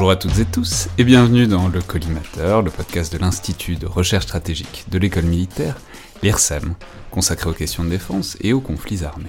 Bonjour 0.00 0.12
à 0.12 0.16
toutes 0.16 0.38
et 0.38 0.46
tous 0.46 0.88
et 0.96 1.04
bienvenue 1.04 1.46
dans 1.46 1.68
le 1.68 1.82
Collimateur, 1.82 2.62
le 2.62 2.70
podcast 2.70 3.12
de 3.12 3.18
l'Institut 3.18 3.76
de 3.76 3.86
recherche 3.86 4.24
stratégique 4.24 4.86
de 4.90 4.96
l'école 4.96 5.26
militaire, 5.26 5.76
l'IRSEM, 6.22 6.74
consacré 7.10 7.50
aux 7.50 7.52
questions 7.52 7.84
de 7.84 7.90
défense 7.90 8.38
et 8.40 8.54
aux 8.54 8.62
conflits 8.62 9.04
armés. 9.04 9.28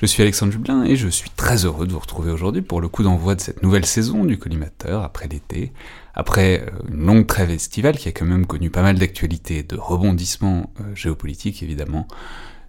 Je 0.00 0.06
suis 0.06 0.22
Alexandre 0.22 0.52
Jublin 0.52 0.84
et 0.84 0.94
je 0.94 1.08
suis 1.08 1.30
très 1.30 1.64
heureux 1.64 1.84
de 1.84 1.92
vous 1.92 1.98
retrouver 1.98 2.30
aujourd'hui 2.30 2.62
pour 2.62 2.80
le 2.80 2.86
coup 2.86 3.02
d'envoi 3.02 3.34
de 3.34 3.40
cette 3.40 3.64
nouvelle 3.64 3.84
saison 3.84 4.24
du 4.24 4.38
Collimateur 4.38 5.02
après 5.02 5.26
l'été, 5.26 5.72
après 6.14 6.60
euh, 6.60 6.92
une 6.92 7.04
longue 7.04 7.26
trêve 7.26 7.50
estivale 7.50 7.96
qui 7.98 8.08
a 8.08 8.12
quand 8.12 8.24
même 8.24 8.46
connu 8.46 8.70
pas 8.70 8.82
mal 8.82 9.00
d'actualités, 9.00 9.64
de 9.64 9.76
rebondissements 9.76 10.72
euh, 10.80 10.94
géopolitiques 10.94 11.60
évidemment, 11.64 12.06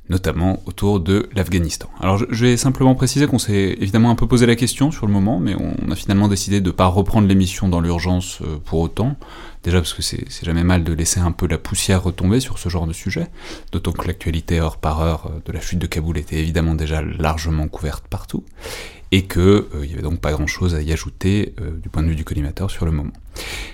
notamment 0.10 0.62
autour 0.66 1.00
de 1.00 1.30
l'Afghanistan. 1.36 1.88
Alors 2.00 2.18
je 2.18 2.46
vais 2.46 2.58
simplement 2.58 2.96
préciser 2.96 3.28
qu'on 3.28 3.40
s'est 3.40 3.78
évidemment 3.80 4.10
un 4.10 4.16
peu 4.16 4.28
posé 4.28 4.46
la 4.46 4.56
question 4.56 4.92
sur 4.92 5.06
le 5.06 5.14
moment, 5.14 5.40
mais 5.40 5.56
on 5.56 5.92
a 5.92 5.96
finalement 5.96 6.28
décidé 6.28 6.62
de 6.62 6.68
ne 6.68 6.72
pas 6.72 6.88
reprendre 6.88 7.28
l'émission 7.28 7.68
dans 7.68 7.80
l'urgence 7.80 8.40
euh, 8.42 8.58
pour 8.64 8.80
autant, 8.80 9.16
déjà 9.64 9.80
parce 9.80 9.94
que 9.94 10.02
c'est 10.02 10.26
jamais 10.44 10.64
mal 10.64 10.84
de 10.84 10.94
laisser 10.94 11.20
un 11.20 11.32
peu 11.32 11.48
la 11.48 11.58
poussière 11.58 12.04
retomber 12.04 12.40
sur 12.40 12.58
ce 12.58 12.70
genre 12.70 12.88
de 12.88 12.94
sujet, 12.94 13.28
d'autant 13.72 13.92
que 13.92 14.08
l'actualité 14.08 14.60
heure 14.60 14.78
par 14.78 15.02
heure 15.02 15.28
euh, 15.28 15.40
de 15.46 15.52
la 15.52 15.62
chute 15.62 15.80
de 15.80 15.88
Kaboul 15.88 16.18
était 16.18 16.40
évidemment 16.40 16.76
déjà 16.76 17.02
largement 17.02 17.68
couverte 17.68 18.06
partout, 18.08 18.44
et 19.12 19.24
que 19.24 19.68
euh, 19.74 19.86
n'y 19.86 19.94
avait 19.94 20.02
donc 20.02 20.20
pas 20.20 20.32
grand-chose 20.32 20.76
à 20.76 20.82
y 20.82 20.92
ajouter 20.92 21.56
euh, 21.62 21.72
du 21.82 21.90
point 21.90 22.04
de 22.04 22.10
vue 22.10 22.16
du 22.16 22.24
collimateur 22.24 22.70
sur 22.70 22.86
le 22.86 22.92
moment. 22.92 23.14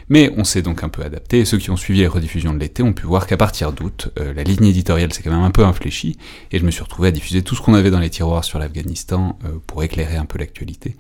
Mais 0.10 0.32
on 0.38 0.44
s'est 0.44 0.62
donc 0.62 0.84
un 0.84 0.90
peu 0.90 1.02
adapté, 1.02 1.40
et 1.40 1.46
ceux 1.46 1.58
qui 1.58 1.72
ont 1.72 1.76
suivi 1.76 2.00
les 2.00 2.08
rediffusions 2.08 2.54
de 2.54 2.60
l'été 2.60 2.84
ont 2.84 2.94
pu 2.94 3.06
voir 3.06 3.28
qu'à 3.28 3.36
partir 3.36 3.74
d'août, 3.74 4.10
euh, 4.20 4.34
la 4.34 4.44
ligne 4.44 4.66
éditoriale 4.66 5.12
s'est 5.12 5.24
quand 5.24 5.32
même 5.32 5.42
un 5.42 5.52
peu 5.52 5.66
infléchie, 5.66 6.18
et 6.52 6.60
je 6.60 6.66
me 6.66 6.72
suis 6.72 6.84
retrouvé 6.84 7.10
à 7.10 7.12
diffuser 7.12 7.42
tout 7.42 7.56
ce 7.56 7.62
qu'on 7.62 7.74
avait 7.74 7.92
dans 7.92 8.00
les 8.00 8.10
tiroirs 8.10 8.44
sur 8.44 8.60
l'Afghanistan 8.60 9.38
pour 9.68 9.84
éclairer 9.84 10.16
un 10.16 10.26
peu 10.26 10.38
l'actualité, 10.38 10.96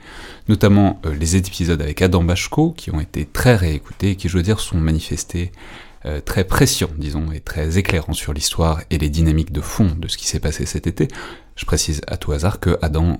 notamment 0.50 1.02
les 1.20 1.36
épisodes 1.36 1.82
avec 1.82 2.02
Adam 2.02 2.24
Bachko, 2.24 2.72
qui 2.72 2.92
ont 2.92 3.00
été 3.00 3.26
très 3.26 3.56
réécoutés, 3.56 4.12
et 4.12 4.16
qui, 4.16 4.28
je 4.28 4.38
veux 4.38 4.44
dire, 4.44 4.60
sont 4.60 4.78
manifestés 4.78 5.52
très 6.26 6.44
précieux, 6.44 6.88
disons, 6.98 7.32
et 7.32 7.40
très 7.40 7.78
éclairants 7.78 8.14
sur 8.14 8.34
l'histoire 8.34 8.82
et 8.90 8.98
les 8.98 9.10
dynamiques 9.10 9.52
de 9.52 9.62
fond 9.62 9.96
de 9.98 10.08
ce 10.08 10.18
qui 10.18 10.28
s'est 10.28 10.40
passé 10.40 10.66
cet 10.66 10.88
été. 10.88 11.08
Je 11.56 11.66
précise 11.66 12.02
à 12.08 12.18
tout 12.18 12.32
hasard 12.32 12.60
que 12.60 12.78
Adam 12.82 13.18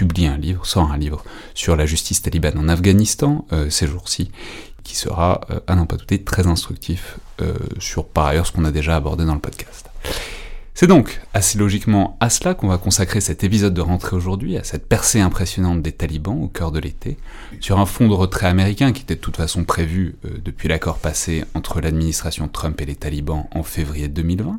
publie 0.00 0.26
un 0.26 0.38
livre, 0.38 0.64
sort 0.64 0.90
un 0.90 0.96
livre 0.96 1.22
sur 1.52 1.76
la 1.76 1.84
justice 1.84 2.22
talibane 2.22 2.56
en 2.56 2.70
Afghanistan 2.70 3.44
euh, 3.52 3.68
ces 3.68 3.86
jours-ci, 3.86 4.30
qui 4.82 4.96
sera, 4.96 5.42
euh, 5.50 5.60
à 5.66 5.74
n'en 5.74 5.84
pas 5.84 5.96
douter, 5.96 6.24
très 6.24 6.46
instructif 6.46 7.18
euh, 7.42 7.52
sur 7.78 8.06
par 8.06 8.24
ailleurs 8.24 8.46
ce 8.46 8.52
qu'on 8.52 8.64
a 8.64 8.70
déjà 8.70 8.96
abordé 8.96 9.26
dans 9.26 9.34
le 9.34 9.40
podcast. 9.40 9.90
C'est 10.72 10.86
donc 10.86 11.20
assez 11.34 11.58
logiquement 11.58 12.16
à 12.20 12.30
cela 12.30 12.54
qu'on 12.54 12.68
va 12.68 12.78
consacrer 12.78 13.20
cet 13.20 13.44
épisode 13.44 13.74
de 13.74 13.82
rentrée 13.82 14.16
aujourd'hui, 14.16 14.56
à 14.56 14.64
cette 14.64 14.88
percée 14.88 15.20
impressionnante 15.20 15.82
des 15.82 15.92
talibans 15.92 16.42
au 16.42 16.48
cœur 16.48 16.72
de 16.72 16.78
l'été, 16.78 17.18
sur 17.60 17.78
un 17.78 17.84
fond 17.84 18.08
de 18.08 18.14
retrait 18.14 18.46
américain 18.46 18.92
qui 18.92 19.02
était 19.02 19.16
de 19.16 19.20
toute 19.20 19.36
façon 19.36 19.64
prévu 19.64 20.16
depuis 20.42 20.68
l'accord 20.68 20.96
passé 20.96 21.44
entre 21.52 21.82
l'administration 21.82 22.48
Trump 22.48 22.80
et 22.80 22.86
les 22.86 22.94
talibans 22.94 23.44
en 23.52 23.62
février 23.62 24.08
2020, 24.08 24.58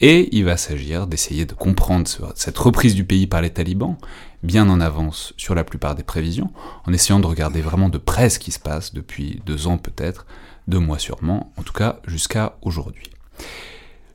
et 0.00 0.28
il 0.36 0.44
va 0.44 0.56
s'agir 0.56 1.08
d'essayer 1.08 1.44
de 1.44 1.54
comprendre 1.54 2.08
cette 2.36 2.58
reprise 2.58 2.94
du 2.94 3.02
pays 3.02 3.26
par 3.26 3.42
les 3.42 3.50
talibans, 3.50 3.96
bien 4.42 4.68
en 4.68 4.80
avance 4.80 5.34
sur 5.36 5.54
la 5.54 5.64
plupart 5.64 5.94
des 5.94 6.02
prévisions, 6.02 6.52
en 6.86 6.92
essayant 6.92 7.20
de 7.20 7.26
regarder 7.26 7.60
vraiment 7.60 7.88
de 7.88 7.98
près 7.98 8.30
ce 8.30 8.38
qui 8.38 8.52
se 8.52 8.58
passe 8.58 8.94
depuis 8.94 9.42
deux 9.46 9.66
ans 9.66 9.78
peut-être, 9.78 10.26
deux 10.68 10.78
mois 10.78 10.98
sûrement, 10.98 11.52
en 11.56 11.62
tout 11.62 11.72
cas 11.72 12.00
jusqu'à 12.06 12.56
aujourd'hui. 12.62 13.10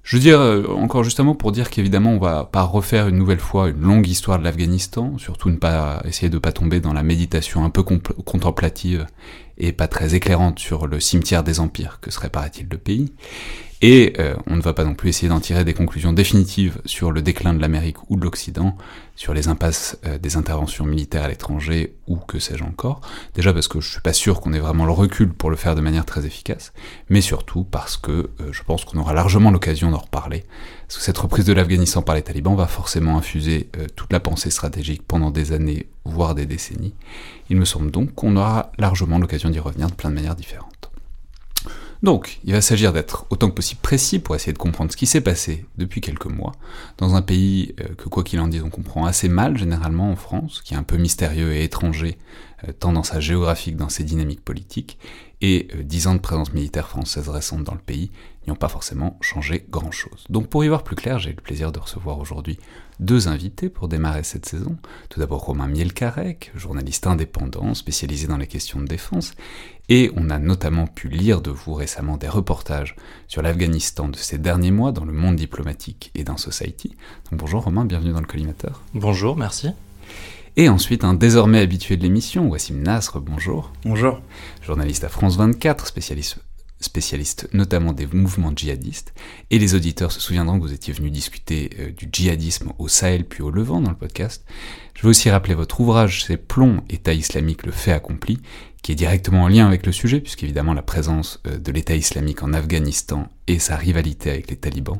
Je 0.03 0.17
veux 0.17 0.21
dire, 0.21 0.41
euh, 0.41 0.67
encore 0.67 1.05
justement 1.05 1.33
pour 1.33 1.53
dire 1.53 1.69
qu'évidemment 1.69 2.11
on 2.11 2.19
va 2.19 2.43
pas 2.43 2.63
refaire 2.63 3.07
une 3.07 3.15
nouvelle 3.15 3.39
fois 3.39 3.69
une 3.69 3.81
longue 3.81 4.05
histoire 4.05 4.37
de 4.37 4.43
l'Afghanistan, 4.43 5.17
surtout 5.17 5.49
ne 5.49 5.55
pas 5.55 6.01
essayer 6.05 6.29
de 6.29 6.37
pas 6.37 6.51
tomber 6.51 6.81
dans 6.81 6.91
la 6.91 7.03
méditation 7.03 7.63
un 7.63 7.69
peu 7.69 7.83
contemplative 7.83 9.07
et 9.57 9.71
pas 9.71 9.87
très 9.87 10.13
éclairante 10.13 10.59
sur 10.59 10.87
le 10.87 10.99
cimetière 10.99 11.43
des 11.43 11.61
empires 11.61 11.99
que 12.01 12.11
serait 12.11 12.29
paraît-il 12.29 12.67
le 12.69 12.77
pays, 12.77 13.13
et 13.83 14.13
euh, 14.17 14.33
on 14.47 14.55
ne 14.55 14.61
va 14.61 14.73
pas 14.73 14.85
non 14.85 14.95
plus 14.95 15.09
essayer 15.09 15.27
d'en 15.27 15.41
tirer 15.41 15.65
des 15.65 15.73
conclusions 15.73 16.13
définitives 16.13 16.81
sur 16.85 17.11
le 17.11 17.21
déclin 17.21 17.53
de 17.53 17.59
l'Amérique 17.59 18.09
ou 18.09 18.15
de 18.15 18.23
l'Occident, 18.23 18.77
sur 19.17 19.33
les 19.33 19.49
impasses 19.49 19.99
euh, 20.05 20.17
des 20.17 20.37
interventions 20.37 20.85
militaires 20.85 21.25
à 21.25 21.27
l'étranger 21.27 21.93
ou 22.07 22.15
que 22.15 22.39
sais-je 22.39 22.63
encore. 22.63 23.01
Déjà 23.35 23.51
parce 23.51 23.67
que 23.67 23.81
je 23.81 23.91
suis 23.91 23.99
pas 23.99 24.13
sûr 24.13 24.39
qu'on 24.39 24.53
ait 24.53 24.59
vraiment 24.59 24.85
le 24.85 24.93
recul 24.93 25.33
pour 25.33 25.49
le 25.49 25.57
faire 25.57 25.75
de 25.75 25.81
manière 25.81 26.05
très 26.05 26.25
efficace, 26.25 26.71
mais 27.09 27.19
surtout 27.19 27.65
parce 27.65 27.97
que 27.97 28.11
euh, 28.11 28.53
je 28.53 28.63
pense 28.63 28.85
qu'on 28.85 28.99
aura 28.99 29.13
largement 29.13 29.51
l'occasion 29.51 29.91
d'en 29.91 29.97
reparler. 29.97 30.45
Parce 30.87 30.99
que 30.99 31.03
cette 31.03 31.17
reprise 31.17 31.43
de 31.43 31.51
l'Afghanistan 31.51 32.01
par 32.01 32.15
les 32.15 32.21
talibans 32.21 32.55
va 32.55 32.67
forcément 32.67 33.17
infuser 33.17 33.69
toute 33.95 34.13
la 34.13 34.21
pensée 34.21 34.49
stratégique 34.49 35.01
pendant 35.05 35.31
des 35.31 35.51
années, 35.51 35.87
voire 36.05 36.35
des 36.35 36.45
décennies. 36.45 36.93
Il 37.49 37.57
me 37.57 37.65
semble 37.65 37.91
donc 37.91 38.13
qu'on 38.13 38.37
aura 38.37 38.71
largement 38.77 39.19
l'occasion 39.19 39.49
d'y 39.49 39.59
revenir 39.59 39.87
de 39.87 39.93
plein 39.93 40.09
de 40.09 40.15
manières 40.15 40.35
différentes. 40.35 40.92
Donc, 42.03 42.39
il 42.43 42.51
va 42.51 42.59
s'agir 42.59 42.91
d'être 42.91 43.25
autant 43.29 43.49
que 43.49 43.55
possible 43.55 43.79
précis 43.81 44.19
pour 44.19 44.35
essayer 44.35 44.51
de 44.51 44.57
comprendre 44.57 44.91
ce 44.91 44.97
qui 44.97 45.05
s'est 45.05 45.21
passé 45.21 45.65
depuis 45.77 46.01
quelques 46.01 46.25
mois, 46.25 46.51
dans 46.97 47.15
un 47.15 47.21
pays 47.21 47.73
euh, 47.79 47.95
que 47.95 48.09
quoi 48.09 48.23
qu'il 48.23 48.41
en 48.41 48.49
dise 48.49 48.61
on 48.61 48.69
comprend 48.69 49.05
assez 49.05 49.29
mal 49.29 49.57
généralement 49.57 50.11
en 50.11 50.17
France, 50.17 50.61
qui 50.65 50.73
est 50.73 50.77
un 50.77 50.83
peu 50.83 50.97
mystérieux 50.97 51.53
et 51.53 51.63
étranger, 51.63 52.17
euh, 52.67 52.73
tant 52.77 52.91
dans 52.91 53.03
sa 53.03 53.21
géographie 53.21 53.71
que 53.71 53.77
dans 53.77 53.87
ses 53.87 54.03
dynamiques 54.03 54.43
politiques, 54.43 54.99
et 55.39 55.69
euh, 55.75 55.83
dix 55.83 56.07
ans 56.07 56.15
de 56.15 56.19
présence 56.19 56.53
militaire 56.53 56.89
française 56.89 57.29
récente 57.29 57.63
dans 57.63 57.73
le 57.73 57.79
pays 57.79 58.11
n'y 58.45 58.51
ont 58.51 58.57
pas 58.57 58.67
forcément 58.67 59.17
changé 59.21 59.65
grand-chose. 59.69 60.25
Donc 60.29 60.47
pour 60.47 60.63
y 60.63 60.67
voir 60.67 60.83
plus 60.83 60.95
clair, 60.95 61.19
j'ai 61.19 61.29
le 61.29 61.41
plaisir 61.41 61.71
de 61.71 61.79
recevoir 61.79 62.19
aujourd'hui 62.19 62.59
deux 62.99 63.27
invités 63.27 63.69
pour 63.69 63.87
démarrer 63.87 64.23
cette 64.23 64.45
saison. 64.45 64.77
Tout 65.09 65.19
d'abord 65.19 65.45
Romain 65.45 65.67
Mielcarec, 65.67 66.51
journaliste 66.55 67.07
indépendant 67.07 67.73
spécialisé 67.73 68.27
dans 68.27 68.37
les 68.37 68.47
questions 68.47 68.81
de 68.81 68.85
défense, 68.85 69.33
et 69.89 70.11
on 70.15 70.29
a 70.29 70.39
notamment 70.39 70.87
pu 70.87 71.09
lire 71.09 71.41
de 71.41 71.51
vous 71.51 71.73
récemment 71.73 72.17
des 72.17 72.29
reportages 72.29 72.95
sur 73.27 73.41
l'Afghanistan 73.41 74.07
de 74.07 74.15
ces 74.15 74.37
derniers 74.37 74.71
mois 74.71 74.91
dans 74.91 75.05
le 75.05 75.13
monde 75.13 75.35
diplomatique 75.35 76.11
et 76.15 76.23
dans 76.23 76.37
Society. 76.37 76.95
Donc 77.29 77.39
bonjour 77.39 77.63
Romain, 77.63 77.85
bienvenue 77.85 78.13
dans 78.13 78.21
le 78.21 78.25
collimateur. 78.25 78.81
Bonjour, 78.93 79.35
merci. 79.35 79.69
Et 80.55 80.69
ensuite 80.69 81.03
un 81.03 81.15
désormais 81.15 81.59
habitué 81.59 81.97
de 81.97 82.03
l'émission, 82.03 82.47
Wassim 82.47 82.81
Nasr, 82.81 83.19
bonjour. 83.19 83.71
Bonjour. 83.85 84.21
Journaliste 84.61 85.03
à 85.03 85.09
France 85.09 85.35
24, 85.37 85.87
spécialiste 85.87 86.37
spécialiste 86.83 87.47
notamment 87.53 87.93
des 87.93 88.07
mouvements 88.07 88.51
djihadistes, 88.55 89.13
et 89.49 89.59
les 89.59 89.75
auditeurs 89.75 90.11
se 90.11 90.19
souviendront 90.19 90.57
que 90.57 90.63
vous 90.63 90.73
étiez 90.73 90.93
venu 90.93 91.09
discuter 91.09 91.69
euh, 91.79 91.91
du 91.91 92.07
djihadisme 92.11 92.73
au 92.79 92.87
Sahel 92.87 93.25
puis 93.25 93.41
au 93.41 93.51
Levant 93.51 93.81
dans 93.81 93.89
le 93.89 93.95
podcast. 93.95 94.45
Je 94.93 95.03
veux 95.03 95.09
aussi 95.09 95.29
rappeler 95.29 95.55
votre 95.55 95.79
ouvrage, 95.81 96.23
c'est 96.25 96.37
Plomb, 96.37 96.83
État 96.89 97.13
islamique, 97.13 97.65
le 97.65 97.71
fait 97.71 97.91
accompli, 97.91 98.39
qui 98.81 98.91
est 98.91 98.95
directement 98.95 99.43
en 99.43 99.47
lien 99.47 99.65
avec 99.65 99.85
le 99.85 99.91
sujet, 99.91 100.19
puisqu'évidemment 100.19 100.73
la 100.73 100.81
présence 100.81 101.41
euh, 101.47 101.57
de 101.57 101.71
l'État 101.71 101.95
islamique 101.95 102.43
en 102.43 102.53
Afghanistan 102.53 103.29
et 103.47 103.59
sa 103.59 103.75
rivalité 103.75 104.29
avec 104.29 104.49
les 104.49 104.57
talibans 104.57 104.99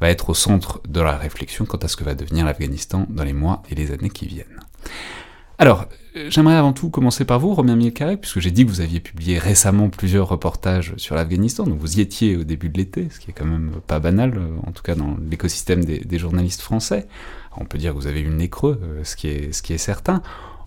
va 0.00 0.10
être 0.10 0.30
au 0.30 0.34
centre 0.34 0.80
de 0.88 1.00
la 1.00 1.16
réflexion 1.16 1.64
quant 1.64 1.78
à 1.78 1.86
ce 1.86 1.96
que 1.96 2.02
va 2.02 2.16
devenir 2.16 2.44
l'Afghanistan 2.44 3.06
dans 3.08 3.22
les 3.22 3.32
mois 3.32 3.62
et 3.70 3.76
les 3.76 3.92
années 3.92 4.10
qui 4.10 4.26
viennent. 4.26 4.58
Alors, 5.62 5.86
j'aimerais 6.28 6.56
avant 6.56 6.72
tout 6.72 6.90
commencer 6.90 7.24
par 7.24 7.38
vous, 7.38 7.54
Romain 7.54 7.76
Milkarek, 7.76 8.20
puisque 8.20 8.40
j'ai 8.40 8.50
dit 8.50 8.64
que 8.64 8.68
vous 8.68 8.80
aviez 8.80 8.98
publié 8.98 9.38
récemment 9.38 9.90
plusieurs 9.90 10.28
reportages 10.28 10.94
sur 10.96 11.14
l'Afghanistan, 11.14 11.62
donc 11.62 11.78
vous 11.78 11.98
y 11.98 12.00
étiez 12.00 12.36
au 12.36 12.42
début 12.42 12.68
de 12.68 12.78
l'été, 12.78 13.06
ce 13.12 13.20
qui 13.20 13.30
est 13.30 13.32
quand 13.32 13.44
même 13.44 13.70
pas 13.86 14.00
banal, 14.00 14.40
en 14.66 14.72
tout 14.72 14.82
cas 14.82 14.96
dans 14.96 15.16
l'écosystème 15.30 15.84
des, 15.84 16.18
journalistes 16.18 16.62
français. 16.62 17.06
on 17.56 17.64
peut 17.64 17.78
dire 17.78 17.92
que 17.92 17.96
vous 17.96 18.08
avez 18.08 18.22
eu 18.22 18.24
le 18.24 18.34
nez 18.34 18.48
creux, 18.48 18.80
ce 19.04 19.14
qui 19.14 19.28
est, 19.28 19.52
ce 19.52 19.62
qui 19.62 19.72
est 19.72 19.78
certain. 19.78 20.20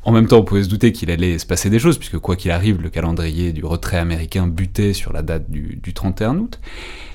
En 0.06 0.14
même 0.14 0.28
temps, 0.28 0.38
on 0.38 0.46
pouvait 0.46 0.64
se 0.64 0.70
douter 0.70 0.94
qu'il 0.94 1.12
allait 1.12 1.40
se 1.40 1.46
passer 1.46 1.70
des 1.70 1.80
choses, 1.80 1.98
puisque 1.98 2.20
quoi 2.20 2.38
qu'il 2.38 2.52
arrive, 2.52 2.82
le 2.82 2.90
calendrier 2.90 3.52
du 3.52 3.66
retrait 3.66 3.98
américain 3.98 4.48
butait 4.48 4.94
sur 4.94 5.12
la 5.12 5.24
date 5.24 5.52
du, 5.52 5.94
31 5.94 6.38
août. 6.38 6.62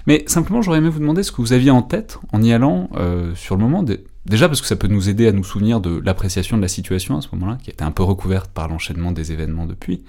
Mais 0.07 0.25
simplement, 0.27 0.61
j'aurais 0.61 0.79
aimé 0.81 0.91
vous 0.91 0.99
demander 1.01 1.23
ce 1.23 1.33
que 1.33 1.41
vous 1.41 1.55
aviez 1.55 1.71
en 1.71 1.81
tête 1.81 2.19
en 2.35 2.43
y 2.43 2.53
allant 2.53 2.91
euh, 2.97 3.35
sur 3.37 3.57
le 3.57 3.63
moment. 3.63 3.83
Déjà 4.27 4.49
parce 4.49 4.61
que 4.61 4.67
ça 4.67 4.77
peut 4.77 4.89
nous 4.89 5.09
aider 5.09 5.27
à 5.29 5.33
nous 5.33 5.45
souvenir 5.45 5.81
de 5.81 6.01
l'appréciation 6.05 6.57
de 6.57 6.63
la 6.63 6.69
situation 6.69 7.17
à 7.17 7.23
ce 7.23 7.29
moment-là, 7.33 7.59
qui 7.63 7.71
été 7.71 7.85
un 7.85 7.91
peu 7.91 8.03
recouverte 8.03 8.51
par 8.51 8.69
l'enchaînement 8.69 9.13
des 9.13 9.33
événements 9.33 9.67
depuis. 9.67 10.05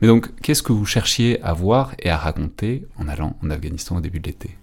Mais 0.00 0.08
donc, 0.08 0.34
qu'est-ce 0.40 0.62
que 0.62 0.72
vous 0.72 0.86
cherchiez 0.86 1.42
à 1.42 1.52
voir 1.52 1.94
et 1.98 2.08
à 2.08 2.16
raconter 2.16 2.86
en 2.96 3.06
allant 3.06 3.36
en 3.42 3.50
Afghanistan 3.50 3.96
au 3.96 4.00
début 4.00 4.18
de 4.18 4.28
l'été? 4.28 4.56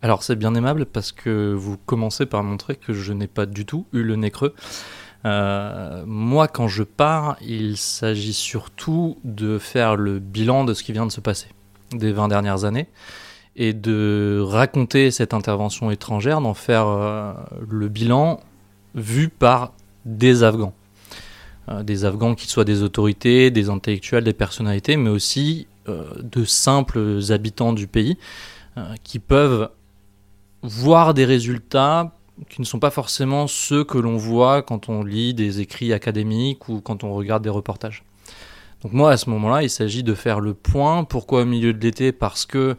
Alors 0.00 0.22
c'est 0.22 0.36
bien 0.36 0.54
aimable 0.54 0.86
parce 0.86 1.10
que 1.10 1.52
vous 1.52 1.76
commencez 1.76 2.24
par 2.24 2.44
montrer 2.44 2.76
que 2.76 2.92
je 2.92 3.12
n'ai 3.12 3.26
pas 3.26 3.46
du 3.46 3.66
tout 3.66 3.86
eu 3.92 4.02
le 4.02 4.14
nez 4.16 4.30
creux. 4.30 4.54
Euh, 5.24 6.04
moi, 6.06 6.46
quand 6.46 6.68
je 6.68 6.84
pars, 6.84 7.36
il 7.40 7.76
s'agit 7.76 8.32
surtout 8.32 9.18
de 9.24 9.58
faire 9.58 9.96
le 9.96 10.20
bilan 10.20 10.64
de 10.64 10.72
ce 10.72 10.84
qui 10.84 10.92
vient 10.92 11.06
de 11.06 11.12
se 11.12 11.20
passer 11.20 11.48
des 11.90 12.12
20 12.12 12.28
dernières 12.28 12.64
années 12.64 12.88
et 13.58 13.74
de 13.74 14.40
raconter 14.42 15.10
cette 15.10 15.34
intervention 15.34 15.90
étrangère, 15.90 16.40
d'en 16.40 16.54
faire 16.54 16.86
euh, 16.86 17.34
le 17.68 17.88
bilan 17.88 18.40
vu 18.94 19.28
par 19.28 19.72
des 20.06 20.42
Afghans. 20.42 20.72
Euh, 21.68 21.82
des 21.82 22.06
Afghans 22.06 22.34
qui 22.34 22.46
soient 22.46 22.64
des 22.64 22.82
autorités, 22.82 23.50
des 23.50 23.68
intellectuels, 23.68 24.24
des 24.24 24.32
personnalités, 24.32 24.96
mais 24.96 25.10
aussi 25.10 25.66
de 25.86 26.44
simples 26.44 27.18
habitants 27.30 27.72
du 27.72 27.86
pays 27.86 28.18
qui 29.04 29.18
peuvent 29.18 29.70
voir 30.62 31.14
des 31.14 31.24
résultats 31.24 32.12
qui 32.48 32.60
ne 32.60 32.66
sont 32.66 32.78
pas 32.78 32.90
forcément 32.90 33.46
ceux 33.46 33.84
que 33.84 33.98
l'on 33.98 34.16
voit 34.16 34.62
quand 34.62 34.88
on 34.88 35.02
lit 35.02 35.34
des 35.34 35.60
écrits 35.60 35.92
académiques 35.92 36.68
ou 36.68 36.80
quand 36.80 37.04
on 37.04 37.12
regarde 37.14 37.42
des 37.42 37.50
reportages. 37.50 38.04
Donc 38.82 38.92
moi, 38.92 39.10
à 39.10 39.16
ce 39.16 39.28
moment-là, 39.30 39.62
il 39.62 39.70
s'agit 39.70 40.02
de 40.02 40.14
faire 40.14 40.38
le 40.40 40.54
point. 40.54 41.04
Pourquoi 41.04 41.42
au 41.42 41.44
milieu 41.44 41.72
de 41.72 41.80
l'été? 41.80 42.12
Parce 42.12 42.46
que 42.46 42.76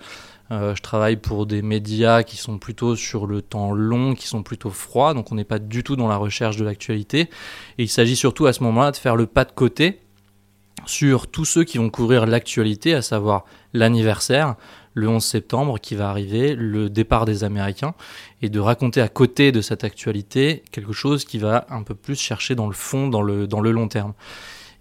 euh, 0.51 0.75
je 0.75 0.81
travaille 0.81 1.17
pour 1.17 1.45
des 1.45 1.61
médias 1.61 2.23
qui 2.23 2.37
sont 2.37 2.57
plutôt 2.57 2.95
sur 2.95 3.27
le 3.27 3.41
temps 3.41 3.71
long, 3.71 4.15
qui 4.15 4.27
sont 4.27 4.43
plutôt 4.43 4.71
froids, 4.71 5.13
donc 5.13 5.31
on 5.31 5.35
n'est 5.35 5.43
pas 5.43 5.59
du 5.59 5.83
tout 5.83 5.95
dans 5.95 6.07
la 6.07 6.17
recherche 6.17 6.57
de 6.57 6.65
l'actualité. 6.65 7.29
Et 7.77 7.83
il 7.83 7.89
s'agit 7.89 8.15
surtout 8.15 8.47
à 8.47 8.53
ce 8.53 8.63
moment-là 8.63 8.91
de 8.91 8.97
faire 8.97 9.15
le 9.15 9.27
pas 9.27 9.45
de 9.45 9.51
côté 9.51 9.99
sur 10.85 11.27
tous 11.27 11.45
ceux 11.45 11.63
qui 11.63 11.77
vont 11.77 11.89
couvrir 11.89 12.25
l'actualité, 12.25 12.95
à 12.95 13.01
savoir 13.01 13.45
l'anniversaire, 13.73 14.55
le 14.95 15.07
11 15.07 15.23
septembre 15.23 15.79
qui 15.79 15.95
va 15.95 16.09
arriver, 16.09 16.55
le 16.55 16.89
départ 16.89 17.25
des 17.25 17.43
Américains, 17.43 17.93
et 18.41 18.49
de 18.49 18.59
raconter 18.59 19.01
à 19.01 19.07
côté 19.07 19.51
de 19.51 19.61
cette 19.61 19.83
actualité 19.83 20.63
quelque 20.71 20.93
chose 20.93 21.25
qui 21.25 21.37
va 21.37 21.67
un 21.69 21.83
peu 21.83 21.93
plus 21.93 22.19
chercher 22.19 22.55
dans 22.55 22.67
le 22.67 22.73
fond, 22.73 23.07
dans 23.07 23.21
le, 23.21 23.45
dans 23.45 23.61
le 23.61 23.71
long 23.71 23.87
terme. 23.87 24.13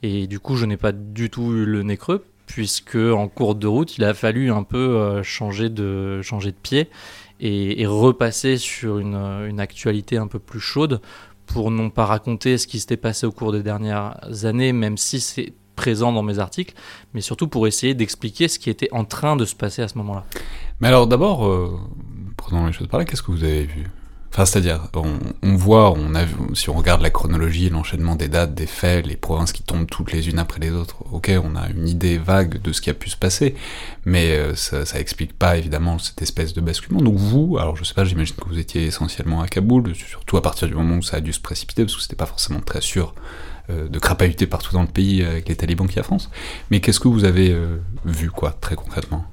Et 0.03 0.27
du 0.27 0.41
coup, 0.41 0.57
je 0.57 0.65
n'ai 0.65 0.77
pas 0.77 0.93
du 0.93 1.29
tout 1.29 1.53
eu 1.53 1.65
le 1.65 1.83
nez 1.83 1.97
creux, 1.97 2.25
puisque 2.49 2.97
en 2.97 3.29
cours 3.29 3.55
de 3.55 3.69
route, 3.69 3.99
il 3.99 4.05
a 4.05 4.15
fallu 4.15 4.51
un 4.51 4.65
peu 4.65 4.97
euh, 4.97 5.23
changer, 5.23 5.69
de, 5.69 6.21
pied 6.63 6.89
et, 7.41 7.87
repasser 7.87 8.57
sur 8.57 8.99
une, 8.99 9.15
une 9.15 9.61
actualité 9.61 10.17
un 10.17 10.27
peu 10.27 10.41
plus 10.41 10.59
chaude 10.59 11.01
pour 11.47 11.71
non 11.71 11.91
pas 11.91 12.07
raconter 12.07 12.59
ce 12.59 12.67
qui 12.67 12.81
s'était 12.81 12.97
passé 12.97 13.27
au 13.27 13.33
cours 13.33 13.53
des 13.53 13.63
dernières 13.63 14.19
années, 14.45 14.73
même 14.73 14.97
si 14.97 15.21
c'est 15.21 15.53
présent 15.77 16.11
dans 16.11 16.23
mes 16.23 16.41
articles, 16.41 16.75
mais 17.15 17.21
surtout 17.21 17.47
pour 17.47 17.67
essayer 17.67 17.95
d'expliquer 17.95 18.49
ce 18.49 18.59
qui 18.59 18.71
était 18.71 18.89
en 18.93 19.05
train 19.05 19.37
de 19.37 19.45
se 19.45 19.55
passer 19.55 19.83
à 19.83 19.89
ce 19.89 19.97
moment-là. 19.99 20.25
Mais 20.81 20.89
alors 20.89 21.07
d'abord, 21.07 21.47
euh, 21.47 21.79
prenons 22.37 22.67
les 22.67 22.73
choses 22.73 22.89
par 22.89 22.99
là, 22.99 23.05
qu'est-ce 23.05 23.23
que 23.23 23.31
vous 23.31 23.45
avez 23.45 23.67
vu? 23.67 23.87
Enfin, 24.31 24.45
c'est-à-dire, 24.45 24.89
on, 24.95 25.57
voit, 25.57 25.95
si 26.55 26.69
on 26.69 26.75
regarde 26.75 27.01
la 27.01 27.11
chronologie, 27.11 27.71
l'enchaînement 27.71 28.15
des 28.15 28.29
dates, 28.29 28.55
des 28.55 28.67
faits, 28.67 29.07
les 29.07 29.17
provinces 29.17 29.53
qui 29.53 29.63
tombent 29.63 29.87
toutes 29.87 30.13
les 30.13 30.29
unes 30.29 30.39
après 30.39 30.61
les 30.61 30.71
autres, 30.71 30.97
ok, 31.11 31.33
on 31.43 31.57
a 31.57 31.69
une 31.71 31.89
idée 31.89 32.19
vague 32.19 32.61
de 32.61 32.73
ce 32.73 32.81
qui 32.81 32.91
a 32.91 32.95
pu 32.95 33.09
se 33.09 33.17
passer, 33.17 33.55
mais 34.05 34.33
euh, 34.33 34.55
ça, 34.55 34.85
ça 34.85 35.01
explique 35.01 35.33
pas 35.37 35.57
évidemment 35.57 35.99
cette 35.99 36.21
espèce 36.21 36.53
de 36.53 36.61
basculement. 36.61 37.01
Donc 37.01 37.17
vous, 37.17 37.57
alors 37.59 37.77
je 37.77 37.85
sais 37.85 37.95
pas, 37.95 38.05
j'imagine 38.05 38.37
que 38.37 38.49
vous 38.49 38.59
étiez 38.59 38.85
essentiellement 38.85 39.41
à 39.41 39.49
Kaboul, 39.49 39.95
surtout 39.95 40.37
à 40.37 40.43
partir 40.43 40.69
du 40.69 40.75
moment 40.75 40.97
où 40.97 41.03
ça 41.03 41.17
a 41.17 41.21
dû 41.21 41.33
se 41.33 41.41
précipiter, 41.41 41.85
parce 41.85 41.97
que 41.97 42.03
c'était 42.03 42.17
pas 42.17 42.27
forcément 42.27 42.61
très 42.61 42.83
sûr 42.83 43.15
euh, 43.71 43.89
de 43.89 43.99
crapahuter 43.99 44.47
partout 44.47 44.73
dans 44.73 44.83
le 44.83 44.89
pays 44.89 45.25
avec 45.25 45.49
les 45.49 45.57
talibans 45.57 45.89
qui 45.89 45.99
avancent. 45.99 46.31
Mais 46.71 46.81
qu'est-ce 46.81 47.01
que 47.01 47.09
vous 47.09 47.25
avez 47.25 47.51
euh, 47.51 47.79
vu, 48.05 48.31
quoi, 48.31 48.53
très 48.53 48.77
concrètement? 48.77 49.25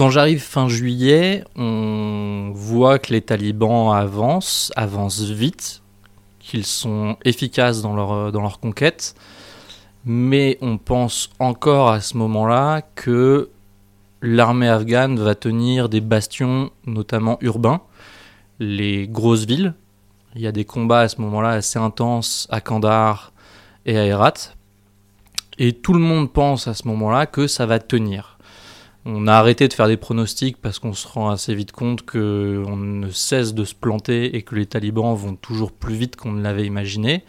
Quand 0.00 0.08
j'arrive 0.08 0.40
fin 0.40 0.66
juillet, 0.66 1.44
on 1.56 2.52
voit 2.54 2.98
que 2.98 3.12
les 3.12 3.20
talibans 3.20 3.92
avancent, 3.92 4.72
avancent 4.74 5.20
vite, 5.20 5.82
qu'ils 6.38 6.64
sont 6.64 7.18
efficaces 7.26 7.82
dans 7.82 7.94
leur, 7.94 8.32
dans 8.32 8.40
leur 8.40 8.60
conquête, 8.60 9.14
mais 10.06 10.56
on 10.62 10.78
pense 10.78 11.28
encore 11.38 11.90
à 11.90 12.00
ce 12.00 12.16
moment-là 12.16 12.80
que 12.94 13.50
l'armée 14.22 14.70
afghane 14.70 15.20
va 15.20 15.34
tenir 15.34 15.90
des 15.90 16.00
bastions, 16.00 16.70
notamment 16.86 17.36
urbains, 17.42 17.82
les 18.58 19.06
grosses 19.06 19.44
villes. 19.44 19.74
Il 20.34 20.40
y 20.40 20.46
a 20.46 20.52
des 20.52 20.64
combats 20.64 21.00
à 21.00 21.08
ce 21.08 21.20
moment-là 21.20 21.50
assez 21.50 21.78
intenses 21.78 22.48
à 22.50 22.62
Kandahar, 22.62 23.34
et 23.84 23.98
à 23.98 24.06
Herat. 24.06 24.54
Et 25.58 25.74
tout 25.74 25.92
le 25.92 26.00
monde 26.00 26.32
pense 26.32 26.68
à 26.68 26.72
ce 26.72 26.88
moment-là 26.88 27.26
que 27.26 27.46
ça 27.46 27.66
va 27.66 27.78
tenir. 27.78 28.38
On 29.06 29.26
a 29.26 29.32
arrêté 29.32 29.66
de 29.66 29.72
faire 29.72 29.88
des 29.88 29.96
pronostics 29.96 30.58
parce 30.60 30.78
qu'on 30.78 30.92
se 30.92 31.08
rend 31.08 31.30
assez 31.30 31.54
vite 31.54 31.72
compte 31.72 32.02
qu'on 32.04 32.76
ne 32.76 33.08
cesse 33.10 33.54
de 33.54 33.64
se 33.64 33.74
planter 33.74 34.36
et 34.36 34.42
que 34.42 34.54
les 34.54 34.66
talibans 34.66 35.14
vont 35.14 35.36
toujours 35.36 35.72
plus 35.72 35.94
vite 35.94 36.16
qu'on 36.16 36.32
ne 36.32 36.42
l'avait 36.42 36.66
imaginé. 36.66 37.24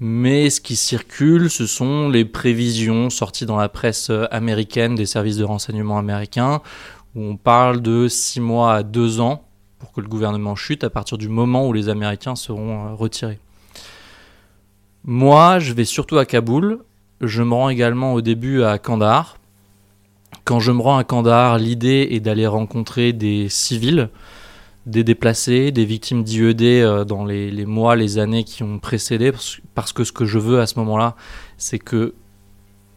Mais 0.00 0.50
ce 0.50 0.60
qui 0.60 0.76
circule, 0.76 1.50
ce 1.50 1.66
sont 1.66 2.08
les 2.08 2.24
prévisions 2.24 3.10
sorties 3.10 3.46
dans 3.46 3.56
la 3.56 3.68
presse 3.70 4.12
américaine 4.30 4.94
des 4.94 5.06
services 5.06 5.38
de 5.38 5.44
renseignement 5.44 5.98
américains, 5.98 6.60
où 7.16 7.22
on 7.22 7.36
parle 7.36 7.80
de 7.80 8.06
6 8.06 8.40
mois 8.40 8.74
à 8.74 8.82
2 8.82 9.20
ans 9.20 9.44
pour 9.78 9.92
que 9.92 10.00
le 10.00 10.08
gouvernement 10.08 10.56
chute 10.56 10.84
à 10.84 10.90
partir 10.90 11.18
du 11.18 11.28
moment 11.28 11.66
où 11.66 11.72
les 11.72 11.88
Américains 11.88 12.36
seront 12.36 12.94
retirés. 12.94 13.38
Moi, 15.04 15.58
je 15.58 15.72
vais 15.72 15.84
surtout 15.86 16.18
à 16.18 16.26
Kaboul. 16.26 16.80
Je 17.22 17.42
me 17.42 17.54
rends 17.54 17.70
également 17.70 18.12
au 18.12 18.20
début 18.20 18.62
à 18.62 18.78
Kandahar. 18.78 19.37
Quand 20.44 20.60
je 20.60 20.72
me 20.72 20.80
rends 20.80 20.96
à 20.96 21.04
Kandahar, 21.04 21.58
l'idée 21.58 22.08
est 22.10 22.20
d'aller 22.20 22.46
rencontrer 22.46 23.12
des 23.12 23.48
civils, 23.48 24.08
des 24.86 25.04
déplacés, 25.04 25.70
des 25.72 25.84
victimes 25.84 26.24
d'IED 26.24 26.62
euh, 26.62 27.04
dans 27.04 27.24
les, 27.24 27.66
mois, 27.66 27.96
les 27.96 28.18
années 28.18 28.44
qui 28.44 28.62
ont 28.62 28.78
précédé, 28.78 29.32
parce 29.74 29.92
que 29.92 30.04
ce 30.04 30.12
que 30.12 30.24
je 30.24 30.38
veux 30.38 30.60
à 30.60 30.66
ce 30.66 30.78
moment-là, 30.78 31.16
c'est 31.58 31.78
que 31.78 32.14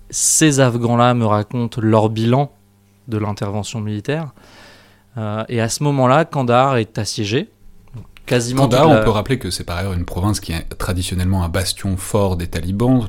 ces 0.10 0.60
Afghans-là 0.60 1.14
me 1.14 1.26
racontent 1.26 1.82
leur 1.82 2.10
bilan 2.10 2.52
de 3.08 3.18
l'intervention 3.18 3.82
militaire. 3.82 4.34
Euh, 5.18 5.44
et 5.50 5.60
à 5.60 5.68
ce 5.68 5.84
moment-là, 5.84 6.24
Kandahar 6.26 6.78
est 6.78 6.98
assiégé 6.98 7.50
quasiment. 8.32 8.64
on 8.64 9.04
peut 9.04 9.10
rappeler 9.10 9.38
que 9.38 9.50
c'est 9.50 9.64
par 9.64 9.78
ailleurs 9.78 9.94
une 9.94 10.06
province 10.06 10.40
qui 10.40 10.54
est 10.54 10.64
traditionnellement 10.78 11.44
un 11.44 11.50
bastion 11.50 11.98
fort 11.98 12.38
des 12.38 12.48
talibans. 12.48 13.08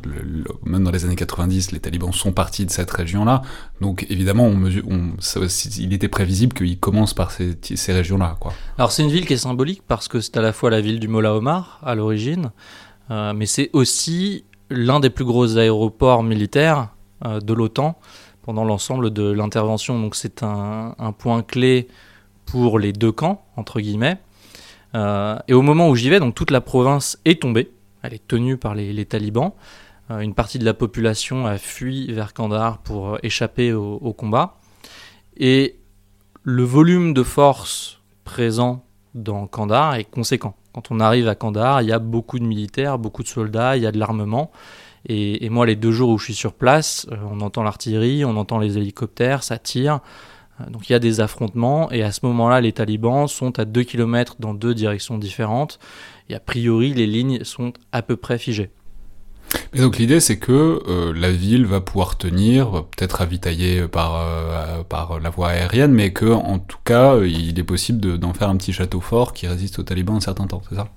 même 0.65 0.85
dans 0.85 0.91
les 0.91 1.05
années 1.05 1.17
90, 1.17 1.73
les 1.73 1.81
talibans 1.81 2.13
sont 2.13 2.33
partis 2.33 2.67
de 2.67 2.71
cette 2.71 2.91
région-là. 2.91 3.43
Donc 3.81 4.07
évidemment, 4.11 4.45
on 4.45 4.55
mesure, 4.57 4.85
il 5.79 5.93
était 5.93 6.09
prévisible 6.09 6.55
qu'ils 6.55 6.79
commencent 6.79 7.15
par 7.15 7.31
ces, 7.31 7.57
ces 7.63 7.93
régions-là. 7.93 8.37
Alors 8.79 8.93
c'est 8.93 9.03
une 9.03 9.11
ville 9.11 9.27
qui 9.27 9.35
est 9.35 9.39
symbolique 9.39 9.83
parce 9.87 10.09
que 10.09 10.21
c'est 10.21 10.37
à 10.37 10.43
la 10.43 10.53
fois 10.53 10.71
la 10.71 10.81
ville 10.81 10.99
du 10.99 11.09
Mola 11.09 11.35
Omar 11.35 11.81
à 11.85 11.95
l'origine, 11.95 12.51
euh, 13.11 13.33
mais 13.35 13.47
c'est 13.47 13.71
aussi 13.73 14.45
l'un 14.71 15.01
des 15.01 15.11
plus 15.11 15.25
gros 15.25 15.57
aéroports 15.57 16.23
militaires 16.23 16.89
euh, 17.25 17.41
de 17.41 17.53
l'OTAN 17.53 17.99
pendant 18.43 18.65
l'ensemble 18.65 19.13
de 19.13 19.31
l'intervention. 19.31 20.01
Donc 20.01 20.17
c'est 20.17 20.43
un, 20.43 20.97
un 20.99 21.13
point 21.13 21.43
clé 21.43 21.87
pour 22.45 22.81
les 22.81 22.93
deux 22.93 23.13
camps, 23.13 23.45
entre 23.57 23.81
guillemets. 23.81 24.19
Euh, 24.95 25.39
et 25.49 25.55
au 25.55 25.63
moment 25.63 25.89
où 25.89 25.97
j'y 25.97 26.11
vais, 26.11 26.21
donc 26.21 26.35
toute 26.35 26.51
la 26.51 26.61
province 26.61 27.19
est 27.25 27.43
tombée, 27.43 27.71
elle 28.03 28.15
est 28.15 28.27
tenue 28.27 28.57
par 28.57 28.75
les, 28.75 29.05
talibans. 29.07 29.53
Euh, 30.11 30.21
une 30.21 30.35
partie 30.35 30.59
de 30.59 30.65
la 30.65 30.75
population 30.75 31.47
a 31.47 31.59
fui 31.59 32.13
vers 32.13 32.35
Kandahar 32.35 32.79
pour 32.79 33.15
euh, 33.15 33.19
échapper 33.23 33.73
au, 33.73 34.13
combat. 34.13 34.59
Et 35.37 35.77
le 36.43 36.65
volume 36.65 37.15
de 37.15 37.23
force 37.23 38.01
présent 38.25 38.85
dans 39.15 39.47
Kandahar 39.47 39.95
est 39.95 40.05
conséquent. 40.05 40.55
Quand 40.73 40.91
on 40.91 41.01
arrive 41.01 41.29
à 41.29 41.35
Kandahar, 41.35 41.83
il 41.83 41.89
y 41.89 41.93
a 41.93 41.99
beaucoup 41.99 42.39
de 42.39 42.45
militaires, 42.45 42.99
beaucoup 42.99 43.23
de 43.23 43.29
soldats, 43.29 43.77
il 43.77 43.83
y 43.83 43.87
a 43.87 43.93
de 43.93 43.99
l'armement. 43.99 44.51
Et, 45.07 45.45
et, 45.45 45.51
moi, 45.51 45.67
les 45.67 45.75
deux 45.75 45.91
jours 45.91 46.11
où 46.11 46.19
je 46.19 46.27
suis 46.27 46.35
sur 46.35 46.53
place, 46.53 47.09
on 47.29 47.41
entend 47.41 47.65
l'artillerie, 47.65 48.25
on 48.25 48.37
entend 48.37 48.59
les 48.59 48.79
hélicoptères, 48.79 49.43
ça 49.43 49.59
tire. 49.59 50.01
Donc 50.71 50.89
il 50.89 50.93
y 50.93 50.95
a 50.95 50.99
des 50.99 51.21
affrontements 51.21 51.91
et 51.91 52.03
à 52.03 52.13
ce 52.13 52.21
moment-là, 52.25 52.61
les 52.61 52.73
talibans 52.73 53.27
sont 53.27 53.59
à 53.59 53.65
2 53.65 53.83
km 53.83 54.37
dans 54.39 54.55
deux 54.55 54.75
directions 54.75 55.19
différentes 55.19 55.79
et 56.29 56.35
a 56.35 56.41
priori, 56.41 56.95
les 56.95 57.07
lignes 57.07 57.43
sont 57.45 57.73
à 57.91 58.03
peu 58.03 58.17
près 58.17 58.39
figées. 58.39 58.71
Et 59.75 59.81
donc 59.81 59.99
l'idée 59.99 60.21
c'est 60.21 60.39
que 60.39 60.83
euh, 60.87 61.13
la 61.15 61.31
ville 61.31 61.67
va 61.67 61.81
pouvoir 61.81 62.17
tenir, 62.17 62.85
peut-être 62.85 63.13
ravitaillée 63.13 63.87
par, 63.89 64.17
euh, 64.17 64.83
par 64.83 65.21
la 65.21 65.31
voie 65.31 65.49
aérienne, 65.49 65.93
mais 65.93 66.13
que 66.13 66.27
en 66.27 66.59
tout 66.59 66.79
cas 66.85 67.19
il 67.19 67.59
est 67.59 67.65
possible 67.65 68.19
d'en 68.19 68.33
faire 68.33 68.49
un 68.49 68.57
petit 68.57 68.73
château 68.73 69.01
fort 69.01 69.33
qui 69.33 69.47
résiste 69.47 69.79
aux 69.79 69.83
talibans 69.83 70.17
un 70.17 70.21
certain 70.21 70.47
temps, 70.47 70.63
c'est 70.69 70.77
ça? 70.77 70.89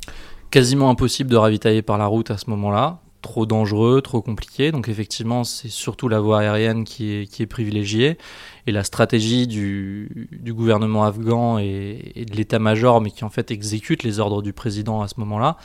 Quasiment 0.52 0.90
impossible 0.90 1.30
de 1.30 1.36
ravitailler 1.36 1.82
par 1.82 1.98
la 1.98 2.06
route 2.06 2.32
à 2.32 2.38
ce 2.38 2.50
moment-là, 2.50 3.00
trop 3.22 3.46
dangereux, 3.46 4.02
trop 4.02 4.22
compliqué. 4.22 4.72
Donc 4.72 4.88
effectivement 4.88 5.44
c'est 5.44 5.70
surtout 5.70 6.08
la 6.08 6.20
voie 6.20 6.40
aérienne 6.40 6.84
qui 6.84 7.12
est, 7.12 7.26
qui 7.28 7.44
est 7.44 7.48
privilégiée. 7.48 8.18
Et 8.67 8.72
la 8.72 8.84
stratégie 8.84 9.48
du, 9.48 10.27
gouvernement 10.48 11.03
afghan 11.03 11.57
et, 11.60 12.25
de 12.29 12.36
l'état-major, 12.36 13.01
mais 13.01 13.12
qui 13.12 13.24
en 13.24 13.29
fait 13.29 13.51
exécute 13.51 14.03
les 14.03 14.19
ordres 14.19 14.41
du 14.41 14.53
président 14.53 15.01
à 15.01 15.07
ce 15.07 15.19
moment-là, 15.19 15.57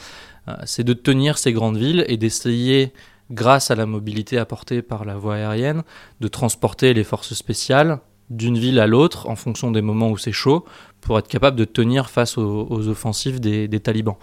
euh, 0.49 0.55
c'est 0.65 0.85
de 0.85 0.93
tenir 0.93 1.39
ces 1.39 1.53
grandes 1.53 1.79
villes 1.79 2.05
et 2.09 2.17
d'essayer, 2.17 2.93
grâce 3.31 3.71
à 3.71 3.75
la 3.75 3.87
mobilité 3.87 4.39
apportée 4.39 4.83
par 4.83 5.05
la 5.05 5.17
voie 5.17 5.37
aérienne, 5.37 5.83
de 6.21 6.29
transporter 6.29 6.93
les 6.93 7.05
forces 7.05 7.35
spéciales 7.35 8.01
d'une 8.29 8.59
ville 8.59 8.79
à 8.79 8.87
l'autre 8.87 9.29
en 9.29 9.35
fonction 9.35 9.71
des 9.71 9.83
moments 9.83 10.11
où 10.11 10.17
c'est 10.17 10.33
chaud 10.33 10.65
pour 11.01 11.19
être 11.19 11.27
capable 11.27 11.57
de 11.57 11.65
tenir 11.65 12.11
face 12.11 12.39
aux, 12.39 12.67
aux 12.71 12.89
offensives 12.89 13.41
des, 13.41 13.67
des, 13.67 13.81
talibans. 13.81 14.17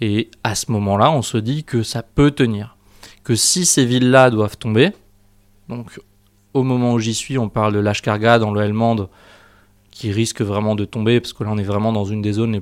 Et 0.00 0.30
à 0.42 0.54
ce 0.54 0.72
moment-là, 0.72 1.10
on 1.12 1.22
se 1.22 1.38
dit 1.38 1.62
que 1.62 1.82
ça 1.82 2.02
peut 2.02 2.32
tenir. 2.32 2.76
Que 3.22 3.36
si 3.36 3.64
ces 3.64 3.84
villes-là 3.84 4.30
doivent 4.30 4.56
tomber, 4.56 4.90
donc 5.68 6.00
au 6.54 6.62
moment 6.62 6.94
où 6.94 6.98
j'y 6.98 7.14
suis, 7.14 7.36
on 7.36 7.48
parle 7.48 7.74
de 7.74 7.78
Lashkargah 7.80 8.38
dans 8.38 8.52
le 8.52 8.62
Helmand, 8.62 9.08
qui 9.90 10.10
risque 10.10 10.40
vraiment 10.40 10.74
de 10.74 10.84
tomber, 10.84 11.20
parce 11.20 11.32
que 11.32 11.44
là 11.44 11.50
on 11.52 11.58
est 11.58 11.64
vraiment 11.64 11.92
dans 11.92 12.04
une 12.04 12.22
des 12.22 12.32
zones 12.32 12.52
les 12.52 12.60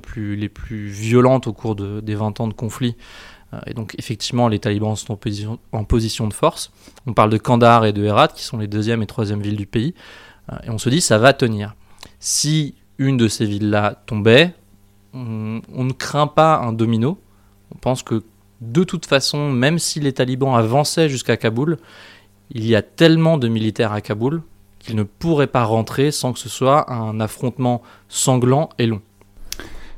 plus, 0.49 0.87
violentes 0.87 1.47
au 1.47 1.53
cours 1.53 1.75
de, 1.75 1.99
des 1.99 2.15
20 2.15 2.39
ans 2.41 2.47
de 2.47 2.53
conflit. 2.53 2.95
Euh, 3.53 3.59
et 3.65 3.73
donc 3.73 3.95
effectivement 3.97 4.47
les 4.47 4.59
talibans 4.59 4.95
sont 4.95 5.13
en 5.71 5.83
position, 5.83 6.27
de 6.27 6.33
force. 6.33 6.71
On 7.07 7.13
parle 7.13 7.29
de 7.29 7.37
Kandahar 7.37 7.85
et 7.85 7.93
de 7.93 8.03
Herat, 8.03 8.29
qui 8.29 8.43
sont 8.43 8.57
les 8.57 8.67
deuxième 8.67 9.01
et 9.01 9.07
troisième 9.07 9.41
villes 9.41 9.55
du 9.55 9.65
pays. 9.65 9.93
Euh, 10.51 10.57
et 10.65 10.69
on 10.69 10.77
se 10.77 10.89
dit 10.89 11.01
ça 11.01 11.17
va 11.17 11.33
tenir. 11.33 11.75
Si 12.19 12.75
une 12.97 13.17
de 13.17 13.27
ces 13.27 13.45
villes-là 13.45 14.01
tombait, 14.05 14.53
on, 15.13 15.61
ne 15.83 15.91
craint 15.91 16.27
pas 16.27 16.57
un 16.57 16.73
domino. 16.73 17.19
On 17.73 17.77
pense 17.77 18.03
que 18.03 18.23
de 18.61 18.83
toute 18.83 19.05
façon, 19.05 19.51
même 19.51 19.79
si 19.79 19.99
les 19.99 20.13
talibans 20.13 20.55
avançaient 20.55 21.09
jusqu'à 21.09 21.37
Kaboul, 21.37 21.77
il 22.53 22.65
y 22.65 22.75
a 22.75 22.81
tellement 22.81 23.37
de 23.37 23.47
militaires 23.47 23.91
à 23.91 24.01
Kaboul 24.01 24.41
qu'il 24.79 24.95
ne 24.95 25.03
pourrait 25.03 25.47
pas 25.47 25.63
rentrer 25.63 26.11
sans 26.11 26.33
que 26.33 26.39
ce 26.39 26.49
soit 26.49 26.91
un 26.91 27.19
affrontement 27.19 27.81
sanglant 28.09 28.69
et 28.79 28.85
long. 28.85 29.01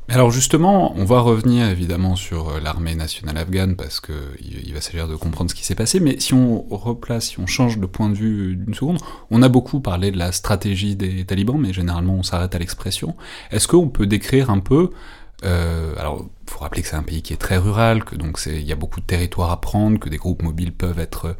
Alors 0.08 0.30
justement, 0.30 0.94
on 0.96 1.04
va 1.04 1.20
revenir 1.20 1.68
évidemment 1.68 2.16
sur 2.16 2.50
euh, 2.50 2.60
l'armée 2.60 2.94
nationale 2.94 3.38
afghane 3.38 3.76
parce 3.76 4.00
que 4.00 4.14
il 4.40 4.72
va 4.72 4.80
s'agir 4.80 5.08
de 5.08 5.16
comprendre 5.16 5.50
ce 5.50 5.56
qui 5.56 5.66
s'est 5.66 5.74
passé, 5.74 6.00
mais 6.00 6.20
si 6.20 6.36
on 6.36 6.64
replace, 6.70 7.30
si 7.30 7.40
on 7.40 7.48
change 7.48 7.80
de 7.80 7.88
point 7.88 8.10
de 8.10 8.14
vue 8.14 8.56
d'une 8.56 8.76
seconde, 8.76 9.00
on 9.32 9.42
a 9.42 9.50
beaucoup 9.50 9.80
parlé 9.80 10.12
de 10.12 10.18
la 10.20 10.32
stratégie 10.32 10.96
des 10.96 11.26
talibans, 11.26 11.58
mais 11.58 11.74
généralement 11.74 12.14
on 12.14 12.24
s'arrête 12.24 12.54
à 12.54 12.60
l'expression. 12.60 13.16
Est-ce 13.50 13.68
qu'on 13.68 13.90
peut 13.90 14.06
décrire 14.06 14.52
un 14.52 14.60
peu 14.60 14.92
euh, 15.44 15.94
alors, 15.98 16.26
il 16.48 16.50
faut 16.50 16.60
rappeler 16.60 16.82
que 16.82 16.88
c'est 16.88 16.96
un 16.96 17.04
pays 17.04 17.22
qui 17.22 17.34
est 17.34 17.38
très 17.38 17.58
rural, 17.58 18.04
que 18.06 18.16
donc 18.16 18.40
il 18.46 18.62
y 18.62 18.72
a 18.72 18.76
beaucoup 18.76 19.02
de 19.02 19.06
territoires 19.06 19.52
à 19.52 19.60
prendre, 19.60 20.00
que 20.00 20.10
des 20.10 20.18
groupes 20.18 20.42
mobiles 20.42 20.72
peuvent 20.72 20.98
être 20.98 21.36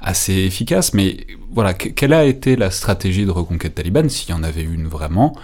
assez 0.00 0.34
efficace, 0.34 0.94
mais 0.94 1.26
voilà, 1.50 1.74
quelle 1.74 2.12
a 2.12 2.24
été 2.24 2.56
la 2.56 2.70
stratégie 2.70 3.26
de 3.26 3.30
reconquête 3.30 3.74
talibane, 3.74 4.08
s'il 4.08 4.30
y 4.30 4.32
en 4.32 4.42
avait 4.42 4.62
une 4.62 4.86
vraiment, 4.86 5.36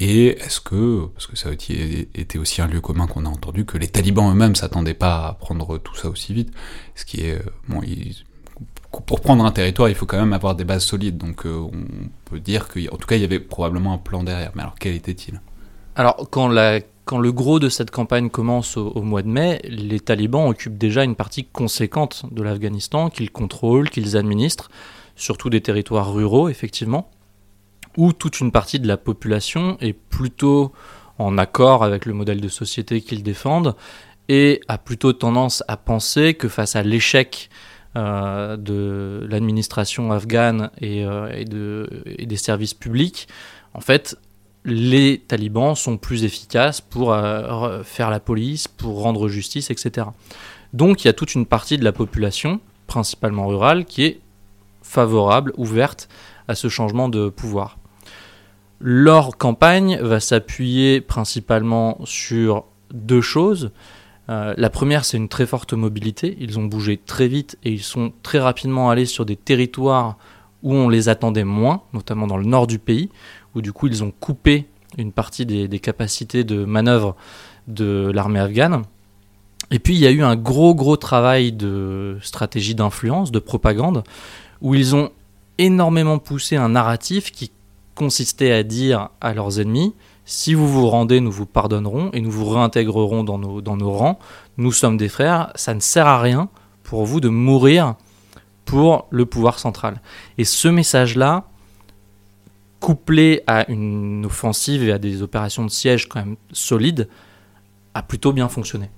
et 0.00 0.28
est-ce 0.28 0.60
que, 0.60 1.06
parce 1.06 1.26
que 1.26 1.36
ça 1.36 1.50
a 1.50 1.52
été 1.52 2.38
aussi 2.38 2.62
un 2.62 2.68
lieu 2.68 2.80
commun 2.80 3.06
qu'on 3.06 3.26
a 3.26 3.28
entendu, 3.28 3.64
que 3.64 3.76
les 3.76 3.88
talibans 3.88 4.30
eux-mêmes 4.30 4.54
s'attendaient 4.54 4.94
pas 4.94 5.26
à 5.26 5.32
prendre 5.34 5.78
tout 5.78 5.96
ça 5.96 6.08
aussi 6.08 6.32
vite, 6.32 6.52
ce 6.94 7.04
qui 7.04 7.22
est, 7.22 7.42
bon, 7.68 7.82
ils, 7.82 8.24
pour 9.06 9.20
prendre 9.20 9.44
un 9.44 9.50
territoire, 9.50 9.88
il 9.88 9.94
faut 9.94 10.06
quand 10.06 10.18
même 10.18 10.32
avoir 10.32 10.54
des 10.54 10.64
bases 10.64 10.84
solides, 10.84 11.18
donc 11.18 11.44
euh, 11.44 11.58
on 11.58 12.10
peut 12.24 12.40
dire 12.40 12.68
qu'en 12.68 12.96
tout 12.96 13.06
cas, 13.06 13.16
il 13.16 13.22
y 13.22 13.24
avait 13.24 13.40
probablement 13.40 13.92
un 13.92 13.98
plan 13.98 14.22
derrière, 14.22 14.52
mais 14.54 14.62
alors 14.62 14.76
quel 14.78 14.94
était-il? 14.94 15.40
Alors, 15.96 16.28
quand 16.30 16.48
la 16.48 16.80
quand 17.08 17.18
le 17.18 17.32
gros 17.32 17.58
de 17.58 17.70
cette 17.70 17.90
campagne 17.90 18.28
commence 18.28 18.76
au, 18.76 19.00
mois 19.00 19.22
de 19.22 19.28
mai, 19.28 19.62
les 19.64 19.98
talibans 19.98 20.46
occupent 20.46 20.76
déjà 20.76 21.04
une 21.04 21.14
partie 21.14 21.46
conséquente 21.46 22.26
de 22.30 22.42
l'Afghanistan 22.42 23.08
qu'ils 23.08 23.30
contrôlent, 23.30 23.88
qu'ils 23.88 24.18
administrent, 24.18 24.70
surtout 25.16 25.48
des 25.48 25.62
territoires 25.62 26.12
ruraux, 26.12 26.50
effectivement, 26.50 27.10
où 27.96 28.12
toute 28.12 28.40
une 28.40 28.52
partie 28.52 28.78
de 28.78 28.86
la 28.86 28.98
population 28.98 29.78
est 29.80 29.94
plutôt 29.94 30.72
en 31.16 31.38
accord 31.38 31.82
avec 31.82 32.04
le 32.04 32.12
modèle 32.12 32.42
de 32.42 32.48
société 32.48 33.00
qu'ils 33.00 33.22
défendent 33.22 33.74
et 34.28 34.60
a 34.68 34.76
plutôt 34.76 35.14
tendance 35.14 35.64
à 35.66 35.78
penser 35.78 36.34
que 36.34 36.48
face 36.48 36.76
à 36.76 36.82
l'échec 36.82 37.48
euh, 37.96 38.58
de 38.58 39.26
l'administration 39.30 40.12
afghane 40.12 40.70
et, 40.78 41.06
euh, 41.06 41.86
et 42.04 42.26
des 42.26 42.36
services 42.36 42.74
publics, 42.74 43.28
en 43.72 43.80
fait, 43.80 44.18
les 44.68 45.18
talibans 45.26 45.74
sont 45.74 45.96
plus 45.96 46.24
efficaces 46.24 46.80
pour 46.80 47.12
euh, 47.12 47.82
faire 47.82 48.10
la 48.10 48.20
police, 48.20 48.68
pour 48.68 49.02
rendre 49.02 49.28
justice, 49.28 49.70
etc. 49.70 50.08
Donc 50.72 51.04
il 51.04 51.08
y 51.08 51.10
a 51.10 51.12
toute 51.12 51.34
une 51.34 51.46
partie 51.46 51.78
de 51.78 51.84
la 51.84 51.92
population, 51.92 52.60
principalement 52.86 53.46
rurale, 53.46 53.84
qui 53.84 54.04
est 54.04 54.20
favorable, 54.82 55.52
ouverte 55.56 56.08
à 56.46 56.54
ce 56.54 56.68
changement 56.68 57.08
de 57.08 57.28
pouvoir. 57.28 57.78
Leur 58.80 59.36
campagne 59.36 59.98
va 60.00 60.20
s'appuyer 60.20 61.00
principalement 61.00 61.98
sur 62.04 62.64
deux 62.92 63.20
choses. 63.20 63.72
Euh, 64.30 64.54
la 64.56 64.70
première, 64.70 65.04
c'est 65.04 65.16
une 65.16 65.28
très 65.28 65.46
forte 65.46 65.72
mobilité. 65.72 66.36
Ils 66.40 66.58
ont 66.58 66.64
bougé 66.64 66.96
très 66.96 67.28
vite 67.28 67.58
et 67.64 67.72
ils 67.72 67.82
sont 67.82 68.12
très 68.22 68.38
rapidement 68.38 68.90
allés 68.90 69.06
sur 69.06 69.24
des 69.24 69.36
territoires 69.36 70.16
où 70.62 70.74
on 70.74 70.88
les 70.88 71.08
attendait 71.08 71.44
moins, 71.44 71.82
notamment 71.92 72.26
dans 72.26 72.36
le 72.36 72.44
nord 72.44 72.66
du 72.66 72.78
pays, 72.78 73.10
où 73.58 73.62
du 73.62 73.72
coup 73.72 73.88
ils 73.88 74.04
ont 74.04 74.12
coupé 74.12 74.66
une 74.96 75.12
partie 75.12 75.44
des, 75.44 75.80
capacités 75.80 76.44
de 76.44 76.64
manœuvre 76.64 77.14
de 77.66 78.10
l'armée 78.14 78.40
afghane. 78.40 78.84
Et 79.70 79.78
puis 79.78 79.94
il 79.94 80.00
y 80.00 80.06
a 80.06 80.10
eu 80.10 80.22
un 80.22 80.36
gros 80.36 80.74
gros 80.74 80.96
travail 80.96 81.52
de 81.52 82.18
stratégie 82.22 82.74
d'influence, 82.74 83.30
de 83.30 83.38
propagande, 83.38 84.04
où 84.62 84.74
ils 84.74 84.94
ont 84.96 85.10
énormément 85.58 86.18
poussé 86.18 86.56
un 86.56 86.70
narratif 86.70 87.32
qui 87.32 87.50
consistait 87.94 88.52
à 88.52 88.62
dire 88.62 89.10
à 89.20 89.34
leurs 89.34 89.60
ennemis, 89.60 89.92
si 90.24 90.54
vous 90.54 90.68
vous 90.68 90.88
rendez, 90.88 91.20
nous 91.20 91.32
vous 91.32 91.46
pardonnerons 91.46 92.10
et 92.12 92.20
nous 92.20 92.30
vous 92.30 92.48
réintégrerons 92.48 93.24
dans 93.24 93.38
nos 93.76 93.92
rangs, 93.92 94.18
nous 94.56 94.72
sommes 94.72 94.96
des 94.96 95.08
frères, 95.08 95.52
ça 95.56 95.74
ne 95.74 95.80
sert 95.80 96.06
à 96.06 96.20
rien 96.20 96.48
pour 96.84 97.04
vous 97.04 97.20
de 97.20 97.28
mourir 97.28 97.96
pour 98.64 99.06
le 99.10 99.26
pouvoir 99.26 99.58
central. 99.58 100.00
Et 100.36 100.44
ce 100.44 100.68
message-là, 100.68 101.44
couplé 102.88 103.42
à 103.46 103.70
une 103.70 104.24
offensive 104.24 104.82
et 104.88 104.92
à 104.92 104.98
des 104.98 105.20
opérations 105.20 105.62
de 105.62 105.70
siège 105.70 106.08
quand 106.08 106.20
même 106.20 106.36
solides, 106.52 107.06
a 107.92 108.02
plutôt 108.02 108.32
bien 108.32 108.48
fonctionné. 108.48 108.88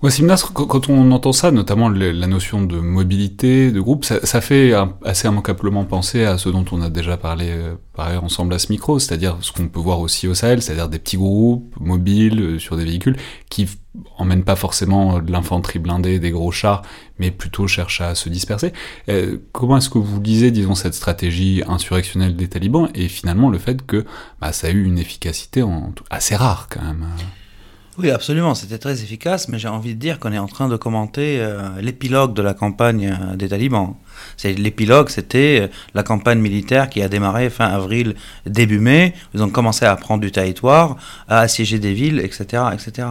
Wassim 0.00 0.26
Nasr, 0.26 0.52
quand 0.52 0.88
on 0.88 1.10
entend 1.10 1.32
ça, 1.32 1.50
notamment 1.50 1.88
la 1.88 2.26
notion 2.28 2.62
de 2.62 2.76
mobilité, 2.76 3.72
de 3.72 3.80
groupe, 3.80 4.04
ça, 4.04 4.40
fait 4.40 4.72
assez 5.04 5.26
immanquablement 5.26 5.84
penser 5.86 6.22
à 6.22 6.38
ce 6.38 6.50
dont 6.50 6.64
on 6.70 6.82
a 6.82 6.88
déjà 6.88 7.16
parlé 7.16 7.46
euh, 7.48 7.74
par 7.94 8.22
ensemble 8.22 8.54
à 8.54 8.60
ce 8.60 8.70
micro, 8.70 9.00
c'est-à-dire 9.00 9.38
ce 9.40 9.50
qu'on 9.50 9.66
peut 9.66 9.80
voir 9.80 9.98
aussi 9.98 10.28
au 10.28 10.34
Sahel, 10.34 10.62
c'est-à-dire 10.62 10.88
des 10.88 11.00
petits 11.00 11.16
groupes 11.16 11.74
mobiles 11.80 12.40
euh, 12.40 12.58
sur 12.60 12.76
des 12.76 12.84
véhicules 12.84 13.16
qui 13.48 13.68
emmènent 14.16 14.44
pas 14.44 14.56
forcément 14.56 15.20
de 15.20 15.32
l'infanterie 15.32 15.78
blindée, 15.78 16.18
des 16.18 16.30
gros 16.30 16.52
chars, 16.52 16.82
mais 17.18 17.30
plutôt 17.30 17.66
cherchent 17.66 18.00
à 18.00 18.14
se 18.14 18.28
disperser. 18.28 18.72
Euh, 19.08 19.38
comment 19.52 19.78
est-ce 19.78 19.90
que 19.90 19.98
vous 19.98 20.20
lisez, 20.20 20.50
disons, 20.50 20.74
cette 20.74 20.94
stratégie 20.94 21.62
insurrectionnelle 21.66 22.36
des 22.36 22.48
talibans 22.48 22.88
et 22.94 23.08
finalement 23.08 23.50
le 23.50 23.58
fait 23.58 23.84
que 23.84 24.04
bah, 24.40 24.52
ça 24.52 24.68
a 24.68 24.70
eu 24.70 24.84
une 24.84 24.98
efficacité 24.98 25.64
assez 26.10 26.36
rare 26.36 26.68
quand 26.70 26.82
même 26.82 27.06
oui, 28.02 28.10
absolument, 28.10 28.54
c'était 28.54 28.78
très 28.78 29.02
efficace, 29.02 29.48
mais 29.48 29.58
j'ai 29.58 29.68
envie 29.68 29.94
de 29.94 30.00
dire 30.00 30.18
qu'on 30.18 30.32
est 30.32 30.38
en 30.38 30.46
train 30.46 30.68
de 30.68 30.76
commenter 30.76 31.38
euh, 31.40 31.68
l'épilogue 31.82 32.32
de 32.32 32.40
la 32.40 32.54
campagne 32.54 33.14
euh, 33.20 33.36
des 33.36 33.48
talibans. 33.48 33.94
C'est 34.38 34.54
l'épilogue, 34.54 35.10
c'était 35.10 35.62
euh, 35.62 35.68
la 35.92 36.02
campagne 36.02 36.38
militaire 36.38 36.88
qui 36.88 37.02
a 37.02 37.08
démarré 37.08 37.50
fin 37.50 37.66
avril, 37.66 38.14
début 38.46 38.78
mai. 38.78 39.12
Ils 39.34 39.42
ont 39.42 39.50
commencé 39.50 39.84
à 39.84 39.94
prendre 39.96 40.22
du 40.22 40.30
territoire, 40.30 40.96
à 41.28 41.40
assiéger 41.40 41.78
des 41.78 41.92
villes, 41.92 42.20
etc., 42.20 42.62
etc. 42.72 43.08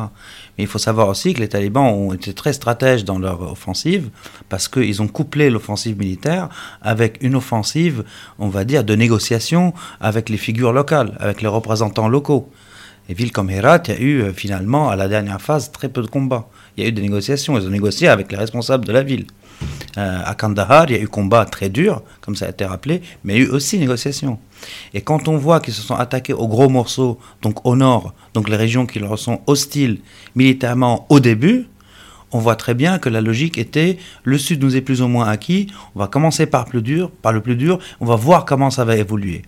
Il 0.61 0.67
faut 0.67 0.77
savoir 0.77 1.07
aussi 1.07 1.33
que 1.33 1.39
les 1.39 1.47
talibans 1.47 1.85
ont 1.85 2.13
été 2.13 2.33
très 2.33 2.51
stratèges 2.51 3.05
dans 3.05 3.17
leur 3.17 3.41
offensive 3.51 4.09
parce 4.49 4.67
qu'ils 4.67 5.01
ont 5.01 5.07
couplé 5.07 5.49
l'offensive 5.49 5.97
militaire 5.97 6.49
avec 6.81 7.17
une 7.21 7.35
offensive, 7.35 8.03
on 8.39 8.49
va 8.49 8.65
dire, 8.65 8.83
de 8.83 8.93
négociation 8.93 9.73
avec 10.01 10.27
les 10.27 10.37
figures 10.37 10.73
locales, 10.73 11.15
avec 11.19 11.41
les 11.41 11.47
représentants 11.47 12.09
locaux. 12.09 12.49
Et 13.07 13.13
villes 13.13 13.31
comme 13.31 13.49
Herat, 13.49 13.83
il 13.87 13.93
y 13.93 13.97
a 13.97 13.99
eu 14.01 14.21
euh, 14.21 14.33
finalement, 14.33 14.89
à 14.89 14.95
la 14.95 15.07
dernière 15.07 15.41
phase, 15.41 15.71
très 15.71 15.89
peu 15.89 16.01
de 16.01 16.07
combats. 16.07 16.47
Il 16.77 16.83
y 16.83 16.85
a 16.85 16.89
eu 16.89 16.91
des 16.91 17.01
négociations. 17.01 17.57
Ils 17.57 17.65
ont 17.65 17.71
négocié 17.71 18.07
avec 18.07 18.31
les 18.31 18.37
responsables 18.37 18.85
de 18.85 18.91
la 18.91 19.01
ville. 19.01 19.25
Euh, 19.97 20.19
à 20.23 20.35
Kandahar, 20.35 20.85
il 20.89 20.95
y 20.95 20.99
a 20.99 21.01
eu 21.01 21.07
combat 21.07 21.45
très 21.45 21.69
dur, 21.69 22.03
comme 22.21 22.35
ça 22.35 22.45
a 22.45 22.49
été 22.49 22.65
rappelé, 22.65 23.01
mais 23.23 23.35
il 23.35 23.41
y 23.41 23.45
a 23.45 23.47
eu 23.47 23.49
aussi 23.49 23.79
négociations. 23.79 24.37
Et 24.93 25.01
quand 25.01 25.27
on 25.27 25.37
voit 25.37 25.59
qu'ils 25.59 25.73
se 25.73 25.81
sont 25.81 25.95
attaqués 25.95 26.33
aux 26.33 26.47
gros 26.47 26.69
morceaux, 26.69 27.19
donc 27.41 27.65
au 27.65 27.75
nord, 27.75 28.13
donc 28.33 28.49
les 28.49 28.55
régions 28.55 28.85
qui 28.85 28.99
leur 28.99 29.17
sont 29.17 29.41
hostiles 29.47 29.99
militairement 30.35 31.05
au 31.09 31.19
début, 31.19 31.67
on 32.31 32.39
voit 32.39 32.55
très 32.55 32.73
bien 32.73 32.99
que 32.99 33.09
la 33.09 33.21
logique 33.21 33.57
était 33.57 33.97
le 34.23 34.37
Sud 34.37 34.61
nous 34.61 34.75
est 34.75 34.81
plus 34.81 35.01
ou 35.01 35.07
moins 35.07 35.27
acquis, 35.27 35.67
on 35.95 35.99
va 35.99 36.07
commencer 36.07 36.45
par, 36.45 36.65
plus 36.65 36.81
dur, 36.81 37.09
par 37.09 37.33
le 37.33 37.41
plus 37.41 37.55
dur, 37.55 37.79
on 37.99 38.05
va 38.05 38.15
voir 38.15 38.45
comment 38.45 38.69
ça 38.69 38.85
va 38.85 38.95
évoluer. 38.95 39.41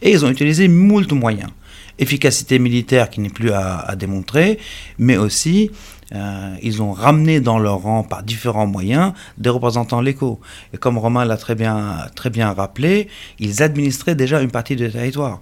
Et 0.00 0.10
ils 0.10 0.24
ont 0.24 0.30
utilisé 0.30 0.68
moult 0.68 1.12
moyens. 1.12 1.50
Efficacité 1.98 2.58
militaire 2.58 3.10
qui 3.10 3.20
n'est 3.20 3.28
plus 3.28 3.52
à, 3.52 3.94
démontrer, 3.96 4.58
mais 4.98 5.18
aussi 5.18 5.70
euh, 6.14 6.54
ils 6.62 6.82
ont 6.82 6.92
ramené 6.92 7.40
dans 7.40 7.58
leur 7.58 7.82
rang 7.82 8.02
par 8.02 8.22
différents 8.22 8.66
moyens 8.66 9.12
des 9.38 9.50
représentants 9.50 10.00
locaux. 10.00 10.40
Et 10.72 10.76
comme 10.76 10.98
Romain 10.98 11.24
l'a 11.24 11.36
très 11.36 11.54
bien, 11.54 12.06
très 12.14 12.30
bien 12.30 12.52
rappelé, 12.52 13.08
ils 13.38 13.62
administraient 13.62 14.14
déjà 14.14 14.40
une 14.40 14.50
partie 14.50 14.76
du 14.76 14.90
territoire. 14.90 15.40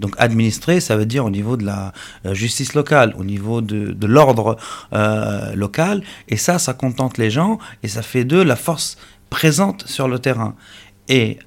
Donc 0.00 0.14
administrer, 0.18 0.80
ça 0.80 0.96
veut 0.96 1.06
dire 1.06 1.24
au 1.24 1.30
niveau 1.30 1.56
de 1.56 1.64
la 1.64 1.92
euh, 2.26 2.34
justice 2.34 2.74
locale, 2.74 3.14
au 3.18 3.24
niveau 3.24 3.60
de, 3.60 4.06
l'ordre 4.06 4.56
euh, 4.92 5.54
local. 5.54 6.02
Et 6.28 6.36
ça, 6.36 6.58
ça 6.58 6.74
contente 6.74 7.18
les 7.18 7.30
gens 7.30 7.58
et 7.82 7.88
ça 7.88 8.02
fait 8.02 8.24
d'eux 8.24 8.42
la 8.42 8.56
force 8.56 8.96
présente 9.30 9.86
sur 9.86 10.08
le 10.08 10.18
terrain. 10.18 10.54
Et 11.08 11.38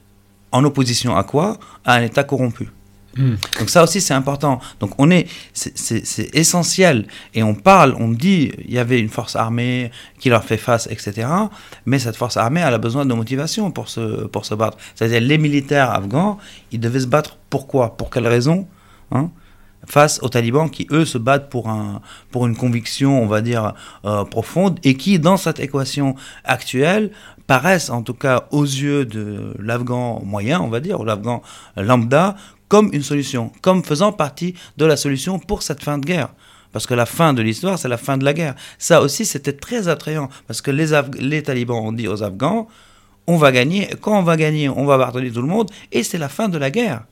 en 0.52 0.64
opposition 0.64 1.16
à 1.16 1.24
quoi? 1.24 1.58
À 1.84 1.96
un 1.96 2.02
État 2.04 2.24
corrompu. 2.24 2.70
Hmm. 3.18 3.36
Donc 3.60 3.70
ça 3.70 3.84
aussi 3.84 4.02
c'est 4.02 4.14
important. 4.14 4.60
Donc 4.80 4.92
on 4.98 5.10
est, 5.10 5.28
c'est 5.54 6.36
essentiel 6.36 7.08
et 7.34 7.44
on 7.44 7.56
parle, 7.56 7.96
on 7.98 8.10
dit, 8.10 8.52
il 8.66 8.74
y 8.74 8.80
avait 8.80 9.00
une 9.00 9.10
force 9.10 9.36
armée 9.36 9.92
qui 10.20 10.30
leur 10.30 10.44
fait 10.44 10.58
face, 10.58 10.88
etc. 10.88 11.28
Mais 11.86 12.00
cette 12.00 12.18
force 12.18 12.36
armée, 12.36 12.62
elle 12.62 12.74
a 12.74 12.78
besoin 12.78 13.06
de 13.06 13.14
motivation 13.14 13.72
pour 13.72 13.88
se 13.88 14.26
pour 14.28 14.46
se 14.46 14.54
battre. 14.54 14.78
C'est-à-dire 14.96 15.22
les 15.22 15.38
militaires 15.38 15.92
afghans, 15.92 16.38
ils 16.72 16.80
devaient 16.80 17.02
se 17.02 17.08
battre. 17.08 17.38
Pourquoi? 17.50 17.96
Pour 17.96 18.10
quelle 18.10 18.28
raison 18.28 18.68
hein? 19.12 19.30
Face 19.88 20.20
aux 20.24 20.30
talibans 20.30 20.70
qui, 20.70 20.88
eux, 20.92 21.06
se 21.06 21.20
battent 21.20 21.50
pour, 21.50 21.70
un, 21.70 22.02
pour 22.32 22.48
une 22.48 22.56
conviction, 22.56 23.22
on 23.22 23.28
va 23.28 23.42
dire, 23.42 23.76
euh, 24.04 24.24
profonde, 24.24 24.80
et 24.84 24.96
qui, 24.96 25.20
dans 25.20 25.38
cette 25.38 25.60
équation 25.60 26.16
actuelle, 26.44 27.12
paraissent, 27.48 27.90
en 27.90 28.02
tout 28.02 28.14
cas 28.14 28.48
aux 28.52 28.64
yeux 28.64 29.06
de 29.06 29.54
l'Afghan 29.60 30.22
moyen, 30.26 30.60
on 30.60 30.70
va 30.70 30.80
dire, 30.80 31.00
ou 31.00 31.06
l'Afghan 31.06 31.44
lambda, 31.78 32.36
comme 32.76 32.90
une 32.92 33.04
solution, 33.04 33.54
comme 33.62 33.86
faisant 33.86 34.12
partie 34.12 34.54
de 34.76 34.86
la 34.86 34.98
solution 34.98 35.40
pour 35.40 35.64
cette 35.64 35.82
fin 35.82 35.98
de 35.98 36.06
guerre. 36.06 36.34
Parce 36.74 36.86
que 36.86 36.94
la 36.94 37.06
fin 37.06 37.32
de 37.34 37.42
l'histoire, 37.42 37.80
c'est 37.80 37.88
la 37.88 37.96
fin 37.96 38.18
de 38.18 38.26
la 38.26 38.34
guerre. 38.34 38.54
Ça 38.78 39.02
aussi, 39.02 39.26
c'était 39.26 39.54
très 39.54 39.88
attrayant, 39.88 40.28
parce 40.46 40.62
que 40.62 40.72
les, 40.72 40.88
les 41.20 41.42
talibans 41.42 41.78
ont 41.78 41.94
dit 41.94 42.10
aux 42.10 42.22
Afghans, 42.22 42.68
on 43.28 43.38
va 43.38 43.54
gagner, 43.54 43.88
quand 44.02 44.20
on 44.20 44.24
va 44.24 44.36
gagner, 44.36 44.68
on 44.68 44.84
va 44.84 44.98
pardonner 44.98 45.32
tout 45.32 45.42
le 45.42 45.48
monde, 45.48 45.72
et 45.94 46.04
c'est 46.04 46.18
la 46.18 46.28
fin 46.28 46.50
de 46.50 46.58
la 46.58 46.70
guerre. 46.70 47.06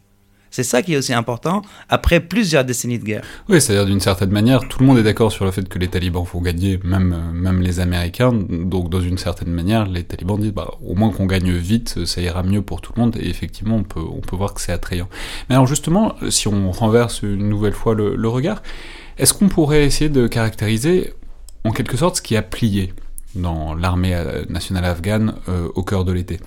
C'est 0.53 0.61
ça 0.61 0.83
qui 0.83 0.93
est 0.93 0.97
aussi 0.97 1.13
important 1.13 1.63
après 1.89 2.19
plusieurs 2.19 2.63
décennies 2.63 2.99
de 2.99 3.03
guerre. 3.03 3.23
Oui, 3.49 3.59
c'est-à-dire 3.59 3.87
d'une 3.87 3.99
certaine 3.99 4.29
manière, 4.29 4.67
tout 4.67 4.81
le 4.81 4.85
monde 4.85 4.99
est 4.99 5.03
d'accord 5.03 5.31
sur 5.31 5.45
le 5.45 5.51
fait 5.51 5.67
que 5.67 5.79
les 5.79 5.87
talibans 5.87 6.27
font 6.27 6.41
gagner, 6.41 6.79
même, 6.83 7.11
euh, 7.11 7.33
même 7.33 7.59
les 7.59 7.79
Américains. 7.79 8.31
Donc, 8.31 8.91
dans 8.91 9.01
une 9.01 9.17
certaine 9.17 9.49
manière, 9.49 9.87
les 9.87 10.03
talibans 10.03 10.39
disent 10.39 10.53
bah, 10.53 10.75
au 10.85 10.93
moins 10.93 11.09
qu'on 11.09 11.25
gagne 11.25 11.51
vite, 11.53 12.05
ça 12.05 12.21
ira 12.21 12.43
mieux 12.43 12.61
pour 12.61 12.81
tout 12.81 12.93
le 12.95 13.01
monde. 13.01 13.17
Et 13.19 13.31
effectivement, 13.31 13.77
on 13.77 13.83
peut, 13.83 13.99
on 13.99 14.21
peut 14.21 14.35
voir 14.35 14.53
que 14.53 14.61
c'est 14.61 14.71
attrayant. 14.71 15.09
Mais 15.49 15.55
alors, 15.55 15.65
justement, 15.65 16.13
si 16.29 16.47
on 16.47 16.69
renverse 16.69 17.23
une 17.23 17.49
nouvelle 17.49 17.73
fois 17.73 17.95
le, 17.95 18.27
regard, 18.27 18.61
est-ce 19.17 19.33
qu'on 19.33 19.49
pourrait 19.49 19.85
essayer 19.85 20.11
de 20.11 20.27
caractériser 20.27 21.13
en 21.63 21.71
quelque 21.71 21.97
sorte 21.97 22.17
ce 22.17 22.21
qui 22.21 22.37
a 22.37 22.43
plié 22.43 22.93
dans 23.33 23.73
l'armée 23.73 24.13
euh, 24.13 24.45
nationale 24.49 24.85
afghane 24.85 25.33
euh, 25.49 25.67
au 25.73 25.81
cœur 25.81 26.05
de 26.05 26.11
l'été? 26.11 26.37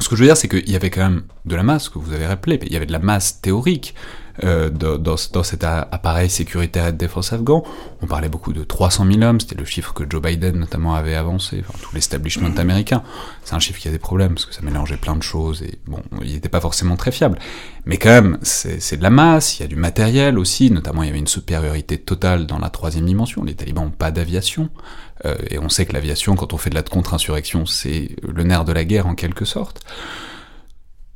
Ce 0.00 0.08
que 0.08 0.16
je 0.16 0.22
veux 0.22 0.26
dire, 0.26 0.36
c'est 0.36 0.48
qu'il 0.48 0.68
y 0.68 0.76
avait 0.76 0.90
quand 0.90 1.02
même 1.02 1.22
de 1.44 1.54
la 1.54 1.62
masse, 1.62 1.88
que 1.88 1.98
vous 1.98 2.12
avez 2.12 2.26
rappelé, 2.26 2.58
il 2.62 2.72
y 2.72 2.76
avait 2.76 2.86
de 2.86 2.92
la 2.92 2.98
masse 2.98 3.40
théorique 3.40 3.94
euh, 4.44 4.70
dans, 4.70 4.96
dans, 4.98 5.42
cet 5.42 5.64
appareil 5.64 6.30
sécuritaire 6.30 6.86
et 6.86 6.92
de 6.92 6.96
défense 6.96 7.32
afghan. 7.32 7.62
On 8.02 8.06
parlait 8.06 8.28
beaucoup 8.28 8.52
de 8.52 8.64
300 8.64 9.06
000 9.10 9.22
hommes, 9.22 9.40
c'était 9.40 9.56
le 9.56 9.64
chiffre 9.64 9.92
que 9.92 10.04
Joe 10.08 10.22
Biden 10.22 10.58
notamment 10.58 10.94
avait 10.94 11.14
avancé, 11.14 11.62
enfin 11.66 11.78
tout 11.82 11.94
l'establishment 11.94 12.56
américain. 12.56 13.02
C'est 13.44 13.54
un 13.54 13.58
chiffre 13.58 13.78
qui 13.78 13.88
a 13.88 13.90
des 13.90 13.98
problèmes, 13.98 14.34
parce 14.34 14.46
que 14.46 14.54
ça 14.54 14.62
mélangeait 14.62 14.96
plein 14.96 15.16
de 15.16 15.22
choses, 15.22 15.62
et 15.62 15.78
bon, 15.86 16.00
il 16.22 16.32
n'était 16.32 16.48
pas 16.48 16.60
forcément 16.60 16.96
très 16.96 17.12
fiable. 17.12 17.38
Mais 17.84 17.96
quand 17.96 18.10
même, 18.10 18.38
c'est 18.42 18.96
de 18.96 19.02
la 19.02 19.10
masse, 19.10 19.58
il 19.58 19.62
y 19.62 19.64
a 19.64 19.68
du 19.68 19.76
matériel 19.76 20.38
aussi, 20.38 20.70
notamment 20.70 21.02
il 21.02 21.06
y 21.06 21.10
avait 21.10 21.18
une 21.18 21.26
supériorité 21.26 21.98
totale 21.98 22.46
dans 22.46 22.58
la 22.58 22.70
troisième 22.70 23.06
dimension, 23.06 23.44
les 23.44 23.54
talibans 23.54 23.84
n'ont 23.84 23.90
pas 23.90 24.10
d'aviation, 24.10 24.70
euh, 25.24 25.36
et 25.50 25.58
on 25.58 25.68
sait 25.68 25.86
que 25.86 25.92
l'aviation, 25.92 26.36
quand 26.36 26.52
on 26.52 26.56
fait 26.56 26.70
de 26.70 26.74
la 26.74 26.82
contre-insurrection, 26.82 27.66
c'est 27.66 28.16
le 28.26 28.42
nerf 28.42 28.64
de 28.64 28.72
la 28.72 28.84
guerre 28.84 29.06
en 29.06 29.14
quelque 29.14 29.44
sorte. 29.44 29.84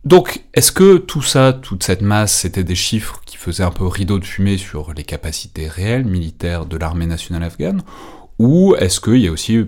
Donc, 0.04 0.44
est-ce 0.52 0.70
que 0.70 0.98
tout 0.98 1.22
ça, 1.22 1.52
toute 1.54 1.82
cette 1.82 2.02
masse, 2.02 2.40
c'était 2.40 2.64
des 2.64 2.74
chiffres 2.74 3.22
qui 3.24 3.38
faisaient 3.38 3.62
un 3.62 3.70
peu 3.70 3.86
rideau 3.86 4.18
de 4.18 4.24
fumée 4.24 4.58
sur 4.58 4.92
les 4.92 5.04
capacités 5.04 5.66
réelles 5.66 6.04
militaires 6.04 6.66
de 6.66 6.76
l'armée 6.76 7.06
nationale 7.06 7.42
afghane? 7.42 7.82
Ou 8.38 8.74
est-ce 8.78 9.00
qu'il 9.00 9.18
y 9.18 9.28
a 9.28 9.32
aussi 9.32 9.58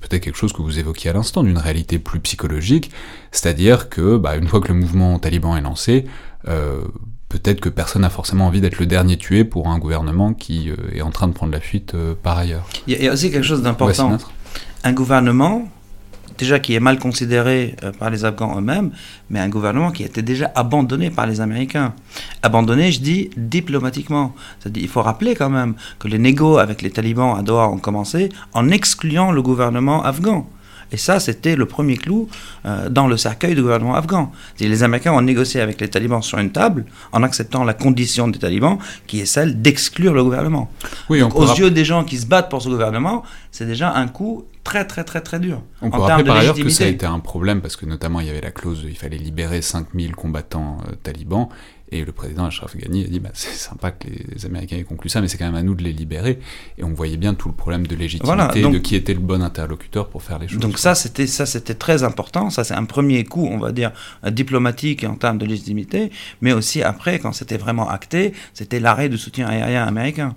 peut-être 0.00 0.22
quelque 0.22 0.36
chose 0.36 0.52
que 0.52 0.60
vous 0.60 0.78
évoquiez 0.78 1.10
à 1.10 1.12
l'instant, 1.12 1.42
d'une 1.42 1.58
réalité 1.58 1.98
plus 1.98 2.20
psychologique, 2.20 2.90
c'est-à-dire 3.30 3.88
que, 3.88 4.16
bah, 4.16 4.36
une 4.36 4.48
fois 4.48 4.60
que 4.60 4.68
le 4.68 4.74
mouvement 4.74 5.18
taliban 5.18 5.56
est 5.56 5.60
lancé, 5.60 6.06
euh, 6.48 6.80
peut-être 7.28 7.60
que 7.60 7.68
personne 7.68 8.02
n'a 8.02 8.10
forcément 8.10 8.46
envie 8.46 8.60
d'être 8.60 8.78
le 8.78 8.86
dernier 8.86 9.16
tué 9.16 9.44
pour 9.44 9.68
un 9.68 9.78
gouvernement 9.78 10.34
qui 10.34 10.70
euh, 10.70 10.76
est 10.92 11.02
en 11.02 11.10
train 11.10 11.28
de 11.28 11.32
prendre 11.32 11.52
la 11.52 11.60
fuite 11.60 11.94
euh, 11.94 12.14
par 12.20 12.36
ailleurs. 12.36 12.68
Il 12.86 13.00
y, 13.00 13.08
a 13.08 13.12
aussi 13.12 13.30
quelque 13.30 13.44
chose 13.44 13.62
d'important. 13.62 14.18
Un 14.84 14.92
gouvernement, 14.92 15.68
déjà 16.38 16.58
qui 16.58 16.74
est 16.74 16.80
mal 16.80 16.98
considéré 16.98 17.74
euh, 17.82 17.92
par 17.92 18.10
les 18.10 18.24
Afghans 18.24 18.56
eux-mêmes, 18.58 18.90
mais 19.30 19.40
un 19.40 19.48
gouvernement 19.48 19.90
qui 19.90 20.02
été 20.02 20.22
déjà 20.22 20.50
abandonné 20.54 21.10
par 21.10 21.26
les 21.26 21.40
Américains. 21.40 21.94
Abandonné, 22.42 22.92
je 22.92 23.00
dis 23.00 23.30
diplomatiquement. 23.36 24.34
C'est-à-dire, 24.60 24.82
il 24.82 24.88
faut 24.88 25.02
rappeler 25.02 25.34
quand 25.34 25.50
même 25.50 25.74
que 25.98 26.08
les 26.08 26.18
négos 26.18 26.58
avec 26.58 26.82
les 26.82 26.90
talibans 26.90 27.36
à 27.38 27.42
Doha 27.42 27.68
ont 27.68 27.78
commencé 27.78 28.28
en 28.54 28.68
excluant 28.70 29.32
le 29.32 29.42
gouvernement 29.42 30.02
afghan. 30.02 30.46
Et 30.92 30.96
ça, 30.96 31.18
c'était 31.18 31.56
le 31.56 31.66
premier 31.66 31.96
clou 31.96 32.28
euh, 32.64 32.88
dans 32.88 33.08
le 33.08 33.16
cercueil 33.16 33.54
du 33.54 33.62
gouvernement 33.62 33.96
afghan. 33.96 34.30
Les 34.60 34.82
Américains 34.82 35.12
ont 35.12 35.20
négocié 35.22 35.60
avec 35.60 35.80
les 35.80 35.88
talibans 35.88 36.22
sur 36.22 36.38
une 36.38 36.52
table 36.52 36.84
en 37.12 37.22
acceptant 37.22 37.64
la 37.64 37.74
condition 37.74 38.28
des 38.28 38.38
talibans, 38.38 38.78
qui 39.06 39.20
est 39.20 39.26
celle 39.26 39.60
d'exclure 39.60 40.14
le 40.14 40.22
gouvernement. 40.22 40.70
Oui, 41.10 41.22
aux 41.22 41.54
yeux 41.54 41.70
des 41.70 41.84
gens 41.84 42.04
qui 42.04 42.18
se 42.18 42.26
battent 42.26 42.50
pour 42.50 42.62
ce 42.62 42.68
gouvernement, 42.68 43.24
c'est 43.50 43.66
déjà 43.66 43.94
un 43.94 44.06
coup 44.06 44.44
très 44.66 44.84
très 44.84 45.04
très 45.04 45.20
très 45.20 45.38
dur. 45.38 45.62
On 45.80 45.90
peut 45.90 46.00
rappeler 46.00 46.24
par 46.24 46.36
ailleurs 46.36 46.56
que 46.56 46.68
ça 46.68 46.84
a 46.84 46.88
été 46.88 47.06
un 47.06 47.20
problème 47.20 47.60
parce 47.60 47.76
que 47.76 47.86
notamment 47.86 48.20
il 48.20 48.26
y 48.26 48.30
avait 48.30 48.40
la 48.40 48.50
clause 48.50 48.84
il 48.84 48.96
fallait 48.96 49.16
libérer 49.16 49.62
5000 49.62 50.16
combattants 50.16 50.78
euh, 50.88 50.94
talibans 51.02 51.48
et 51.92 52.04
le 52.04 52.10
président 52.10 52.46
Ashraf 52.46 52.76
Ghani 52.76 53.04
a 53.04 53.06
dit 53.06 53.20
bah, 53.20 53.30
c'est 53.32 53.52
sympa 53.52 53.92
que 53.92 54.08
les 54.08 54.44
Américains 54.44 54.76
aient 54.76 54.82
conclu 54.82 55.08
ça, 55.08 55.20
mais 55.20 55.28
c'est 55.28 55.38
quand 55.38 55.44
même 55.46 55.54
à 55.54 55.62
nous 55.62 55.76
de 55.76 55.84
les 55.84 55.92
libérer. 55.92 56.40
Et 56.78 56.84
on 56.84 56.92
voyait 56.92 57.16
bien 57.16 57.34
tout 57.34 57.48
le 57.48 57.54
problème 57.54 57.86
de 57.86 57.94
légitimité, 57.94 58.62
de 58.62 58.78
qui 58.78 58.96
était 58.96 59.14
le 59.14 59.20
bon 59.20 59.40
interlocuteur 59.40 60.08
pour 60.08 60.24
faire 60.24 60.40
les 60.40 60.48
choses. 60.48 60.58
Donc 60.58 60.78
ça, 60.78 60.96
c'était 60.96 61.28
ça, 61.28 61.46
c'était 61.46 61.74
très 61.74 62.02
important. 62.02 62.50
Ça, 62.50 62.64
c'est 62.64 62.74
un 62.74 62.86
premier 62.86 63.22
coup, 63.22 63.46
on 63.48 63.58
va 63.58 63.70
dire 63.70 63.92
diplomatique 64.28 65.04
en 65.04 65.14
termes 65.14 65.38
de 65.38 65.46
légitimité, 65.46 66.10
mais 66.40 66.52
aussi 66.52 66.82
après, 66.82 67.20
quand 67.20 67.32
c'était 67.32 67.56
vraiment 67.56 67.88
acté, 67.88 68.32
c'était 68.52 68.80
l'arrêt 68.80 69.08
du 69.08 69.16
soutien 69.16 69.46
aérien 69.46 69.84
américain. 69.84 70.34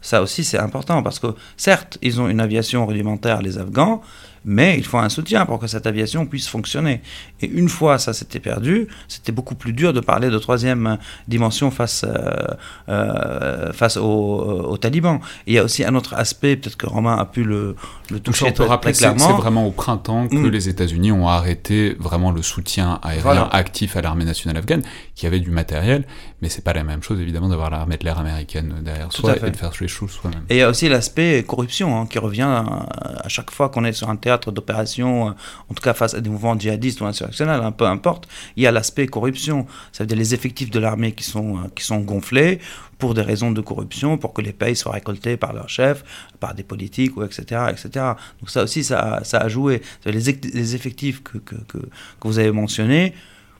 Ça 0.00 0.22
aussi, 0.22 0.44
c'est 0.44 0.58
important 0.58 1.02
parce 1.02 1.18
que 1.18 1.28
certes, 1.56 1.98
ils 2.02 2.20
ont 2.20 2.28
une 2.28 2.40
aviation 2.40 2.86
rudimentaire, 2.86 3.42
les 3.42 3.58
Afghans, 3.58 4.02
mais 4.46 4.78
il 4.78 4.84
faut 4.84 4.98
un 4.98 5.08
soutien 5.08 5.44
pour 5.44 5.58
que 5.58 5.66
cette 5.66 5.86
aviation 5.86 6.24
puisse 6.24 6.48
fonctionner. 6.48 7.02
Et 7.42 7.46
une 7.46 7.68
fois 7.68 7.98
ça 7.98 8.12
s'était 8.12 8.38
perdu, 8.38 8.86
c'était 9.08 9.32
beaucoup 9.32 9.56
plus 9.56 9.72
dur 9.72 9.92
de 9.92 10.00
parler 10.00 10.30
de 10.30 10.38
troisième 10.38 10.98
dimension 11.26 11.70
face, 11.72 12.04
euh, 12.06 12.46
euh, 12.88 13.72
face 13.72 13.96
aux, 13.96 14.76
talibans. 14.80 15.18
il 15.46 15.54
y 15.54 15.58
a 15.58 15.64
aussi 15.64 15.84
un 15.84 15.94
autre 15.94 16.14
aspect, 16.14 16.56
peut-être 16.56 16.76
que 16.76 16.86
Romain 16.86 17.16
a 17.16 17.24
pu 17.24 17.42
le, 17.42 17.74
le 18.10 18.20
toucher 18.20 18.52
très, 18.52 18.66
rappeler 18.66 18.92
clairement. 18.92 19.26
C'est 19.26 19.32
vraiment 19.32 19.66
au 19.66 19.72
printemps 19.72 20.28
que 20.28 20.36
mm. 20.36 20.50
les 20.50 20.68
États-Unis 20.68 21.10
ont 21.10 21.28
arrêté 21.28 21.96
vraiment 21.98 22.30
le 22.30 22.42
soutien 22.42 23.00
aérien 23.02 23.48
actif 23.50 23.96
à 23.96 24.02
l'armée 24.02 24.24
nationale 24.24 24.58
afghane, 24.58 24.82
qui 25.16 25.26
avait 25.26 25.40
du 25.40 25.50
matériel, 25.50 26.06
mais 26.40 26.48
c'est 26.48 26.62
pas 26.62 26.72
la 26.72 26.84
même 26.84 27.02
chose 27.02 27.20
évidemment 27.20 27.48
d'avoir 27.48 27.70
l'armée 27.70 27.96
de 27.96 28.04
l'air 28.04 28.18
américaine 28.18 28.76
derrière 28.82 29.12
soi 29.12 29.34
et 29.36 29.50
de 29.50 29.56
faire 29.56 29.72
les 29.80 29.88
choses 29.88 30.12
soi-même. 30.12 30.44
Et 30.50 30.56
il 30.56 30.58
y 30.58 30.62
a 30.62 30.68
aussi 30.68 30.88
l'aspect 30.88 31.44
corruption 31.44 32.00
hein, 32.00 32.06
qui 32.06 32.20
revient 32.20 32.42
à, 32.42 32.86
à 33.24 33.28
chaque 33.28 33.50
fois 33.50 33.70
qu'on 33.70 33.84
est 33.84 33.92
sur 33.92 34.08
un 34.08 34.16
théâtre 34.16 34.35
d'opération, 34.38 35.28
euh, 35.28 35.32
en 35.70 35.74
tout 35.74 35.82
cas 35.82 35.94
face 35.94 36.14
à 36.14 36.20
des 36.20 36.30
mouvements 36.30 36.58
djihadistes 36.58 37.00
ou 37.00 37.06
insurrectionnels, 37.06 37.60
hein, 37.62 37.72
peu 37.72 37.86
importe, 37.86 38.28
il 38.56 38.62
y 38.62 38.66
a 38.66 38.72
l'aspect 38.72 39.06
corruption. 39.06 39.66
Ça 39.92 40.04
veut 40.04 40.08
dire 40.08 40.18
les 40.18 40.34
effectifs 40.34 40.70
de 40.70 40.78
l'armée 40.78 41.12
qui 41.12 41.24
sont, 41.24 41.56
euh, 41.56 41.68
qui 41.74 41.84
sont 41.84 41.98
gonflés 41.98 42.60
pour 42.98 43.14
des 43.14 43.22
raisons 43.22 43.50
de 43.50 43.60
corruption, 43.60 44.18
pour 44.18 44.32
que 44.32 44.42
les 44.42 44.52
pays 44.52 44.76
soient 44.76 44.92
récoltés 44.92 45.36
par 45.36 45.52
leurs 45.52 45.68
chefs, 45.68 46.04
par 46.40 46.54
des 46.54 46.62
politiques, 46.62 47.12
etc., 47.22 47.66
etc. 47.70 47.88
Donc 48.40 48.48
ça 48.48 48.62
aussi, 48.62 48.84
ça, 48.84 49.20
ça 49.24 49.38
a 49.38 49.48
joué. 49.48 49.82
Les, 50.04 50.74
effectifs 50.74 51.22
que, 51.22 51.38
que, 51.38 51.56
que, 51.68 51.78
vous 52.22 52.38
avez 52.38 52.52
mentionnés, 52.52 53.12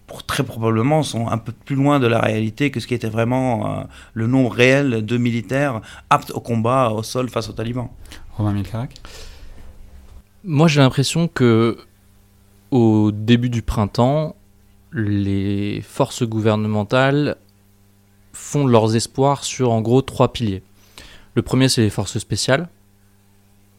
pour 0.07 0.25
très 0.25 0.45
probablement 0.45 1.03
sont 1.03 1.29
un 1.29 1.39
peu 1.39 1.53
plus 1.53 1.77
loin 1.77 1.99
de 1.99 2.07
la 2.07 2.21
réalité 2.21 2.71
que 2.71 2.81
ce 2.81 2.87
qui 2.87 2.95
était 2.95 3.09
vraiment 3.09 3.81
euh, 3.81 3.85
le 4.15 4.27
nombre 4.27 4.53
réel 4.53 5.05
de 5.05 5.17
militaires 5.17 5.81
aptes 6.11 6.31
au 6.31 6.41
combat 6.41 6.91
au 6.91 7.03
sol 7.03 7.29
face 7.29 7.49
aux 7.49 7.53
talibans. 7.53 7.89
Romain 8.37 8.53
Milcarac 8.53 8.95
moi, 10.47 10.69
j'ai 10.69 10.81
l'impression 10.81 11.29
que 11.29 11.77
au 12.71 13.11
début 13.13 13.51
du 13.51 13.63
printemps, 13.63 14.37
les 14.93 15.81
forces 15.83 16.23
gouvernementales 16.23 17.37
font 18.33 18.67
leurs 18.67 18.95
espoirs 18.95 19.45
sur 19.45 19.73
en 19.73 19.81
gros 19.81 20.03
trois 20.03 20.33
piliers. 20.33 20.63
Le 21.35 21.43
premier, 21.43 21.69
c'est 21.69 21.83
les 21.83 21.91
forces 21.91 22.19
spéciales. 22.19 22.69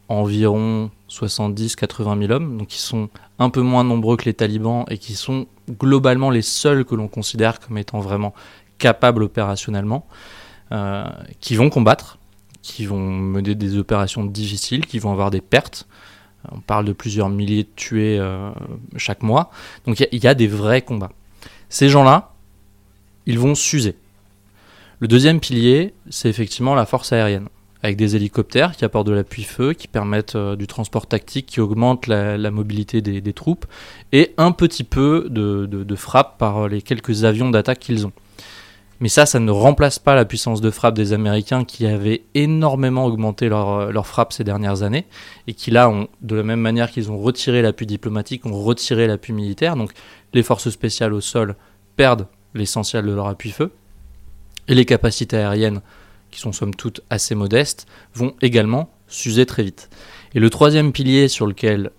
environ 0.09 0.89
70-80 1.09 2.19
000 2.19 2.31
hommes, 2.31 2.57
donc 2.57 2.67
qui 2.67 2.79
sont 2.79 3.09
un 3.39 3.49
peu 3.49 3.61
moins 3.61 3.83
nombreux 3.83 4.17
que 4.17 4.25
les 4.25 4.33
talibans 4.33 4.85
et 4.89 4.97
qui 4.97 5.15
sont 5.15 5.47
globalement 5.69 6.29
les 6.29 6.41
seuls 6.41 6.85
que 6.85 6.95
l'on 6.95 7.07
considère 7.07 7.59
comme 7.59 7.77
étant 7.77 7.99
vraiment 7.99 8.33
capables 8.77 9.23
opérationnellement, 9.23 10.05
euh, 10.71 11.05
qui 11.39 11.55
vont 11.55 11.69
combattre, 11.69 12.19
qui 12.61 12.85
vont 12.85 12.99
mener 12.99 13.55
des 13.55 13.77
opérations 13.77 14.25
difficiles, 14.25 14.85
qui 14.85 14.99
vont 14.99 15.11
avoir 15.11 15.31
des 15.31 15.41
pertes. 15.41 15.87
On 16.51 16.59
parle 16.59 16.85
de 16.85 16.93
plusieurs 16.93 17.29
milliers 17.29 17.63
de 17.63 17.69
tués 17.75 18.17
euh, 18.19 18.49
chaque 18.95 19.23
mois. 19.23 19.51
Donc 19.85 19.99
il 19.99 20.23
y, 20.23 20.27
a 20.27 20.33
des 20.33 20.47
vrais 20.47 20.81
combats. 20.81 21.11
Ces 21.69 21.89
gens-là, 21.89 22.33
ils 23.25 23.39
vont 23.39 23.55
s'user. 23.55 23.95
Le 24.99 25.07
deuxième 25.07 25.39
pilier, 25.39 25.93
c'est 26.09 26.29
effectivement 26.29 26.75
la 26.75 26.85
force 26.85 27.13
aérienne 27.13 27.47
avec 27.83 27.95
des 27.95 28.15
hélicoptères 28.15 28.75
qui 28.75 28.85
apportent 28.85 29.07
de 29.07 29.13
l'appui-feu, 29.13 29.73
qui 29.73 29.87
permettent 29.87 30.35
euh, 30.35 30.55
du 30.55 30.67
transport 30.67 31.07
tactique, 31.07 31.45
qui 31.45 31.61
augmentent 31.61 32.07
la, 32.07 32.51
mobilité 32.51 33.01
des, 33.01 33.33
troupes, 33.33 33.65
et 34.11 34.33
un 34.37 34.51
petit 34.51 34.83
peu 34.83 35.27
de, 35.29 35.95
frappe 35.95 36.37
par 36.37 36.67
les 36.67 36.81
quelques 36.81 37.23
avions 37.23 37.49
d'attaque 37.49 37.79
qu'ils 37.79 38.05
ont. 38.05 38.11
Mais 38.99 39.09
ça, 39.09 39.25
ça 39.25 39.39
ne 39.39 39.51
remplace 39.51 39.99
pas 39.99 40.15
la 40.15 40.25
puissance 40.25 40.59
de 40.59 40.71
frappe 40.71 40.95
des 40.95 41.13
Américains 41.13 41.63
qui 41.63 41.85
avaient 41.85 42.23
énormément 42.33 43.05
augmenté 43.05 43.47
leur, 43.47 43.69
euh, 43.69 43.91
leur 43.91 44.07
frappe 44.07 44.33
ces 44.33 44.43
dernières 44.43 44.81
années, 44.81 45.05
et 45.47 45.53
qui 45.53 45.69
là, 45.71 45.89
ont, 45.89 46.07
de 46.21 46.35
la 46.35 46.43
même 46.43 46.61
manière 46.61 46.91
qu'ils 46.91 47.11
ont 47.11 47.19
retiré 47.19 47.61
l'appui 47.61 47.85
diplomatique, 47.85 48.45
ont 48.45 48.63
retiré 48.63 49.05
l'appui 49.07 49.33
militaire, 49.33 49.75
donc 49.75 49.91
les 50.33 50.43
forces 50.43 50.69
spéciales 50.69 51.13
au 51.13 51.21
sol 51.21 51.55
perdent 51.95 52.27
l'essentiel 52.53 53.05
de 53.05 53.11
leur 53.11 53.27
appui-feu, 53.27 53.71
et 54.67 54.73
les 54.73 54.85
capacités 54.85 55.37
aériennes 55.37 55.81
qui 56.31 56.39
sont 56.39 56.51
somme 56.51 56.75
toute 56.75 57.01
assez 57.09 57.35
modestes, 57.35 57.87
vont 58.13 58.33
également 58.41 58.89
s'user 59.07 59.45
très 59.45 59.63
vite. 59.63 59.89
Et 60.33 60.39
le 60.39 60.49
troisième 60.49 60.91
pilier 60.91 61.27
sur 61.27 61.47
lequel 61.47 61.91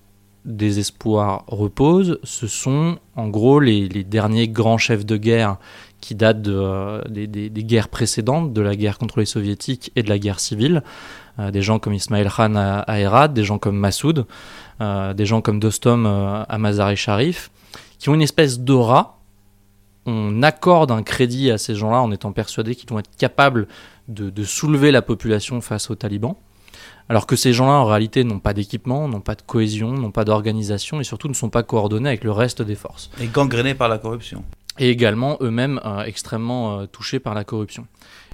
des 0.45 0.79
espoirs 0.79 1.45
reposent, 1.47 2.19
ce 2.23 2.47
sont 2.47 2.99
en 3.17 3.29
gros 3.29 3.61
les, 3.61 3.89
derniers 3.89 4.49
grands 4.49 4.79
chefs 4.79 5.05
de 5.05 5.17
guerre 5.17 5.59
qui 6.01 6.15
datent 6.15 6.43
de, 6.43 6.55
euh, 6.55 7.03
des, 7.09 7.51
guerres 7.65 7.89
précédentes, 7.89 8.53
de 8.53 8.61
la 8.61 8.77
guerre 8.77 8.99
contre 8.99 9.19
les 9.19 9.27
soviétiques 9.27 9.93
et 9.97 10.03
de 10.03 10.09
la 10.09 10.19
guerre 10.19 10.41
civile. 10.41 10.83
Euh, 11.39 11.51
des 11.51 11.63
gens 11.63 11.79
comme 11.79 11.95
Ismail 11.95 12.29
Khan 12.35 12.55
à, 12.57 12.99
Herat, 12.99 13.29
des 13.29 13.45
gens 13.45 13.59
comme 13.59 13.77
Massoud, 13.77 14.27
euh, 14.81 15.15
des 15.15 15.27
gens 15.27 15.41
comme 15.41 15.61
Dostom 15.61 16.07
à 16.07 16.59
Mazar-e 16.59 16.95
Sharif, 16.95 17.51
qui 17.99 18.09
ont 18.09 18.15
une 18.15 18.23
espèce 18.23 18.61
d'aura. 18.61 19.19
On 20.07 20.43
accorde 20.43 20.91
un 20.91 21.03
crédit 21.03 21.51
à 21.51 21.59
ces 21.59 21.75
gens-là 21.75 22.01
en 22.01 22.11
étant 22.11 22.33
persuadés 22.33 22.75
qu'ils 22.75 22.89
vont 22.89 22.99
être 22.99 23.11
capables 23.19 23.69
de, 24.09 24.45
soulever 24.45 24.91
la 24.91 25.03
population 25.03 25.61
face 25.61 25.91
aux 25.91 25.95
talibans. 25.95 26.37
Alors 27.11 27.27
que 27.27 27.37
ces 27.37 27.53
gens-là, 27.53 27.73
en 27.73 27.87
réalité, 27.87 28.25
n'ont 28.25 28.39
pas 28.39 28.53
d'équipement, 28.53 29.09
n'ont 29.09 29.21
pas 29.21 29.35
de 29.35 29.43
cohésion, 29.43 29.93
n'ont 29.93 30.11
pas 30.11 30.25
d'organisation 30.25 31.01
et 31.01 31.05
surtout 31.05 31.29
ne 31.29 31.35
sont 31.35 31.49
pas 31.51 31.63
coordonnés 31.63 32.09
avec 32.09 32.25
le 32.25 32.33
reste 32.33 32.63
des 32.63 32.75
forces. 32.75 33.11
Et 33.21 33.27
gangrénés 33.27 33.75
par 33.75 33.89
la 33.89 33.99
corruption. 33.99 34.45
Et 34.79 34.91
également 34.91 35.39
eux-mêmes 35.41 35.81
euh, 35.85 36.03
extrêmement 36.03 36.81
euh, 36.81 36.87
touchés 36.87 37.19
par 37.19 37.35
la 37.35 37.45
corruption. 37.45 37.87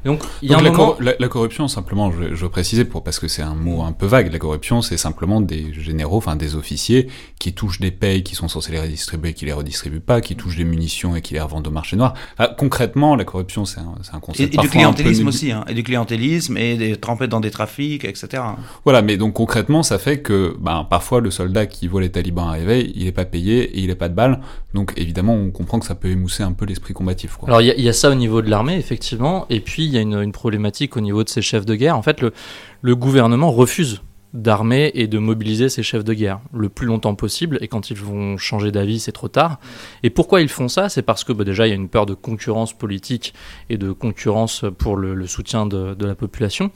Donc, 0.04 0.22
il 0.42 0.50
y 0.50 0.54
a 0.54 0.60
la, 0.60 1.14
la, 1.18 1.28
corruption, 1.28 1.68
simplement, 1.68 2.12
je, 2.12 2.34
je 2.34 2.44
veux 2.44 2.50
préciser 2.50 2.84
pour 2.84 3.02
parce 3.02 3.18
que 3.18 3.28
c'est 3.28 3.42
un 3.42 3.54
mot 3.54 3.82
un 3.82 3.92
peu 3.92 4.06
vague. 4.06 4.32
La 4.32 4.38
corruption, 4.38 4.82
c'est 4.82 4.96
simplement 4.96 5.40
des 5.40 5.72
généraux, 5.72 6.18
enfin 6.18 6.36
des 6.36 6.56
officiers 6.56 7.08
qui 7.38 7.52
touchent 7.54 7.80
des 7.80 7.90
payes 7.90 8.22
qui 8.22 8.34
sont 8.34 8.48
censés 8.48 8.72
les 8.72 8.80
redistribuer, 8.80 9.32
qui 9.32 9.46
les 9.46 9.52
redistribuent 9.52 10.00
pas, 10.00 10.20
qui 10.20 10.36
touchent 10.36 10.56
des 10.56 10.64
munitions 10.64 11.16
et 11.16 11.22
qui 11.22 11.34
les 11.34 11.40
revendent 11.40 11.66
au 11.68 11.70
marché 11.70 11.96
noir. 11.96 12.14
concrètement, 12.58 13.16
la 13.16 13.24
corruption, 13.24 13.64
c'est 13.64 13.80
un, 13.80 13.94
un, 14.12 14.20
concept. 14.20 14.54
Et, 14.54 14.58
et 14.58 14.60
du 14.60 14.68
clientélisme 14.68 15.26
aussi, 15.26 15.52
hein, 15.52 15.64
et 15.68 15.74
du 15.74 15.82
clientélisme 15.82 16.56
et 16.56 16.76
des 16.76 16.96
trempés 16.96 17.28
dans 17.28 17.40
des 17.40 17.50
trafics, 17.50 18.04
etc. 18.04 18.42
Voilà, 18.84 19.02
mais 19.02 19.16
donc 19.16 19.34
concrètement, 19.34 19.82
ça 19.82 19.98
fait 19.98 20.20
que 20.20 20.56
ben, 20.60 20.86
parfois 20.88 21.20
le 21.20 21.30
soldat 21.30 21.66
qui 21.66 21.88
voit 21.88 22.00
les 22.00 22.10
talibans 22.10 22.48
arriver, 22.48 22.92
il 22.94 23.06
est 23.06 23.12
pas 23.12 23.24
payé 23.24 23.62
et 23.62 23.80
il 23.80 23.90
est 23.90 23.94
pas 23.94 24.08
de 24.08 24.14
balles. 24.14 24.40
Donc 24.74 24.92
évidemment, 24.96 25.34
on 25.34 25.50
comprend 25.50 25.78
que 25.78 25.86
ça 25.86 25.94
peut 25.94 26.08
émousser 26.08 26.42
un 26.42 26.52
peu 26.52 26.66
l'esprit 26.66 26.94
combatif. 26.94 27.36
Quoi. 27.36 27.48
Alors 27.48 27.60
il 27.60 27.78
y, 27.78 27.82
y, 27.82 27.88
a 27.88 27.92
ça 27.92 28.10
au 28.10 28.14
niveau 28.14 28.42
de 28.42 28.50
l'armée, 28.50 28.76
effectivement, 28.76 29.46
et 29.50 29.60
puis 29.60 29.84
il 29.84 29.93
y 29.94 29.98
a 29.98 30.22
une, 30.22 30.32
problématique 30.32 30.96
au 30.96 31.00
niveau 31.00 31.24
de 31.24 31.28
ces 31.28 31.42
chefs 31.42 31.66
de 31.66 31.74
guerre. 31.74 31.96
En 31.96 32.02
fait, 32.02 32.20
le, 32.20 32.96
gouvernement 32.96 33.50
refuse 33.50 34.02
d'armer 34.32 34.90
et 34.94 35.06
de 35.06 35.18
mobiliser 35.18 35.68
ces 35.68 35.84
chefs 35.84 36.02
de 36.02 36.12
guerre 36.12 36.40
le 36.52 36.68
plus 36.68 36.86
longtemps 36.86 37.14
possible. 37.14 37.58
Et 37.60 37.68
quand 37.68 37.90
ils 37.90 37.96
vont 37.96 38.36
changer 38.36 38.72
d'avis 38.72 38.98
c'est 38.98 39.12
trop 39.12 39.28
tard. 39.28 39.60
Et 40.02 40.10
pourquoi 40.10 40.40
ils 40.40 40.48
font 40.48 40.68
ça? 40.68 40.88
C'est 40.88 41.02
parce 41.02 41.22
que 41.22 41.32
bah, 41.32 41.44
déjà 41.44 41.68
il 41.68 41.70
y 41.70 41.72
a 41.72 41.76
une 41.76 41.88
peur 41.88 42.04
de 42.04 42.14
concurrence 42.14 42.72
politique 42.72 43.32
et 43.70 43.78
de 43.78 43.92
concurrence 43.92 44.64
pour 44.76 44.96
le, 44.96 45.26
soutien 45.28 45.66
de, 45.66 46.04
la 46.04 46.16
population. 46.16 46.72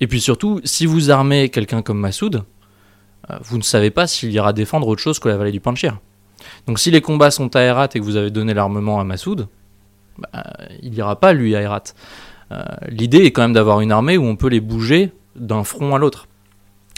Et 0.00 0.08
puis 0.08 0.20
surtout 0.20 0.60
si 0.64 0.84
vous 0.84 1.10
armez 1.10 1.48
quelqu'un 1.48 1.80
comme 1.80 2.00
Massoud 2.00 2.42
euh, 3.30 3.36
vous 3.42 3.56
ne 3.56 3.62
savez 3.62 3.90
pas 3.90 4.06
s'il 4.06 4.32
ira 4.32 4.52
défendre 4.52 4.88
autre 4.88 5.00
chose 5.00 5.18
que 5.18 5.28
la 5.28 5.36
vallée 5.36 5.52
du 5.52 5.60
Panchir. 5.60 5.98
Donc 6.66 6.78
si 6.78 6.90
les 6.90 7.00
combats 7.00 7.30
sont 7.30 7.54
à 7.54 7.60
Herat 7.60 7.88
et 7.94 8.00
que 8.00 8.04
vous 8.04 8.16
avez 8.16 8.30
donné 8.30 8.52
l'armement 8.52 9.00
à 9.00 9.04
Massoud 9.04 9.48
bah, 10.18 10.44
il 10.82 10.90
n'ira 10.90 11.18
pas 11.18 11.32
lui 11.32 11.54
à 11.56 11.60
Herat 11.60 11.84
l'idée 12.88 13.24
est 13.24 13.32
quand 13.32 13.42
même 13.42 13.52
d'avoir 13.52 13.80
une 13.80 13.92
armée 13.92 14.16
où 14.16 14.24
on 14.24 14.36
peut 14.36 14.48
les 14.48 14.60
bouger 14.60 15.12
d'un 15.34 15.64
front 15.64 15.94
à 15.94 15.98
l'autre. 15.98 16.28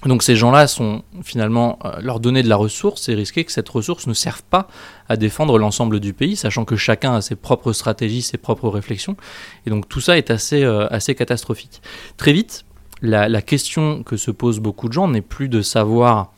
Donc 0.06 0.22
ces 0.22 0.36
gens-là 0.36 0.68
sont 0.68 1.02
finalement 1.24 1.78
euh, 1.84 2.00
leur 2.00 2.20
donner 2.20 2.44
de 2.44 2.48
la 2.48 2.54
ressource 2.54 3.08
et 3.08 3.14
risquer 3.14 3.44
que 3.44 3.50
cette 3.50 3.68
ressource 3.68 4.06
ne 4.06 4.14
serve 4.14 4.44
pas 4.44 4.68
à 5.08 5.16
défendre 5.16 5.58
l'ensemble 5.58 5.98
du 5.98 6.12
pays, 6.12 6.36
sachant 6.36 6.64
que 6.64 6.76
chacun 6.76 7.14
a 7.14 7.20
ses 7.20 7.34
propres 7.34 7.72
stratégies, 7.72 8.22
ses 8.22 8.38
propres 8.38 8.68
réflexions. 8.68 9.16
Et 9.66 9.70
donc 9.70 9.88
tout 9.88 10.00
ça 10.00 10.16
est 10.16 10.30
assez, 10.30 10.62
euh, 10.62 10.86
assez 10.90 11.16
catastrophique. 11.16 11.82
Très 12.16 12.32
vite, 12.32 12.64
la, 13.02 13.42
question 13.42 14.04
que 14.04 14.16
se 14.16 14.30
posent 14.30 14.60
beaucoup 14.60 14.88
de 14.88 14.92
gens 14.92 15.08
n'est 15.08 15.20
plus 15.20 15.48
de 15.48 15.62
savoir 15.62 16.32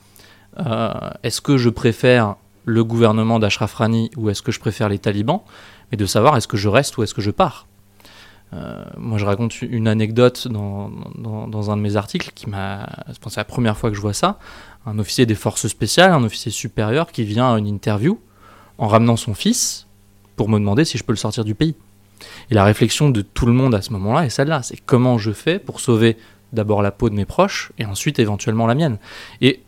est-ce 1.22 1.40
que 1.40 1.56
je 1.56 1.70
préfère 1.70 2.36
le 2.66 2.84
gouvernement 2.84 3.38
d'Ashraf 3.38 3.72
Rani 3.74 4.10
ou 4.18 4.28
est-ce 4.28 4.42
que 4.42 4.52
je 4.52 4.60
préfère 4.60 4.90
les 4.90 4.98
talibans, 4.98 5.40
mais 5.90 5.96
de 5.96 6.04
savoir 6.04 6.36
est-ce 6.36 6.48
que 6.48 6.58
je 6.58 6.68
reste 6.68 6.98
ou 6.98 7.02
est-ce 7.02 7.14
que 7.14 7.22
je 7.22 7.30
pars. 7.30 7.66
Euh, 8.52 8.84
moi, 8.96 9.18
je 9.18 9.24
raconte 9.24 9.62
une 9.62 9.86
anecdote 9.86 10.48
dans, 10.48 10.90
dans, 11.18 11.70
un 11.70 11.76
de 11.76 11.82
mes 11.82 11.96
articles 11.96 12.32
qui 12.34 12.48
m'a. 12.48 12.88
C'est 13.28 13.36
la 13.36 13.44
première 13.44 13.76
fois 13.76 13.90
que 13.90 13.96
je 13.96 14.00
vois 14.00 14.12
ça. 14.12 14.38
Un 14.86 14.98
officier 14.98 15.26
des 15.26 15.34
forces 15.34 15.68
spéciales, 15.68 16.12
un 16.12 16.24
officier 16.24 16.50
supérieur 16.50 17.12
qui 17.12 17.24
vient 17.24 17.54
à 17.54 17.58
une 17.58 17.66
interview 17.66 18.20
en 18.78 18.88
ramenant 18.88 19.16
son 19.16 19.34
fils 19.34 19.86
pour 20.36 20.48
me 20.48 20.58
demander 20.58 20.84
si 20.84 20.98
je 20.98 21.04
peux 21.04 21.12
le 21.12 21.18
sortir 21.18 21.44
du 21.44 21.54
pays. 21.54 21.76
Et 22.50 22.54
la 22.54 22.64
réflexion 22.64 23.10
de 23.10 23.22
tout 23.22 23.46
le 23.46 23.52
monde 23.52 23.74
à 23.74 23.82
ce 23.82 23.92
moment-là 23.92 24.26
est 24.26 24.30
celle-là 24.30 24.62
c'est 24.62 24.76
comment 24.76 25.18
je 25.18 25.32
fais 25.32 25.58
pour 25.58 25.80
sauver 25.80 26.16
d'abord 26.52 26.82
la 26.82 26.90
peau 26.90 27.08
de 27.08 27.14
mes 27.14 27.24
proches 27.24 27.72
et 27.78 27.84
ensuite 27.84 28.18
éventuellement 28.18 28.66
la 28.66 28.74
mienne. 28.74 28.98
Et 29.40 29.62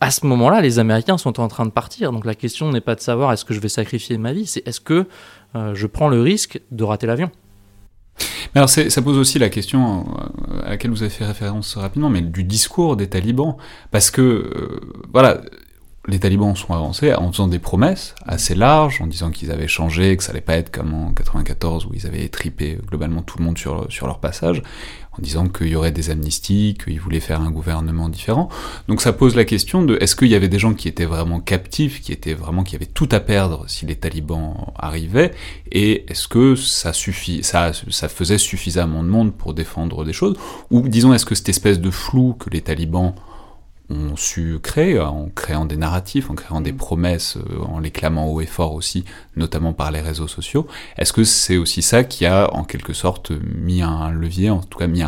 à 0.00 0.10
ce 0.10 0.26
moment-là, 0.26 0.60
les 0.60 0.80
Américains 0.80 1.16
sont 1.16 1.38
en 1.40 1.46
train 1.46 1.64
de 1.64 1.70
partir. 1.70 2.10
Donc 2.12 2.24
la 2.24 2.34
question 2.34 2.70
n'est 2.70 2.80
pas 2.80 2.96
de 2.96 3.00
savoir 3.00 3.32
est-ce 3.32 3.44
que 3.44 3.54
je 3.54 3.60
vais 3.60 3.68
sacrifier 3.68 4.18
ma 4.18 4.32
vie, 4.32 4.46
c'est 4.46 4.66
est-ce 4.66 4.80
que 4.80 5.06
euh, 5.54 5.74
je 5.74 5.86
prends 5.86 6.08
le 6.08 6.20
risque 6.20 6.60
de 6.72 6.82
rater 6.84 7.06
l'avion. 7.06 7.30
Mais 8.54 8.58
alors 8.58 8.68
ça 8.68 9.02
pose 9.02 9.16
aussi 9.16 9.38
la 9.38 9.48
question 9.48 10.06
euh, 10.50 10.62
à 10.66 10.70
laquelle 10.70 10.90
vous 10.90 11.02
avez 11.02 11.10
fait 11.10 11.24
référence 11.24 11.76
rapidement, 11.76 12.10
mais 12.10 12.20
du 12.20 12.44
discours 12.44 12.96
des 12.96 13.08
talibans, 13.08 13.56
parce 13.90 14.10
que 14.10 14.20
euh, 14.20 14.80
voilà, 15.12 15.40
les 16.08 16.18
talibans 16.18 16.54
sont 16.56 16.74
avancés 16.74 17.14
en 17.14 17.30
faisant 17.30 17.46
des 17.46 17.58
promesses 17.58 18.14
assez 18.26 18.54
larges, 18.54 19.00
en 19.00 19.06
disant 19.06 19.30
qu'ils 19.30 19.52
avaient 19.52 19.68
changé, 19.68 20.16
que 20.16 20.22
ça 20.22 20.32
allait 20.32 20.40
pas 20.40 20.56
être 20.56 20.70
comme 20.70 20.92
en 20.92 21.12
94 21.12 21.86
où 21.86 21.94
ils 21.94 22.06
avaient 22.06 22.28
tripé 22.28 22.78
globalement 22.88 23.22
tout 23.22 23.38
le 23.38 23.44
monde 23.44 23.56
sur, 23.56 23.86
sur 23.90 24.06
leur 24.06 24.18
passage, 24.18 24.62
en 25.18 25.22
disant 25.22 25.48
qu'il 25.48 25.68
y 25.68 25.74
aurait 25.74 25.92
des 25.92 26.10
amnisties, 26.10 26.76
qu'ils 26.82 27.00
voulaient 27.00 27.20
faire 27.20 27.40
un 27.40 27.50
gouvernement 27.50 28.08
différent. 28.08 28.48
Donc 28.88 29.02
ça 29.02 29.12
pose 29.12 29.36
la 29.36 29.44
question 29.44 29.82
de 29.82 29.96
est-ce 30.00 30.16
qu'il 30.16 30.28
y 30.28 30.34
avait 30.34 30.48
des 30.48 30.58
gens 30.58 30.74
qui 30.74 30.88
étaient 30.88 31.04
vraiment 31.04 31.40
captifs, 31.40 32.00
qui 32.00 32.12
étaient 32.12 32.34
vraiment 32.34 32.62
qui 32.62 32.76
avaient 32.76 32.86
tout 32.86 33.08
à 33.12 33.20
perdre 33.20 33.64
si 33.68 33.84
les 33.84 33.96
talibans 33.96 34.54
arrivaient, 34.76 35.32
et 35.70 36.10
est-ce 36.10 36.28
que 36.28 36.56
ça 36.56 36.92
suffit, 36.92 37.42
ça, 37.42 37.72
ça 37.90 38.08
faisait 38.08 38.38
suffisamment 38.38 39.02
de 39.02 39.08
monde 39.08 39.34
pour 39.34 39.54
défendre 39.54 40.04
des 40.04 40.12
choses, 40.12 40.36
ou 40.70 40.88
disons 40.88 41.12
est-ce 41.12 41.26
que 41.26 41.34
cette 41.34 41.48
espèce 41.48 41.80
de 41.80 41.90
flou 41.90 42.34
que 42.38 42.50
les 42.50 42.62
talibans 42.62 43.14
ont 43.92 44.16
su 44.16 44.58
créer, 44.62 44.98
en 44.98 45.28
créant 45.34 45.66
des 45.66 45.76
narratifs, 45.76 46.30
en 46.30 46.34
créant 46.34 46.60
des 46.60 46.72
promesses, 46.72 47.36
euh, 47.36 47.62
en 47.64 47.78
les 47.78 47.90
clamant 47.90 48.28
haut 48.28 48.40
et 48.40 48.46
fort 48.46 48.74
aussi, 48.74 49.04
notamment 49.36 49.72
par 49.72 49.90
les 49.90 50.00
réseaux 50.00 50.28
sociaux. 50.28 50.66
Est-ce 50.96 51.12
que 51.12 51.24
c'est 51.24 51.56
aussi 51.56 51.82
ça 51.82 52.04
qui 52.04 52.26
a 52.26 52.52
en 52.54 52.64
quelque 52.64 52.92
sorte 52.92 53.32
mis 53.54 53.82
un 53.82 54.10
levier, 54.10 54.50
en 54.50 54.60
tout 54.60 54.78
cas 54.78 54.86
mis 54.86 55.02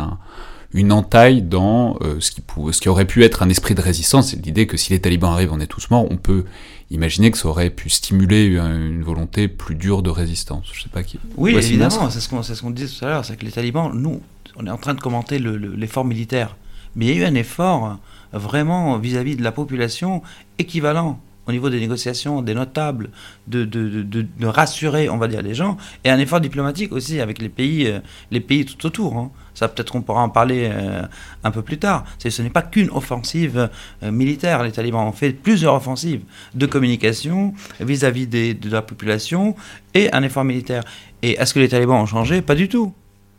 une 0.73 0.91
entaille 0.91 1.41
dans 1.41 1.97
euh, 2.01 2.19
ce, 2.19 2.31
qui 2.31 2.41
ce 2.71 2.81
qui 2.81 2.89
aurait 2.89 3.05
pu 3.05 3.23
être 3.23 3.43
un 3.43 3.49
esprit 3.49 3.75
de 3.75 3.81
résistance? 3.81 4.29
C'est 4.29 4.45
l'idée 4.45 4.67
que 4.67 4.77
si 4.77 4.93
les 4.93 4.99
talibans 4.99 5.31
arrivent, 5.31 5.53
on 5.53 5.59
est 5.59 5.67
tous 5.67 5.89
morts, 5.89 6.05
on 6.09 6.17
peut 6.17 6.45
imaginer 6.91 7.31
que 7.31 7.37
ça 7.37 7.47
aurait 7.47 7.69
pu 7.71 7.89
stimuler 7.89 8.45
une, 8.45 9.03
volonté 9.03 9.47
plus 9.47 9.75
dure 9.75 10.03
de 10.03 10.09
résistance. 10.09 10.67
Je 10.73 10.83
sais 10.83 10.89
pas 10.89 11.03
qui. 11.03 11.19
Oui, 11.37 11.55
évidemment, 11.55 12.09
c'est 12.09 12.19
ce 12.19 12.29
qu'on 12.29 12.43
ce 12.43 12.53
disait 12.71 12.93
tout 12.99 13.05
à 13.05 13.09
l'heure, 13.09 13.25
c'est 13.25 13.35
que 13.35 13.45
les 13.45 13.51
talibans, 13.51 13.91
nous, 13.93 14.21
on 14.55 14.67
est 14.67 14.71
en 14.71 14.77
train 14.77 14.93
de 14.93 15.01
commenter 15.01 15.39
l'effort 15.39 16.05
militaire, 16.05 16.55
mais 16.95 17.05
il 17.05 17.17
y 17.17 17.19
a 17.19 17.23
eu 17.23 17.25
un 17.25 17.35
effort 17.35 17.97
vraiment 18.35 18.97
vis-à-vis 18.97 19.35
de 19.35 19.43
la 19.43 19.51
population 19.51 20.21
équivalent 20.59 21.19
au 21.47 21.51
niveau 21.51 21.69
des 21.69 21.79
négociations, 21.79 22.41
des 22.41 22.53
notables, 22.53 23.09
de, 23.47 23.65
de, 23.65 24.01
de, 24.01 24.21
de 24.23 24.47
rassurer, 24.47 25.09
on 25.09 25.17
va 25.17 25.27
dire, 25.27 25.41
les 25.41 25.53
gens, 25.53 25.77
et 26.03 26.09
un 26.09 26.17
effort 26.17 26.41
diplomatique 26.41 26.91
aussi 26.91 27.21
avec 27.21 27.39
les 27.39 27.49
pays, 27.49 27.87
euh, 27.87 27.99
les 28.31 28.39
pays 28.39 28.65
tout 28.65 28.83
autour. 28.85 29.15
Hein. 29.17 29.31
Ça, 29.53 29.67
peut-être 29.67 29.91
qu'on 29.91 30.01
pourra 30.01 30.21
en 30.21 30.29
parler 30.29 30.69
euh, 30.71 31.03
un 31.43 31.51
peu 31.51 31.61
plus 31.61 31.77
tard. 31.77 32.03
Ce 32.17 32.41
n'est 32.41 32.49
pas 32.49 32.63
qu'une 32.63 32.89
offensive 32.89 33.69
euh, 34.03 34.11
militaire. 34.11 34.63
Les 34.63 34.71
talibans 34.71 35.07
ont 35.07 35.11
fait 35.11 35.31
plusieurs 35.31 35.75
offensives 35.75 36.21
de 36.55 36.65
communication 36.65 37.53
vis-à-vis 37.79 38.27
de 38.27 38.69
la 38.69 38.81
population 38.81 39.55
et 39.93 40.11
un 40.13 40.23
effort 40.23 40.43
militaire. 40.43 40.83
Et 41.21 41.33
est-ce 41.39 41.53
que 41.53 41.59
les 41.59 41.69
talibans 41.69 42.01
ont 42.01 42.05
changé? 42.05 42.41
Pas 42.41 42.55
du 42.55 42.67
tout. 42.67 42.93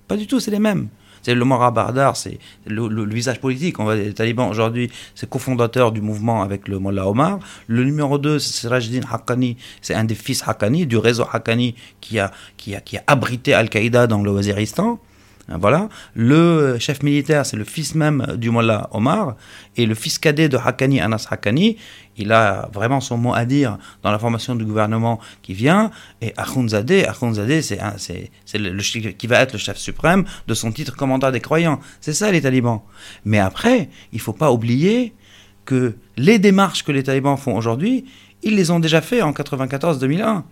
Pas 0.09 0.17
du 0.17 0.27
tout, 0.27 0.39
c'est 0.41 0.53
les 0.53 0.61
mêmes. 0.61 0.89
C'est 1.27 1.35
le 1.35 1.45
Mora 1.45 1.73
Bardar, 1.73 2.17
c'est 2.17 2.39
le, 2.67 3.05
visage 3.05 3.41
politique. 3.41 3.81
On 3.81 3.85
va 3.85 3.97
les 3.97 4.15
talibans 4.15 4.49
aujourd'hui, 4.49 4.93
c'est 5.17 5.29
cofondateur 5.29 5.91
du 5.91 6.01
mouvement 6.01 6.41
avec 6.41 6.69
le 6.69 6.79
Mollah 6.79 7.09
Omar. 7.09 7.41
Le 7.67 7.83
numéro 7.83 8.17
2, 8.17 8.39
c'est 8.39 8.61
Sirajdin 8.61 9.01
Haqqani, 9.11 9.57
c'est 9.83 9.95
un 9.95 10.05
des 10.05 10.15
fils 10.15 10.45
Haqqani, 10.47 10.87
du 10.87 10.97
réseau 10.97 11.25
Haqqani 11.33 11.75
qui 12.01 12.21
a, 12.21 12.31
qui 12.57 12.77
a, 12.77 12.81
qui 12.81 12.97
a 12.97 13.03
abrité 13.09 13.55
Al-Qaïda 13.55 14.07
dans 14.07 14.23
le 14.23 14.31
Waziristan. 14.31 15.01
Voilà. 15.49 15.89
Le 16.15 16.77
chef 16.79 17.03
militaire, 17.03 17.47
c'est 17.47 17.57
le 17.57 17.65
fils 17.65 17.95
même 17.95 18.35
du 18.37 18.51
Mollah 18.51 18.89
Omar. 18.93 19.37
Et 19.77 19.87
le 19.87 19.95
fils 19.95 20.19
cadet 20.19 20.49
de 20.49 20.57
Haqqani, 20.57 21.01
Anas 21.01 21.27
Haqqani, 21.31 21.77
il 22.17 22.33
a 22.33 22.69
vraiment 22.73 23.01
son 23.01 23.17
mot 23.17 23.33
à 23.33 23.45
dire 23.45 23.79
dans 24.03 24.11
la 24.11 24.19
formation 24.19 24.57
du 24.57 24.65
gouvernement 24.65 25.21
qui 25.43 25.55
vient. 25.55 25.91
Et 26.21 26.33
Akhundzadeh, 26.37 27.07
Akhundzadeh, 27.07 27.63
c'est, 27.63 27.79
c'est, 28.45 28.59
le, 28.59 29.13
qui 29.13 29.27
va 29.27 29.41
être 29.41 29.53
le 29.53 29.59
chef 29.59 29.77
suprême 29.77 30.25
de 30.49 30.55
son 30.55 30.73
titre 30.73 30.97
commandant 30.97 31.31
des 31.31 31.41
croyants. 31.41 31.81
C'est 32.01 32.15
ça 32.15 32.33
les 32.33 32.41
talibans. 32.41 32.81
Mais 33.25 33.39
après, 33.39 33.89
il 34.13 34.21
faut 34.21 34.33
pas 34.33 34.51
oublier 34.51 35.15
que 35.65 35.97
les 36.17 36.39
démarches 36.39 36.85
que 36.85 36.93
les 36.93 37.03
talibans 37.03 37.37
font 37.37 37.57
aujourd'hui, 37.57 38.05
ils 38.43 38.57
les 38.57 38.71
ont 38.71 38.81
déjà 38.81 39.01
fait 39.01 39.23
en 39.23 39.33
94-2001. 39.33 40.43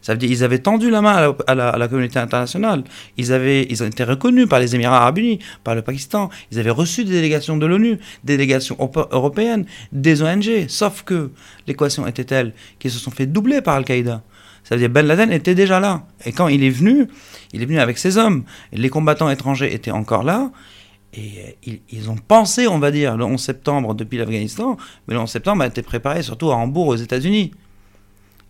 Ça 0.00 0.12
veut 0.12 0.18
dire 0.18 0.28
qu'ils 0.28 0.44
avaient 0.44 0.58
tendu 0.58 0.90
la 0.90 1.00
main 1.00 1.34
à 1.46 1.54
la, 1.54 1.88
communauté 1.88 2.18
internationale. 2.18 2.84
Ils, 3.16 3.32
avaient, 3.32 3.66
ils 3.68 3.82
ont 3.82 3.86
été 3.86 4.04
reconnus 4.04 4.48
par 4.48 4.60
les 4.60 4.74
Émirats 4.74 4.98
arabes 4.98 5.18
unis, 5.18 5.38
par 5.64 5.74
le 5.74 5.82
Pakistan. 5.82 6.30
Ils 6.50 6.58
avaient 6.58 6.70
reçu 6.70 7.04
des 7.04 7.12
délégations 7.12 7.56
de 7.56 7.66
l'ONU, 7.66 7.98
des 8.24 8.36
délégations 8.36 8.76
européennes, 9.10 9.66
des 9.92 10.22
ONG. 10.22 10.66
Sauf 10.68 11.02
que 11.02 11.30
l'équation 11.66 12.06
était 12.06 12.24
telle 12.24 12.52
qu'ils 12.78 12.90
se 12.90 12.98
sont 12.98 13.10
fait 13.10 13.26
doubler 13.26 13.60
par 13.60 13.74
Al-Qaïda. 13.76 14.22
Ça 14.64 14.76
veut 14.76 14.80
dire 14.80 14.90
Ben 14.90 15.06
Laden 15.06 15.32
était 15.32 15.54
déjà 15.54 15.80
là. 15.80 16.06
Et 16.24 16.32
quand 16.32 16.48
il 16.48 16.62
est 16.64 16.70
venu, 16.70 17.08
il 17.52 17.62
est 17.62 17.66
venu 17.66 17.80
avec 17.80 17.98
ses 17.98 18.16
hommes. 18.16 18.44
Les 18.72 18.88
combattants 18.88 19.28
étrangers 19.28 19.74
étaient 19.74 19.90
encore 19.90 20.22
là. 20.22 20.50
Et 21.14 21.58
ils, 21.64 21.80
ils, 21.90 22.10
ont 22.10 22.16
pensé, 22.16 22.66
on 22.66 22.78
va 22.78 22.90
dire, 22.90 23.16
le 23.16 23.24
11 23.24 23.38
septembre 23.38 23.94
depuis 23.94 24.16
l'Afghanistan, 24.16 24.78
mais 25.06 25.14
le 25.14 25.20
11 25.20 25.28
septembre 25.28 25.62
a 25.62 25.66
été 25.66 25.82
préparé 25.82 26.22
surtout 26.22 26.50
à 26.50 26.56
Hambourg, 26.56 26.86
aux 26.86 26.96
États-Unis. 26.96 27.52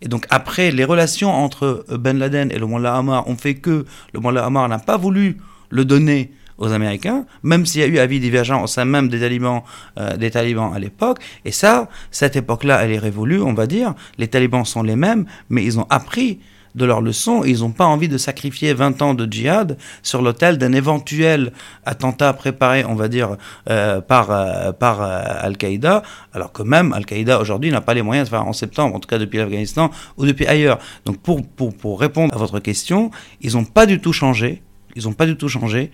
Et 0.03 0.09
donc 0.09 0.27
après, 0.29 0.69
les 0.69 0.83
relations 0.83 1.31
entre 1.31 1.85
Ben 1.89 2.19
Laden 2.19 2.51
et 2.51 2.59
le 2.59 2.67
Mullah 2.67 2.99
Omar 2.99 3.27
ont 3.27 3.37
fait 3.37 3.55
que 3.55 3.85
le 4.13 4.19
Mullah 4.19 4.47
Omar 4.47 4.67
n'a 4.67 4.77
pas 4.77 4.97
voulu 4.97 5.37
le 5.69 5.85
donner 5.85 6.31
aux 6.57 6.71
Américains, 6.71 7.25
même 7.41 7.65
s'il 7.65 7.81
y 7.81 7.83
a 7.83 7.87
eu 7.87 7.97
avis 7.97 8.19
divergent 8.19 8.61
au 8.61 8.67
sein 8.67 8.85
même 8.85 9.07
des 9.07 9.21
talibans, 9.21 9.63
euh, 9.97 10.17
des 10.17 10.29
talibans 10.29 10.71
à 10.73 10.77
l'époque. 10.77 11.19
Et 11.45 11.51
ça, 11.51 11.89
cette 12.11 12.35
époque-là, 12.35 12.83
elle 12.83 12.91
est 12.91 12.99
révolue, 12.99 13.41
on 13.41 13.53
va 13.53 13.65
dire. 13.65 13.95
Les 14.17 14.27
talibans 14.27 14.65
sont 14.65 14.83
les 14.83 14.95
mêmes, 14.95 15.25
mais 15.49 15.63
ils 15.63 15.79
ont 15.79 15.87
appris 15.89 16.39
de 16.75 16.85
leurs 16.85 17.01
leçons. 17.01 17.43
Ils 17.43 17.59
n'ont 17.59 17.71
pas 17.71 17.85
envie 17.85 18.07
de 18.07 18.17
sacrifier 18.17 18.73
20 18.73 19.01
ans 19.01 19.13
de 19.13 19.31
djihad 19.31 19.77
sur 20.01 20.21
l'autel 20.21 20.57
d'un 20.57 20.73
éventuel 20.73 21.51
attentat 21.85 22.33
préparé, 22.33 22.85
on 22.85 22.95
va 22.95 23.07
dire, 23.07 23.37
euh, 23.69 24.01
par, 24.01 24.31
euh, 24.31 24.71
par 24.71 25.01
euh, 25.01 25.21
Al-Qaïda, 25.41 26.03
alors 26.33 26.51
que 26.51 26.63
même 26.63 26.93
Al-Qaïda 26.93 27.39
aujourd'hui 27.39 27.71
n'a 27.71 27.81
pas 27.81 27.93
les 27.93 28.01
moyens 28.01 28.27
de 28.27 28.29
faire 28.29 28.45
en 28.45 28.53
septembre, 28.53 28.95
en 28.95 28.99
tout 28.99 29.07
cas 29.07 29.17
depuis 29.17 29.37
l'Afghanistan 29.37 29.91
ou 30.17 30.25
depuis 30.25 30.47
ailleurs. 30.47 30.79
Donc 31.05 31.17
pour, 31.19 31.45
pour, 31.45 31.75
pour 31.75 31.99
répondre 31.99 32.33
à 32.33 32.37
votre 32.37 32.59
question, 32.59 33.11
ils 33.41 33.53
n'ont 33.53 33.65
pas 33.65 33.85
du 33.85 33.99
tout 33.99 34.13
changé. 34.13 34.61
Ils 34.95 35.05
n'ont 35.05 35.13
pas 35.13 35.25
du 35.25 35.35
tout 35.35 35.49
changé 35.49 35.91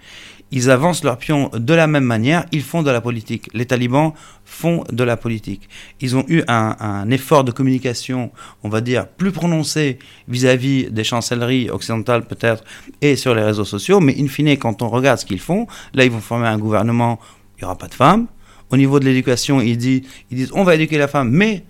ils 0.51 0.69
avancent 0.69 1.03
leurs 1.03 1.17
pions 1.17 1.49
de 1.53 1.73
la 1.73 1.87
même 1.87 2.03
manière, 2.03 2.45
ils 2.51 2.63
font 2.63 2.81
de 2.81 2.89
la 2.89 3.01
politique. 3.01 3.49
Les 3.53 3.65
talibans 3.65 4.13
font 4.45 4.83
de 4.91 5.03
la 5.03 5.15
politique. 5.15 5.69
Ils 6.01 6.15
ont 6.15 6.25
eu 6.27 6.43
un, 6.47 7.09
effort 7.11 7.43
de 7.43 7.51
communication, 7.51 8.31
on 8.63 8.69
va 8.69 8.81
dire, 8.81 9.07
plus 9.07 9.31
prononcé 9.31 9.99
vis-à-vis 10.27 10.89
des 10.91 11.03
chancelleries 11.03 11.69
occidentales 11.69 12.25
peut-être 12.25 12.63
et 13.01 13.15
sur 13.15 13.35
les 13.35 13.43
réseaux 13.43 13.65
sociaux, 13.65 13.99
mais 13.99 14.15
in 14.19 14.27
fine, 14.27 14.57
quand 14.57 14.81
on 14.81 14.89
regarde 14.89 15.19
ce 15.19 15.25
qu'ils 15.25 15.39
font, 15.39 15.67
là, 15.93 16.03
ils 16.05 16.11
vont 16.11 16.19
former 16.19 16.47
un 16.47 16.57
gouvernement, 16.57 17.19
il 17.57 17.61
n'y 17.61 17.65
aura 17.65 17.77
pas 17.77 17.87
de 17.87 17.93
femmes. 17.93 18.27
Au 18.71 18.77
niveau 18.77 18.99
de 18.99 19.05
l'éducation, 19.05 19.61
ils 19.61 19.77
disent, 19.77 20.01
ils 20.31 20.37
disent, 20.37 20.51
on 20.53 20.63
va 20.63 20.75
éduquer 20.75 20.97
la 20.97 21.07
femme, 21.07 21.29
mais 21.29 21.63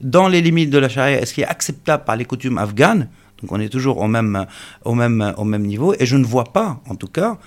dans 0.00 0.28
les 0.28 0.40
limites 0.40 0.70
de 0.70 0.78
la 0.78 0.88
charia, 0.88 1.20
est-ce 1.20 1.34
qui 1.34 1.42
est 1.42 1.46
acceptable 1.46 2.04
par 2.04 2.16
les 2.16 2.24
coutumes 2.24 2.58
afghanes? 2.58 3.08
Donc 3.40 3.52
on 3.52 3.60
est 3.60 3.68
toujours 3.68 3.98
au 3.98 4.06
même, 4.06 4.46
au 4.84 4.94
même, 4.94 5.34
au 5.36 5.44
même 5.44 5.62
niveau. 5.62 5.94
Et 5.98 6.06
je 6.06 6.16
ne 6.16 6.24
vois 6.24 6.44
pas, 6.44 6.80
en 6.88 6.94
tout 6.94 7.08
cas, 7.08 7.38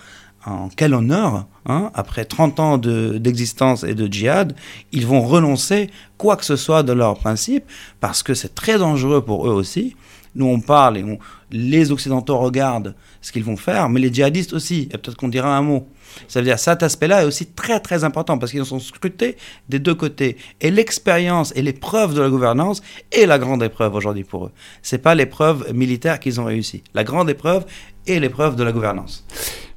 en 0.48 0.70
quel 0.70 0.94
honneur, 0.94 1.46
hein, 1.66 1.92
après 1.94 2.24
30 2.24 2.60
ans 2.60 2.78
d'existence 2.78 3.84
et 3.84 3.94
de 3.94 4.12
djihad, 4.12 4.56
ils 4.94 5.06
vont 5.06 5.22
renoncer 5.22 5.90
quoi 6.18 6.38
que 6.38 6.46
ce 6.46 6.56
soit 6.56 6.84
de 6.84 6.94
leurs 6.94 7.18
principes, 7.18 7.66
parce 8.00 8.24
que 8.24 8.34
c'est 8.34 8.56
très 8.56 8.78
dangereux 8.78 9.22
pour 9.24 9.48
eux 9.48 9.54
aussi. 9.54 9.96
Nous, 10.36 10.46
on 10.46 10.60
parle 10.60 10.98
et 10.98 11.20
les 11.52 11.92
Occidentaux 11.92 12.38
regardent 12.38 12.96
ce 13.22 13.32
qu'ils 13.32 13.44
vont 13.44 13.58
faire, 13.58 13.90
mais 13.90 14.00
les 14.00 14.14
djihadistes 14.14 14.54
aussi, 14.54 14.88
et 14.92 14.98
peut-être 14.98 15.18
qu'on 15.18 15.28
dira 15.28 15.58
un 15.58 15.62
mot. 15.62 15.88
Ça 16.28 16.40
veut 16.40 16.46
dire 16.46 16.60
cet 16.60 16.84
aspect-là 16.84 17.24
est 17.24 17.26
aussi 17.26 17.48
très 17.48 17.80
très 17.80 18.04
important 18.04 18.38
parce 18.38 18.52
qu'ils 18.52 18.66
sont 18.66 18.80
scrutés 18.80 19.36
des 19.68 19.80
deux 19.80 19.96
côtés. 19.96 20.38
Et 20.62 20.72
l'expérience 20.72 21.52
et 21.56 21.62
l'épreuve 21.62 22.14
de 22.14 22.22
la 22.22 22.30
gouvernance 22.30 22.82
est 23.12 23.26
la 23.26 23.40
grande 23.40 23.64
épreuve 23.64 23.96
aujourd'hui 23.96 24.24
pour 24.24 24.46
eux. 24.46 24.52
C'est 24.82 25.00
pas 25.00 25.16
l'épreuve 25.16 25.74
militaire 25.74 26.20
qu'ils 26.20 26.40
ont 26.40 26.46
réussi. 26.46 26.84
La 26.94 27.04
grande 27.04 27.30
épreuve 27.30 27.66
est 28.06 28.20
l'épreuve 28.20 28.56
de 28.56 28.64
la 28.64 28.72
gouvernance. 28.72 29.26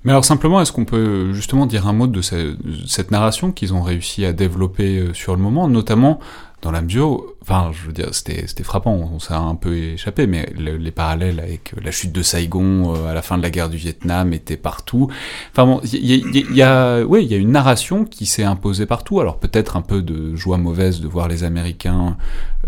Mais 0.05 0.13
alors 0.13 0.25
simplement, 0.25 0.61
est-ce 0.61 0.73
qu'on 0.73 0.87
peut 0.87 1.33
justement 1.33 1.67
dire 1.67 1.87
un 1.87 1.93
mot 1.93 2.07
de 2.07 2.23
cette 2.23 3.11
narration 3.11 3.53
qu'ils 3.53 3.75
ont 3.75 3.83
réussi 3.83 4.25
à 4.25 4.33
développer 4.33 4.99
euh, 4.99 5.15
sur 5.15 5.37
le 5.37 5.43
moment, 5.43 5.69
notamment 5.69 6.21
dans 6.63 6.71
la 6.71 6.83
mesure, 6.83 7.25
enfin, 7.41 7.71
je 7.73 7.87
veux 7.87 7.93
dire, 7.93 8.09
c'était 8.13 8.63
frappant, 8.63 8.93
on 8.93 9.19
s'est 9.19 9.33
un 9.33 9.55
peu 9.55 9.75
échappé, 9.75 10.27
mais 10.27 10.53
les 10.57 10.91
parallèles 10.91 11.41
avec 11.41 11.73
la 11.83 11.91
chute 11.91 12.13
de 12.13 12.23
Saigon 12.23 12.95
euh, 12.95 13.11
à 13.11 13.15
la 13.15 13.23
fin 13.23 13.39
de 13.39 13.43
la 13.43 13.49
guerre 13.49 13.71
du 13.71 13.79
Vietnam 13.79 14.35
étaient 14.35 14.59
partout. 14.59 15.09
Enfin 15.53 15.65
bon, 15.65 15.81
il 15.91 16.55
y, 16.55 16.63
a, 16.63 17.01
oui, 17.03 17.25
il 17.25 17.31
y 17.31 17.35
a 17.35 17.39
une 17.39 17.53
narration 17.53 18.05
qui 18.05 18.27
s'est 18.27 18.45
imposée 18.45 18.85
partout. 18.85 19.21
Alors 19.21 19.39
peut-être 19.39 19.77
un 19.79 19.81
peu 19.81 20.03
de 20.03 20.37
joie 20.37 20.59
mauvaise 20.59 21.01
de 21.01 21.09
voir 21.09 21.29
les 21.29 21.45
Américains 21.45 22.19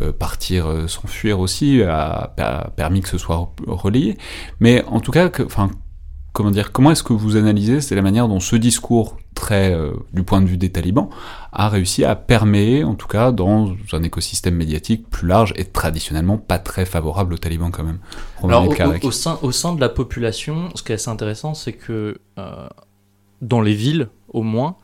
euh, 0.00 0.10
partir, 0.10 0.88
s'enfuir 0.88 1.38
aussi, 1.38 1.82
a, 1.82 2.32
a, 2.38 2.70
permis 2.70 3.02
que 3.02 3.08
ce 3.08 3.18
soit 3.18 3.52
relayé. 3.66 4.16
Mais 4.60 4.82
en 4.86 5.00
tout 5.00 5.12
cas, 5.12 5.30
enfin, 5.44 5.68
comment 6.32 6.50
dire, 6.50 6.72
comment 6.72 6.90
est-ce 6.90 7.02
que 7.02 7.12
vous 7.12 7.36
analysez, 7.36 7.80
c'est 7.80 7.94
la 7.94 8.02
manière 8.02 8.28
dont 8.28 8.40
ce 8.40 8.56
discours 8.56 9.16
très 9.34 9.74
euh, 9.74 9.92
du 10.12 10.22
point 10.22 10.40
de 10.40 10.46
vue 10.46 10.56
des 10.56 10.70
talibans 10.70 11.08
a 11.52 11.68
réussi 11.68 12.04
à 12.04 12.14
perméer, 12.16 12.84
en 12.84 12.94
tout 12.94 13.06
cas 13.06 13.32
dans 13.32 13.74
un 13.92 14.02
écosystème 14.02 14.54
médiatique 14.54 15.08
plus 15.08 15.26
large 15.26 15.52
et 15.56 15.64
traditionnellement 15.64 16.38
pas 16.38 16.58
très 16.58 16.84
favorable 16.84 17.34
aux 17.34 17.38
talibans 17.38 17.70
quand 17.70 17.84
même. 17.84 17.98
Alors 18.42 18.68
au, 19.02 19.10
sein, 19.10 19.38
au 19.42 19.52
sein 19.52 19.74
de 19.74 19.80
la 19.80 19.88
population, 19.88 20.70
ce 20.74 20.82
qui 20.82 20.92
est 20.92 20.96
assez 20.96 21.10
intéressant, 21.10 21.54
c'est 21.54 21.72
que 21.72 22.18
euh, 22.38 22.68
dans 23.40 23.60
les 23.60 23.74
villes, 23.74 24.08
au 24.28 24.42
moins, 24.42 24.76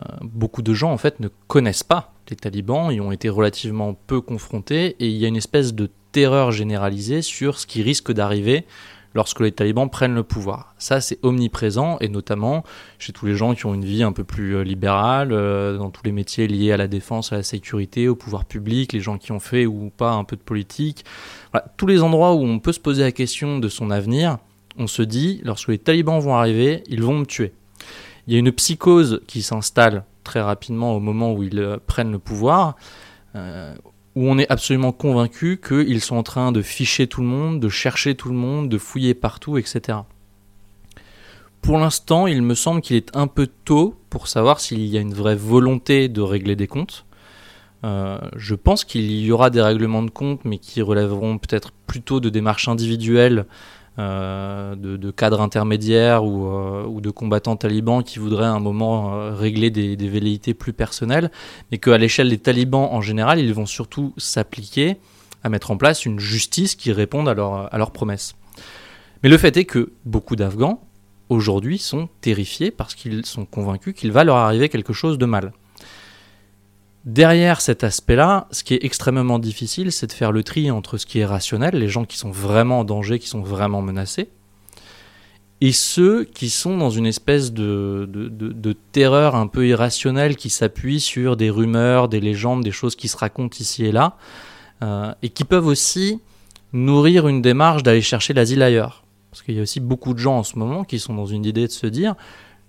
euh, 0.00 0.04
beaucoup 0.22 0.62
de 0.62 0.74
gens 0.74 0.92
en 0.92 0.98
fait 0.98 1.20
ne 1.20 1.28
connaissent 1.46 1.84
pas 1.84 2.12
les 2.30 2.36
talibans, 2.36 2.90
ils 2.90 3.00
ont 3.00 3.12
été 3.12 3.28
relativement 3.28 3.94
peu 4.06 4.20
confrontés 4.20 4.96
et 5.00 5.08
il 5.08 5.16
y 5.16 5.24
a 5.24 5.28
une 5.28 5.36
espèce 5.36 5.74
de 5.74 5.90
terreur 6.12 6.50
généralisée 6.50 7.22
sur 7.22 7.58
ce 7.58 7.66
qui 7.66 7.82
risque 7.82 8.12
d'arriver 8.12 8.66
lorsque 9.14 9.40
les 9.40 9.52
talibans 9.52 9.88
prennent 9.88 10.14
le 10.14 10.22
pouvoir. 10.22 10.74
Ça, 10.78 11.00
c'est 11.00 11.18
omniprésent, 11.22 11.98
et 12.00 12.08
notamment 12.08 12.64
chez 12.98 13.12
tous 13.12 13.26
les 13.26 13.34
gens 13.34 13.54
qui 13.54 13.66
ont 13.66 13.74
une 13.74 13.84
vie 13.84 14.02
un 14.02 14.12
peu 14.12 14.24
plus 14.24 14.56
euh, 14.56 14.64
libérale, 14.64 15.32
euh, 15.32 15.76
dans 15.76 15.90
tous 15.90 16.02
les 16.04 16.12
métiers 16.12 16.46
liés 16.46 16.72
à 16.72 16.76
la 16.76 16.88
défense, 16.88 17.32
à 17.32 17.36
la 17.36 17.42
sécurité, 17.42 18.08
au 18.08 18.14
pouvoir 18.14 18.44
public, 18.44 18.92
les 18.92 19.00
gens 19.00 19.18
qui 19.18 19.32
ont 19.32 19.40
fait 19.40 19.66
ou 19.66 19.90
pas 19.96 20.12
un 20.12 20.24
peu 20.24 20.36
de 20.36 20.42
politique. 20.42 21.04
tous 21.76 21.86
les 21.86 22.02
endroits 22.02 22.34
où 22.34 22.42
on 22.42 22.58
peut 22.58 22.72
se 22.72 22.80
poser 22.80 23.02
la 23.02 23.12
question 23.12 23.58
de 23.58 23.68
son 23.68 23.90
avenir, 23.90 24.38
on 24.78 24.86
se 24.86 25.02
dit, 25.02 25.40
lorsque 25.44 25.68
les 25.68 25.78
talibans 25.78 26.20
vont 26.20 26.34
arriver, 26.34 26.82
ils 26.88 27.02
vont 27.02 27.18
me 27.18 27.26
tuer. 27.26 27.52
Il 28.26 28.32
y 28.32 28.36
a 28.36 28.38
une 28.38 28.52
psychose 28.52 29.20
qui 29.26 29.42
s'installe 29.42 30.04
très 30.24 30.40
rapidement 30.40 30.94
au 30.94 31.00
moment 31.00 31.32
où 31.32 31.42
ils 31.42 31.58
euh, 31.58 31.78
prennent 31.86 32.12
le 32.12 32.18
pouvoir 32.18 32.76
où 34.14 34.28
on 34.28 34.38
est 34.38 34.50
absolument 34.50 34.92
convaincu 34.92 35.60
qu'ils 35.64 36.00
sont 36.00 36.16
en 36.16 36.22
train 36.22 36.52
de 36.52 36.62
ficher 36.62 37.06
tout 37.06 37.22
le 37.22 37.26
monde, 37.26 37.60
de 37.60 37.68
chercher 37.68 38.14
tout 38.14 38.28
le 38.28 38.34
monde, 38.34 38.68
de 38.68 38.78
fouiller 38.78 39.14
partout, 39.14 39.56
etc. 39.58 39.98
Pour 41.62 41.78
l'instant, 41.78 42.26
il 42.26 42.42
me 42.42 42.54
semble 42.54 42.80
qu'il 42.80 42.96
est 42.96 43.16
un 43.16 43.26
peu 43.26 43.48
tôt 43.64 43.94
pour 44.10 44.28
savoir 44.28 44.60
s'il 44.60 44.84
y 44.84 44.98
a 44.98 45.00
une 45.00 45.14
vraie 45.14 45.36
volonté 45.36 46.08
de 46.08 46.20
régler 46.20 46.56
des 46.56 46.66
comptes. 46.66 47.06
Euh, 47.84 48.18
je 48.36 48.54
pense 48.54 48.84
qu'il 48.84 49.10
y 49.10 49.32
aura 49.32 49.50
des 49.50 49.60
règlements 49.60 50.02
de 50.02 50.10
comptes, 50.10 50.44
mais 50.44 50.58
qui 50.58 50.82
relèveront 50.82 51.38
peut-être 51.38 51.72
plutôt 51.86 52.20
de 52.20 52.28
démarches 52.28 52.68
individuelles 52.68 53.46
euh, 53.98 54.74
de, 54.74 55.10
cadres 55.10 55.40
intermédiaires 55.40 56.24
ou, 56.24 57.00
de 57.00 57.10
combattants 57.10 57.56
talibans 57.56 58.02
qui 58.02 58.18
voudraient 58.18 58.46
à 58.46 58.52
un 58.52 58.60
moment 58.60 59.34
régler 59.34 59.70
des, 59.70 60.08
velléités 60.08 60.54
plus 60.54 60.72
personnelles, 60.72 61.30
mais 61.70 61.78
qu'à 61.78 61.98
l'échelle 61.98 62.28
des 62.28 62.38
talibans 62.38 62.88
en 62.90 63.00
général, 63.00 63.38
ils 63.38 63.52
vont 63.52 63.66
surtout 63.66 64.14
s'appliquer 64.16 64.96
à 65.44 65.48
mettre 65.48 65.70
en 65.70 65.76
place 65.76 66.06
une 66.06 66.20
justice 66.20 66.74
qui 66.74 66.92
réponde 66.92 67.28
à 67.28 67.34
leurs 67.34 67.90
promesses. 67.90 68.34
Mais 69.22 69.28
le 69.28 69.38
fait 69.38 69.56
est 69.56 69.64
que 69.64 69.92
beaucoup 70.04 70.36
d'Afghans, 70.36 70.80
aujourd'hui, 71.28 71.78
sont 71.78 72.08
terrifiés 72.20 72.70
parce 72.70 72.94
qu'ils 72.94 73.26
sont 73.26 73.44
convaincus 73.44 73.94
qu'il 73.94 74.12
va 74.12 74.24
leur 74.24 74.36
arriver 74.36 74.68
quelque 74.68 74.92
chose 74.92 75.18
de 75.18 75.26
mal. 75.26 75.52
Derrière 77.04 77.60
cet 77.60 77.82
aspect-là, 77.82 78.46
ce 78.52 78.62
qui 78.62 78.74
est 78.74 78.84
extrêmement 78.84 79.40
difficile, 79.40 79.90
c'est 79.90 80.06
de 80.06 80.12
faire 80.12 80.30
le 80.30 80.44
tri 80.44 80.70
entre 80.70 80.98
ce 80.98 81.06
qui 81.06 81.18
est 81.18 81.24
rationnel, 81.24 81.74
les 81.74 81.88
gens 81.88 82.04
qui 82.04 82.16
sont 82.16 82.30
vraiment 82.30 82.80
en 82.80 82.84
danger, 82.84 83.18
qui 83.18 83.26
sont 83.26 83.42
vraiment 83.42 83.82
menacés, 83.82 84.28
et 85.60 85.72
ceux 85.72 86.24
qui 86.24 86.50
sont 86.50 86.76
dans 86.76 86.90
une 86.90 87.06
espèce 87.06 87.52
de, 87.52 88.08
de, 88.12 88.76
terreur 88.90 89.36
un 89.36 89.46
peu 89.46 89.66
irrationnelle 89.66 90.34
qui 90.34 90.50
s'appuie 90.50 90.98
sur 90.98 91.36
des 91.36 91.50
rumeurs, 91.50 92.08
des 92.08 92.20
légendes, 92.20 92.64
des 92.64 92.72
choses 92.72 92.96
qui 92.96 93.06
se 93.06 93.16
racontent 93.16 93.56
ici 93.60 93.84
et 93.84 93.92
là, 93.92 94.16
euh, 94.82 95.14
et 95.22 95.28
qui 95.28 95.44
peuvent 95.44 95.68
aussi 95.68 96.20
nourrir 96.72 97.28
une 97.28 97.42
démarche 97.42 97.84
d'aller 97.84 98.02
chercher 98.02 98.34
l'asile 98.34 98.60
ailleurs. 98.60 99.04
Parce 99.30 99.42
qu'il 99.42 99.54
y 99.54 99.60
a 99.60 99.62
aussi 99.62 99.78
beaucoup 99.78 100.14
de 100.14 100.18
gens 100.18 100.38
en 100.38 100.42
ce 100.42 100.58
moment 100.58 100.82
qui 100.82 100.98
sont 100.98 101.14
dans 101.14 101.26
une 101.26 101.44
idée 101.44 101.68
de 101.68 101.72
se 101.72 101.86
dire 101.86 102.16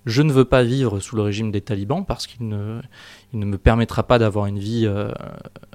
je 0.06 0.22
ne 0.22 0.32
veux 0.32 0.46
pas 0.46 0.64
vivre 0.64 1.00
sous 1.00 1.16
le 1.16 1.22
régime 1.22 1.52
des 1.52 1.62
talibans 1.62 2.06
parce 2.06 2.28
qu'il 2.28 2.48
ne, 2.48 2.80
il 3.34 3.40
ne 3.40 3.46
me 3.46 3.58
permettra 3.58 4.04
pas 4.04 4.20
d'avoir 4.20 4.46
une 4.46 4.60
vie 4.60 4.86
euh, 4.86 5.12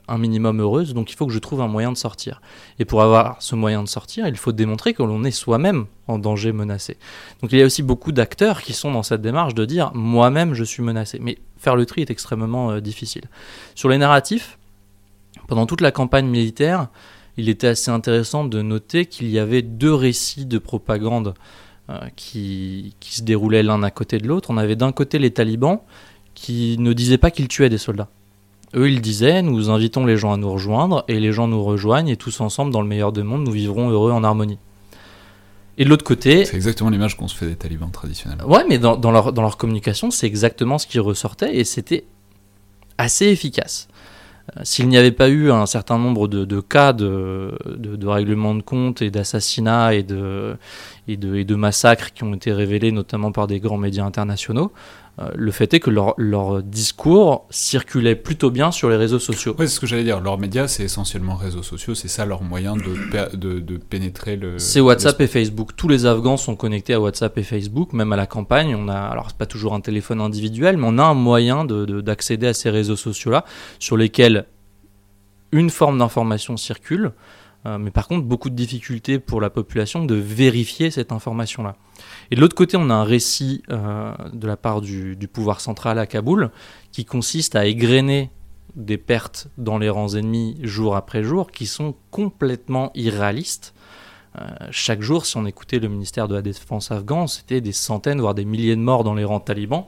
un 0.07 0.17
minimum 0.17 0.61
heureuse, 0.61 0.95
donc 0.95 1.11
il 1.11 1.17
faut 1.17 1.27
que 1.27 1.33
je 1.33 1.39
trouve 1.39 1.61
un 1.61 1.69
moyen 1.69 1.93
de 1.93 1.97
sortir. 1.97 2.41
Et 2.79 2.85
pour 2.85 3.03
avoir 3.03 3.43
ce 3.43 3.55
moyen 3.55 3.83
de 3.83 3.89
sortir, 3.89 4.27
il 4.27 4.37
faut 4.37 4.53
démontrer 4.53 4.95
que 4.95 5.03
l'on 5.03 5.25
est 5.25 5.33
soi-même 5.33 5.87
en 6.07 6.19
danger 6.19 6.53
menacé. 6.53 6.97
Donc 7.43 7.53
il 7.53 7.59
y 7.59 7.63
a 7.63 7.67
aussi 7.67 7.83
beaucoup 7.83 8.13
d'acteurs 8.13 8.63
qui 8.63 8.73
sont 8.73 8.93
dans 8.93 9.03
cette 9.03 9.21
démarche 9.21 9.55
de 9.55 9.65
dire 9.65 9.93
moi-même 9.95 10.55
je 10.55 10.65
suis 10.65 10.83
menacé. 10.83 11.19
Mais 11.21 11.39
faire 11.59 11.77
le 11.77 11.85
tri 11.85 12.01
est 12.01 12.11
extrêmement 12.11 12.71
euh, 12.71 12.81
difficile. 12.81 13.25
Sur 13.75 13.89
les 13.89 13.99
narratifs, 13.99 14.59
pendant 15.49 15.67
toute 15.67 15.81
la 15.81 15.91
campagne 15.91 16.27
militaire, 16.27 16.89
il 17.37 17.49
était 17.49 17.69
assez 17.69 17.91
intéressant 17.91 18.45
de 18.45 18.63
noter 18.63 19.07
qu'il 19.07 19.29
y 19.29 19.39
avait 19.39 19.63
deux 19.63 19.95
récits 19.95 20.47
de 20.47 20.59
propagande 20.59 21.35
euh, 21.91 21.99
qui, 22.17 22.95
qui, 23.01 23.17
se 23.17 23.23
déroulaient 23.23 23.63
l'un 23.63 23.83
à 23.83 23.91
côté 23.91 24.19
de 24.19 24.27
l'autre. 24.27 24.51
On 24.51 24.59
avait 24.59 24.77
d'un 24.77 24.93
côté 24.93 25.19
les 25.19 25.33
talibans 25.33 25.81
qui 26.41 26.77
ne 26.79 26.93
disaient 26.93 27.19
pas 27.19 27.31
qu'ils 27.31 27.49
tuaient 27.49 27.69
des 27.69 27.79
soldats. 27.79 28.09
Eux, 28.75 28.91
ils 28.91 29.01
disaient 29.01 29.43
nous 29.43 29.71
invitons 29.71 30.05
les 30.05 30.17
gens 30.17 30.33
à 30.33 30.37
nous 30.37 30.51
rejoindre 30.51 31.05
et 31.09 31.19
les 31.21 31.33
gens 31.33 31.49
nous 31.49 31.65
rejoignent 31.65 32.09
et 32.09 32.17
tous 32.17 32.41
ensemble, 32.41 32.73
dans 32.73 32.83
le 32.83 32.89
meilleur 32.89 33.13
des 33.13 33.23
mondes, 33.23 33.45
nous 33.45 33.53
vivrons 33.53 33.91
heureux 33.91 34.13
en 34.13 34.23
harmonie. 34.25 34.59
Et 35.79 35.85
de 35.85 35.91
l'autre 35.91 36.05
côté. 36.05 36.45
C'est 36.45 36.57
exactement 36.57 36.91
l'image 36.91 37.17
qu'on 37.17 37.29
se 37.29 37.37
fait 37.37 37.47
des 37.47 37.57
talibans 37.57 37.91
traditionnellement. 37.91 38.47
Ouais, 38.47 38.65
mais 38.69 38.79
dans, 38.79 38.97
dans, 38.97 39.13
leur, 39.13 39.33
dans 39.33 39.43
leur 39.43 39.57
communication, 39.57 40.11
c'est 40.11 40.27
exactement 40.27 40.77
ce 40.79 40.87
qui 40.87 40.99
ressortait 40.99 41.57
et 41.57 41.65
c'était 41.65 42.05
assez 42.99 43.27
efficace. 43.27 43.89
Euh, 44.57 44.61
s'il 44.65 44.89
n'y 44.89 44.99
avait 44.99 45.13
pas 45.13 45.29
eu 45.29 45.51
un 45.51 45.67
certain 45.67 45.99
nombre 45.99 46.27
de, 46.27 46.61
cas 46.61 46.93
de, 46.93 47.57
de, 47.67 48.07
règlement 48.07 48.55
de 48.55 48.63
compte 48.63 49.03
et 49.03 49.11
d'assassinats 49.11 49.95
et 49.95 50.03
de, 50.03 50.57
et, 51.07 51.13
et 51.13 51.45
de, 51.45 51.55
massacres 51.55 52.13
qui 52.13 52.25
ont 52.25 52.35
été 52.35 52.53
révélés 52.53 52.93
notamment 52.93 53.31
par 53.31 53.47
des 53.47 53.61
grands 53.61 53.79
médias 53.79 54.05
internationaux, 54.05 54.73
le 55.35 55.51
fait 55.51 55.75
est 55.75 55.81
que 55.81 55.91
leur, 55.91 56.15
leur, 56.17 56.63
discours 56.63 57.47
circulait 57.51 58.15
plutôt 58.15 58.51
bien 58.51 58.71
sur 58.71 58.89
les 58.89 58.97
réseaux 58.97 59.19
sociaux. 59.19 59.55
Oui, 59.59 59.67
c'est 59.69 59.75
ce 59.75 59.81
que 59.81 59.87
j'allais 59.87 60.05
dire. 60.05 60.21
Leurs 60.21 60.39
médias, 60.39 60.69
c'est 60.69 60.85
essentiellement 60.85 61.35
réseaux 61.35 61.63
sociaux. 61.63 61.95
C'est 61.95 62.09
ça 62.09 62.25
leur 62.25 62.43
moyen 62.43 62.77
de, 62.77 63.37
de, 63.37 63.59
de 63.59 63.77
pénétrer 63.77 64.37
le. 64.37 64.59
C'est 64.59 64.81
WhatsApp 64.81 65.21
et 65.21 65.27
Facebook. 65.27 65.71
Tous 65.77 65.89
les 65.89 66.07
Afghans 66.07 66.37
sont 66.37 66.57
connectés 66.57 66.95
à 66.95 67.01
WhatsApp 67.01 67.37
et 67.39 67.43
Facebook. 67.43 67.93
Même 67.93 68.13
à 68.13 68.17
la 68.17 68.27
campagne, 68.27 68.75
on 68.77 68.89
a, 68.89 68.97
alors 68.97 69.27
c'est 69.29 69.37
pas 69.37 69.47
toujours 69.47 69.75
un 69.75 69.81
téléphone 69.81 70.21
individuel, 70.21 70.77
mais 70.77 70.87
on 70.87 70.99
a 70.99 71.05
un 71.05 71.15
moyen 71.15 71.65
d'accéder 71.65 72.47
à 72.47 72.55
ces 72.55 72.71
réseaux 72.71 72.97
sociaux-là 72.97 73.45
sur 73.79 73.97
lesquels 73.97 74.47
une 75.53 75.71
forme 75.71 75.99
d'information 75.99 76.57
circule. 76.57 77.13
Euh, 77.69 77.79
mais 77.79 77.91
par 77.91 78.09
contre, 78.09 78.25
beaucoup 78.25 78.51
de 78.51 78.55
difficultés 78.55 79.19
pour 79.19 79.41
la 79.41 79.51
population 79.51 80.05
de 80.05 80.15
vérifier 80.15 80.91
cette 80.91 81.13
information-là. 81.13 81.77
Et 82.31 82.37
de 82.37 82.41
l'autre 82.41 82.55
côté, 82.55 82.77
on 82.77 82.89
a 82.91 82.95
un 82.95 83.05
récit 83.05 83.63
euh, 83.71 84.13
de 84.33 84.47
la 84.47 84.57
part 84.57 84.81
du, 84.81 85.17
pouvoir 85.33 85.61
central 85.61 85.99
à 85.99 86.07
Kaboul 86.07 86.51
qui 86.93 87.05
consiste 87.05 87.57
à 87.57 87.67
égrener 87.67 88.31
des 88.75 88.99
pertes 88.99 89.49
dans 89.59 89.79
les 89.79 89.91
rangs 89.91 90.15
ennemis 90.15 90.57
jour 90.63 90.97
après 90.97 91.23
jour 91.23 91.51
qui 91.51 91.67
sont 91.67 91.95
complètement 92.11 92.91
irréalistes. 92.95 93.75
Euh, 94.39 94.47
chaque 94.71 95.03
jour, 95.03 95.27
si 95.27 95.37
on 95.37 95.47
écoutait 95.47 95.81
le 95.81 95.89
ministère 95.89 96.29
de 96.29 96.35
la 96.35 96.43
Défense 96.43 96.91
afghan, 96.93 97.27
c'était 97.27 97.61
des 97.61 97.73
centaines, 97.73 98.21
voire 98.21 98.35
des 98.35 98.45
milliers 98.45 98.77
de 98.77 98.81
morts 98.81 99.05
dans 99.05 99.15
les 99.15 99.25
rangs 99.25 99.41
talibans. 99.41 99.85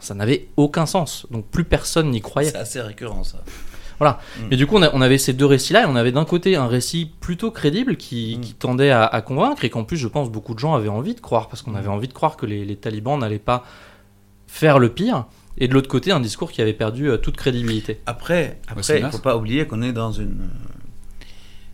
Ça 0.00 0.14
n'avait 0.14 0.48
aucun 0.56 0.84
sens. 0.84 1.26
Donc 1.30 1.46
plus 1.46 1.64
personne 1.64 2.10
n'y 2.10 2.20
croyait. 2.20 2.50
C'est 2.50 2.58
assez 2.58 2.80
récurrent 2.80 3.24
ça. 3.24 3.42
Voilà. 3.98 4.18
Mm. 4.38 4.52
Et 4.52 4.56
du 4.56 4.66
coup, 4.66 4.76
on, 4.76 5.00
avait 5.00 5.18
ces 5.18 5.32
deux 5.32 5.46
récits-là, 5.46 5.82
et 5.82 5.86
on 5.86 5.96
avait 5.96 6.12
d'un 6.12 6.24
côté 6.24 6.56
un 6.56 6.66
récit 6.66 7.10
plutôt 7.20 7.50
crédible 7.50 7.96
qui, 7.96 8.38
mm. 8.38 8.44
tendait 8.58 8.90
à, 8.90 9.20
convaincre, 9.20 9.64
et 9.64 9.70
qu'en 9.70 9.84
plus, 9.84 9.96
je 9.96 10.08
pense, 10.08 10.30
beaucoup 10.30 10.54
de 10.54 10.58
gens 10.58 10.74
avaient 10.74 10.88
envie 10.88 11.14
de 11.14 11.20
croire, 11.20 11.48
parce 11.48 11.62
qu'on 11.62 11.72
mm. 11.72 11.76
avait 11.76 11.88
envie 11.88 12.08
de 12.08 12.12
croire 12.12 12.36
que 12.36 12.46
les, 12.46 12.76
talibans 12.76 13.18
n'allaient 13.18 13.38
pas 13.38 13.64
faire 14.46 14.78
le 14.78 14.88
pire. 14.88 15.26
Et 15.56 15.68
de 15.68 15.74
l'autre 15.74 15.88
côté, 15.88 16.10
un 16.10 16.20
discours 16.20 16.50
qui 16.50 16.62
avait 16.62 16.72
perdu 16.72 17.08
euh, 17.08 17.16
toute 17.16 17.36
crédibilité. 17.36 18.00
Après, 18.06 18.58
après 18.66 18.98
il 18.98 19.04
ne 19.04 19.10
faut 19.10 19.18
pas 19.18 19.36
oublier 19.36 19.66
qu'on 19.66 19.82
est 19.82 19.92
dans 19.92 20.10
une 20.10 20.40
euh, 20.40 21.24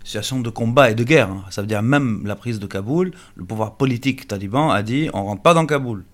situation 0.05 0.41
de 0.41 0.51
combat 0.51 0.91
et 0.91 0.95
de 0.95 1.05
guerre. 1.05 1.31
Hein. 1.31 1.45
Ça 1.51 1.63
veut 1.63 1.67
dire 1.67 1.83
même 1.83 2.23
la 2.27 2.37
prise 2.37 2.59
de 2.59 2.67
Kaboul, 2.67 3.13
le 3.37 3.45
pouvoir 3.45 3.77
politique 3.77 4.29
taliban 4.29 4.71
a 4.71 4.83
dit 4.83 5.09
on 5.15 5.25
rentre 5.25 5.41
pas 5.41 5.55
dans 5.55 5.65
Kaboul. 5.65 6.05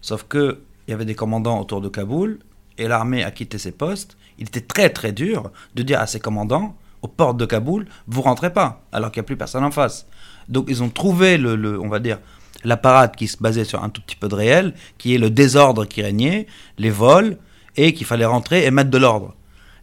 Sauf 0.00 0.26
que 0.28 0.60
il 0.86 0.92
y 0.92 0.94
avait 0.94 1.04
des 1.04 1.14
commandants 1.14 1.60
autour 1.60 1.80
de 1.80 1.88
Kaboul 1.88 2.38
et 2.78 2.88
l'armée 2.88 3.24
a 3.24 3.30
quitté 3.30 3.58
ses 3.58 3.72
postes 3.72 4.17
il 4.38 4.46
était 4.46 4.60
très 4.60 4.90
très 4.90 5.12
dur 5.12 5.50
de 5.74 5.82
dire 5.82 6.00
à 6.00 6.06
ses 6.06 6.20
commandants, 6.20 6.76
aux 7.02 7.08
portes 7.08 7.36
de 7.36 7.46
Kaboul, 7.46 7.86
vous 8.06 8.22
rentrez 8.22 8.52
pas, 8.52 8.82
alors 8.92 9.10
qu'il 9.12 9.20
n'y 9.20 9.24
a 9.24 9.26
plus 9.26 9.36
personne 9.36 9.64
en 9.64 9.70
face. 9.70 10.06
Donc 10.48 10.66
ils 10.68 10.82
ont 10.82 10.88
trouvé 10.88 11.38
le, 11.38 11.80
on 11.80 11.88
va 11.88 11.98
dire, 12.00 12.18
la 12.64 12.76
parade 12.76 13.14
qui 13.14 13.28
se 13.28 13.36
basait 13.40 13.64
sur 13.64 13.84
un 13.84 13.88
tout 13.88 14.00
petit 14.02 14.16
peu 14.16 14.28
de 14.28 14.34
réel, 14.34 14.74
qui 14.98 15.14
est 15.14 15.18
le 15.18 15.30
désordre 15.30 15.84
qui 15.84 16.02
régnait, 16.02 16.46
les 16.78 16.90
vols, 16.90 17.36
et 17.76 17.94
qu'il 17.94 18.06
fallait 18.06 18.24
rentrer 18.24 18.64
et 18.64 18.70
mettre 18.70 18.90
de 18.90 18.98
l'ordre. 18.98 19.34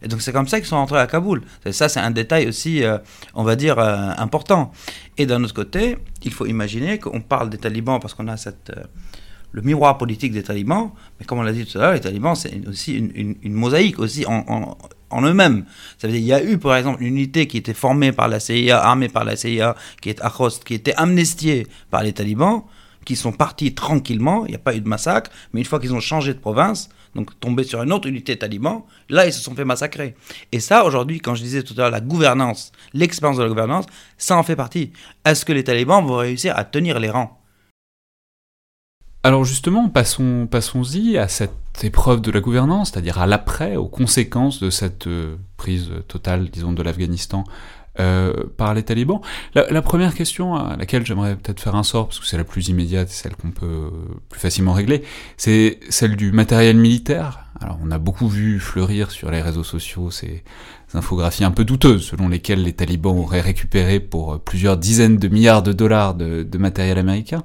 Et 0.02 0.08
donc 0.08 0.20
c'est 0.20 0.32
comme 0.32 0.46
ça 0.46 0.58
qu'ils 0.58 0.68
sont 0.68 0.76
rentrés 0.76 0.98
à 0.98 1.06
Kaboul. 1.06 1.42
ça, 1.70 1.88
c'est 1.88 2.00
un 2.00 2.10
détail 2.10 2.46
aussi, 2.46 2.84
euh, 2.84 2.98
on 3.34 3.44
va 3.44 3.56
dire, 3.56 3.78
euh, 3.78 4.10
important. 4.18 4.72
Et 5.16 5.24
d'un 5.24 5.42
autre 5.42 5.54
côté, 5.54 5.96
il 6.22 6.32
faut 6.32 6.44
imaginer 6.44 6.98
qu'on 6.98 7.22
parle 7.22 7.48
des 7.48 7.56
talibans 7.58 7.98
parce 7.98 8.12
qu'on 8.12 8.28
a 8.28 8.36
cette, 8.36 8.70
euh, 8.76 8.84
le 9.56 9.62
miroir 9.62 9.96
politique 9.96 10.32
des 10.32 10.42
talibans, 10.42 10.90
mais 11.18 11.24
comme 11.24 11.38
on 11.38 11.42
l'a 11.42 11.50
dit 11.50 11.64
tout 11.64 11.78
à 11.78 11.80
l'heure, 11.80 11.92
les 11.94 12.00
talibans, 12.00 12.34
c'est 12.34 12.52
aussi 12.68 12.94
une, 12.94 13.52
mosaïque 13.54 13.98
aussi 13.98 14.26
en, 14.26 15.22
eux-mêmes. 15.22 15.64
Ça 15.96 16.06
veut 16.06 16.12
dire, 16.12 16.20
il 16.20 16.26
y 16.26 16.32
a 16.34 16.44
eu, 16.44 16.58
par 16.58 16.76
exemple, 16.76 17.00
une 17.00 17.16
unité 17.16 17.46
qui 17.46 17.56
était 17.56 17.72
formée 17.72 18.12
par 18.12 18.28
la 18.28 18.38
CIA, 18.38 18.78
armée 18.78 19.08
par 19.08 19.24
la 19.24 19.34
CIA, 19.34 19.74
qui 20.02 20.10
est 20.10 20.20
Akhost, 20.20 20.62
qui 20.62 20.74
était 20.74 20.92
amnistiée 20.96 21.66
par 21.90 22.02
les 22.02 22.12
talibans, 22.12 22.64
qui 23.06 23.16
sont 23.16 23.32
partis 23.32 23.72
tranquillement, 23.72 24.44
il 24.44 24.50
n'y 24.50 24.56
a 24.56 24.58
pas 24.58 24.76
eu 24.76 24.80
de 24.82 24.88
massacre, 24.88 25.30
mais 25.54 25.60
une 25.60 25.66
fois 25.66 25.80
qu'ils 25.80 25.94
ont 25.94 26.00
changé 26.00 26.34
de 26.34 26.38
province, 26.38 26.90
donc 27.14 27.40
tombé 27.40 27.64
sur 27.64 27.82
une 27.82 27.94
autre 27.94 28.08
unité 28.08 28.36
taliban, 28.36 28.84
là, 29.08 29.26
ils 29.26 29.32
se 29.32 29.40
sont 29.40 29.54
fait 29.54 29.64
massacrer. 29.64 30.16
Et 30.52 30.60
ça, 30.60 30.84
aujourd'hui, 30.84 31.18
quand 31.20 31.34
je 31.34 31.42
disais 31.42 31.62
tout 31.62 31.72
à 31.78 31.82
l'heure 31.82 31.90
la 31.90 32.02
gouvernance, 32.02 32.72
l'expérience 32.92 33.38
de 33.38 33.42
la 33.42 33.48
gouvernance, 33.48 33.86
ça 34.18 34.36
en 34.36 34.42
fait 34.42 34.56
partie. 34.56 34.92
Est-ce 35.24 35.46
que 35.46 35.54
les 35.54 35.64
talibans 35.64 36.04
vont 36.04 36.18
réussir 36.18 36.54
à 36.58 36.64
tenir 36.64 37.00
les 37.00 37.08
rangs? 37.08 37.40
Alors 39.26 39.44
justement, 39.44 39.88
passons, 39.88 40.46
passons-y 40.48 41.18
à 41.18 41.26
cette 41.26 41.82
épreuve 41.82 42.20
de 42.20 42.30
la 42.30 42.38
gouvernance, 42.38 42.92
c'est-à-dire 42.92 43.18
à, 43.18 43.26
l'après, 43.26 43.74
aux 43.74 43.88
conséquences 43.88 44.60
de 44.62 44.70
cette 44.70 45.08
euh, 45.08 45.34
prise 45.56 45.90
totale, 46.06 46.48
disons, 46.48 46.72
de 46.72 46.80
l'Afghanistan 46.80 47.42
euh, 47.98 48.44
par 48.56 48.72
les 48.72 48.84
talibans. 48.84 49.20
La, 49.56 49.82
première 49.82 50.14
question 50.14 50.54
à 50.54 50.76
laquelle 50.76 51.04
j'aimerais 51.04 51.34
peut-être 51.34 51.58
faire 51.58 51.74
un 51.74 51.82
sort, 51.82 52.06
parce 52.06 52.20
que 52.20 52.26
c'est 52.26 52.36
la 52.36 52.44
plus 52.44 52.68
immédiate, 52.68 53.08
celle 53.08 53.34
qu'on 53.34 53.50
peut 53.50 53.90
plus 54.28 54.38
facilement 54.38 54.74
régler, 54.74 55.02
c'est 55.36 55.80
celle 55.88 56.14
du 56.14 56.30
matériel 56.30 56.76
militaire. 56.76 57.46
Alors 57.60 57.80
on 57.82 57.90
a 57.90 57.98
beaucoup 57.98 58.28
vu 58.28 58.60
fleurir 58.60 59.10
sur 59.10 59.32
les 59.32 59.42
réseaux 59.42 59.64
sociaux 59.64 60.12
ces 60.12 60.44
infographies 60.96 61.44
un 61.44 61.50
peu 61.50 61.64
douteuses, 61.64 62.04
selon 62.04 62.28
lesquelles 62.28 62.62
les 62.62 62.72
talibans 62.72 63.16
auraient 63.18 63.40
récupéré 63.40 64.00
pour 64.00 64.40
plusieurs 64.40 64.76
dizaines 64.76 65.16
de 65.16 65.28
milliards 65.28 65.62
de 65.62 65.72
dollars 65.72 66.14
de, 66.14 66.42
de 66.42 66.58
matériel 66.58 66.98
américain. 66.98 67.44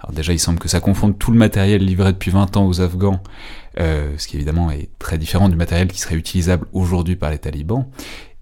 Alors 0.00 0.12
déjà, 0.14 0.32
il 0.32 0.38
semble 0.38 0.58
que 0.58 0.68
ça 0.68 0.80
confonde 0.80 1.18
tout 1.18 1.30
le 1.30 1.36
matériel 1.36 1.84
livré 1.84 2.12
depuis 2.12 2.30
20 2.30 2.56
ans 2.56 2.66
aux 2.66 2.80
Afghans, 2.80 3.22
euh, 3.78 4.12
ce 4.16 4.26
qui 4.26 4.36
évidemment 4.36 4.70
est 4.70 4.88
très 4.98 5.18
différent 5.18 5.48
du 5.48 5.56
matériel 5.56 5.88
qui 5.88 6.00
serait 6.00 6.14
utilisable 6.14 6.66
aujourd'hui 6.72 7.16
par 7.16 7.30
les 7.30 7.38
talibans. 7.38 7.86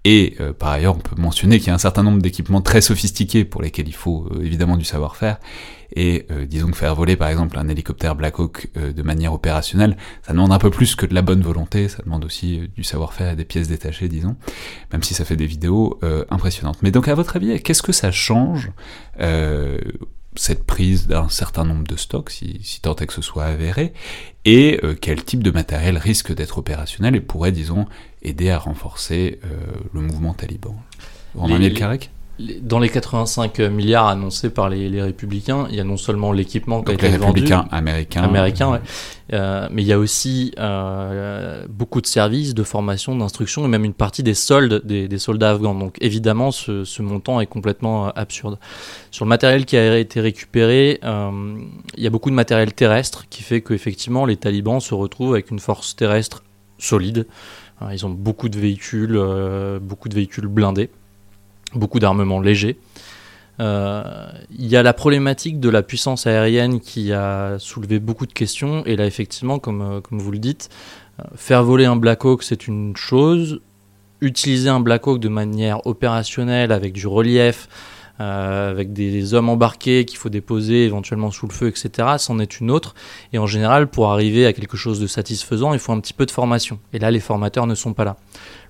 Et 0.05 0.35
euh, 0.39 0.53
par 0.53 0.69
ailleurs, 0.69 0.95
on 0.95 0.99
peut 0.99 1.19
mentionner 1.19 1.59
qu'il 1.59 1.67
y 1.67 1.71
a 1.71 1.73
un 1.73 1.79
certain 1.79 2.03
nombre 2.03 2.21
d'équipements 2.21 2.61
très 2.61 2.81
sophistiqués 2.81 3.45
pour 3.45 3.61
lesquels 3.61 3.87
il 3.87 3.95
faut 3.95 4.27
euh, 4.31 4.43
évidemment 4.43 4.77
du 4.77 4.85
savoir-faire. 4.85 5.39
Et 5.95 6.27
disons 6.47 6.69
que 6.69 6.77
faire 6.77 6.93
voler 6.93 7.15
par 7.15 7.29
exemple 7.29 7.57
un 7.57 7.67
hélicoptère 7.67 8.13
Black 8.13 8.37
Hawk 8.37 8.69
de 8.75 9.01
manière 9.01 9.33
opérationnelle, 9.33 9.97
ça 10.21 10.33
demande 10.33 10.51
un 10.51 10.59
peu 10.59 10.69
plus 10.69 10.95
que 10.95 11.07
de 11.07 11.15
la 11.15 11.23
bonne 11.23 11.41
volonté, 11.41 11.87
ça 11.87 12.03
demande 12.03 12.23
aussi 12.25 12.69
du 12.75 12.83
savoir-faire 12.83 13.31
et 13.31 13.35
des 13.35 13.43
pièces 13.43 13.69
détachées, 13.69 14.07
disons, 14.07 14.35
même 14.93 15.01
si 15.01 15.15
ça 15.15 15.25
fait 15.25 15.35
des 15.35 15.47
vidéos 15.47 15.99
impressionnantes. 16.29 16.77
Mais 16.83 16.91
donc 16.91 17.07
à 17.07 17.15
votre 17.15 17.37
avis, 17.37 17.59
qu'est-ce 17.63 17.81
que 17.81 17.91
ça 17.91 18.11
change 18.11 18.69
cette 20.35 20.63
prise 20.63 21.07
d'un 21.07 21.27
certain 21.29 21.65
nombre 21.65 21.85
de 21.85 21.95
stocks, 21.95 22.29
si, 22.29 22.79
tant 22.81 22.95
est 22.95 23.07
que 23.07 23.13
ce 23.13 23.21
soit 23.21 23.45
avéré, 23.45 23.93
et 24.45 24.79
euh, 24.83 24.95
quel 24.99 25.23
type 25.23 25.43
de 25.43 25.51
matériel 25.51 25.97
risque 25.97 26.33
d'être 26.33 26.57
opérationnel 26.57 27.15
et 27.15 27.19
pourrait, 27.19 27.51
disons, 27.51 27.87
aider 28.21 28.49
à 28.49 28.57
renforcer 28.57 29.39
euh, 29.43 29.57
le 29.93 30.01
mouvement 30.01 30.33
taliban. 30.33 30.75
Romain 31.35 31.59
dans 32.61 32.79
les 32.79 32.89
85 32.89 33.59
milliards 33.59 34.07
annoncés 34.07 34.49
par 34.49 34.69
les, 34.69 35.01
républicains, 35.01 35.67
il 35.69 35.75
y 35.75 35.79
a 35.79 35.83
non 35.83 35.97
seulement 35.97 36.31
l'équipement 36.31 36.81
qui 36.83 36.91
a 36.91 36.93
été 36.93 37.09
les 37.09 37.17
républicains 37.17 37.67
américains, 37.71 38.23
américains 38.23 38.71
ouais. 38.71 38.79
euh, 39.33 39.67
mais 39.71 39.81
il 39.81 39.87
y 39.87 39.91
a 39.91 39.99
aussi 39.99 40.53
euh, 40.57 41.65
beaucoup 41.67 41.99
de 41.99 42.07
services, 42.07 42.53
de 42.53 42.63
formation, 42.63 43.15
d'instruction 43.15 43.65
et 43.65 43.67
même 43.67 43.83
une 43.83 43.93
partie 43.93 44.23
des 44.23 44.33
soldes 44.33 44.85
des, 44.85 45.17
soldats 45.17 45.51
afghans. 45.51 45.75
Donc 45.75 45.97
évidemment, 45.99 46.51
ce, 46.51 46.85
ce 46.85 47.01
montant 47.01 47.41
est 47.41 47.45
complètement 47.45 48.07
euh, 48.07 48.11
absurde. 48.15 48.57
Sur 49.11 49.25
le 49.25 49.29
matériel 49.29 49.65
qui 49.65 49.75
a 49.75 49.97
été 49.97 50.21
récupéré, 50.21 50.99
euh, 51.03 51.57
il 51.97 52.03
y 52.03 52.07
a 52.07 52.09
beaucoup 52.09 52.29
de 52.29 52.35
matériel 52.35 52.73
terrestre 52.73 53.25
qui 53.29 53.43
fait 53.43 53.61
qu'effectivement 53.61 54.25
les 54.25 54.37
talibans 54.37 54.79
se 54.79 54.93
retrouvent 54.93 55.33
avec 55.33 55.51
une 55.51 55.59
force 55.59 55.95
terrestre 55.95 56.43
solide. 56.77 57.27
Ils 57.91 58.05
ont 58.05 58.09
beaucoup 58.09 58.49
de 58.49 58.59
véhicules, 58.59 59.17
beaucoup 59.81 60.09
de 60.09 60.15
véhicules 60.15 60.47
blindés 60.47 60.89
beaucoup 61.73 61.99
d'armements 61.99 62.39
légers. 62.39 62.77
Euh, 63.59 64.03
il 64.57 64.67
y 64.67 64.77
a 64.77 64.83
la 64.83 64.93
problématique 64.93 65.59
de 65.59 65.69
la 65.69 65.83
puissance 65.83 66.27
aérienne 66.27 66.79
qui 66.79 67.11
a 67.11 67.57
soulevé 67.59 67.99
beaucoup 67.99 68.25
de 68.25 68.33
questions. 68.33 68.85
Et 68.85 68.95
là, 68.95 69.05
effectivement, 69.05 69.59
comme, 69.59 69.81
euh, 69.81 70.01
comme 70.01 70.19
vous 70.19 70.31
le 70.31 70.39
dites, 70.39 70.69
euh, 71.19 71.23
faire 71.35 71.63
voler 71.63 71.85
un 71.85 71.97
Black 71.97 72.23
Hawk, 72.23 72.43
c'est 72.43 72.67
une 72.67 72.95
chose. 72.95 73.59
Utiliser 74.21 74.69
un 74.69 74.79
Black 74.79 75.07
Hawk 75.07 75.19
de 75.19 75.29
manière 75.29 75.85
opérationnelle, 75.85 76.71
avec 76.71 76.93
du 76.93 77.07
relief, 77.07 77.67
avec 78.19 78.91
des, 78.91 79.33
hommes 79.33 79.49
embarqués 79.49 80.05
qu'il 80.05 80.17
faut 80.17 80.29
déposer 80.29 80.85
éventuellement 80.85 81.31
sous 81.31 81.47
le 81.47 81.53
feu, 81.53 81.67
etc., 81.67 82.15
c'en 82.17 82.39
est 82.39 82.59
une 82.59 82.69
autre. 82.69 82.93
Et 83.31 83.37
en 83.37 83.47
général, 83.47 83.87
pour 83.87 84.11
arriver 84.11 84.45
à 84.45 84.53
quelque 84.53 84.77
chose 84.77 84.99
de 84.99 85.07
satisfaisant, 85.07 85.73
il 85.73 85.79
faut 85.79 85.93
un 85.93 85.99
petit 85.99 86.13
peu 86.13 86.25
de 86.25 86.31
formation. 86.31 86.79
Et 86.93 86.99
là, 86.99 87.11
les 87.11 87.21
formateurs 87.21 87.65
ne 87.65 87.75
sont 87.75 87.93
pas 87.93 88.03
là. 88.03 88.17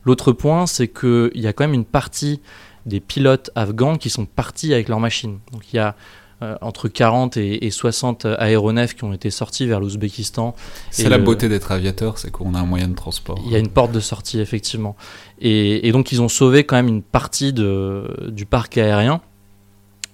L'autre 0.06 0.32
point, 0.32 0.68
c'est 0.68 0.88
qu'il 0.88 1.32
y 1.36 1.48
a 1.48 1.54
quand 1.54 1.64
même 1.64 1.74
une 1.74 1.86
partie 1.86 2.42
des 2.86 3.00
pilotes 3.00 3.52
afghans 3.56 3.98
qui 3.98 4.10
sont 4.10 4.26
partis 4.26 4.74
avec 4.74 4.88
leurs 4.88 5.00
machines. 5.00 5.40
Donc 5.52 5.64
il 5.74 5.78
y 5.78 5.80
a 5.80 5.96
euh, 6.42 6.56
entre 6.62 6.88
40 6.88 7.36
et, 7.36 7.70
60 7.70 8.26
aéronefs 8.26 8.96
qui 8.96 9.04
ont 9.04 9.12
été 9.12 9.30
sortis 9.30 9.66
vers 9.66 9.82
l'Ouzbékistan. 9.82 10.56
C'est 10.90 11.10
la 11.10 11.18
beauté 11.18 11.50
d'être 11.50 11.72
aviateur, 11.72 12.18
c'est 12.18 12.32
qu'on 12.32 12.54
a 12.56 12.60
un 12.60 12.66
moyen 12.66 12.88
de 12.88 12.96
transport. 12.96 13.42
Il 13.46 13.52
y 13.52 13.56
a 13.56 13.60
une 13.60 13.68
porte 13.68 13.92
de 13.92 14.00
sortie, 14.00 14.40
effectivement. 14.40 14.96
Et, 15.42 15.92
donc 15.92 16.14
ils 16.14 16.22
ont 16.22 16.30
sauvé 16.30 16.64
quand 16.64 16.78
même 16.78 16.88
une 16.88 17.04
partie 17.04 17.52
de, 17.52 18.30
du 18.30 18.46
parc 18.46 18.78
aérien. 18.78 19.22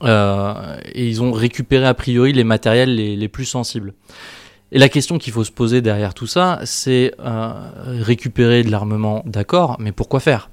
Euh, 0.04 0.78
et 0.94 1.08
ils 1.08 1.22
ont 1.22 1.32
récupéré 1.32 1.86
a 1.86 1.94
priori 1.94 2.34
les 2.34 2.44
matériels 2.44 2.96
les, 2.96 3.28
plus 3.28 3.46
sensibles. 3.46 3.94
Et 4.72 4.80
la 4.80 4.90
question 4.90 5.18
qu'il 5.18 5.32
faut 5.32 5.44
se 5.44 5.52
poser 5.52 5.82
derrière 5.82 6.14
tout 6.14 6.28
ça, 6.28 6.60
c'est 6.66 7.14
euh, 7.20 7.54
récupérer 7.86 8.64
de 8.64 8.72
l'armement, 8.72 9.24
d'accord, 9.26 9.78
mais 9.80 9.92
pourquoi 9.92 10.20
faire? 10.20 10.50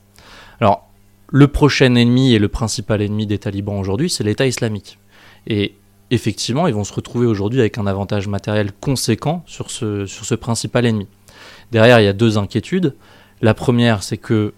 Alors, 0.60 0.88
le 1.28 1.48
prochain 1.48 1.94
ennemi 1.94 2.34
et 2.34 2.38
le 2.38 2.48
principal 2.48 3.02
ennemi 3.02 3.26
des 3.26 3.38
talibans 3.38 3.78
aujourd'hui, 3.78 4.10
c'est 4.10 4.22
l'État 4.22 4.46
islamique. 4.46 4.98
Et 5.46 5.74
effectivement, 6.10 6.66
ils 6.66 6.74
vont 6.74 6.84
se 6.84 6.92
retrouver 6.92 7.26
aujourd'hui 7.26 7.60
avec 7.60 7.78
un 7.78 7.86
avantage 7.86 8.28
matériel 8.28 8.70
conséquent 8.72 9.42
sur 9.46 9.70
ce, 9.70 10.06
sur 10.06 10.24
ce 10.24 10.34
principal 10.34 10.84
ennemi. 10.84 11.08
Derrière, 11.72 12.00
il 12.00 12.04
y 12.04 12.08
a 12.08 12.12
deux 12.12 12.36
inquiétudes. 12.36 12.94
La 13.40 13.54
première, 13.54 14.02
c'est 14.02 14.18
que 14.18 14.52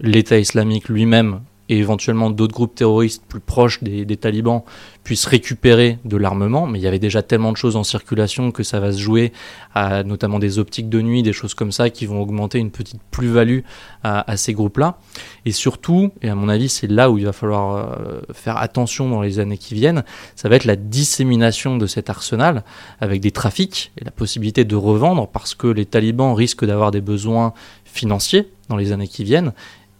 l'État 0.00 0.38
islamique 0.38 0.88
lui-même 0.88 1.40
et 1.68 1.78
éventuellement 1.78 2.30
d'autres 2.30 2.54
groupes 2.54 2.74
terroristes 2.74 3.22
plus 3.28 3.40
proches 3.40 3.82
des, 3.82 4.16
talibans 4.16 4.62
puissent 5.04 5.26
récupérer 5.26 5.98
de 6.04 6.16
l'armement, 6.16 6.66
mais 6.66 6.78
il 6.78 6.82
y 6.82 6.86
avait 6.86 6.98
déjà 6.98 7.22
tellement 7.22 7.52
de 7.52 7.56
choses 7.56 7.76
en 7.76 7.84
circulation 7.84 8.50
que 8.50 8.62
ça 8.62 8.80
va 8.80 8.92
se 8.92 8.98
jouer 8.98 9.32
à 9.74 10.02
notamment 10.02 10.38
des 10.38 10.58
optiques 10.58 10.88
de 10.88 11.00
nuit, 11.00 11.22
des 11.22 11.32
choses 11.32 11.54
comme 11.54 11.72
ça 11.72 11.90
qui 11.90 12.06
vont 12.06 12.20
augmenter 12.20 12.58
une 12.58 12.70
petite 12.70 13.00
plus-value 13.10 13.60
à, 14.02 14.36
ces 14.36 14.52
groupes-là. 14.52 14.98
Et 15.44 15.52
surtout, 15.52 16.12
et 16.22 16.28
à 16.28 16.34
mon 16.34 16.48
avis 16.48 16.68
c'est 16.68 16.86
là 16.86 17.10
où 17.10 17.18
il 17.18 17.24
va 17.24 17.32
falloir 17.32 17.76
euh, 17.76 18.20
faire 18.32 18.56
attention 18.56 19.08
dans 19.08 19.20
les 19.20 19.40
années 19.40 19.58
qui 19.58 19.74
viennent, 19.74 20.04
ça 20.34 20.48
va 20.48 20.56
être 20.56 20.64
la 20.64 20.76
dissémination 20.76 21.76
de 21.76 21.86
cet 21.86 22.10
arsenal 22.10 22.62
avec 23.00 23.20
des 23.20 23.32
trafics 23.32 23.92
et 24.00 24.04
la 24.04 24.10
possibilité 24.12 24.64
de 24.64 24.76
revendre 24.76 25.28
parce 25.28 25.54
que 25.54 25.66
les 25.66 25.86
talibans 25.86 26.34
risquent 26.34 26.64
d'avoir 26.64 26.90
des 26.90 27.00
besoins 27.00 27.52
financiers 27.84 28.48
dans 28.68 28.76
les 28.76 28.92
années 28.92 29.08
qui 29.08 29.24
viennent 29.24 29.52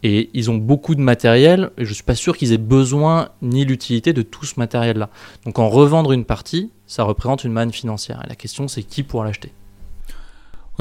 et 0.03 0.29
ils 0.33 0.51
ont 0.51 0.57
beaucoup 0.57 0.95
de 0.95 1.01
matériel, 1.01 1.71
et 1.77 1.85
je 1.85 1.89
ne 1.89 1.95
suis 1.95 2.03
pas 2.03 2.15
sûr 2.15 2.37
qu'ils 2.37 2.53
aient 2.53 2.57
besoin 2.57 3.29
ni 3.41 3.65
l'utilité 3.65 4.13
de 4.13 4.21
tout 4.21 4.45
ce 4.45 4.59
matériel-là. 4.59 5.09
Donc 5.45 5.59
en 5.59 5.69
revendre 5.69 6.11
une 6.11 6.25
partie, 6.25 6.71
ça 6.85 7.03
représente 7.03 7.43
une 7.43 7.51
manne 7.51 7.71
financière. 7.71 8.21
Et 8.25 8.29
la 8.29 8.35
question, 8.35 8.67
c'est 8.67 8.83
qui 8.83 9.03
pourra 9.03 9.25
l'acheter? 9.25 9.51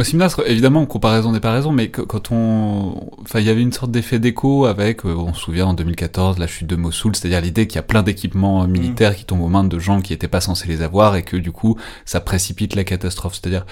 Simnastre, 0.04 0.42
évidemment, 0.46 0.84
comparaison 0.84 1.32
n'est 1.32 1.40
pas 1.40 1.52
raison, 1.52 1.72
mais 1.72 1.88
quand 1.88 2.30
on, 2.30 3.10
enfin, 3.22 3.40
il 3.40 3.46
y 3.46 3.48
avait 3.48 3.62
une 3.62 3.72
sorte 3.72 3.90
d'effet 3.90 4.18
d'écho 4.18 4.66
avec, 4.66 5.06
euh, 5.06 5.14
on 5.16 5.32
se 5.32 5.40
souvient 5.40 5.66
en 5.66 5.74
2014, 5.74 6.38
la 6.38 6.46
chute 6.46 6.66
de 6.66 6.76
Mossoul, 6.76 7.16
c'est-à-dire 7.16 7.40
l'idée 7.40 7.66
qu'il 7.66 7.76
y 7.76 7.78
a 7.78 7.82
plein 7.82 8.02
d'équipements 8.02 8.62
euh, 8.62 8.66
militaires 8.66 9.12
mm. 9.12 9.14
qui 9.14 9.24
tombent 9.24 9.40
aux 9.40 9.48
mains 9.48 9.64
de 9.64 9.78
gens 9.78 10.02
qui 10.02 10.12
n'étaient 10.12 10.28
pas 10.28 10.42
censés 10.42 10.68
les 10.68 10.82
avoir 10.82 11.16
et 11.16 11.22
que 11.22 11.38
du 11.38 11.50
coup, 11.50 11.78
ça 12.04 12.20
précipite 12.20 12.74
la 12.74 12.84
catastrophe. 12.84 13.38
C'est-à-dire, 13.40 13.64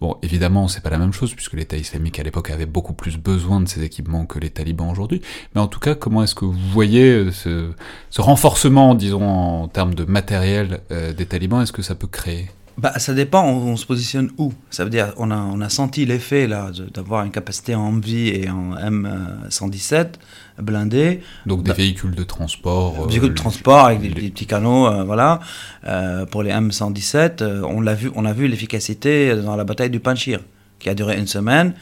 bon, 0.00 0.16
évidemment, 0.22 0.68
c'est 0.68 0.82
pas 0.82 0.90
la 0.90 0.98
même 0.98 1.12
chose 1.12 1.34
puisque 1.34 1.54
l'État 1.54 1.76
islamique 1.76 2.18
à 2.18 2.22
l'époque 2.22 2.50
avait 2.50 2.66
beaucoup 2.66 2.92
plus 2.92 3.16
besoin 3.16 3.60
de 3.60 3.68
ces 3.68 3.82
équipements 3.82 4.26
que 4.26 4.38
les 4.38 4.50
talibans 4.50 4.90
aujourd'hui. 4.90 5.20
Mais 5.54 5.60
en 5.60 5.68
tout 5.68 5.80
cas, 5.80 5.94
comment 5.94 6.22
est-ce 6.22 6.34
que 6.34 6.44
vous 6.44 6.52
voyez 6.72 7.10
euh, 7.10 7.32
ce, 7.32 7.72
ce 8.10 8.20
renforcement, 8.20 8.94
disons, 8.94 9.26
en 9.26 9.68
termes 9.68 9.94
de 9.94 10.04
matériel 10.04 10.80
des 10.90 11.26
talibans, 11.26 11.62
est-ce 11.62 11.72
que 11.72 11.82
ça 11.82 11.94
peut 11.94 12.06
créer? 12.06 12.48
Bah, 12.80 12.98
ça 12.98 13.12
dépend, 13.12 13.44
on, 13.44 13.76
se 13.76 13.84
positionne 13.84 14.30
où? 14.38 14.54
Ça 14.70 14.84
veut 14.84 14.90
dire, 14.90 15.12
on 15.18 15.30
a, 15.30 15.68
senti 15.68 16.06
l'effet 16.06 16.48
d'avoir 16.48 17.24
une 17.24 17.30
capacité 17.30 17.74
en 17.74 17.92
Humvee 17.92 18.28
et 18.28 18.48
en 18.48 18.74
M117 18.74 20.14
blindés. 20.60 21.20
Donc 21.46 21.62
des 21.62 21.70
bah, 21.70 21.76
véhicules 21.76 22.14
de 22.14 22.22
transport. 22.22 23.06
Des 23.06 23.18
véhicules 23.18 23.28
de 23.28 23.32
euh, 23.32 23.42
transport 23.42 23.86
avec 23.86 24.00
des, 24.00 24.08
petits 24.08 24.46
canaux, 24.46 24.86
euh, 24.86 25.04
voilà. 25.04 25.40
Euh, 25.86 26.26
pour 26.26 26.42
les 26.42 26.50
M117, 26.50 27.62
on 27.62 27.80
l'a 27.80 27.94
vu, 27.94 28.10
on 28.14 28.24
a 28.24 28.32
vu 28.32 28.48
l'efficacité 28.48 29.34
dans 29.36 29.56
la 29.56 29.64
bataille 29.64 29.90
du 29.90 30.00
Panchir, 30.00 30.40
qui 30.78 30.88
a 30.88 30.94
duré 30.94 31.18
une 31.18 31.26
semaine. 31.26 31.74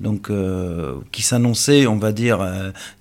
Donc, 0.00 0.30
qui 1.12 1.22
s'annonçait, 1.22 1.86
on 1.86 1.98
va 1.98 2.10
dire, 2.10 2.44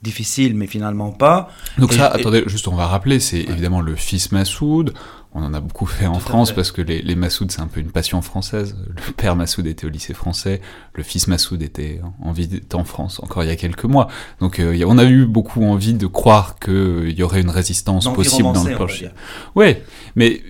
difficile, 0.03 0.55
mais 0.55 0.67
finalement 0.67 1.11
pas. 1.11 1.49
Donc 1.79 1.93
ça, 1.93 2.07
attendez, 2.07 2.43
juste 2.45 2.67
on 2.67 2.75
va 2.75 2.85
rappeler, 2.85 3.19
c'est 3.19 3.39
évidemment 3.39 3.81
le 3.81 3.95
fils 3.95 4.31
Massoud, 4.31 4.93
on 5.35 5.43
en 5.43 5.53
a 5.53 5.59
beaucoup 5.59 5.85
fait 5.85 6.05
en 6.05 6.19
France 6.19 6.51
parce 6.51 6.71
que 6.71 6.81
les, 6.81 7.01
les 7.01 7.15
Massoud, 7.15 7.51
c'est 7.51 7.61
un 7.61 7.67
peu 7.67 7.79
une 7.79 7.91
passion 7.91 8.21
française. 8.21 8.75
Le 8.87 9.13
père 9.13 9.35
Massoud 9.35 9.65
était 9.65 9.85
au 9.85 9.89
lycée 9.89 10.13
français, 10.13 10.61
le 10.93 11.03
fils 11.03 11.27
Massoud 11.27 11.61
était 11.61 12.01
en 12.21 12.31
vie 12.31 12.61
en 12.73 12.83
France 12.83 13.19
encore 13.21 13.43
il 13.43 13.47
y 13.47 13.51
a 13.51 13.55
quelques 13.55 13.85
mois. 13.85 14.07
Donc 14.39 14.59
euh, 14.59 14.83
on 14.85 14.97
a 14.97 15.05
eu 15.05 15.25
beaucoup 15.25 15.63
envie 15.63 15.93
de 15.93 16.07
croire 16.07 16.57
qu'il 16.59 17.13
y 17.17 17.23
aurait 17.23 17.41
une 17.41 17.49
résistance 17.49 18.11
possible 18.13 18.53
dans 18.53 18.63
le 18.63 18.75
plancher. 18.75 19.09
Ouais, 19.55 19.83
mais 20.15 20.41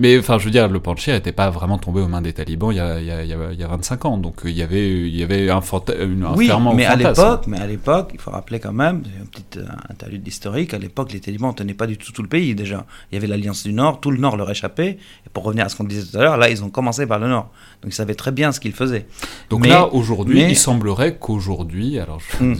mais 0.00 0.18
enfin, 0.18 0.38
je 0.38 0.46
veux 0.46 0.50
dire, 0.50 0.66
le 0.66 0.80
Panchir 0.80 1.12
n'était 1.12 1.30
pas 1.30 1.50
vraiment 1.50 1.76
tombé 1.76 2.00
aux 2.00 2.08
mains 2.08 2.22
des 2.22 2.32
talibans 2.32 2.72
il 2.72 2.76
y 2.76 2.80
a, 2.80 2.98
il 3.00 3.06
y 3.06 3.12
a, 3.12 3.22
il 3.52 3.60
y 3.60 3.62
a 3.62 3.68
25 3.68 4.06
ans. 4.06 4.16
Donc 4.16 4.40
il 4.46 4.52
y 4.52 4.62
avait, 4.62 4.88
il 4.88 5.14
y 5.14 5.22
avait 5.22 5.50
un, 5.50 5.58
un 5.58 6.34
oui, 6.36 6.50
mais 6.74 6.86
à 6.86 6.96
l'époque, 6.96 7.44
mais 7.46 7.60
à 7.60 7.66
l'époque, 7.66 8.10
il 8.14 8.18
faut 8.18 8.30
rappeler 8.30 8.60
quand 8.60 8.72
même, 8.72 9.02
une 9.20 9.26
petite 9.26 9.58
euh, 9.58 9.66
interlude 9.90 10.26
historique, 10.26 10.72
à 10.72 10.78
l'époque, 10.78 11.12
les 11.12 11.20
talibans 11.20 11.50
ne 11.50 11.54
tenaient 11.54 11.74
pas 11.74 11.86
du 11.86 11.98
tout 11.98 12.12
tout 12.12 12.22
le 12.22 12.28
pays 12.28 12.54
déjà. 12.54 12.86
Il 13.12 13.16
y 13.16 13.18
avait 13.18 13.26
l'Alliance 13.26 13.62
du 13.62 13.74
Nord, 13.74 14.00
tout 14.00 14.10
le 14.10 14.16
Nord 14.16 14.38
leur 14.38 14.50
échappait. 14.50 14.96
Et 15.26 15.30
pour 15.34 15.44
revenir 15.44 15.66
à 15.66 15.68
ce 15.68 15.76
qu'on 15.76 15.84
disait 15.84 16.10
tout 16.10 16.16
à 16.16 16.22
l'heure, 16.22 16.38
là, 16.38 16.48
ils 16.48 16.64
ont 16.64 16.70
commencé 16.70 17.06
par 17.06 17.18
le 17.18 17.28
Nord. 17.28 17.50
Donc 17.82 17.92
ils 17.92 17.94
savaient 17.94 18.14
très 18.14 18.32
bien 18.32 18.52
ce 18.52 18.60
qu'ils 18.60 18.72
faisaient. 18.72 19.06
Donc 19.50 19.66
là, 19.66 19.92
aujourd'hui, 19.92 20.42
il 20.48 20.56
semblerait 20.56 21.16
qu'aujourd'hui, 21.16 21.98
alors 21.98 22.22
hmm. 22.40 22.54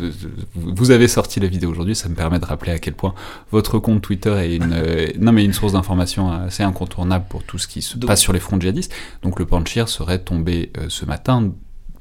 vous 0.57 0.91
avez 0.91 1.09
sorti 1.09 1.41
la 1.41 1.49
vidéo 1.49 1.71
aujourd'hui, 1.71 1.95
ça 1.95 2.11
me 2.11 2.15
permet 2.15 2.39
de 2.39 2.45
rappeler 2.45 2.73
à 2.73 2.79
quel 2.79 2.93
point 2.93 3.15
votre 3.51 3.79
compte 3.79 4.03
Twitter 4.03 4.35
est 4.37 4.57
une, 4.57 4.75
euh, 4.75 5.07
non 5.19 5.33
mais 5.33 5.45
une 5.45 5.55
source 5.55 5.73
d'information 5.73 6.31
assez 6.31 6.63
incontournable 6.63 7.25
pour 7.31 7.45
tout 7.45 7.57
ce 7.57 7.67
qui 7.67 7.81
se 7.81 7.97
passe 7.97 8.21
sur 8.21 8.35
les 8.35 8.41
fronts 8.41 8.61
djihadistes. 8.61 8.93
Donc 9.23 9.39
le 9.39 9.47
Panchir 9.47 9.89
serait 9.89 10.19
tombé 10.19 10.71
euh, 10.77 10.87
ce 10.91 11.07
matin 11.07 11.53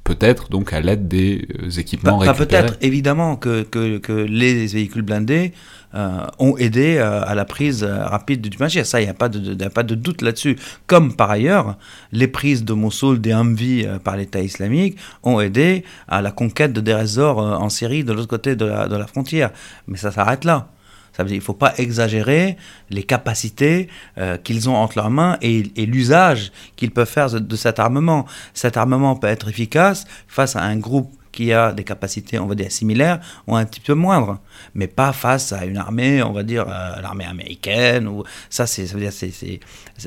peut-être 0.03 0.49
donc 0.49 0.73
à 0.73 0.82
l'aide 0.82 1.07
des 1.07 1.47
euh, 1.61 1.69
équipements 1.69 2.17
récupérés. 2.17 2.47
Peut-être 2.47 2.77
évidemment 2.82 3.36
que, 3.36 3.61
que, 3.61 3.99
que, 3.99 4.11
les 4.11 4.65
véhicules 4.65 5.03
blindés 5.03 5.53
euh, 5.93 6.25
ont 6.39 6.57
aidé 6.57 6.97
à 6.97 7.36
la 7.36 7.45
prise 7.45 7.84
rapide 7.84 8.41
du 8.41 8.57
Panchir. 8.57 8.88
Ça, 8.88 9.01
il 9.01 9.03
n'y 9.03 9.09
a, 9.09 9.13
pas 9.13 9.30
de, 9.30 9.63
a 9.63 9.69
pas 9.69 9.84
de 9.84 9.93
doute 9.93 10.23
là-dessus. 10.23 10.57
Comme 10.88 11.15
par 11.15 11.30
ailleurs, 11.30 11.77
les 12.11 12.27
prises 12.27 12.65
de 12.65 12.73
Mossoul, 12.73 13.21
des 13.21 13.32
Humvee 13.32 13.88
par 14.03 14.17
l'État 14.17 14.41
islamique 14.41 14.97
ont 15.21 15.39
aidé 15.39 15.84
à 16.07 16.23
la 16.23 16.32
conquête 16.32 16.73
de 16.73 16.82
Deir 16.82 17.38
en 17.38 17.69
Syrie 17.69 18.03
de 18.03 18.13
l'autre 18.13 18.27
côté 18.27 18.55
de 18.55 18.65
la, 18.65 18.88
de 18.88 18.95
la 18.95 19.05
frontière. 19.05 19.51
Mais 19.88 19.97
ça 19.97 20.11
s'arrête 20.11 20.43
là. 20.43 20.69
Ça 21.14 21.24
veut 21.24 21.30
dire 21.30 21.36
qu'il 21.36 21.41
ne 21.41 21.45
faut 21.45 21.53
pas 21.53 21.74
exagérer 21.78 22.57
les 22.89 23.03
capacités 23.03 23.89
euh, 24.18 24.38
qu'ils 24.38 24.70
ont 24.70 24.76
entre 24.76 24.97
leurs 24.97 25.10
mains 25.10 25.38
et, 25.41 25.64
l'usage 25.86 26.51
qu'ils 26.76 26.91
peuvent 26.91 27.10
faire 27.10 27.30
de, 27.30 27.55
cet 27.55 27.80
armement. 27.80 28.26
Cet 28.53 28.78
armement 28.78 29.16
peut 29.16 29.28
être 29.28 29.49
efficace 29.49 30.05
face 30.28 30.55
à 30.55 30.62
un 30.62 30.78
groupe 30.78 31.14
qui 31.32 31.53
a 31.53 31.72
des 31.72 31.84
capacités, 31.84 32.39
on 32.39 32.47
va 32.47 32.55
dire, 32.55 32.72
similaires 32.72 33.20
ou 33.47 33.55
un 33.55 33.64
petit 33.66 33.80
peu 33.80 33.93
moindres, 33.93 34.39
mais 34.74 34.88
pas 34.88 35.14
face 35.14 35.53
à 35.53 35.66
une 35.66 35.78
armée, 35.78 36.24
on 36.24 36.34
va 36.34 36.43
dire, 36.43 36.66
euh, 36.68 37.01
l'armée 37.01 37.26
américaine, 37.26 38.10
ça, 38.49 38.66
ça 38.66 38.82
veut 38.84 38.99
dire, 38.99 39.14
c'est, 39.14 39.32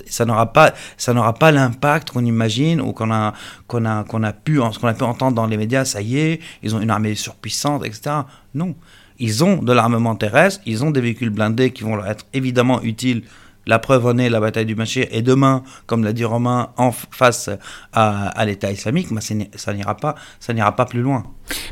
ça 0.07 0.25
n'aura 0.25 0.53
pas, 0.53 0.75
ça 0.97 1.15
n'aura 1.15 1.35
pas 1.35 1.53
l'impact 1.53 2.11
qu'on 2.11 2.25
imagine 2.25 2.81
ou 2.81 2.93
qu'on 2.93 3.13
a, 3.13 3.33
qu'on 3.67 3.85
a, 3.85 4.05
qu'on 4.05 4.23
a 4.25 4.33
pu, 4.33 4.59
qu'on 4.59 4.89
a 4.89 4.95
pu 4.95 5.05
entendre 5.05 5.35
dans 5.35 5.47
les 5.47 5.57
médias, 5.57 5.85
ça 5.85 6.03
y 6.03 6.19
est, 6.19 6.41
ils 6.63 6.75
ont 6.75 6.81
une 6.81 6.91
armée 6.91 7.15
surpuissante, 7.15 7.87
etc. 7.87 8.17
Non. 8.55 8.75
Ils 9.19 9.45
ont 9.45 9.63
de 9.63 9.73
l'armement 9.73 10.17
terrestre, 10.17 10.61
ils 10.67 10.85
ont 10.85 10.91
des 10.91 11.01
véhicules 11.01 11.31
blindés 11.31 11.71
qui 11.71 11.83
vont 11.85 11.97
leur 11.97 12.07
être 12.07 12.27
évidemment 12.33 12.83
utiles. 12.83 13.23
La 13.67 13.79
preuve 13.79 14.07
en 14.07 14.19
est 14.19 14.29
la 14.29 14.41
bataille 14.41 14.67
du 14.67 14.75
Machir, 14.75 15.07
et 15.13 15.23
demain, 15.23 15.63
comme 15.87 16.03
l'a 16.03 16.13
dit 16.13 16.25
Romain, 16.25 16.71
en 16.77 16.91
face 16.91 17.49
à, 17.93 18.45
l'État 18.45 18.73
islamique, 18.73 19.13
mais 19.13 19.21
ça 19.21 19.73
n'ira 19.73 19.97
pas, 19.97 20.17
ça 20.41 20.53
n'ira 20.53 20.75
pas 20.75 20.85
plus 20.85 21.01
loin. 21.01 21.23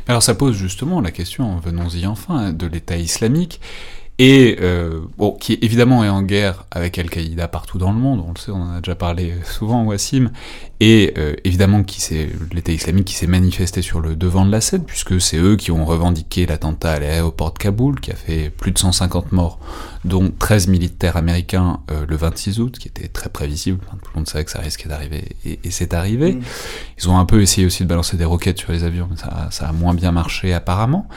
Alors 0.07 0.23
ça 0.23 0.33
pose 0.33 0.55
justement 0.55 1.01
la 1.01 1.11
question, 1.11 1.57
venons-y 1.57 2.05
enfin, 2.05 2.53
de 2.53 2.65
l'État 2.65 2.95
islamique. 2.95 3.59
Et 4.19 4.57
euh, 4.61 5.01
qui 5.39 5.57
évidemment 5.61 6.03
est 6.03 6.09
en 6.09 6.21
guerre 6.21 6.65
avec 6.69 6.99
Al-Qaïda 6.99 7.47
partout 7.47 7.79
dans 7.79 7.91
le 7.91 7.97
monde, 7.97 8.23
on 8.25 8.31
le 8.31 8.37
sait, 8.37 8.51
on 8.51 8.61
en 8.61 8.75
a 8.75 8.81
déjà 8.81 8.95
parlé 8.95 9.33
souvent, 9.43 9.83
Wassim, 9.83 10.29
et 10.81 11.13
euh, 11.19 11.35
évidemment 11.43 11.83
qui 11.83 12.01
c'est 12.01 12.27
l'État 12.51 12.71
islamique 12.71 13.05
qui 13.05 13.13
s'est 13.13 13.27
manifesté 13.27 13.83
sur 13.83 14.01
le 14.01 14.15
devant 14.15 14.47
de 14.47 14.51
la 14.51 14.61
scène, 14.61 14.83
puisque 14.83 15.21
c'est 15.21 15.37
eux 15.37 15.55
qui 15.55 15.69
ont 15.69 15.85
revendiqué 15.85 16.47
l'attentat 16.47 16.93
à 16.93 16.99
l'aéroport 16.99 17.53
de 17.53 17.59
Kaboul, 17.59 17.99
qui 17.99 18.11
a 18.11 18.15
fait 18.15 18.49
plus 18.49 18.71
de 18.71 18.79
150 18.79 19.31
morts, 19.31 19.59
dont 20.05 20.33
13 20.39 20.67
militaires 20.67 21.17
américains 21.17 21.81
euh, 21.91 22.05
le 22.07 22.15
26 22.15 22.59
août, 22.59 22.79
qui 22.79 22.87
était 22.87 23.07
très 23.07 23.29
prévisible, 23.29 23.77
tout 23.91 24.09
le 24.15 24.19
monde 24.21 24.27
savait 24.27 24.43
que 24.43 24.49
ça 24.49 24.59
risquait 24.59 24.89
d'arriver, 24.89 25.23
et, 25.45 25.59
c'est 25.69 25.93
arrivé. 25.93 26.33
Mm. 26.33 26.41
Ils 26.97 27.09
ont 27.09 27.17
un 27.17 27.25
peu 27.25 27.41
essayé 27.41 27.67
aussi 27.67 27.83
de 27.83 27.87
balancer 27.87 28.17
des 28.17 28.25
roquettes 28.25 28.57
sur 28.57 28.71
les 28.71 28.83
avions, 28.83 29.07
mais 29.09 29.17
ça, 29.17 29.49
ça 29.51 29.69
a 29.69 29.71
moins 29.71 29.93
bien 29.93 30.11
marché 30.11 30.51
apparemment. 30.51 31.07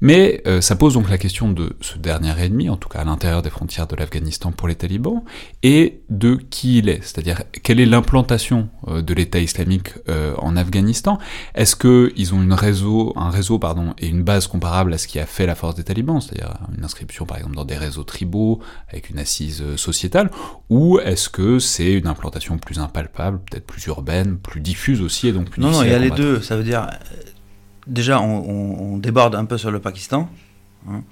Mais 0.00 0.42
ça 0.60 0.76
pose 0.76 0.94
donc 0.94 1.10
la 1.10 1.18
question 1.18 1.52
de 1.52 1.76
ce 1.82 1.98
dernier 1.98 2.30
en 2.70 2.76
tout 2.76 2.88
cas 2.88 3.00
à 3.00 3.04
l'intérieur 3.04 3.42
des 3.42 3.50
frontières 3.50 3.86
de 3.86 3.96
l'Afghanistan 3.96 4.52
pour 4.52 4.66
les 4.66 4.74
talibans, 4.74 5.22
et 5.62 6.00
de 6.08 6.36
qui 6.36 6.78
il 6.78 6.88
est, 6.88 7.02
c'est-à-dire 7.02 7.42
quelle 7.62 7.80
est 7.80 7.86
l'implantation 7.86 8.68
euh, 8.88 9.02
de 9.10 9.14
l'État 9.14 9.40
islamique 9.40 9.94
euh, 10.08 10.34
en 10.38 10.56
Afghanistan. 10.56 11.18
Est-ce 11.54 11.74
qu'ils 11.74 12.32
ont 12.32 12.42
une 12.42 12.52
réseau, 12.52 13.12
un 13.16 13.30
réseau 13.30 13.58
pardon, 13.58 13.94
et 13.98 14.06
une 14.06 14.22
base 14.22 14.46
comparable 14.46 14.94
à 14.94 14.98
ce 14.98 15.08
qui 15.08 15.18
a 15.18 15.26
fait 15.26 15.46
la 15.46 15.56
force 15.56 15.74
des 15.74 15.82
talibans, 15.82 16.20
c'est-à-dire 16.20 16.54
une 16.76 16.84
inscription 16.84 17.26
par 17.26 17.38
exemple 17.38 17.56
dans 17.56 17.64
des 17.64 17.76
réseaux 17.76 18.04
tribaux 18.04 18.60
avec 18.88 19.10
une 19.10 19.18
assise 19.18 19.62
euh, 19.62 19.76
sociétale, 19.76 20.30
ou 20.68 21.00
est-ce 21.00 21.28
que 21.28 21.58
c'est 21.58 21.92
une 21.92 22.06
implantation 22.06 22.56
plus 22.58 22.78
impalpable, 22.78 23.40
peut-être 23.50 23.66
plus 23.66 23.84
urbaine, 23.86 24.38
plus 24.38 24.60
diffuse 24.60 25.02
aussi, 25.02 25.26
et 25.26 25.32
donc 25.32 25.50
plus 25.50 25.60
Non, 25.60 25.72
non, 25.72 25.82
il 25.82 25.90
y 25.90 25.94
a 25.94 25.98
les 25.98 26.10
deux. 26.10 26.40
Ça 26.40 26.56
veut 26.56 26.62
dire, 26.62 26.88
déjà, 27.86 28.20
on 28.20 28.98
déborde 28.98 29.34
un 29.34 29.44
peu 29.44 29.58
sur 29.58 29.72
le 29.72 29.80
Pakistan. 29.80 30.28
Hein. 30.88 31.02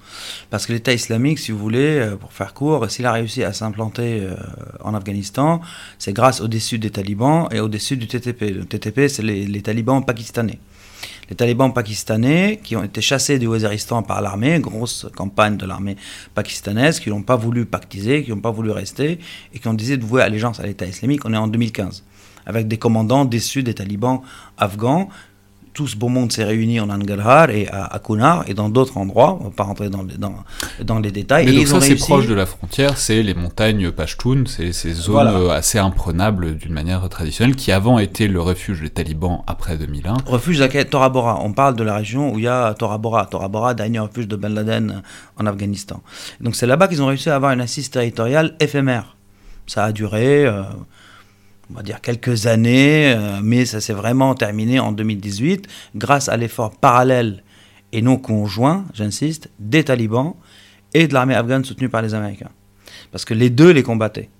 Parce 0.50 0.66
que 0.66 0.72
l'État 0.72 0.92
islamique, 0.92 1.38
si 1.38 1.52
vous 1.52 1.58
voulez, 1.58 1.98
euh, 1.98 2.16
pour 2.16 2.32
faire 2.32 2.54
court, 2.54 2.90
s'il 2.90 3.06
a 3.06 3.12
réussi 3.12 3.44
à 3.44 3.52
s'implanter 3.52 4.20
euh, 4.22 4.34
en 4.82 4.94
Afghanistan, 4.94 5.60
c'est 5.98 6.12
grâce 6.12 6.40
au 6.40 6.48
dessus 6.48 6.78
des 6.78 6.90
talibans 6.90 7.48
et 7.50 7.60
au 7.60 7.68
dessus 7.68 7.96
du 7.96 8.06
TTP. 8.06 8.54
Le 8.54 8.64
TTP, 8.64 9.08
c'est 9.08 9.22
les, 9.22 9.62
talibans 9.62 10.04
pakistanais. 10.04 10.58
Les 11.28 11.36
talibans 11.36 11.72
pakistanais 11.72 12.60
qui 12.62 12.76
ont 12.76 12.82
été 12.82 13.00
chassés 13.02 13.38
du 13.38 13.46
Waziristan 13.46 14.02
par 14.02 14.22
l'armée, 14.22 14.58
grosse 14.60 15.06
campagne 15.14 15.58
de 15.58 15.66
l'armée 15.66 15.96
pakistanaise, 16.34 17.00
qui 17.00 17.10
n'ont 17.10 17.22
pas 17.22 17.36
voulu 17.36 17.66
pactiser, 17.66 18.24
qui 18.24 18.30
n'ont 18.30 18.40
pas 18.40 18.50
voulu 18.50 18.70
rester 18.70 19.18
et 19.52 19.58
qui 19.58 19.68
ont 19.68 19.74
décidé 19.74 19.98
de 19.98 20.04
vouer 20.04 20.22
allégeance 20.22 20.58
à 20.60 20.66
l'État 20.66 20.86
islamique. 20.86 21.24
On 21.26 21.34
est 21.34 21.36
en 21.36 21.48
2015 21.48 22.04
avec 22.46 22.66
des 22.66 22.78
commandants 22.78 23.26
déçus 23.26 23.62
des 23.62 23.74
talibans 23.74 24.22
afghans 24.56 25.10
tout 25.78 25.86
ce 25.86 25.94
beau 25.94 26.08
monde 26.08 26.32
s'est 26.32 26.42
réuni 26.42 26.80
en 26.80 26.90
Angarhar 26.90 27.50
et 27.50 27.68
à, 27.68 28.00
Kunar 28.04 28.42
et 28.48 28.54
dans 28.54 28.68
d'autres 28.68 28.96
endroits. 28.96 29.38
On 29.40 29.44
va 29.44 29.50
pas 29.50 29.62
rentrer 29.62 29.88
dans, 29.88 30.02
dans, 30.02 30.34
dans 30.82 30.98
les 30.98 31.12
détails. 31.12 31.46
Mais 31.46 31.52
et 31.52 31.56
donc 31.58 31.68
ça, 31.68 31.80
c'est 31.80 31.94
proche 31.94 32.26
de 32.26 32.34
la 32.34 32.46
frontière, 32.46 32.98
c'est 32.98 33.22
les 33.22 33.32
montagnes 33.32 33.92
Pashtun, 33.92 34.42
c'est 34.46 34.72
ces 34.72 34.92
zones 34.92 35.52
assez 35.52 35.78
imprenables 35.78 36.56
d'une 36.56 36.72
manière 36.72 37.08
traditionnelle, 37.08 37.54
qui 37.54 37.70
avant 37.70 38.00
étaient 38.00 38.26
le 38.26 38.40
refuge 38.40 38.80
des 38.80 38.90
talibans 38.90 39.44
après 39.46 39.78
2001. 39.78 40.16
Refuge 40.26 40.58
de 40.58 40.82
Tora 40.82 41.10
Bora. 41.10 41.38
On 41.44 41.52
parle 41.52 41.76
de 41.76 41.84
la 41.84 41.94
région 41.94 42.32
où 42.32 42.40
il 42.40 42.46
y 42.46 42.48
a 42.48 42.74
Tora 42.74 42.98
Bora. 42.98 43.26
Tora 43.26 43.46
Bora, 43.46 43.74
dernier 43.74 44.00
refuge 44.00 44.26
de 44.26 44.34
Ben 44.34 44.52
Laden 44.52 45.02
en 45.36 45.46
Afghanistan. 45.46 46.02
Donc 46.40 46.56
c'est 46.56 46.66
là-bas 46.66 46.88
qu'ils 46.88 47.02
ont 47.02 47.06
réussi 47.06 47.30
à 47.30 47.36
avoir 47.36 47.52
une 47.52 47.60
assise 47.60 47.88
territoriale 47.88 48.56
éphémère. 48.58 49.14
Ça 49.68 49.84
a 49.84 49.92
duré... 49.92 50.44
Euh, 50.44 50.64
on 51.70 51.74
va 51.74 51.82
dire 51.82 52.00
quelques 52.00 52.46
années, 52.46 53.12
euh, 53.12 53.40
mais 53.42 53.66
ça 53.66 53.80
s'est 53.80 53.92
vraiment 53.92 54.34
terminé 54.34 54.80
en 54.80 54.92
2018 54.92 55.66
grâce 55.96 56.28
à 56.28 56.36
l'effort 56.36 56.70
parallèle 56.76 57.42
et 57.92 58.02
non 58.02 58.16
conjoint, 58.16 58.84
j'insiste, 58.94 59.50
des 59.58 59.84
talibans 59.84 60.34
et 60.94 61.06
de 61.06 61.14
l'armée 61.14 61.34
afghane 61.34 61.64
soutenue 61.64 61.88
par 61.88 62.02
les 62.02 62.14
Américains. 62.14 62.50
Parce 63.12 63.24
que 63.24 63.34
les 63.34 63.50
deux 63.50 63.70
les 63.70 63.82
combattaient. 63.82 64.30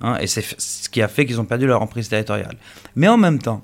Hein, 0.00 0.16
et 0.20 0.26
c'est 0.26 0.44
ce 0.58 0.88
qui 0.88 1.02
a 1.02 1.08
fait 1.08 1.26
qu'ils 1.26 1.40
ont 1.40 1.44
perdu 1.44 1.66
leur 1.66 1.82
emprise 1.82 2.08
territoriale. 2.08 2.56
Mais 2.96 3.08
en 3.08 3.18
même 3.18 3.38
temps, 3.38 3.62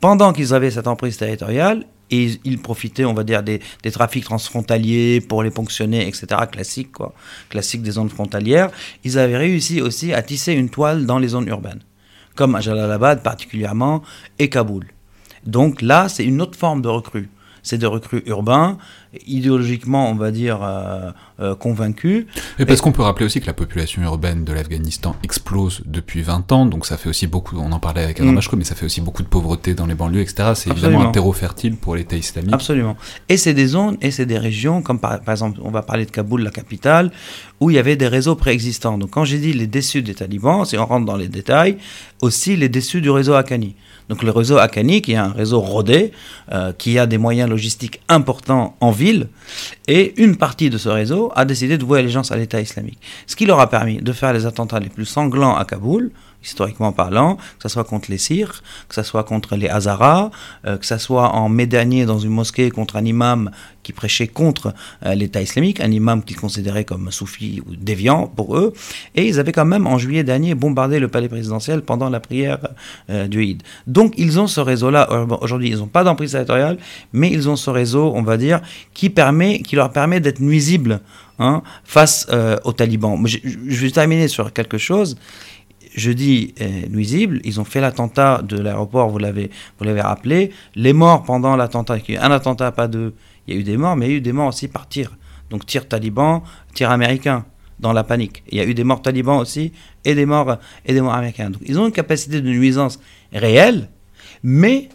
pendant 0.00 0.32
qu'ils 0.32 0.52
avaient 0.52 0.70
cette 0.70 0.86
emprise 0.86 1.16
territoriale, 1.16 1.86
et 2.10 2.38
ils 2.44 2.60
profitaient, 2.60 3.06
on 3.06 3.14
va 3.14 3.24
dire, 3.24 3.42
des, 3.42 3.60
des, 3.82 3.90
trafics 3.90 4.24
transfrontaliers 4.24 5.22
pour 5.22 5.42
les 5.42 5.50
ponctionner, 5.50 6.06
etc., 6.06 6.26
classique, 6.50 6.92
quoi, 6.92 7.14
classique 7.48 7.80
des 7.80 7.92
zones 7.92 8.10
frontalières, 8.10 8.70
ils 9.02 9.18
avaient 9.18 9.38
réussi 9.38 9.80
aussi 9.80 10.12
à 10.12 10.20
tisser 10.20 10.52
une 10.52 10.68
toile 10.68 11.06
dans 11.06 11.18
les 11.18 11.28
zones 11.28 11.48
urbaines 11.48 11.80
comme 12.34 12.54
à 12.54 12.60
Jalalabad 12.60 13.22
particulièrement, 13.22 14.02
et 14.38 14.48
Kaboul. 14.48 14.86
Donc 15.46 15.82
là, 15.82 16.08
c'est 16.08 16.24
une 16.24 16.40
autre 16.40 16.58
forme 16.58 16.82
de 16.82 16.88
recrue. 16.88 17.28
C'est 17.62 17.78
des 17.78 17.86
recrues 17.86 18.22
urbains, 18.26 18.78
idéologiquement, 19.26 20.10
on 20.10 20.14
va 20.14 20.30
dire, 20.30 20.60
euh, 20.62 21.10
euh, 21.40 21.54
convaincus. 21.54 22.26
Mais 22.58 22.66
parce 22.66 22.80
qu'on 22.80 22.92
peut 22.92 23.02
rappeler 23.02 23.26
aussi 23.26 23.40
que 23.40 23.46
la 23.46 23.52
population 23.52 24.02
urbaine 24.02 24.44
de 24.44 24.52
l'Afghanistan 24.52 25.14
explose 25.22 25.82
depuis 25.86 26.22
20 26.22 26.50
ans, 26.52 26.66
donc 26.66 26.86
ça 26.86 26.96
fait 26.96 27.08
aussi 27.08 27.26
beaucoup, 27.26 27.56
on 27.58 27.72
en 27.72 27.78
parlait 27.78 28.02
avec 28.02 28.20
Adam 28.20 28.32
mm. 28.32 28.40
mais 28.56 28.64
ça 28.64 28.74
fait 28.74 28.86
aussi 28.86 29.00
beaucoup 29.00 29.22
de 29.22 29.28
pauvreté 29.28 29.74
dans 29.74 29.86
les 29.86 29.94
banlieues, 29.94 30.20
etc. 30.20 30.52
C'est 30.54 30.70
évidemment 30.70 31.02
un 31.02 31.12
terreau 31.12 31.32
fertile 31.32 31.76
pour 31.76 31.94
l'État 31.96 32.16
islamique. 32.16 32.54
Absolument. 32.54 32.96
Et 33.28 33.36
c'est 33.36 33.54
des 33.54 33.66
zones, 33.66 33.96
et 34.00 34.10
c'est 34.10 34.26
des 34.26 34.38
régions, 34.38 34.82
comme 34.82 34.98
par, 34.98 35.20
par, 35.20 35.32
exemple, 35.32 35.60
on 35.62 35.70
va 35.70 35.82
parler 35.82 36.06
de 36.06 36.10
Kaboul, 36.10 36.42
la 36.42 36.50
capitale, 36.50 37.10
où 37.60 37.70
il 37.70 37.76
y 37.76 37.78
avait 37.78 37.96
des 37.96 38.08
réseaux 38.08 38.34
préexistants. 38.34 38.98
Donc 38.98 39.10
quand 39.10 39.24
j'ai 39.24 39.38
dit 39.38 39.52
les 39.52 39.66
déçus 39.66 40.02
des 40.02 40.14
talibans, 40.14 40.64
si 40.64 40.76
on 40.78 40.86
rentre 40.86 41.06
dans 41.06 41.16
les 41.16 41.28
détails, 41.28 41.76
aussi 42.20 42.56
les 42.56 42.68
déçus 42.68 43.00
du 43.00 43.10
réseau 43.10 43.34
Haqqani. 43.34 43.76
Donc 44.12 44.22
le 44.24 44.30
réseau 44.30 44.58
Akani, 44.58 45.00
qui 45.00 45.12
est 45.12 45.16
un 45.16 45.32
réseau 45.32 45.60
rodé, 45.60 46.12
euh, 46.52 46.74
qui 46.76 46.98
a 46.98 47.06
des 47.06 47.16
moyens 47.16 47.48
logistiques 47.48 48.02
importants 48.10 48.76
en 48.80 48.90
ville, 48.90 49.28
et 49.88 50.12
une 50.22 50.36
partie 50.36 50.68
de 50.68 50.76
ce 50.76 50.90
réseau 50.90 51.32
a 51.34 51.46
décidé 51.46 51.78
de 51.78 51.84
vouer 51.86 52.00
allégeance 52.00 52.30
à 52.30 52.36
l'État 52.36 52.60
islamique. 52.60 52.98
Ce 53.26 53.34
qui 53.36 53.46
leur 53.46 53.58
a 53.58 53.70
permis 53.70 54.02
de 54.02 54.12
faire 54.12 54.34
les 54.34 54.44
attentats 54.44 54.80
les 54.80 54.90
plus 54.90 55.06
sanglants 55.06 55.56
à 55.56 55.64
Kaboul, 55.64 56.10
historiquement 56.44 56.92
parlant, 56.92 57.36
que 57.36 57.62
ce 57.62 57.68
soit 57.68 57.84
contre 57.84 58.10
les 58.10 58.18
Syrs, 58.18 58.62
que 58.88 58.94
ce 58.94 59.02
soit 59.02 59.24
contre 59.24 59.56
les 59.56 59.68
Hazaras, 59.68 60.30
euh, 60.66 60.76
que 60.76 60.86
ce 60.86 60.98
soit 60.98 61.30
en 61.34 61.48
mai 61.48 61.66
dernier 61.66 62.04
dans 62.04 62.18
une 62.18 62.30
mosquée 62.30 62.70
contre 62.70 62.96
un 62.96 63.04
imam 63.04 63.50
qui 63.82 63.92
prêchait 63.92 64.28
contre 64.28 64.74
euh, 65.04 65.14
l'État 65.14 65.42
islamique, 65.42 65.80
un 65.80 65.90
imam 65.90 66.22
qu'ils 66.22 66.36
considéraient 66.36 66.84
comme 66.84 67.10
soufi 67.10 67.62
ou 67.66 67.74
déviant 67.76 68.26
pour 68.26 68.56
eux, 68.56 68.72
et 69.14 69.26
ils 69.26 69.38
avaient 69.40 69.52
quand 69.52 69.64
même 69.64 69.86
en 69.86 69.98
juillet 69.98 70.24
dernier 70.24 70.54
bombardé 70.54 70.98
le 70.98 71.08
palais 71.08 71.28
présidentiel 71.28 71.82
pendant 71.82 72.10
la 72.10 72.20
prière 72.20 72.58
euh, 73.10 73.26
du 73.28 73.42
Eid. 73.42 73.62
Donc 73.86 74.14
ils 74.16 74.38
ont 74.38 74.46
ce 74.46 74.60
réseau-là, 74.60 75.08
aujourd'hui 75.40 75.70
ils 75.70 75.78
n'ont 75.78 75.86
pas 75.86 76.04
d'emprise 76.04 76.32
territoriale, 76.32 76.78
mais 77.12 77.30
ils 77.30 77.48
ont 77.48 77.56
ce 77.56 77.70
réseau, 77.70 78.12
on 78.14 78.22
va 78.22 78.36
dire, 78.36 78.60
qui, 78.94 79.10
permet, 79.10 79.60
qui 79.60 79.76
leur 79.76 79.90
permet 79.90 80.20
d'être 80.20 80.40
nuisibles 80.40 81.00
hein, 81.38 81.62
face 81.84 82.26
aux 82.64 82.72
talibans. 82.72 83.20
Je 83.26 83.80
vais 83.80 83.90
terminer 83.90 84.28
sur 84.28 84.52
quelque 84.52 84.78
chose 84.78 85.16
je 85.94 86.10
dis 86.10 86.54
euh, 86.60 86.86
nuisible, 86.88 87.40
ils 87.44 87.60
ont 87.60 87.64
fait 87.64 87.80
l'attentat 87.80 88.42
de 88.42 88.58
l'aéroport, 88.58 89.08
vous 89.08 89.18
l'avez, 89.18 89.50
vous 89.78 89.84
l'avez 89.84 90.00
rappelé. 90.00 90.50
Les 90.74 90.92
morts 90.92 91.22
pendant 91.22 91.56
l'attentat, 91.56 91.96
un 92.20 92.30
attentat, 92.30 92.72
pas 92.72 92.88
deux, 92.88 93.14
il 93.46 93.54
y 93.54 93.56
a 93.56 93.60
eu 93.60 93.64
des 93.64 93.76
morts, 93.76 93.96
mais 93.96 94.06
il 94.06 94.10
y 94.10 94.14
a 94.14 94.18
eu 94.18 94.20
des 94.20 94.32
morts 94.32 94.48
aussi 94.48 94.68
par 94.68 94.88
tir. 94.88 95.12
Donc 95.50 95.66
tir 95.66 95.86
taliban, 95.86 96.42
tir 96.74 96.90
américain, 96.90 97.44
dans 97.82 97.92
la 97.92 98.04
panique. 98.04 98.42
Il 98.48 98.56
y 98.56 98.60
a 98.60 98.64
eu 98.64 98.74
des 98.74 98.84
morts 98.84 99.02
talibans 99.02 99.38
aussi 99.38 99.72
et 100.04 100.14
des 100.14 100.24
morts, 100.24 100.56
et 100.86 100.94
des 100.94 101.00
morts 101.00 101.14
américains. 101.14 101.50
Donc 101.50 101.60
ils 101.66 101.78
ont 101.78 101.86
une 101.86 101.92
capacité 101.92 102.40
de 102.40 102.48
nuisance 102.48 102.98
réelle, 103.32 103.90
mais, 104.42 104.88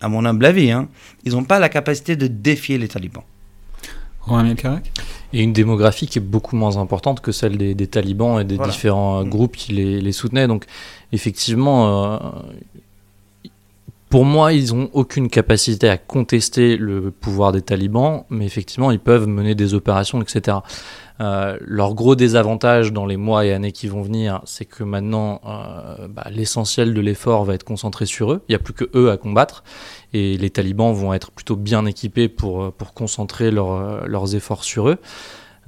à 0.00 0.08
mon 0.08 0.24
humble 0.24 0.44
avis, 0.44 0.70
hein, 0.70 0.88
ils 1.24 1.32
n'ont 1.32 1.44
pas 1.44 1.58
la 1.58 1.68
capacité 1.68 2.16
de 2.16 2.26
défier 2.26 2.76
les 2.76 2.88
talibans. 2.88 3.24
Et 5.32 5.42
une 5.42 5.52
démographie 5.52 6.06
qui 6.06 6.18
est 6.18 6.22
beaucoup 6.22 6.56
moins 6.56 6.76
importante 6.76 7.20
que 7.20 7.32
celle 7.32 7.56
des, 7.56 7.86
talibans 7.86 8.40
et 8.40 8.44
des 8.44 8.58
différents 8.58 9.20
euh, 9.20 9.24
mm. 9.24 9.28
groupes 9.28 9.56
qui 9.56 9.72
les, 9.72 10.12
soutenaient. 10.12 10.46
Donc, 10.46 10.66
effectivement, 11.12 12.14
euh, 12.14 12.18
pour 14.12 14.26
moi, 14.26 14.52
ils 14.52 14.74
n'ont 14.74 14.90
aucune 14.92 15.30
capacité 15.30 15.88
à 15.88 15.96
contester 15.96 16.76
le 16.76 17.10
pouvoir 17.10 17.50
des 17.50 17.62
talibans, 17.62 18.24
mais 18.28 18.44
effectivement, 18.44 18.90
ils 18.90 19.00
peuvent 19.00 19.26
mener 19.26 19.54
des 19.54 19.72
opérations, 19.72 20.20
etc. 20.20 20.58
Euh, 21.20 21.56
leur 21.62 21.94
gros 21.94 22.14
désavantage 22.14 22.92
dans 22.92 23.06
les 23.06 23.16
mois 23.16 23.46
et 23.46 23.54
années 23.54 23.72
qui 23.72 23.88
vont 23.88 24.02
venir, 24.02 24.42
c'est 24.44 24.66
que 24.66 24.84
maintenant, 24.84 25.40
euh, 25.46 26.08
bah, 26.08 26.26
l'essentiel 26.30 26.92
de 26.92 27.00
l'effort 27.00 27.46
va 27.46 27.54
être 27.54 27.64
concentré 27.64 28.04
sur 28.04 28.32
eux. 28.34 28.42
Il 28.50 28.52
n'y 28.52 28.56
a 28.56 28.58
plus 28.58 28.74
que 28.74 28.84
eux 28.94 29.10
à 29.10 29.16
combattre. 29.16 29.64
Et 30.12 30.36
les 30.36 30.50
talibans 30.50 30.92
vont 30.92 31.14
être 31.14 31.30
plutôt 31.30 31.56
bien 31.56 31.86
équipés 31.86 32.28
pour, 32.28 32.70
pour 32.74 32.92
concentrer 32.92 33.50
leurs 33.50 34.34
efforts 34.34 34.64
sur 34.64 34.90
eux. 34.90 34.98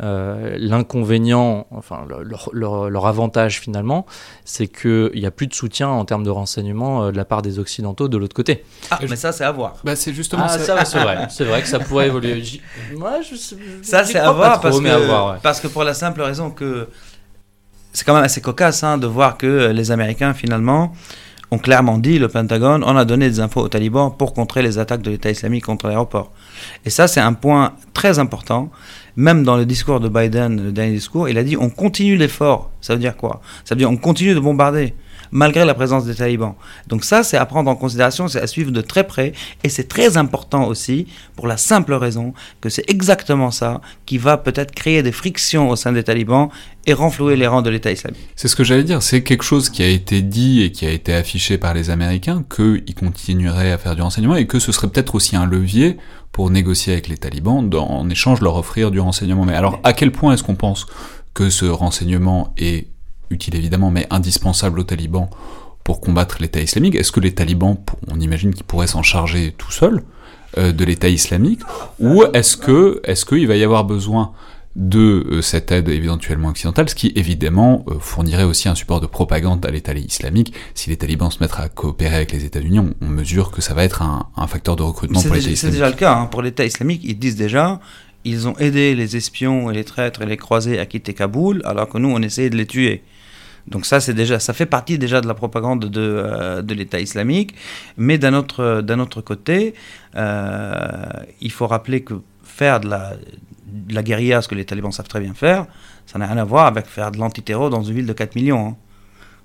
Euh, 0.03 0.57
l'inconvénient, 0.59 1.69
enfin 1.71 2.05
leur, 2.53 3.07
avantage 3.07 3.61
finalement, 3.61 4.07
c'est 4.45 4.67
qu'il 4.67 5.13
n'y 5.15 5.27
a 5.27 5.31
plus 5.31 5.47
de 5.47 5.55
soutien 5.55 5.89
en 5.89 6.05
termes 6.05 6.25
de 6.25 6.31
renseignement 6.31 7.05
euh, 7.05 7.13
de 7.13 7.17
la 7.17 7.25
part 7.25 7.43
des 7.43 7.61
Occidentaux 7.61 8.09
de 8.09 8.19
l'autre 8.19 8.35
côté. 8.35 8.65
Ah, 8.91 8.99
mais 9.09 9.15
ça 9.15 9.31
c'est 9.31 9.45
à 9.45 9.53
voir. 9.53 9.77
Bah, 9.85 9.95
c'est 9.95 10.13
justement 10.13 10.47
ah, 10.47 10.59
ça. 10.59 10.85
c'est 10.85 10.99
vrai. 10.99 11.29
c'est 11.31 11.45
vrai 11.45 11.63
que 11.63 11.69
ça 11.69 11.79
pourrait 11.79 12.09
évoluer. 12.09 12.43
Moi, 12.97 13.21
je, 13.23 13.37
ça 13.83 14.05
c'est 14.05 14.19
à 14.19 14.33
voir, 14.33 14.61
parce, 14.61 14.81
que, 14.81 15.41
parce 15.41 15.61
que 15.61 15.69
pour 15.69 15.85
la 15.85 15.95
simple 15.95 16.23
raison 16.23 16.51
que 16.51 16.89
c'est 17.93 18.05
quand 18.05 18.15
même 18.15 18.25
assez 18.25 18.41
cocasse 18.41 18.83
hein, 18.83 18.99
de 18.99 19.07
voir 19.07 19.39
que 19.39 19.71
les 19.71 19.93
Américains 19.93 20.35
finalement 20.35 20.93
ont 21.53 21.59
clairement 21.59 21.99
dit, 21.99 22.19
le 22.19 22.29
Pentagone, 22.29 22.83
on 22.85 22.97
a 22.97 23.05
donné 23.05 23.29
des 23.29 23.39
infos 23.39 23.61
aux 23.61 23.69
talibans 23.69 24.13
pour 24.17 24.35
contrer 24.35 24.63
les 24.63 24.79
attaques 24.79 25.03
de 25.03 25.11
l'État 25.11 25.31
islamique 25.31 25.65
contre 25.65 25.87
l'aéroport. 25.87 26.33
Et 26.85 26.91
ça, 26.91 27.07
c'est 27.07 27.21
un 27.21 27.33
point 27.33 27.75
très 27.93 28.19
important 28.19 28.71
même 29.17 29.45
dans 29.45 29.57
le 29.57 29.67
discours 29.67 30.01
de 30.01 30.09
Biden, 30.09 30.63
le 30.63 30.73
dernier 30.73 30.93
discours, 30.93 31.29
il 31.29 31.39
a 31.39 31.45
dit 31.45 31.57
on 31.57 31.71
continue 31.71 32.17
l'effort. 32.17 32.71
Ça 32.81 32.95
veut 32.95 33.01
dire 33.01 33.17
quoi? 33.17 33.41
Ça 33.65 33.75
veut 33.75 33.79
dire 33.79 33.91
on 33.91 33.97
continue 33.97 34.35
de 34.35 34.41
bombarder 34.41 34.95
malgré 35.35 35.65
la 35.65 35.75
présence 35.75 36.07
des 36.07 36.15
talibans. 36.15 36.55
Donc 36.87 37.05
ça, 37.05 37.23
c'est 37.23 37.37
à 37.37 37.45
prendre 37.45 37.71
en 37.71 37.75
considération, 37.75 38.29
c'est 38.29 38.41
à 38.41 38.47
suivre 38.47 38.71
de 38.71 38.81
très 38.81 39.05
près, 39.05 39.33
et 39.65 39.69
c'est 39.69 39.89
très 39.89 40.17
important 40.17 40.67
aussi 40.67 41.07
pour 41.37 41.47
la 41.47 41.57
simple 41.57 41.93
raison 41.93 42.33
que 42.61 42.69
c'est 42.69 42.89
exactement 42.89 43.51
ça 43.51 43.81
qui 44.07 44.17
va 44.17 44.37
peut-être 44.37 44.73
créer 44.73 45.03
des 45.03 45.13
frictions 45.13 45.69
au 45.69 45.77
sein 45.77 45.93
des 45.93 46.05
talibans 46.05 46.49
et 46.87 46.93
renflouer 46.93 47.37
les 47.37 47.47
rangs 47.47 47.63
de 47.63 47.71
l'État 47.71 47.91
islamique. 47.91 48.29
C'est 48.37 48.49
ce 48.49 48.57
que 48.57 48.63
j'allais 48.63 48.85
dire, 48.85 49.03
c'est 49.03 49.23
quelque 49.23 49.45
chose 49.45 49.71
qui 49.71 49.83
a 49.83 49.89
été 49.89 50.23
dit 50.23 50.63
et 50.63 50.71
qui 50.71 50.87
a 50.87 50.91
été 50.91 51.13
affiché 51.13 51.59
par 51.59 51.75
les 51.75 51.91
Américains, 51.91 52.45
qu'ils 52.55 52.95
continueraient 52.95 53.73
à 53.73 53.79
faire 53.79 53.97
du 53.97 54.03
renseignement 54.03 54.37
et 54.37 54.47
que 54.47 54.59
ce 54.59 54.71
serait 54.71 54.89
peut-être 54.89 55.15
aussi 55.15 55.35
un 55.35 55.47
levier 55.47 55.97
pour 56.35 56.51
négocier 56.51 56.93
avec 56.93 57.07
les 57.07 57.17
talibans, 57.17 57.71
en 57.73 58.11
échange 58.11 58.41
leur 58.41 58.57
offrir 58.57 58.91
du 58.91 58.99
renseignement. 58.99 59.45
Mais 59.45 59.55
alors, 59.55 59.79
à 59.85 59.93
quel 59.93 60.11
point 60.11 60.35
est-ce 60.35 60.43
qu'on 60.43 60.57
pense 60.57 60.85
que 61.33 61.49
ce 61.49 61.65
renseignement 61.65 62.53
est 62.59 62.89
utile 63.31 63.55
évidemment, 63.55 63.93
mais 63.93 64.09
indispensable 64.11 64.81
aux 64.81 64.83
talibans 64.83 65.29
pour 65.85 66.01
combattre 66.01 66.39
l'État 66.41 66.61
islamique? 66.61 66.97
Est-ce 66.97 67.13
que 67.13 67.21
les 67.21 67.33
talibans, 67.33 67.77
on 68.09 68.19
imagine 68.19 68.53
qu'ils 68.53 68.65
pourraient 68.65 68.89
s'en 68.89 69.05
charger 69.05 69.55
tout 69.57 69.71
seuls 69.71 70.03
euh, 70.59 70.73
de 70.73 70.85
l'État 70.85 71.09
islamique, 71.09 71.61
ou 72.01 72.25
est-ce 72.35 72.57
que 72.57 73.01
est-ce 73.05 73.25
qu'il 73.25 73.47
va 73.47 73.55
y 73.55 73.63
avoir 73.63 73.85
besoin 73.85 74.33
de 74.77 75.25
euh, 75.31 75.43
cette 75.43 75.71
aide 75.71 75.89
éventuellement 75.89 76.49
occidentale, 76.49 76.89
ce 76.89 76.95
qui 76.95 77.13
évidemment 77.15 77.85
euh, 77.89 77.99
fournirait 78.01 78.43
aussi 78.43 78.69
un 78.69 78.75
support 78.75 79.01
de 79.01 79.07
propagande 79.07 79.65
à 79.65 79.71
l'État 79.71 79.95
islamique. 79.95 80.53
Si 80.75 80.91
les 80.91 80.97
talibans 80.97 81.31
se 81.31 81.39
mettent 81.41 81.59
à 81.59 81.69
coopérer 81.69 82.17
avec 82.17 82.33
les 82.33 82.45
États-Unis, 82.45 82.81
on, 83.01 83.07
mesure 83.07 83.53
que 83.53 83.61
ça 83.61 83.75
va 83.75 83.85
être 83.85 84.03
un, 84.03 84.47
facteur 84.49 84.75
de 84.75 84.83
recrutement 84.83 85.23
pour 85.23 85.35
l'État 85.35 85.51
islamique. 85.51 85.59
C'est 85.59 85.71
déjà 85.71 85.89
le 85.89 85.95
cas. 85.95 86.15
Hein. 86.15 86.27
Pour 86.27 86.43
l'État 86.43 86.65
islamique, 86.65 87.03
ils 87.05 87.19
disent 87.19 87.37
déjà, 87.37 87.81
ils 88.25 88.49
ont 88.49 88.57
aidé 88.59 88.97
les 88.97 89.17
espions 89.17 89.71
et 89.71 89.75
les 89.75 89.85
traîtres 89.85 90.23
et 90.23 90.27
les 90.27 90.37
croisés 90.37 90.81
à 90.81 90.87
quitter 90.87 91.15
Kaboul, 91.15 91.63
alors 91.65 91.89
que 91.89 91.99
nous, 91.99 92.09
on 92.09 92.21
essayait 92.21 92.51
de 92.51 92.57
les 92.57 92.67
tuer. 92.67 93.05
Donc 93.69 93.87
ça, 93.87 94.01
c'est 94.01 94.13
déjà, 94.13 94.41
ça 94.41 94.53
fait 94.53 94.67
partie 94.67 94.99
déjà 94.99 95.21
de 95.21 95.29
la 95.29 95.35
propagande 95.35 95.85
de, 95.85 96.01
euh, 96.01 96.63
de 96.63 96.75
l'État 96.75 96.99
islamique. 96.99 97.55
Mais 97.97 98.19
d'un 98.19 98.35
autre, 98.35 98.81
d'un 98.81 98.99
autre 98.99 99.21
côté, 99.21 99.75
il 100.17 101.51
faut 101.53 101.69
rappeler 101.69 102.03
que 102.03 102.15
faire 102.43 102.81
de 102.81 102.89
la, 102.89 103.15
de 103.75 103.95
la 103.95 104.03
guérilla, 104.03 104.41
ce 104.41 104.49
que 104.49 104.55
les 104.55 104.65
talibans 104.65 104.93
savent 104.93 105.09
très 105.09 105.21
bien 105.21 105.35
faire, 105.35 105.67
ça 106.07 106.19
n'a 106.19 106.27
rien 106.27 106.39
à 106.39 106.45
voir 106.45 106.67
avec 106.67 106.87
faire 106.87 107.11
de 107.11 107.19
l'antiterror 107.19 107.71
dans 107.71 107.83
une 107.83 107.95
ville 107.95 108.07
de 108.07 108.13
4 108.13 108.35
millions. 108.37 108.69
Hein. 108.69 108.77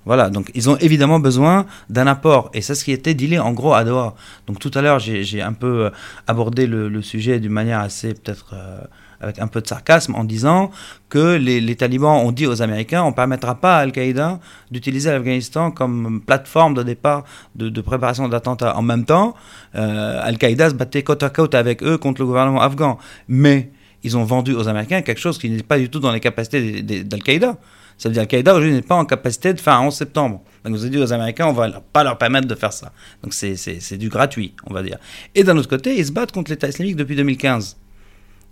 Voilà, 0.05 0.30
donc 0.30 0.49
ils 0.55 0.69
ont 0.69 0.77
évidemment 0.77 1.19
besoin 1.19 1.65
d'un 1.89 2.07
apport, 2.07 2.49
et 2.53 2.61
c'est 2.61 2.73
ce 2.73 2.86
qui 2.86 2.91
était 2.91 3.13
dealé 3.13 3.38
en 3.38 3.51
gros 3.51 3.73
à 3.73 3.84
Doha. 3.84 4.15
Donc 4.47 4.59
tout 4.59 4.71
à 4.73 4.82
l'heure, 4.82 4.99
j'ai 4.99 5.41
un 5.41 5.53
peu 5.53 5.86
euh, 5.86 5.89
abordé 6.25 6.67
le, 6.67 7.01
sujet 7.01 7.39
d'une 7.39 7.51
manière 7.51 7.80
assez 7.80 8.13
peut-être 8.13 8.53
euh, 8.53 8.80
avec 9.21 9.39
un 9.39 9.47
peu 9.47 9.61
de 9.61 9.67
sarcasme 9.67 10.15
en 10.15 10.23
disant 10.23 10.71
que 11.09 11.36
les, 11.36 11.75
talibans 11.75 12.25
ont 12.25 12.32
dit 12.32 12.47
aux 12.47 12.61
Américains 12.61 13.03
on 13.03 13.09
ne 13.09 13.15
permettra 13.15 13.55
pas 13.55 13.77
à 13.77 13.80
Al-Qaïda 13.82 14.39
d'utiliser 14.71 15.11
l'Afghanistan 15.11 15.71
comme 15.71 16.21
plateforme 16.25 16.73
de 16.73 16.84
départ 16.84 17.25
de, 17.55 17.82
préparation 17.82 18.30
d'attentats. 18.30 18.77
En 18.77 18.82
même 18.82 19.05
temps, 19.05 19.36
euh, 19.75 20.21
Al-Qaïda 20.23 20.69
se 20.69 20.75
battait 20.75 21.03
côte 21.03 21.23
à 21.23 21.30
côte 21.30 21.55
avec 21.55 21.84
eux 21.84 21.97
contre 21.97 22.21
le 22.21 22.27
gouvernement 22.27 22.61
afghan. 22.61 22.97
Mais 23.27 23.71
ils 24.04 24.18
ont 24.18 24.24
vendu 24.24 24.54
aux 24.54 24.68
Américains 24.68 25.02
quelque 25.02 25.20
chose 25.20 25.38
qui 25.38 25.50
n'est 25.50 25.64
pas 25.64 25.78
du 25.78 25.89
tout 25.89 26.00
dans 26.00 26.12
les 26.12 26.20
capacités 26.20 26.82
d'Al-Qaïda. 26.82 27.58
Ça 27.97 28.08
veut 28.08 28.14
dire 28.14 28.24
qu'Al-Qaïda 28.24 28.54
aujourd'hui 28.54 28.74
n'est 28.74 28.82
pas 28.82 28.95
en 28.95 29.06
capacité 29.06 29.54
de 29.54 29.60
faire 29.60 29.74
un 29.74 29.88
11 29.88 29.93
septembre. 29.93 30.41
Donc 30.64 30.74
vous 30.74 30.84
avez 30.84 30.89
dit 30.89 30.97
aux 30.97 31.12
Américains, 31.14 31.47
on 31.47 31.54
va 31.54 31.82
pas 31.93 32.04
leur 32.04 32.18
permettre 32.18 32.47
de 32.47 32.56
faire 32.56 32.74
ça. 32.74 32.91
Donc 33.24 33.34
c'est 33.34 33.97
du 33.97 34.10
gratuit, 34.10 34.54
on 34.66 34.74
va 34.74 34.84
dire. 34.84 34.97
Et 35.36 35.43
d'un 35.43 35.58
autre 35.58 35.70
côté, 35.70 35.97
ils 35.97 36.06
se 36.06 36.12
battent 36.12 36.32
contre 36.32 36.52
l'État 36.52 36.68
islamique 36.68 36.95
depuis 36.95 37.16
2015. 37.16 37.78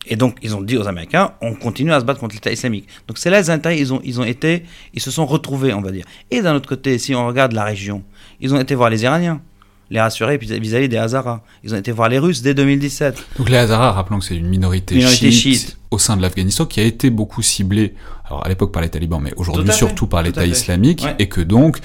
Et 0.09 0.15
donc, 0.15 0.37
ils 0.41 0.55
ont 0.55 0.61
dit 0.61 0.77
aux 0.77 0.87
Américains, 0.87 1.33
on 1.41 1.53
continue 1.53 1.91
à 1.91 1.99
se 1.99 2.05
battre 2.05 2.19
contre 2.19 2.35
l'État 2.35 2.51
islamique. 2.51 2.87
Donc, 3.07 3.17
c'est 3.17 3.29
là 3.29 3.41
les 3.41 3.49
intérêts, 3.49 3.77
ils 3.77 3.93
ont, 3.93 3.99
ils 4.05 4.21
ont 4.21 4.23
été, 4.23 4.63
ils 4.93 5.01
se 5.01 5.11
sont 5.11 5.25
retrouvés, 5.25 5.73
on 5.73 5.81
va 5.81 5.91
dire. 5.91 6.05
Et 6.31 6.41
d'un 6.41 6.55
autre 6.55 6.69
côté, 6.69 6.97
si 6.97 7.13
on 7.13 7.27
regarde 7.27 7.51
la 7.51 7.65
région, 7.65 8.03
ils 8.39 8.53
ont 8.53 8.59
été 8.59 8.73
voir 8.73 8.89
les 8.89 9.03
Iraniens 9.03 9.41
les 9.89 10.01
rassurer 10.01 10.37
vis-à-vis 10.37 10.89
des 10.89 10.97
Hazaras. 10.97 11.41
Ils 11.63 11.73
ont 11.73 11.77
été 11.77 11.91
voir 11.91 12.09
les 12.09 12.19
Russes 12.19 12.41
dès 12.41 12.53
2017. 12.53 13.23
Donc 13.37 13.49
les 13.49 13.57
Hazaras, 13.57 13.91
rappelons 13.91 14.19
que 14.19 14.25
c'est 14.25 14.35
une 14.35 14.47
minorité, 14.47 14.99
chiite, 15.01 15.77
au 15.91 15.97
sein 15.97 16.17
de 16.17 16.21
l'Afghanistan 16.21 16.65
qui 16.65 16.79
a 16.79 16.83
été 16.83 17.09
beaucoup 17.09 17.41
ciblée, 17.41 17.93
alors 18.25 18.45
à 18.45 18.49
l'époque 18.49 18.73
par 18.73 18.81
les 18.81 18.89
talibans, 18.89 19.21
mais 19.21 19.33
aujourd'hui 19.37 19.71
surtout 19.71 20.07
par 20.07 20.23
l'État 20.23 20.45
islamique, 20.45 21.05
et 21.19 21.29
que 21.29 21.41
donc, 21.41 21.79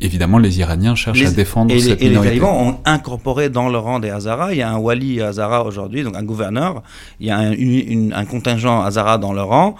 évidemment, 0.00 0.38
les 0.38 0.58
Iraniens 0.58 0.96
cherchent 0.96 1.24
à 1.24 1.30
défendre 1.30 1.72
et 1.72 1.78
cette 1.78 2.00
les, 2.00 2.08
minorité. 2.08 2.34
Les 2.34 2.40
talibans 2.40 2.68
ont 2.68 2.78
incorporé 2.84 3.50
dans 3.50 3.68
le 3.68 3.78
rang 3.78 4.00
des 4.00 4.10
Hazaras, 4.10 4.52
il 4.52 4.58
y 4.58 4.62
a 4.62 4.70
un 4.70 4.78
wali 4.78 5.20
Hazara 5.20 5.64
aujourd'hui, 5.64 6.02
donc 6.02 6.16
un 6.16 6.24
gouverneur, 6.24 6.82
il 7.20 7.28
y 7.28 7.30
a 7.30 7.38
un, 7.38 7.52
un 8.12 8.24
contingent 8.24 8.82
Hazara 8.82 9.18
dans 9.18 9.32
le 9.32 9.42
rang, 9.42 9.76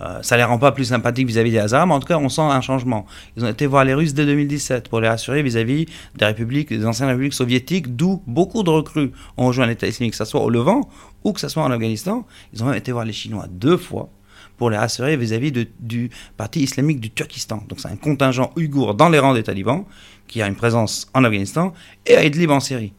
euh, 0.00 0.22
ça 0.22 0.36
les 0.36 0.44
rend 0.44 0.58
pas 0.58 0.72
plus 0.72 0.84
sympathiques 0.84 1.26
vis-à-vis 1.26 1.50
des 1.50 1.58
Hazaras, 1.58 1.86
mais 1.86 1.94
en 1.94 2.00
tout 2.00 2.06
cas, 2.06 2.18
on 2.18 2.28
sent 2.28 2.42
un 2.42 2.60
changement. 2.60 3.06
Ils 3.36 3.44
ont 3.44 3.48
été 3.48 3.66
voir 3.66 3.84
les 3.84 3.94
Russes 3.94 4.14
dès 4.14 4.26
2017 4.26 4.88
pour 4.88 5.00
les 5.00 5.08
rassurer 5.08 5.42
vis-à-vis 5.42 5.86
des 6.16 6.24
républiques, 6.24 6.68
des 6.68 6.86
anciennes 6.86 7.08
républiques 7.08 7.34
soviétiques, 7.34 7.96
d'où 7.96 8.22
beaucoup 8.26 8.62
de 8.62 8.70
recrues 8.70 9.12
ont 9.36 9.46
rejoint 9.46 9.66
l'État 9.66 9.86
islamique, 9.86 10.12
que 10.12 10.18
ce 10.18 10.24
soit 10.24 10.42
au 10.42 10.50
Levant 10.50 10.88
ou 11.24 11.32
que 11.32 11.40
ce 11.40 11.48
soit 11.48 11.62
en 11.62 11.70
Afghanistan. 11.70 12.26
Ils 12.52 12.62
ont 12.62 12.66
même 12.66 12.76
été 12.76 12.92
voir 12.92 13.04
les 13.04 13.12
Chinois 13.12 13.46
deux 13.50 13.76
fois 13.76 14.10
pour 14.56 14.70
les 14.70 14.76
rassurer 14.76 15.16
vis-à-vis 15.16 15.52
du 15.80 16.10
parti 16.36 16.60
islamique 16.60 17.00
du 17.00 17.10
Turkestan. 17.10 17.62
Donc 17.68 17.80
c'est 17.80 17.88
un 17.88 17.96
contingent 17.96 18.52
ouïghour 18.56 18.94
dans 18.94 19.08
les 19.08 19.18
rangs 19.18 19.34
des 19.34 19.42
talibans 19.42 19.84
qui 20.26 20.42
a 20.42 20.46
une 20.46 20.56
présence 20.56 21.08
en 21.14 21.24
Afghanistan 21.24 21.72
et 22.06 22.16
à 22.16 22.24
Idlib 22.24 22.50
en 22.50 22.60
Syrie. 22.60 22.92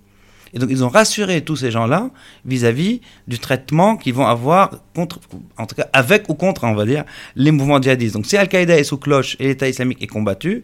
Et 0.54 0.60
donc 0.60 0.70
ils 0.72 0.84
ont 0.84 0.90
rassuré 0.90 1.42
tous 1.42 1.56
ces 1.58 1.72
gens-là 1.72 2.10
vis-à-vis 2.46 3.02
du 3.28 3.40
traitement 3.40 3.98
qu'ils 3.98 4.14
vont 4.14 4.28
avoir 4.28 4.72
contre, 4.96 5.20
en 5.58 5.66
tout 5.66 5.76
cas 5.76 5.88
avec 5.94 6.30
ou 6.30 6.34
contre, 6.34 6.64
on 6.64 6.76
va 6.76 6.86
dire, 6.86 7.04
les 7.36 7.52
mouvements 7.52 7.82
djihadistes. 7.82 8.16
Donc 8.16 8.26
si 8.26 8.38
Al-Qaïda 8.38 8.78
est 8.78 8.84
sous 8.84 8.98
cloche 8.98 9.36
et 9.40 9.48
l'État 9.48 9.68
islamique 9.68 10.02
est 10.02 10.08
combattu, 10.08 10.64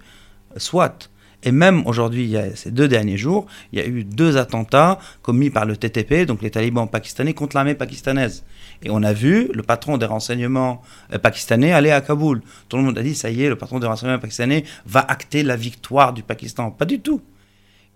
soit. 0.58 1.10
Et 1.46 1.52
même 1.52 1.86
aujourd'hui, 1.86 2.36
ces 2.56 2.72
deux 2.72 2.88
derniers 2.88 3.18
jours, 3.18 3.48
il 3.74 3.80
y 3.80 3.82
a 3.82 3.86
eu 3.86 4.06
deux 4.06 4.38
attentats 4.38 4.98
commis 5.22 5.50
par 5.50 5.66
le 5.66 5.76
TTP, 5.76 6.26
donc 6.26 6.42
les 6.42 6.50
talibans 6.50 6.88
pakistanais, 6.88 7.34
contre 7.34 7.58
l'armée 7.58 7.76
pakistanaise. 7.76 8.46
Et 8.82 8.90
on 8.90 9.04
a 9.04 9.12
vu 9.12 9.50
le 9.54 9.62
patron 9.62 9.98
des 9.98 10.06
renseignements 10.06 10.82
euh, 11.14 11.20
pakistanais 11.20 11.74
aller 11.74 11.92
à 11.92 12.02
Kaboul. 12.02 12.42
Tout 12.70 12.78
le 12.78 12.84
monde 12.84 12.98
a 12.98 13.04
dit, 13.04 13.14
ça 13.14 13.30
y 13.30 13.44
est, 13.44 13.50
le 13.50 13.58
patron 13.58 13.80
des 13.80 13.88
renseignements 13.88 14.20
pakistanais 14.20 14.64
va 14.86 15.02
acter 15.02 15.44
la 15.44 15.58
victoire 15.58 16.14
du 16.14 16.24
Pakistan. 16.24 16.72
Pas 16.72 16.86
du 16.86 17.00
tout 17.00 17.22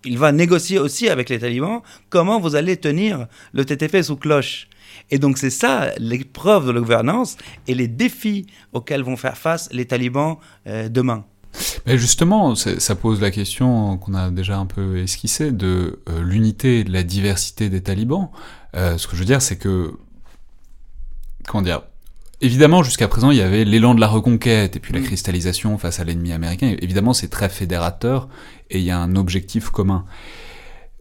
il 0.04 0.18
va 0.18 0.32
négocier 0.32 0.78
aussi 0.78 1.08
avec 1.08 1.28
les 1.28 1.38
talibans 1.38 1.80
comment 2.08 2.40
vous 2.40 2.56
allez 2.56 2.76
tenir 2.76 3.26
le 3.52 3.64
TTP 3.64 4.02
sous 4.02 4.16
cloche. 4.16 4.68
Et 5.10 5.18
donc 5.18 5.38
c'est 5.38 5.50
ça 5.50 5.92
l'épreuve 5.98 6.66
de 6.66 6.72
la 6.72 6.80
gouvernance 6.80 7.36
et 7.66 7.74
les 7.74 7.88
défis 7.88 8.46
auxquels 8.72 9.02
vont 9.02 9.16
faire 9.16 9.36
face 9.36 9.68
les 9.72 9.86
talibans 9.86 10.36
euh, 10.66 10.88
demain. 10.88 11.24
Mais 11.86 11.98
justement, 11.98 12.54
ça 12.54 12.94
pose 12.94 13.20
la 13.20 13.30
question 13.30 13.96
qu'on 13.96 14.14
a 14.14 14.30
déjà 14.30 14.58
un 14.58 14.66
peu 14.66 14.98
esquissée 14.98 15.50
de 15.50 16.00
euh, 16.08 16.22
l'unité 16.22 16.80
et 16.80 16.84
de 16.84 16.92
la 16.92 17.02
diversité 17.02 17.68
des 17.68 17.82
talibans. 17.82 18.28
Euh, 18.76 18.98
ce 18.98 19.06
que 19.06 19.14
je 19.14 19.20
veux 19.20 19.26
dire, 19.26 19.42
c'est 19.42 19.56
que, 19.56 19.94
comment 21.46 21.62
dire, 21.62 21.82
Évidemment, 22.40 22.84
jusqu'à 22.84 23.08
présent, 23.08 23.32
il 23.32 23.38
y 23.38 23.42
avait 23.42 23.64
l'élan 23.64 23.94
de 23.94 24.00
la 24.00 24.06
reconquête 24.06 24.76
et 24.76 24.80
puis 24.80 24.92
la 24.92 25.00
mm. 25.00 25.04
cristallisation 25.04 25.76
face 25.76 25.98
à 25.98 26.04
l'ennemi 26.04 26.32
américain. 26.32 26.76
Évidemment, 26.80 27.12
c'est 27.12 27.28
très 27.28 27.48
fédérateur 27.48 28.28
et 28.70 28.78
il 28.78 28.84
y 28.84 28.92
a 28.92 28.98
un 28.98 29.16
objectif 29.16 29.70
commun. 29.70 30.04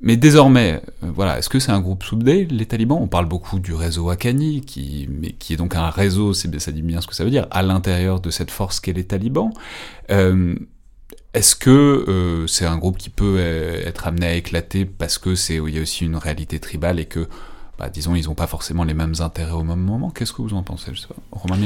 Mais 0.01 0.17
désormais, 0.17 0.81
euh, 1.03 1.11
voilà, 1.13 1.37
est-ce 1.37 1.49
que 1.49 1.59
c'est 1.59 1.71
un 1.71 1.79
groupe 1.79 2.03
soudé, 2.03 2.45
les 2.45 2.65
talibans? 2.65 2.99
On 2.99 3.07
parle 3.07 3.27
beaucoup 3.27 3.59
du 3.59 3.73
réseau 3.73 4.09
Haqqani, 4.09 4.61
qui, 4.61 5.07
mais 5.11 5.31
qui 5.31 5.53
est 5.53 5.57
donc 5.57 5.75
un 5.75 5.89
réseau, 5.89 6.33
ça 6.33 6.47
dit 6.47 6.81
bien 6.81 7.01
ce 7.01 7.07
que 7.07 7.15
ça 7.15 7.23
veut 7.23 7.31
dire, 7.31 7.47
à 7.51 7.61
l'intérieur 7.61 8.19
de 8.19 8.31
cette 8.31 8.51
force 8.51 8.79
qu'est 8.79 8.93
les 8.93 9.05
talibans. 9.05 9.51
Euh, 10.09 10.55
est-ce 11.33 11.55
que 11.55 12.45
c'est 12.47 12.65
un 12.65 12.77
groupe 12.77 12.97
qui 12.97 13.09
peut 13.09 13.37
être 13.39 14.07
amené 14.07 14.25
à 14.25 14.33
éclater 14.33 14.85
parce 14.85 15.19
que 15.19 15.35
c'est 15.35 15.55
il 15.55 15.75
y 15.75 15.77
a 15.77 15.81
aussi 15.81 16.05
une 16.05 16.15
réalité 16.15 16.59
tribale 16.59 16.99
et 16.99 17.05
que 17.05 17.27
bah, 17.77 17.89
disons, 17.89 18.15
ils 18.15 18.25
n'ont 18.25 18.35
pas 18.35 18.47
forcément 18.47 18.83
les 18.83 18.93
mêmes 18.93 19.13
intérêts 19.19 19.51
au 19.51 19.63
même 19.63 19.79
moment. 19.79 20.09
Qu'est-ce 20.09 20.33
que 20.33 20.41
vous 20.41 20.53
en 20.53 20.63
pensez 20.63 20.93
Je 20.93 21.01
sais. 21.01 21.07
Romain 21.31 21.57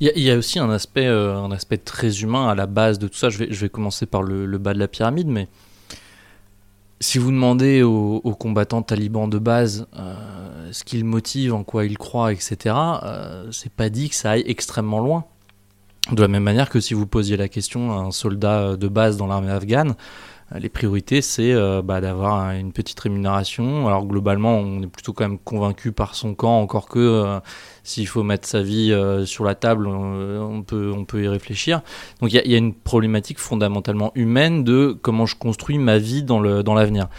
il, 0.00 0.10
y, 0.16 0.30
a 0.30 0.36
aussi 0.36 0.58
un 0.58 0.70
aspect, 0.70 1.06
un 1.06 1.50
aspect 1.50 1.78
très 1.78 2.22
humain 2.22 2.48
à 2.48 2.54
la 2.54 2.66
base 2.66 2.98
de 2.98 3.08
tout 3.08 3.18
ça. 3.18 3.28
Je 3.28 3.38
vais, 3.38 3.48
je 3.50 3.60
vais 3.60 3.68
commencer 3.68 4.06
par 4.06 4.22
le, 4.22 4.46
bas 4.58 4.72
de 4.72 4.78
la 4.78 4.88
pyramide, 4.88 5.28
mais 5.28 5.48
si 7.00 7.18
vous 7.18 7.30
demandez 7.30 7.82
aux, 7.82 8.20
combattants 8.38 8.82
talibans 8.82 9.28
de 9.28 9.38
base 9.38 9.86
euh, 9.96 10.68
ce 10.72 10.84
qu'ils 10.84 11.04
motive, 11.04 11.54
en 11.54 11.64
quoi 11.64 11.84
ils 11.84 11.98
croient, 11.98 12.32
etc., 12.32 12.74
euh, 13.02 13.48
c'est 13.52 13.72
pas 13.72 13.88
dit 13.88 14.08
que 14.08 14.14
ça 14.14 14.32
aille 14.32 14.44
extrêmement 14.46 15.00
loin. 15.00 15.24
De 16.10 16.22
la 16.22 16.28
même 16.28 16.42
manière 16.42 16.70
que 16.70 16.80
si 16.80 16.94
vous 16.94 17.06
posiez 17.06 17.36
la 17.36 17.48
question 17.48 17.92
à 17.92 18.00
un 18.00 18.10
soldat 18.10 18.76
de 18.76 18.88
base 18.88 19.16
dans 19.16 19.26
l'armée 19.26 19.50
afghane, 19.50 19.90
euh, 19.90 19.94
les 20.56 20.68
priorités, 20.68 21.20
c'est 21.20 21.52
euh, 21.52 21.82
bah, 21.82 22.00
d'avoir 22.00 22.52
une 22.52 22.72
petite 22.72 22.98
rémunération. 23.00 23.86
Alors 23.86 24.06
globalement, 24.06 24.56
on 24.56 24.82
est 24.82 24.86
plutôt 24.86 25.12
quand 25.12 25.24
même 25.24 25.38
convaincu 25.38 25.92
par 25.92 26.14
son 26.14 26.34
camp, 26.34 26.60
encore 26.60 26.88
que 26.88 26.98
euh, 26.98 27.40
s'il 27.82 28.06
faut 28.06 28.22
mettre 28.22 28.48
sa 28.48 28.62
vie 28.62 28.94
sur 29.24 29.44
la 29.44 29.54
table, 29.54 29.86
on, 29.86 30.62
peut, 30.62 30.92
on 30.94 31.04
peut 31.04 31.22
y 31.22 31.28
réfléchir. 31.28 31.82
Donc 32.20 32.32
il 32.32 32.50
y, 32.50 32.54
a 32.54 32.58
une 32.58 32.74
problématique 32.74 33.38
fondamentalement 33.38 34.12
humaine 34.14 34.64
de 34.64 34.96
comment 35.00 35.26
je 35.26 35.36
construis 35.36 35.78
ma 35.78 35.98
vie 35.98 36.22
dans 36.22 36.40
l'avenir. 36.40 36.64
Dans 36.64 37.10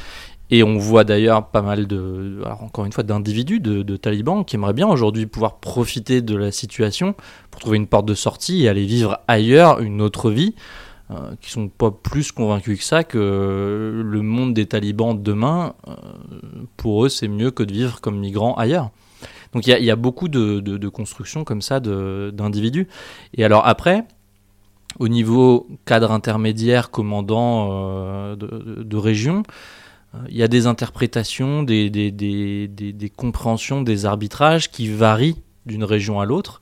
et 0.52 0.64
on 0.64 0.78
voit 0.78 1.04
d'ailleurs 1.04 1.48
pas 1.48 1.62
mal 1.62 1.86
de, 1.86 2.42
encore 2.62 2.86
une 2.86 2.92
fois, 2.92 3.04
d'individus, 3.04 3.60
de, 3.60 3.84
de, 3.84 3.98
talibans 3.98 4.44
qui 4.44 4.56
aimeraient 4.56 4.74
bien 4.74 4.88
aujourd'hui 4.88 5.28
pouvoir 5.28 5.60
profiter 5.60 6.22
de 6.22 6.36
la 6.36 6.52
situation 6.52 7.14
pour 7.52 7.62
trouver 7.62 7.78
une 7.78 7.88
porte 7.88 8.06
de 8.06 8.16
sortie 8.16 8.64
et 8.64 8.70
aller 8.70 8.86
vivre 8.86 9.20
ailleurs 9.28 9.80
une 9.80 10.02
autre 10.02 10.32
vie. 10.32 10.56
Euh, 11.12 11.32
qui 11.42 11.50
sont 11.50 11.70
pas 11.70 11.90
plus 11.90 12.32
convaincus 12.32 12.78
que 12.78 12.84
ça 12.84 13.04
que 13.04 14.04
le 14.06 14.22
monde 14.22 14.54
des 14.54 14.68
talibans 14.68 15.20
demain, 15.20 15.74
euh, 15.88 15.96
pour 16.78 17.04
eux, 17.04 17.10
c'est 17.10 17.28
mieux 17.28 17.50
que 17.50 17.64
de 17.64 17.74
vivre 17.74 18.00
comme 18.00 18.20
migrants 18.20 18.54
ailleurs. 18.54 18.92
Donc 19.52 19.66
il 19.66 19.84
y, 19.84 19.90
a 19.90 19.96
beaucoup 19.96 20.28
de, 20.28 20.60
de, 20.60 20.88
constructions 20.88 21.44
comme 21.44 21.64
ça 21.64 21.80
d'individus. 21.80 22.88
Et 23.34 23.44
alors 23.44 23.66
après, 23.66 24.04
au 25.00 25.08
niveau 25.08 25.68
cadre 25.86 26.12
intermédiaire, 26.12 26.92
commandant 26.92 27.70
euh, 27.72 28.36
de, 28.36 28.84
de, 28.84 28.98
région, 28.98 29.42
il 30.30 30.38
y 30.38 30.44
a 30.44 30.48
des 30.48 30.68
interprétations, 30.68 31.64
des, 31.64 31.90
des, 31.90 32.12
des, 32.12 32.68
des, 32.68 33.10
compréhensions, 33.10 33.82
des 33.82 34.06
arbitrages 34.06 34.70
qui 34.70 34.88
varient 34.88 35.42
d'une 35.66 35.84
région 35.84 36.20
à 36.20 36.26
l'autre. 36.26 36.62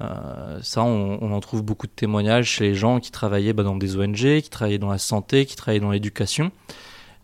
Euh, 0.00 0.58
ça, 0.62 0.82
on, 0.82 1.32
en 1.32 1.40
trouve 1.40 1.62
beaucoup 1.62 1.86
de 1.86 1.92
témoignages 1.92 2.48
chez 2.48 2.64
les 2.64 2.74
gens 2.74 3.00
qui 3.00 3.10
travaillaient 3.10 3.52
bah, 3.52 3.62
dans 3.62 3.76
des 3.76 3.96
ONG, 3.96 4.40
qui 4.40 4.50
travaillaient 4.50 4.78
dans 4.78 4.90
la 4.90 4.98
santé, 4.98 5.46
qui 5.46 5.56
travaillaient 5.56 5.84
dans 5.84 5.92
l'éducation. 5.92 6.50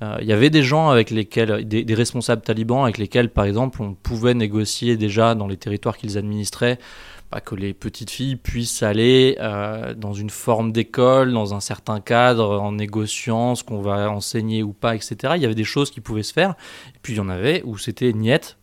Euh, 0.03 0.17
il 0.21 0.27
y 0.27 0.33
avait 0.33 0.51
des 0.51 0.63
gens 0.63 0.89
avec 0.89 1.11
lesquels, 1.11 1.67
des, 1.67 1.95
responsables 1.95 2.43
talibans 2.43 2.85
avec 2.85 2.97
lesquels, 2.97 3.29
par 3.29 3.45
exemple, 3.45 3.83
on 3.83 3.95
pouvait 3.95 4.35
négocier 4.35 4.97
déjà 4.97 5.35
dans 5.35 5.47
les 5.47 5.57
territoires 5.57 5.99
qu'ils 5.99 6.17
administraient 6.17 6.79
bah, 7.31 7.41
que 7.41 7.55
les 7.55 7.75
petites 7.75 8.11
filles 8.11 8.37
puissent 8.37 8.83
aller 8.83 9.37
euh, 9.41 9.95
dans 9.95 10.15
une 10.15 10.31
forme 10.31 10.73
d'école, 10.73 11.33
dans 11.33 11.55
un 11.55 11.61
certain 11.61 12.01
cadre, 12.01 12.61
en 12.61 12.73
négociant 12.73 13.55
ce 13.55 13.63
qu'on 13.63 13.83
va 13.83 14.11
enseigner 14.11 14.63
ou 14.63 14.73
pas, 14.73 14.95
etc. 14.95 15.35
Il 15.37 15.43
y 15.43 15.45
avait 15.45 15.55
des 15.55 15.65
choses 15.65 15.91
qui 15.91 16.01
pouvaient 16.01 16.23
se 16.23 16.33
faire. 16.33 16.55
Et 16.95 16.99
puis 17.03 17.15
il 17.15 17.17
y 17.17 17.21
en 17.21 17.29
avait 17.29 17.63
où 17.65 17.77
c'était 17.77 18.13
niette, 18.13 18.57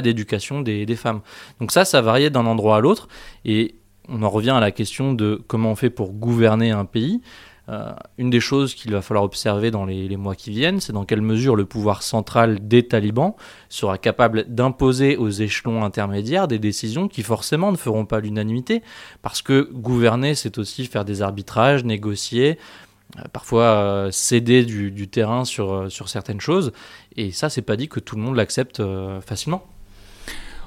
d'éducation 0.00 0.60
des, 0.60 0.86
femmes. 0.96 1.20
Donc 1.60 1.72
ça, 1.72 1.84
ça 1.84 2.00
variait 2.00 2.30
d'un 2.30 2.46
endroit 2.46 2.76
à 2.76 2.80
l'autre. 2.80 3.08
Et 3.44 3.76
on 4.08 4.22
en 4.22 4.30
revient 4.30 4.50
à 4.50 4.60
la 4.60 4.70
question 4.70 5.12
de 5.12 5.42
comment 5.46 5.70
on 5.70 5.76
fait 5.76 5.90
pour 5.90 6.12
gouverner 6.12 6.70
un 6.70 6.84
pays. 6.84 7.20
Euh, 7.70 7.92
une 8.18 8.28
des 8.28 8.40
choses 8.40 8.74
qu'il 8.74 8.92
va 8.92 9.00
falloir 9.00 9.24
observer 9.24 9.70
dans 9.70 9.86
les, 9.86 10.16
mois 10.18 10.34
qui 10.34 10.50
viennent, 10.50 10.80
c'est 10.80 10.92
dans 10.92 11.06
quelle 11.06 11.22
mesure 11.22 11.56
le 11.56 11.64
pouvoir 11.64 12.02
central 12.02 12.68
des 12.68 12.86
talibans 12.86 13.34
sera 13.70 13.96
capable 13.96 14.54
d'imposer 14.54 15.16
aux 15.16 15.30
échelons 15.30 15.82
intermédiaires 15.82 16.46
des 16.46 16.58
décisions 16.58 17.08
qui 17.08 17.22
forcément 17.22 17.72
ne 17.72 17.78
feront 17.78 18.04
pas 18.04 18.20
l'unanimité, 18.20 18.82
parce 19.22 19.40
que 19.40 19.70
gouverner, 19.72 20.34
c'est 20.34 20.58
aussi 20.58 20.84
faire 20.84 21.06
des 21.06 21.22
arbitrages, 21.22 21.84
négocier, 21.84 22.58
euh, 23.18 23.22
parfois 23.32 23.62
euh, 23.62 24.10
céder 24.10 24.66
du, 24.66 25.08
terrain 25.08 25.46
sur, 25.46 25.90
sur 25.90 26.10
certaines 26.10 26.42
choses, 26.42 26.70
et 27.16 27.32
ça, 27.32 27.48
c'est 27.48 27.62
pas 27.62 27.76
dit 27.76 27.88
que 27.88 28.00
tout 28.00 28.16
le 28.16 28.22
monde 28.22 28.36
l'accepte 28.36 28.82
facilement. 29.24 29.64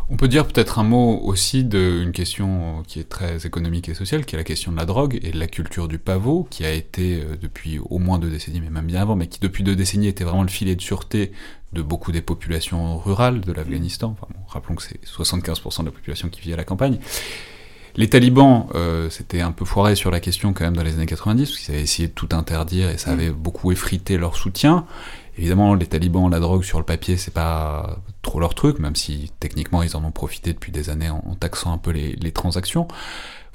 On 0.09 0.15
peut 0.15 0.29
dire 0.29 0.47
peut-être 0.47 0.79
un 0.79 0.83
mot 0.83 1.19
aussi 1.21 1.65
d'une 1.65 2.13
question 2.13 2.81
qui 2.87 3.01
est 3.01 3.09
très 3.09 3.45
économique 3.45 3.89
et 3.89 3.93
sociale, 3.93 4.25
qui 4.25 4.35
est 4.35 4.37
la 4.37 4.45
question 4.45 4.71
de 4.71 4.77
la 4.77 4.85
drogue 4.85 5.19
et 5.21 5.31
de 5.31 5.39
la 5.39 5.47
culture 5.47 5.89
du 5.89 5.99
pavot, 5.99 6.47
qui 6.49 6.63
a 6.63 6.71
été 6.71 7.21
euh, 7.21 7.35
depuis 7.35 7.77
au 7.79 7.99
moins 7.99 8.17
deux 8.17 8.29
décennies, 8.29 8.61
mais 8.61 8.69
même 8.69 8.85
bien 8.85 9.01
avant, 9.01 9.17
mais 9.17 9.27
qui 9.27 9.41
depuis 9.41 9.63
deux 9.63 9.75
décennies 9.75 10.07
était 10.07 10.23
vraiment 10.23 10.43
le 10.43 10.49
filet 10.49 10.75
de 10.75 10.81
sûreté 10.81 11.33
de 11.73 11.81
beaucoup 11.81 12.13
des 12.13 12.21
populations 12.21 12.97
rurales 12.97 13.41
de 13.41 13.51
l'Afghanistan. 13.51 14.15
Enfin, 14.17 14.33
rappelons 14.47 14.75
que 14.75 14.83
c'est 14.83 15.03
75% 15.03 15.81
de 15.81 15.85
la 15.85 15.91
population 15.91 16.29
qui 16.29 16.39
vit 16.39 16.53
à 16.53 16.57
la 16.57 16.63
campagne. 16.63 16.99
Les 17.97 18.07
talibans 18.07 18.67
euh, 18.75 19.09
s'étaient 19.09 19.41
un 19.41 19.51
peu 19.51 19.65
foirés 19.65 19.95
sur 19.95 20.11
la 20.11 20.21
question 20.21 20.53
quand 20.53 20.63
même 20.63 20.77
dans 20.77 20.83
les 20.83 20.93
années 20.93 21.05
90, 21.05 21.49
parce 21.49 21.59
qu'ils 21.59 21.73
avaient 21.73 21.83
essayé 21.83 22.07
de 22.07 22.13
tout 22.13 22.29
interdire 22.31 22.89
et 22.89 22.97
ça 22.97 23.11
avait 23.11 23.31
beaucoup 23.31 23.73
effrité 23.73 24.17
leur 24.17 24.37
soutien. 24.37 24.85
Évidemment, 25.37 25.75
les 25.75 25.85
talibans, 25.85 26.29
la 26.29 26.39
drogue 26.39 26.63
sur 26.63 26.79
le 26.79 26.85
papier, 26.85 27.15
c'est 27.17 27.33
pas 27.33 27.97
trop 28.21 28.39
leur 28.39 28.55
truc, 28.55 28.79
même 28.79 28.95
si 28.95 29.31
techniquement 29.39 29.83
ils 29.83 29.95
en 29.95 30.03
ont 30.03 30.11
profité 30.11 30.51
depuis 30.51 30.71
des 30.71 30.89
années 30.89 31.09
en, 31.09 31.35
taxant 31.39 31.71
un 31.71 31.77
peu 31.77 31.91
les, 31.91 32.31
transactions. 32.31 32.87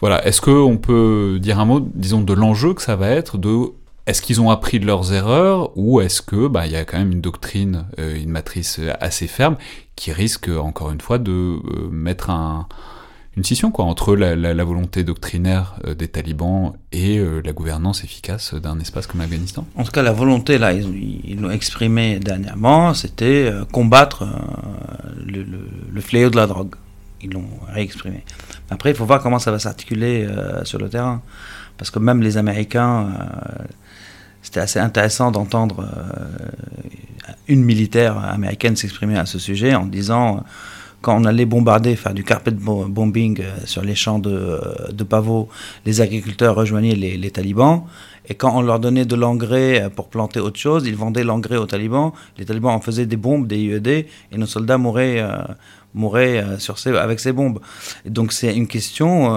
Voilà, 0.00 0.24
est-ce 0.26 0.40
qu'on 0.40 0.78
peut 0.78 1.38
dire 1.40 1.58
un 1.58 1.64
mot, 1.64 1.80
disons, 1.80 2.20
de 2.20 2.32
l'enjeu 2.32 2.74
que 2.74 2.82
ça 2.82 2.96
va 2.96 3.08
être 3.08 3.38
de 3.38 3.72
est-ce 4.06 4.20
qu'ils 4.20 4.40
ont 4.40 4.50
appris 4.50 4.80
de 4.80 4.86
leurs 4.86 5.12
erreurs 5.12 5.70
ou 5.76 6.00
est-ce 6.00 6.22
que 6.22 6.48
bah 6.48 6.66
y 6.66 6.74
a 6.74 6.84
quand 6.84 6.98
même 6.98 7.12
une 7.12 7.20
doctrine, 7.20 7.86
euh, 8.00 8.16
une 8.16 8.30
matrice 8.30 8.80
assez 8.98 9.28
ferme 9.28 9.56
qui 9.94 10.10
risque 10.10 10.48
encore 10.48 10.90
une 10.90 11.00
fois 11.00 11.18
de 11.18 11.30
euh, 11.30 11.88
mettre 11.88 12.30
un, 12.30 12.66
une 13.36 13.44
scission 13.44 13.70
quoi 13.70 13.86
entre 13.86 14.14
la, 14.14 14.64
volonté 14.64 15.04
doctrinaire 15.04 15.76
euh, 15.86 15.94
des 15.94 16.08
talibans 16.08 16.74
et 16.92 17.18
euh, 17.18 17.40
la 17.42 17.52
gouvernance 17.52 18.04
efficace 18.04 18.54
d'un 18.54 18.78
espace 18.78 19.06
comme 19.06 19.20
l'Afghanistan 19.20 19.66
En 19.74 19.84
tout 19.84 19.90
cas, 19.90 20.02
la 20.02 20.12
volonté, 20.12 20.58
là, 20.58 20.72
ils 20.72 21.40
l'ont 21.40 21.50
exprimé 21.50 22.18
dernièrement, 22.18 22.92
c'était 22.92 23.50
euh, 23.50 23.64
combattre 23.64 24.26
le, 25.26 26.00
fléau 26.00 26.28
de 26.28 26.36
la 26.36 26.46
drogue. 26.46 26.74
Ils 27.22 27.30
l'ont 27.30 27.48
réexprimé. 27.68 28.24
Après, 28.68 28.90
il 28.90 28.96
faut 28.96 29.06
voir 29.06 29.22
comment 29.22 29.38
ça 29.38 29.50
va 29.50 29.58
s'articuler 29.58 30.26
sur 30.64 30.80
le 30.80 30.88
terrain. 30.88 31.22
Parce 31.78 31.92
que 31.92 32.00
même 32.00 32.20
les 32.20 32.36
Américains, 32.36 33.10
c'était 34.42 34.58
assez 34.58 34.80
intéressant 34.80 35.30
d'entendre 35.30 35.86
une 37.46 37.62
militaire 37.62 38.18
américaine 38.18 38.74
s'exprimer 38.74 39.16
à 39.16 39.26
ce 39.26 39.38
sujet 39.38 39.76
en 39.76 39.86
disant 39.86 40.42
quand 41.02 41.20
on 41.20 41.24
allait 41.24 41.44
bombarder, 41.46 41.96
faire 41.96 42.14
du 42.14 42.24
carpet 42.24 42.52
bombing 42.52 43.40
euh, 43.42 43.56
sur 43.66 43.82
les 43.82 43.96
champs 43.96 44.20
de, 44.20 44.30
euh, 44.30 44.92
de 44.92 45.04
pavots, 45.04 45.48
les 45.84 46.00
agriculteurs 46.00 46.54
rejoignaient 46.54 46.94
les, 46.94 47.30
talibans. 47.30 47.82
Et 48.28 48.34
quand 48.36 48.56
on 48.56 48.62
leur 48.62 48.78
donnait 48.78 49.04
de 49.04 49.16
l'engrais 49.16 49.82
euh, 49.82 49.88
pour 49.90 50.08
planter 50.08 50.38
autre 50.38 50.58
chose, 50.58 50.86
ils 50.86 50.94
vendaient 50.94 51.24
l'engrais 51.24 51.56
aux 51.56 51.66
talibans. 51.66 52.12
Les 52.38 52.44
talibans 52.44 52.72
en 52.72 52.80
faisaient 52.80 53.06
des 53.06 53.16
bombes, 53.16 53.48
des 53.48 53.58
IED, 53.58 53.88
et 53.88 54.06
nos 54.38 54.46
soldats 54.46 54.78
mouraient, 54.78 55.22
ces, 56.58 56.90
avec 56.96 57.18
ces 57.18 57.32
bombes. 57.32 57.60
donc 58.06 58.32
c'est 58.32 58.54
une 58.54 58.68
question 58.68 59.34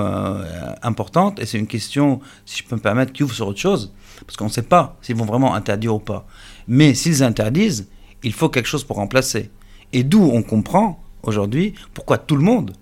importante, 0.84 1.40
et 1.40 1.46
c'est 1.46 1.58
une 1.58 1.68
question, 1.68 2.22
si 2.46 2.60
je 2.60 2.64
peux 2.64 2.76
me 2.76 2.82
permettre, 2.82 3.12
qui 3.12 3.24
ouvre 3.24 3.34
sur 3.34 3.48
autre 3.48 3.60
chose. 3.60 3.92
Parce 4.26 4.38
qu'on 4.38 4.46
ne 4.46 4.50
sait 4.50 4.62
pas 4.62 4.98
s'ils 5.02 5.16
vont 5.16 5.26
vraiment 5.26 5.56
interdire 5.56 5.96
ou 5.96 6.00
pas. 6.00 6.26
Mais 6.68 6.94
s'ils 6.94 7.24
interdisent, 7.24 7.90
il 8.24 8.34
faut 8.34 8.50
quelque 8.50 8.68
chose 8.68 8.84
pour 8.84 8.98
remplacer. 8.98 9.50
Et 9.92 10.04
d'où 10.04 10.30
on 10.34 10.44
comprend 10.44 11.05
aujourd'hui 11.28 11.74
pourquoi 11.94 12.18
tout 12.18 12.36
le 12.36 12.44
monde 12.44 12.74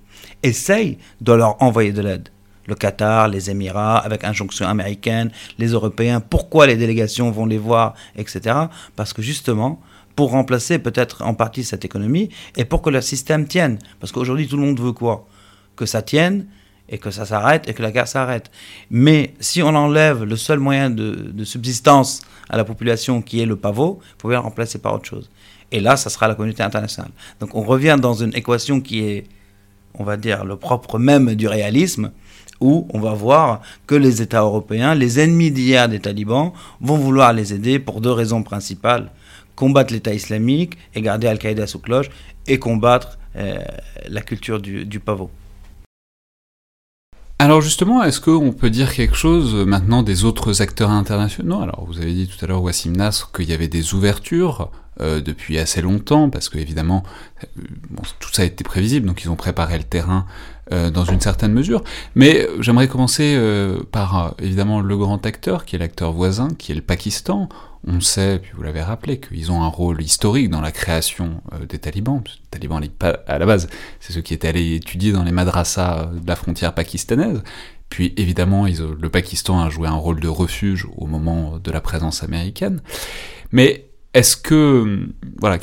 essaye 0.42 0.98
de 1.22 1.34
leur 1.34 1.62
envoyer 1.62 1.92
de 1.92 2.02
l'aide? 2.02 2.30
Le 2.66 2.76
Qatar, 2.76 3.28
les 3.28 3.50
Émirats, 3.50 3.98
avec 3.98 4.24
injonction 4.24 4.66
américaine, 4.68 5.32
les 5.58 5.68
Européens, 5.68 6.22
pourquoi 6.22 6.66
les 6.66 6.78
délégations 6.78 7.30
vont 7.30 7.46
les 7.46 7.58
voir, 7.58 7.94
etc. 8.16 8.56
Parce 8.96 9.12
que 9.12 9.22
justement, 9.22 9.82
pour 10.16 10.32
remplacer 10.32 10.80
peut-être 10.80 11.24
en 11.24 11.34
partie 11.34 11.64
cette 11.64 11.86
économie 11.86 12.30
et 12.56 12.66
pour 12.66 12.82
que 12.82 12.90
le 12.90 13.02
système 13.02 13.48
tienne. 13.48 13.80
Parce 14.00 14.12
qu'aujourd'hui, 14.12 14.48
tout 14.48 14.58
le 14.58 14.64
monde 14.64 14.80
veut 14.80 14.92
quoi? 14.92 15.28
Que 15.76 15.86
ça 15.86 16.02
tienne 16.02 16.46
et 16.90 16.98
que 16.98 17.12
ça 17.12 17.26
s'arrête 17.26 17.68
et 17.68 17.74
que 17.74 17.82
la 17.82 17.92
guerre 17.92 18.08
s'arrête. 18.08 18.52
Mais 18.90 19.34
si 19.40 19.62
on 19.62 19.70
enlève 19.70 20.24
le 20.24 20.36
seul 20.36 20.60
moyen 20.60 20.90
de, 20.90 21.44
subsistance 21.44 22.22
à 22.50 22.58
la 22.58 22.64
population 22.64 23.22
qui 23.22 23.42
est 23.42 23.46
le 23.46 23.56
pavot, 23.56 24.00
il 24.02 24.22
faut 24.22 24.30
bien 24.30 24.38
le 24.38 24.44
remplacer 24.44 24.80
par 24.80 24.94
autre 24.94 25.06
chose. 25.06 25.30
Et 25.74 25.80
là, 25.80 25.98
ça 25.98 26.12
sera 26.12 26.28
la 26.28 26.36
communauté 26.36 26.62
internationale. 26.62 27.12
Donc 27.40 27.56
on 27.56 27.64
revient 27.64 27.98
dans 28.00 28.14
une 28.14 28.34
équation 28.36 28.80
qui 28.80 29.00
est, 29.00 29.26
on 29.96 30.04
va 30.04 30.18
dire, 30.18 30.46
le 30.46 30.56
propre 30.56 31.00
même 31.00 31.34
du 31.34 31.48
réalisme, 31.48 32.12
où 32.62 32.88
on 32.94 33.00
va 33.00 33.14
voir 33.14 33.62
que 33.88 33.96
les 33.96 34.22
États 34.22 34.42
européens, 34.42 34.94
les 34.94 35.20
ennemis 35.20 35.50
d'hier 35.50 35.90
des 35.90 36.00
talibans, 36.00 36.52
vont 36.80 36.98
vouloir 36.98 37.34
les 37.34 37.54
aider 37.56 37.80
pour 37.80 38.02
deux 38.02 38.12
raisons 38.12 38.44
principales. 38.44 39.10
Combattre 39.56 39.92
l'État 39.94 40.14
islamique 40.14 40.78
et 40.94 41.02
garder 41.02 41.28
Al-Qaïda 41.28 41.66
sous 41.66 41.80
cloche, 41.80 42.10
et 42.46 42.60
combattre 42.60 43.18
euh, 43.36 43.58
la 44.08 44.22
culture 44.22 44.60
du, 44.62 45.00
pavot. 45.00 45.32
Alors 47.40 47.62
justement, 47.62 48.04
est-ce 48.04 48.22
qu'on 48.22 48.52
peut 48.52 48.70
dire 48.70 48.94
quelque 48.94 49.16
chose 49.16 49.56
maintenant 49.66 50.04
des 50.04 50.24
autres 50.24 50.62
acteurs 50.62 50.92
internationaux? 50.92 51.62
Alors 51.62 51.84
vous 51.88 51.98
avez 52.00 52.14
dit 52.14 52.28
tout 52.28 52.44
à 52.46 52.48
l'heure, 52.48 52.62
Wassim 52.62 52.92
Nasr, 52.92 53.32
qu'il 53.32 53.50
y 53.50 53.54
avait 53.54 53.68
des 53.68 53.96
ouvertures 53.96 54.70
euh, 55.02 55.22
depuis 55.22 55.58
assez 55.58 55.82
longtemps, 55.82 56.30
parce 56.30 56.50
que 56.50 56.60
évidemment, 56.60 57.04
euh, 57.44 57.62
tout 58.20 58.30
ça 58.32 58.44
a 58.44 58.46
été 58.46 58.64
prévisible, 58.64 59.08
donc 59.08 59.24
ils 59.24 59.30
ont 59.30 59.36
préparé 59.36 59.78
le 59.78 59.84
terrain 59.84 60.28
euh, 60.72 60.92
dans 60.92 61.04
une 61.04 61.20
certaine 61.20 61.52
mesure. 61.52 61.84
Mais 62.14 62.48
j'aimerais 62.60 62.88
commencer 62.88 63.40
par 63.92 64.36
évidemment 64.40 64.82
le 64.82 64.96
grand 64.96 65.26
acteur, 65.26 65.66
qui 65.66 65.76
est 65.76 65.80
l'acteur 65.80 66.12
voisin, 66.12 66.50
qui 66.58 66.72
est 66.72 66.76
le 66.76 66.82
Pakistan. 66.82 67.50
On 67.86 68.02
sait, 68.02 68.40
puis 68.40 68.52
vous 68.56 68.62
l'avez 68.62 68.82
rappelé, 68.82 69.20
qu'ils 69.20 69.52
ont 69.52 69.64
un 69.64 69.68
rôle 69.68 70.02
historique 70.02 70.50
dans 70.50 70.62
la 70.62 70.72
création 70.72 71.42
des 71.68 71.80
talibans. 71.80 72.22
Les 72.24 72.50
talibans, 72.52 72.82
à 73.28 73.38
la 73.40 73.46
base, 73.46 73.68
c'est 74.00 74.14
ceux 74.14 74.22
qui 74.22 74.34
étaient 74.34 74.48
allés 74.48 74.76
étudier 74.76 75.12
dans 75.12 75.24
les 75.24 75.34
madrasas 75.34 76.10
de 76.14 76.28
la 76.28 76.36
frontière 76.36 76.74
pakistanaise. 76.74 77.42
Puis 77.90 78.14
évidemment, 78.18 78.66
le 78.66 79.10
Pakistan 79.10 79.60
a 79.60 79.70
joué 79.70 79.88
un 79.88 79.96
rôle 79.96 80.20
de 80.20 80.28
refuge 80.28 80.88
au 80.98 81.08
moment 81.08 81.60
de 81.60 81.72
la 81.72 81.82
présence 81.82 82.24
américaine. 82.24 82.82
Mais 83.52 83.86
est-ce 84.14 84.38
que 84.38 85.10
voilà, 85.40 85.58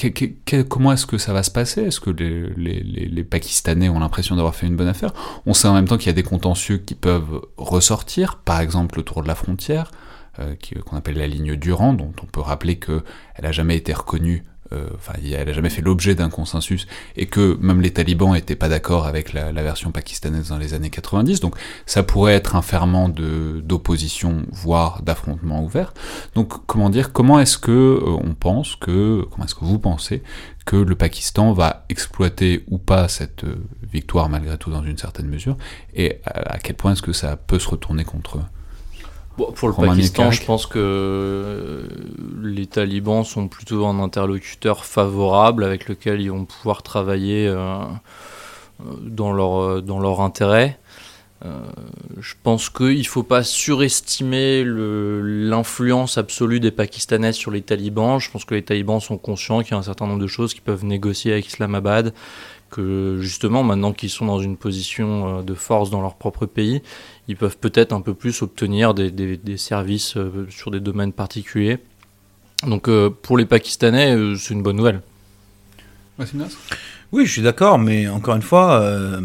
comment 0.68 0.92
est-ce 0.92 1.07
que 1.07 1.18
ça 1.18 1.32
va 1.32 1.42
se 1.42 1.51
passer? 1.51 1.82
Est-ce 1.82 2.01
que 2.01 2.11
les, 2.11 3.24
Pakistanais 3.24 3.88
ont 3.88 4.01
l'impression 4.01 4.34
d'avoir 4.34 4.57
fait 4.57 4.66
une 4.66 4.76
bonne 4.76 4.88
affaire? 4.88 5.12
On 5.46 5.55
sait 5.55 5.68
en 5.68 5.74
même 5.74 5.86
temps 5.86 5.96
qu'il 5.96 6.09
y 6.09 6.11
a 6.11 6.14
des 6.14 6.24
contentieux 6.24 6.78
qui 6.78 6.94
peuvent 6.94 7.42
ressortir, 7.57 8.38
par 8.38 8.61
exemple 8.61 8.98
autour 8.98 9.22
de 9.22 9.28
la 9.28 9.36
frontière, 9.36 9.92
euh, 10.40 10.55
qu'on 10.84 10.96
appelle 10.96 11.18
la 11.18 11.28
ligne 11.28 11.55
Durand, 11.55 11.92
dont 11.92 12.12
on 12.22 12.26
peut 12.26 12.40
rappeler 12.40 12.78
qu'elle 12.78 13.03
n'a 13.40 13.53
jamais 13.53 13.76
été 13.76 13.92
reconnue 13.92 14.44
euh, 14.72 14.88
enfin, 14.94 15.14
elle 15.22 15.46
n'a 15.46 15.52
jamais 15.52 15.70
fait 15.70 15.82
l'objet 15.82 16.14
d'un 16.14 16.30
consensus, 16.30 16.86
et 17.16 17.26
que 17.26 17.58
même 17.60 17.80
les 17.80 17.92
talibans 17.92 18.32
n'étaient 18.32 18.56
pas 18.56 18.68
d'accord 18.68 19.06
avec 19.06 19.32
la, 19.32 19.50
version 19.52 19.90
pakistanaise 19.90 20.48
dans 20.48 20.58
les 20.58 20.74
années 20.74 20.90
90, 20.90 21.40
donc 21.40 21.54
ça 21.86 22.02
pourrait 22.02 22.34
être 22.34 22.56
un 22.56 22.62
ferment 22.62 23.08
d'opposition, 23.08 24.42
voire 24.50 25.02
d'affrontement 25.02 25.62
ouvert. 25.62 25.92
Donc, 26.34 26.66
comment 26.66 26.88
dire, 26.88 27.12
comment 27.12 27.40
est-ce 27.40 27.58
que 27.58 27.70
euh, 27.70 28.16
on 28.22 28.34
pense 28.34 28.76
que, 28.76 29.26
comment 29.30 29.44
est-ce 29.44 29.54
que 29.54 29.64
vous 29.64 29.78
pensez 29.78 30.22
que 30.64 30.76
le 30.76 30.94
Pakistan 30.94 31.52
va 31.52 31.84
exploiter 31.88 32.64
ou 32.68 32.78
pas 32.78 33.08
cette 33.08 33.44
euh, 33.44 33.56
victoire 33.92 34.28
malgré 34.28 34.56
tout 34.56 34.70
dans 34.70 34.84
une 34.84 34.98
certaine 34.98 35.26
mesure, 35.26 35.56
et 35.94 36.20
à 36.24 36.58
quel 36.58 36.76
point 36.76 36.92
est-ce 36.92 37.02
que 37.02 37.12
ça 37.12 37.36
peut 37.36 37.58
se 37.58 37.68
retourner 37.68 38.04
contre 38.04 38.38
eux? 38.38 38.44
Pour 39.36 39.68
le 39.68 39.74
Pakistan, 39.74 40.30
je 40.30 40.44
pense 40.44 40.66
que 40.66 40.78
euh, 40.78 41.82
les 42.42 42.66
talibans 42.66 43.24
sont 43.24 43.48
plutôt 43.48 43.86
un 43.86 44.00
interlocuteur 44.00 44.84
favorable 44.84 45.64
avec 45.64 45.88
lequel 45.88 46.20
ils 46.20 46.30
vont 46.30 46.44
pouvoir 46.44 46.82
travailler 46.82 47.46
euh, 47.46 47.56
euh, 47.56 48.84
dans, 49.02 49.32
leur, 49.32 49.82
dans 49.82 49.98
leur 49.98 50.20
intérêt. 50.20 50.78
je 52.18 52.34
pense 52.42 52.68
qu'il 52.68 52.98
ne 52.98 53.04
faut 53.04 53.22
pas 53.22 53.42
surestimer 53.42 54.62
l'influence 54.66 56.18
absolue 56.18 56.60
des 56.60 56.70
Pakistanais 56.70 57.32
sur 57.32 57.50
les 57.50 57.62
talibans. 57.62 58.20
Je 58.20 58.30
pense 58.30 58.44
que 58.44 58.54
les 58.54 58.64
talibans 58.64 59.00
sont 59.00 59.16
conscients 59.16 59.62
qu'il 59.62 59.72
y 59.72 59.74
a 59.74 59.78
un 59.78 59.82
certain 59.82 60.06
nombre 60.06 60.20
de 60.20 60.26
choses 60.26 60.52
qu'ils 60.52 60.62
peuvent 60.62 60.84
négocier 60.84 61.32
avec 61.32 61.46
Islamabad, 61.46 62.12
que 62.68 63.18
justement, 63.20 63.62
maintenant 63.62 63.92
qu'ils 63.92 64.10
sont 64.10 64.26
dans 64.26 64.38
une 64.38 64.58
position 64.58 65.42
de 65.42 65.54
force 65.54 65.88
dans 65.88 66.02
leur 66.02 66.16
propre 66.16 66.44
pays, 66.44 66.82
ils 67.30 67.36
peuvent 67.36 67.58
peut-être 67.58 67.92
un 67.92 68.00
peu 68.00 68.12
plus 68.12 68.42
obtenir 68.42 68.92
des, 68.92 69.56
services 69.56 70.16
euh, 70.16 70.46
sur 70.50 70.72
des 70.72 70.80
domaines 70.80 71.12
particuliers. 71.12 71.78
Donc 72.66 72.88
euh, 72.88 73.08
pour 73.08 73.38
les 73.38 73.46
Pakistanais, 73.46 74.16
euh, 74.16 74.34
c'est 74.34 74.52
une 74.52 74.64
bonne 74.64 74.76
nouvelle. 74.76 75.00
Oui, 77.12 77.26
je 77.26 77.30
suis 77.30 77.42
d'accord, 77.42 77.78
mais 77.78 78.08
encore 78.08 78.34
une 78.34 78.42
fois, 78.42 79.18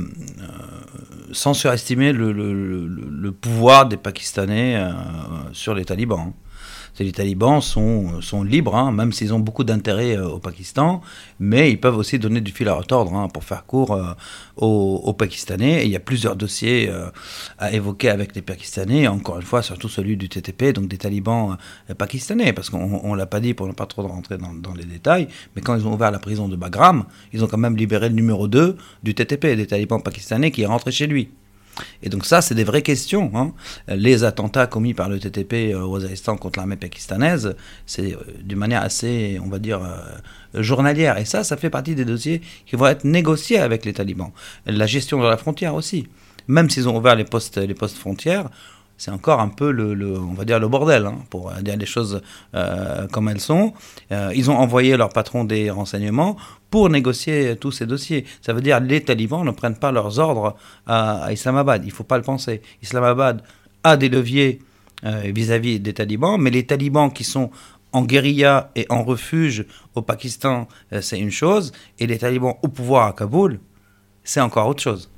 sans 1.33 1.53
surestimer 1.53 2.13
le, 2.13 3.31
pouvoir 3.31 3.87
des 3.87 3.97
Pakistanais 3.97 4.81
sur 5.51 5.73
les 5.75 5.83
talibans 5.83 6.31
les 7.03 7.11
talibans 7.11 7.61
sont, 7.61 8.21
sont 8.21 8.43
libres, 8.43 8.75
hein, 8.75 8.91
même 8.91 9.11
s'ils 9.11 9.33
ont 9.33 9.39
beaucoup 9.39 9.63
d'intérêt 9.63 10.17
euh, 10.17 10.27
au 10.27 10.39
Pakistan, 10.39 11.01
mais 11.39 11.71
ils 11.71 11.79
peuvent 11.79 11.97
aussi 11.97 12.19
donner 12.19 12.41
du 12.41 12.51
fil 12.51 12.67
à 12.67 12.73
retordre 12.73 13.13
hein, 13.13 13.27
pour 13.27 13.43
faire 13.43 13.65
court 13.65 13.93
euh, 13.93 14.13
aux, 14.57 15.13
Pakistanais. 15.13 15.85
Il 15.85 15.91
y 15.91 15.95
a 15.95 15.99
plusieurs 15.99 16.35
dossiers 16.35 16.89
euh, 16.89 17.09
à 17.57 17.71
évoquer 17.73 18.09
avec 18.09 18.35
les 18.35 18.41
Pakistanais, 18.41 19.07
encore 19.07 19.37
une 19.37 19.43
fois, 19.45 19.61
surtout 19.61 19.89
celui 19.89 20.17
du 20.17 20.29
TTP, 20.29 20.73
donc 20.73 20.87
des 20.87 20.97
talibans 20.97 21.57
pakistanais, 21.97 22.53
parce 22.53 22.69
qu'on 22.69 23.11
ne 23.11 23.17
l'a 23.17 23.25
pas 23.25 23.39
dit 23.39 23.53
pour 23.53 23.67
ne 23.67 23.73
pas 23.73 23.85
trop 23.85 24.03
rentrer 24.03 24.37
dans, 24.37 24.53
dans, 24.53 24.73
les 24.73 24.85
détails, 24.85 25.27
mais 25.55 25.61
quand 25.61 25.75
ils 25.75 25.87
ont 25.87 25.93
ouvert 25.93 26.11
la 26.11 26.19
prison 26.19 26.47
de 26.47 26.55
Bagram, 26.55 27.05
ils 27.33 27.43
ont 27.43 27.47
quand 27.47 27.57
même 27.57 27.75
libéré 27.77 28.09
le 28.09 28.15
numéro 28.15 28.47
2 28.47 28.77
du 29.03 29.15
TTP, 29.15 29.55
des 29.55 29.67
talibans 29.67 30.01
pakistanais 30.01 30.51
qui 30.51 30.63
est 30.63 30.65
rentré 30.65 30.91
chez 30.91 31.07
lui. 31.07 31.29
Et 32.03 32.09
donc 32.09 32.25
ça, 32.25 32.41
c'est 32.41 32.55
des 32.55 32.63
vraies 32.63 32.81
questions. 32.81 33.31
Hein. 33.35 33.53
Les 33.87 34.23
attentats 34.23 34.67
commis 34.67 34.93
par 34.93 35.09
le 35.09 35.19
TTP 35.19 35.73
euh, 35.73 35.81
au 35.81 35.93
Waziristan 35.93 36.37
contre 36.37 36.59
l'armée 36.59 36.75
pakistanaise, 36.75 37.55
c'est 37.85 38.13
euh, 38.13 38.17
d'une 38.43 38.57
manière 38.57 38.81
assez, 38.81 39.39
on 39.43 39.49
va 39.49 39.59
dire, 39.59 39.81
euh, 39.83 40.61
journalière. 40.61 41.17
Et 41.17 41.25
ça, 41.25 41.43
ça 41.43 41.57
fait 41.57 41.69
partie 41.69 41.95
des 41.95 42.05
dossiers 42.05 42.41
qui 42.65 42.75
vont 42.75 42.87
être 42.87 43.03
négociés 43.03 43.59
avec 43.59 43.85
les 43.85 43.93
talibans. 43.93 44.31
La 44.65 44.85
gestion 44.85 45.19
de 45.21 45.27
la 45.27 45.37
frontière 45.37 45.75
aussi. 45.75 46.07
Même 46.47 46.69
s'ils 46.69 46.87
ont 46.87 46.97
ouvert 46.97 47.15
les 47.15 47.25
postes, 47.25 47.57
les 47.57 47.73
postes 47.73 47.97
frontières, 47.97 48.49
c'est 48.97 49.11
encore 49.11 49.41
un 49.41 49.49
peu 49.49 49.71
le, 49.71 50.17
on 50.17 50.33
va 50.33 50.45
dire 50.45 50.59
le 50.59 50.67
bordel, 50.67 51.05
hein, 51.05 51.17
pour 51.29 51.51
dire 51.61 51.75
les 51.77 51.85
choses 51.85 52.21
euh, 52.53 53.07
comme 53.07 53.27
elles 53.27 53.41
sont. 53.41 53.73
Euh, 54.11 54.31
ils 54.35 54.49
ont 54.49 54.57
envoyé 54.57 54.95
leur 54.95 55.09
patron 55.09 55.43
des 55.43 55.69
renseignements 55.69 56.37
pour 56.69 56.89
négocier 56.89 57.57
tous 57.57 57.71
ces 57.71 57.85
dossiers. 57.85 58.25
Ça 58.41 58.53
veut 58.53 58.61
dire 58.61 58.79
les 58.79 59.03
talibans 59.03 59.43
ne 59.43 59.51
prennent 59.51 59.77
pas 59.77 59.91
leurs 59.91 60.19
ordres 60.19 60.55
à, 60.87 61.27
Islamabad. 61.31 61.83
Il 61.83 61.89
ne 61.89 61.93
faut 61.93 62.03
pas 62.03 62.17
le 62.17 62.23
penser. 62.23 62.61
Islamabad 62.81 63.41
a 63.83 63.97
des 63.97 64.09
leviers 64.09 64.61
euh, 65.03 65.23
vis-à-vis 65.25 65.79
des 65.79 65.93
talibans, 65.93 66.39
mais 66.39 66.49
les 66.49 66.65
talibans 66.65 67.11
qui 67.11 67.25
sont 67.25 67.51
en 67.91 68.03
guérilla 68.03 68.71
et 68.75 68.85
en 68.89 69.03
refuge 69.03 69.65
au 69.93 70.01
Pakistan, 70.01 70.67
c'est 70.99 71.17
une 71.17 71.31
chose, 71.31 71.71
et 71.97 72.07
les 72.07 72.17
talibans 72.17 72.55
au 72.61 72.67
pouvoir 72.67 73.07
à 73.07 73.13
Kaboul, 73.13 73.59
c'est 74.21 74.41
encore 74.41 74.67
autre 74.67 74.83
chose. 74.83 75.09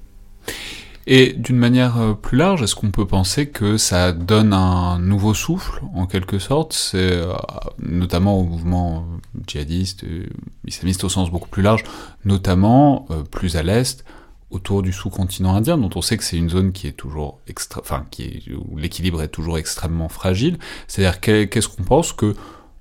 Et 1.10 1.32
d'une 1.32 1.58
manière 1.58 1.98
euh, 1.98 2.14
plus 2.14 2.38
large, 2.38 2.62
est-ce 2.62 2.76
qu'on 2.76 2.92
peut 2.92 3.08
penser 3.08 3.48
que 3.48 3.78
ça 3.78 4.12
donne 4.12 4.52
un 4.52 5.00
nouveau 5.00 5.34
souffle, 5.34 5.82
en 5.96 6.06
quelque 6.06 6.38
sorte? 6.38 6.74
C'est 6.74 6.98
euh, 6.98 7.32
notamment 7.80 8.38
au 8.38 8.44
mouvement 8.44 9.06
djihadiste, 9.48 10.04
euh, 10.04 10.28
islamiste 10.66 11.06
au 11.06 11.10
sens 11.10 11.32
beaucoup 11.32 11.48
plus 11.48 11.64
large, 11.64 11.86
notamment 12.26 13.08
plus 13.32 13.56
à 13.56 13.64
l'est, 13.64 14.04
autour 14.52 14.82
du 14.82 14.92
sous-continent 14.92 15.56
indien, 15.56 15.78
dont 15.78 15.90
on 15.96 16.02
sait 16.02 16.18
que 16.18 16.26
c'est 16.26 16.36
une 16.36 16.50
zone 16.50 16.74
qui 16.74 16.88
est 16.88 16.92
toujours 16.92 17.40
extra, 17.48 17.80
enfin, 17.80 18.06
qui 18.12 18.24
est, 18.24 18.54
où 18.54 18.76
l'équilibre 18.76 19.22
est 19.22 19.30
toujours 19.30 19.58
extrêmement 19.58 20.10
fragile. 20.10 20.58
C'est-à-dire 20.90 21.22
qu'est-ce 21.22 21.70
qu'on 21.70 21.84
pense 21.84 22.12
que 22.12 22.36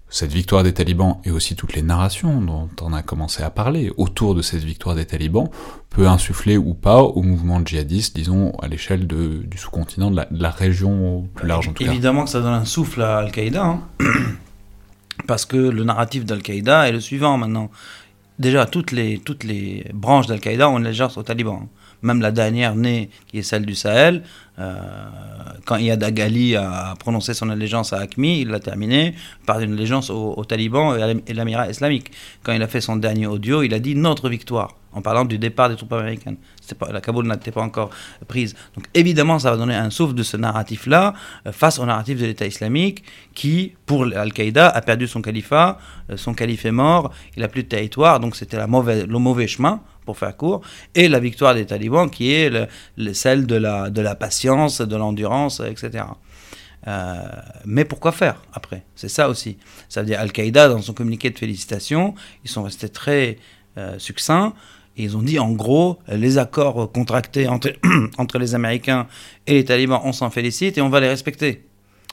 cette 0.09 0.33
victoire 0.33 0.63
des 0.63 0.73
talibans 0.73 1.19
et 1.25 1.31
aussi 1.31 1.57
toutes 1.57 1.75
les 1.75 1.83
narrations 1.83 2.41
dont 2.41 2.71
on 2.81 2.93
a 2.93 3.03
commencé 3.03 3.43
à 3.43 3.51
parler 3.51 3.93
autour 3.97 4.35
de 4.35 4.43
cette 4.43 4.63
victoire 4.63 4.95
des 4.95 5.05
talibans 5.05 5.49
peut 5.91 6.07
insuffler 6.07 6.57
ou 6.57 6.75
pas 6.75 7.03
au 7.03 7.23
mouvement 7.23 7.65
djihadiste, 7.65 8.15
disons, 8.15 8.53
à 8.63 8.69
l'échelle 8.69 9.07
du 9.07 9.59
sous-continent, 9.59 10.11
de, 10.11 10.23
la, 10.31 10.51
région 10.51 11.29
plus 11.35 11.49
large 11.49 11.69
en 11.69 11.73
tout 11.73 11.83
Évidemment 11.83 12.25
que 12.25 12.31
ça 12.31 12.41
donne 12.41 12.53
un 12.53 12.65
souffle 12.65 13.03
à 13.03 13.19
Al-Qaïda, 13.19 13.65
hein. 13.65 13.81
parce 15.27 15.45
que 15.45 15.57
le 15.57 15.85
narratif 15.85 16.25
d'Al-Qaïda 16.25 16.89
est 16.89 16.93
le 16.93 17.01
suivant 17.01 17.37
maintenant. 17.37 17.71
Déjà, 18.39 18.67
toutes 18.67 18.93
les, 18.93 19.19
toutes 19.19 19.45
les 19.45 19.91
branches 19.95 20.27
d'Al-Qaïda 20.27 20.69
ont 20.69 20.79
une 20.79 20.87
allégeance 20.87 21.17
aux 21.17 21.23
talibans. 21.23 21.67
Même 22.03 22.21
la 22.21 22.31
dernière 22.31 22.77
née, 22.77 23.11
qui 23.27 23.39
est 23.39 23.43
celle 23.43 23.65
du 23.65 23.75
Sahel, 23.75 24.23
quand 25.67 25.77
Iyad 25.77 26.03
Agali 26.03 26.57
a 26.57 26.95
prononcé 26.99 27.35
son 27.35 27.51
allégeance 27.51 27.93
à 27.93 27.99
Acmi, 27.99 28.41
il 28.41 28.49
l'a 28.49 28.61
terminé 28.61 29.15
par 29.45 29.61
une 29.61 29.73
allégeance 29.75 30.11
aux, 30.11 30.45
talibans 30.45 30.97
et 30.99 31.03
à 31.03 31.35
l'amirat 31.35 31.69
islamique. 31.69 32.11
Quand 32.43 32.53
il 32.53 32.63
a 32.63 32.69
fait 32.69 32.81
son 32.81 32.97
dernier 32.97 33.27
audio, 33.27 33.63
il 33.63 33.75
a 33.75 33.79
dit 33.79 33.95
notre 33.95 34.29
victoire, 34.29 34.77
en 34.93 35.03
parlant 35.03 35.25
du 35.25 35.39
départ 35.39 35.69
des 35.69 35.77
troupes 35.77 35.93
américaines. 35.93 36.37
La 36.91 37.01
Kaboul 37.01 37.27
n'était 37.27 37.51
pas 37.51 37.63
encore 37.63 37.91
prise. 38.27 38.55
Donc 38.75 38.87
évidemment, 38.95 39.39
ça 39.39 39.51
va 39.51 39.57
donner 39.57 39.75
un 39.75 39.91
souffle 39.91 40.15
de 40.15 40.23
ce 40.23 40.37
narratif-là 40.37 41.15
euh, 41.47 41.53
face 41.53 41.79
au 41.79 41.87
narratif 41.87 42.19
de 42.19 42.27
l'État 42.27 42.47
islamique 42.47 43.05
qui, 43.35 43.75
pour 43.85 44.05
Al-Qaïda, 44.05 44.69
a 44.69 44.81
perdu 44.81 45.07
son 45.07 45.23
califat, 45.23 45.79
euh, 46.11 46.17
son 46.17 46.35
calife 46.35 46.65
est 46.65 46.73
mort, 46.73 47.13
il 47.37 47.43
n'a 47.43 47.49
plus 47.49 47.63
de 47.63 47.69
territoire, 47.69 48.21
donc 48.21 48.37
c'était 48.37 48.59
le 48.59 49.19
mauvais 49.19 49.47
chemin 49.47 49.81
pour 50.07 50.17
faire 50.17 50.35
court, 50.37 50.63
et 50.95 51.09
la 51.09 51.21
victoire 51.21 51.55
des 51.55 51.67
talibans 51.67 52.09
qui 52.09 52.33
est 52.33 52.51
celle 53.13 53.47
de 53.47 53.57
la, 53.57 53.91
de 53.91 54.01
la 54.01 54.15
patience, 54.15 54.81
de 54.81 54.97
l'endurance, 54.97 55.61
etc. 55.61 56.05
Euh, 56.87 57.15
mais 57.65 57.85
pourquoi 57.85 58.13
faire 58.13 58.43
après? 58.53 58.85
C'est 58.95 59.09
ça 59.09 59.29
aussi. 59.29 59.59
Ça 59.89 60.01
veut 60.01 60.07
dire 60.07 60.21
Al-Qaïda, 60.21 60.69
dans 60.69 60.81
son 60.81 60.93
communiqué 60.93 61.31
de 61.31 61.39
félicitations, 61.39 62.15
ils 62.45 62.51
sont 62.51 62.63
restés 62.63 62.89
très 62.89 63.39
euh, 63.77 63.99
succincts. 63.99 64.55
Ils 64.97 65.17
ont 65.17 65.23
dit 65.23 65.39
en 65.39 65.53
gros, 65.53 65.99
les 66.09 66.39
accords 66.39 66.91
contractés 66.91 67.49
entre, 67.49 67.73
entre 68.19 68.39
les 68.39 68.55
Américains 68.55 69.07
et 69.47 69.55
les 69.55 69.65
talibans, 69.65 70.01
on 70.05 70.13
s'en 70.13 70.31
félicite 70.31 70.79
et 70.79 70.81
on 70.81 70.89
va 70.89 71.01
les 71.01 71.09
respecter. 71.09 71.67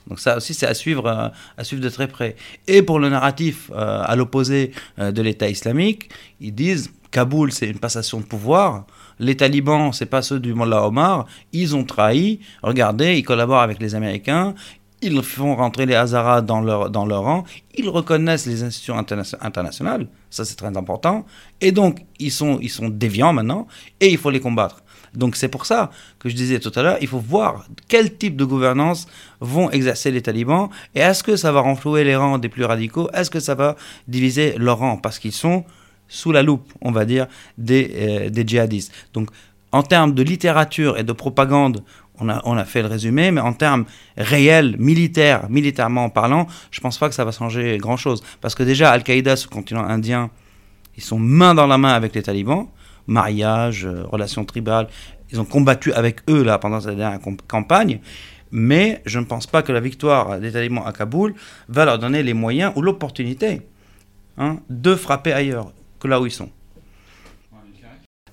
Donc 0.08 0.20
ça 0.20 0.36
aussi, 0.36 0.54
c'est 0.54 0.68
à 0.68 0.74
suivre, 0.74 1.08
euh, 1.08 1.30
à 1.58 1.64
suivre 1.64 1.82
de 1.82 1.90
très 1.90 2.08
près. 2.08 2.36
Et 2.68 2.82
pour 2.82 3.00
le 3.00 3.10
narratif 3.10 3.72
à 3.74 4.16
l'opposé 4.16 4.72
de 4.98 5.22
l'État 5.22 5.48
islamique, 5.48 6.10
ils 6.42 6.54
disent 6.54 6.92
Kaboul, 7.14 7.52
c'est 7.52 7.70
une 7.70 7.78
passation 7.78 8.20
de 8.20 8.26
pouvoir. 8.26 8.86
Les 9.20 9.38
talibans, 9.38 9.94
c'est 9.94 10.08
pas 10.08 10.24
ceux 10.24 10.40
du 10.40 10.56
Mullah 10.56 10.88
Omar. 10.88 11.28
Ils 11.54 11.76
ont 11.76 11.84
trahi. 11.84 12.40
Regardez, 12.64 13.18
ils 13.20 13.24
collaborent 13.24 13.62
avec 13.62 13.80
les 13.80 13.94
Américains. 13.94 14.56
Ils 15.04 15.22
font 15.22 15.56
rentrer 15.56 15.86
les 15.86 15.94
Hazaras 15.94 16.42
dans 16.42 16.60
leur, 16.60 16.90
dans 16.90 17.06
leur 17.06 17.22
rang. 17.22 17.44
Ils 17.76 17.88
reconnaissent 17.88 18.48
les 18.48 18.64
institutions 18.64 18.98
internationales. 18.98 20.08
Ça, 20.32 20.44
c'est 20.44 20.56
très 20.56 20.76
important. 20.76 21.26
Et 21.62 21.72
donc, 21.72 22.00
ils 22.18 22.32
sont, 22.32 22.58
ils 22.62 22.72
sont 22.72 22.90
déviants 22.90 23.32
maintenant. 23.32 23.68
Et 24.00 24.10
il 24.10 24.18
faut 24.18 24.32
les 24.32 24.40
combattre. 24.40 24.84
Donc 25.14 25.36
c'est 25.36 25.50
pour 25.50 25.68
ça 25.68 25.92
que 26.18 26.28
je 26.28 26.34
disais 26.34 26.60
tout 26.60 26.72
à 26.76 26.82
l'heure, 26.82 26.98
il 27.00 27.08
faut 27.08 27.20
voir 27.20 27.68
quel 27.88 28.18
type 28.18 28.36
de 28.36 28.46
gouvernance 28.46 29.06
vont 29.40 29.70
exercer 29.70 30.10
les 30.10 30.24
talibans 30.24 30.70
et 30.96 31.02
est-ce 31.02 31.22
que 31.22 31.36
ça 31.36 31.52
va 31.52 31.60
renflouer 31.60 32.04
les 32.04 32.16
rangs 32.16 32.40
des 32.40 32.50
plus 32.50 32.66
radicaux, 32.66 33.12
est-ce 33.14 33.30
que 33.30 33.40
ça 33.40 33.54
va 33.54 33.76
diviser 34.08 34.56
leurs 34.58 34.80
rangs? 34.80 34.98
Parce 34.98 35.20
qu'ils 35.20 35.32
sont 35.32 35.66
sous 36.14 36.32
la 36.32 36.44
loupe, 36.44 36.72
on 36.82 36.92
va 36.92 37.06
dire, 37.06 37.28
des, 37.58 37.92
euh, 37.96 38.30
des 38.30 38.48
djihadistes. 38.48 38.94
Donc, 39.14 39.30
en 39.72 39.82
termes 39.82 40.14
de 40.14 40.22
littérature 40.22 40.98
et 41.00 41.04
de 41.04 41.12
propagande, 41.12 41.84
on 42.20 42.30
a, 42.30 42.40
on 42.46 42.56
a 42.56 42.64
fait 42.64 42.84
le 42.84 42.88
résumé, 42.88 43.32
mais 43.32 43.42
en 43.42 43.54
termes 43.54 43.86
réels, 44.16 44.76
militaires, 44.78 45.50
militairement 45.50 46.10
parlant, 46.10 46.46
je 46.70 46.80
ne 46.80 46.84
pense 46.84 47.00
pas 47.00 47.10
que 47.10 47.16
ça 47.16 47.26
va 47.26 47.32
changer 47.32 47.80
grand-chose. 47.80 48.24
Parce 48.40 48.54
que 48.54 48.62
déjà, 48.62 48.92
Al-Qaïda, 48.92 49.36
ce 49.36 49.48
continent 49.48 49.84
indien, 49.84 50.30
ils 50.96 51.04
sont 51.04 51.18
main 51.18 51.56
dans 51.56 51.66
la 51.66 51.80
main 51.80 51.94
avec 51.94 52.14
les 52.14 52.22
talibans, 52.22 52.68
mariage, 53.08 53.86
euh, 53.86 54.04
relations 54.06 54.46
tribales, 54.46 54.88
ils 55.32 55.42
ont 55.42 55.46
combattu 55.46 55.92
avec 55.94 56.22
eux 56.30 56.44
là 56.44 56.60
pendant 56.60 56.80
cette 56.80 56.96
dernière 56.96 57.20
campagne, 57.48 58.00
mais 58.52 59.02
je 59.08 59.18
ne 59.18 59.26
pense 59.26 59.48
pas 59.48 59.64
que 59.64 59.72
la 59.72 59.80
victoire 59.80 60.40
des 60.40 60.52
talibans 60.52 60.84
à 60.86 60.94
Kaboul 60.94 61.34
va 61.70 61.86
leur 61.86 61.98
donner 61.98 62.22
les 62.22 62.36
moyens 62.36 62.72
ou 62.76 62.84
l'opportunité 62.84 63.62
hein, 64.38 64.60
de 64.70 64.94
frapper 64.94 65.34
ailleurs 65.34 65.72
là 66.08 66.22
où 66.22 66.26
ils 66.26 66.32
sont. 66.32 66.50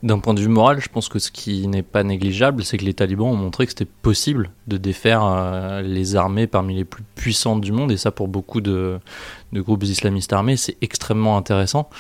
D'un 0.03 0.19
point 0.19 0.33
de 0.33 0.41
vue 0.41 0.49
moral, 0.49 0.81
je 0.81 0.89
pense 0.89 1.11
que 1.11 1.19
ce 1.19 1.31
qui 1.31 1.67
n'est 1.69 1.83
pas 1.83 2.03
négligeable, 2.03 2.65
c'est 2.65 2.79
que 2.79 2.87
les 2.87 2.95
talibans 2.95 3.29
ont 3.29 3.37
montré 3.37 3.67
que 3.67 3.73
c'était 3.73 3.85
possible 3.85 4.51
de 4.67 4.79
défaire 4.79 5.23
euh, 5.23 5.83
les 5.83 6.17
armées 6.17 6.47
parmi 6.47 6.75
les 6.75 6.87
plus 6.87 7.05
puissantes 7.15 7.61
du 7.61 7.71
monde, 7.71 7.93
et 7.93 7.99
ça 7.99 8.11
pour 8.11 8.27
beaucoup 8.27 8.63
de, 8.63 8.99
groupes 9.53 9.83
islamistes 9.83 10.33
armés, 10.33 10.57
c'est 10.57 10.79
extrêmement 10.81 11.37
intéressant. 11.37 11.91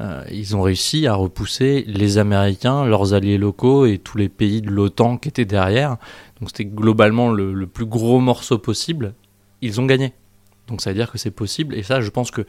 Euh, 0.00 0.22
ils 0.30 0.54
ont 0.54 0.62
réussi 0.62 1.08
à 1.08 1.14
repousser 1.14 1.82
les 1.88 2.18
Américains, 2.18 2.84
leurs 2.84 3.12
alliés 3.12 3.38
locaux 3.38 3.86
et 3.86 3.98
tous 3.98 4.18
les 4.18 4.28
pays 4.28 4.62
de 4.62 4.70
l'OTAN 4.70 5.16
qui 5.16 5.28
étaient 5.28 5.44
derrière. 5.44 5.96
Donc 6.38 6.50
c'était 6.50 6.64
globalement 6.64 7.30
le, 7.30 7.52
le, 7.52 7.66
plus 7.66 7.86
gros 7.86 8.20
morceau 8.20 8.58
possible. 8.58 9.14
Ils 9.62 9.80
ont 9.80 9.86
gagné. 9.86 10.12
Donc 10.68 10.80
ça 10.80 10.90
veut 10.90 10.96
dire 10.96 11.10
que 11.10 11.18
c'est 11.18 11.32
possible, 11.32 11.74
et 11.74 11.82
ça 11.82 12.00
je 12.00 12.10
pense 12.10 12.30
que 12.30 12.46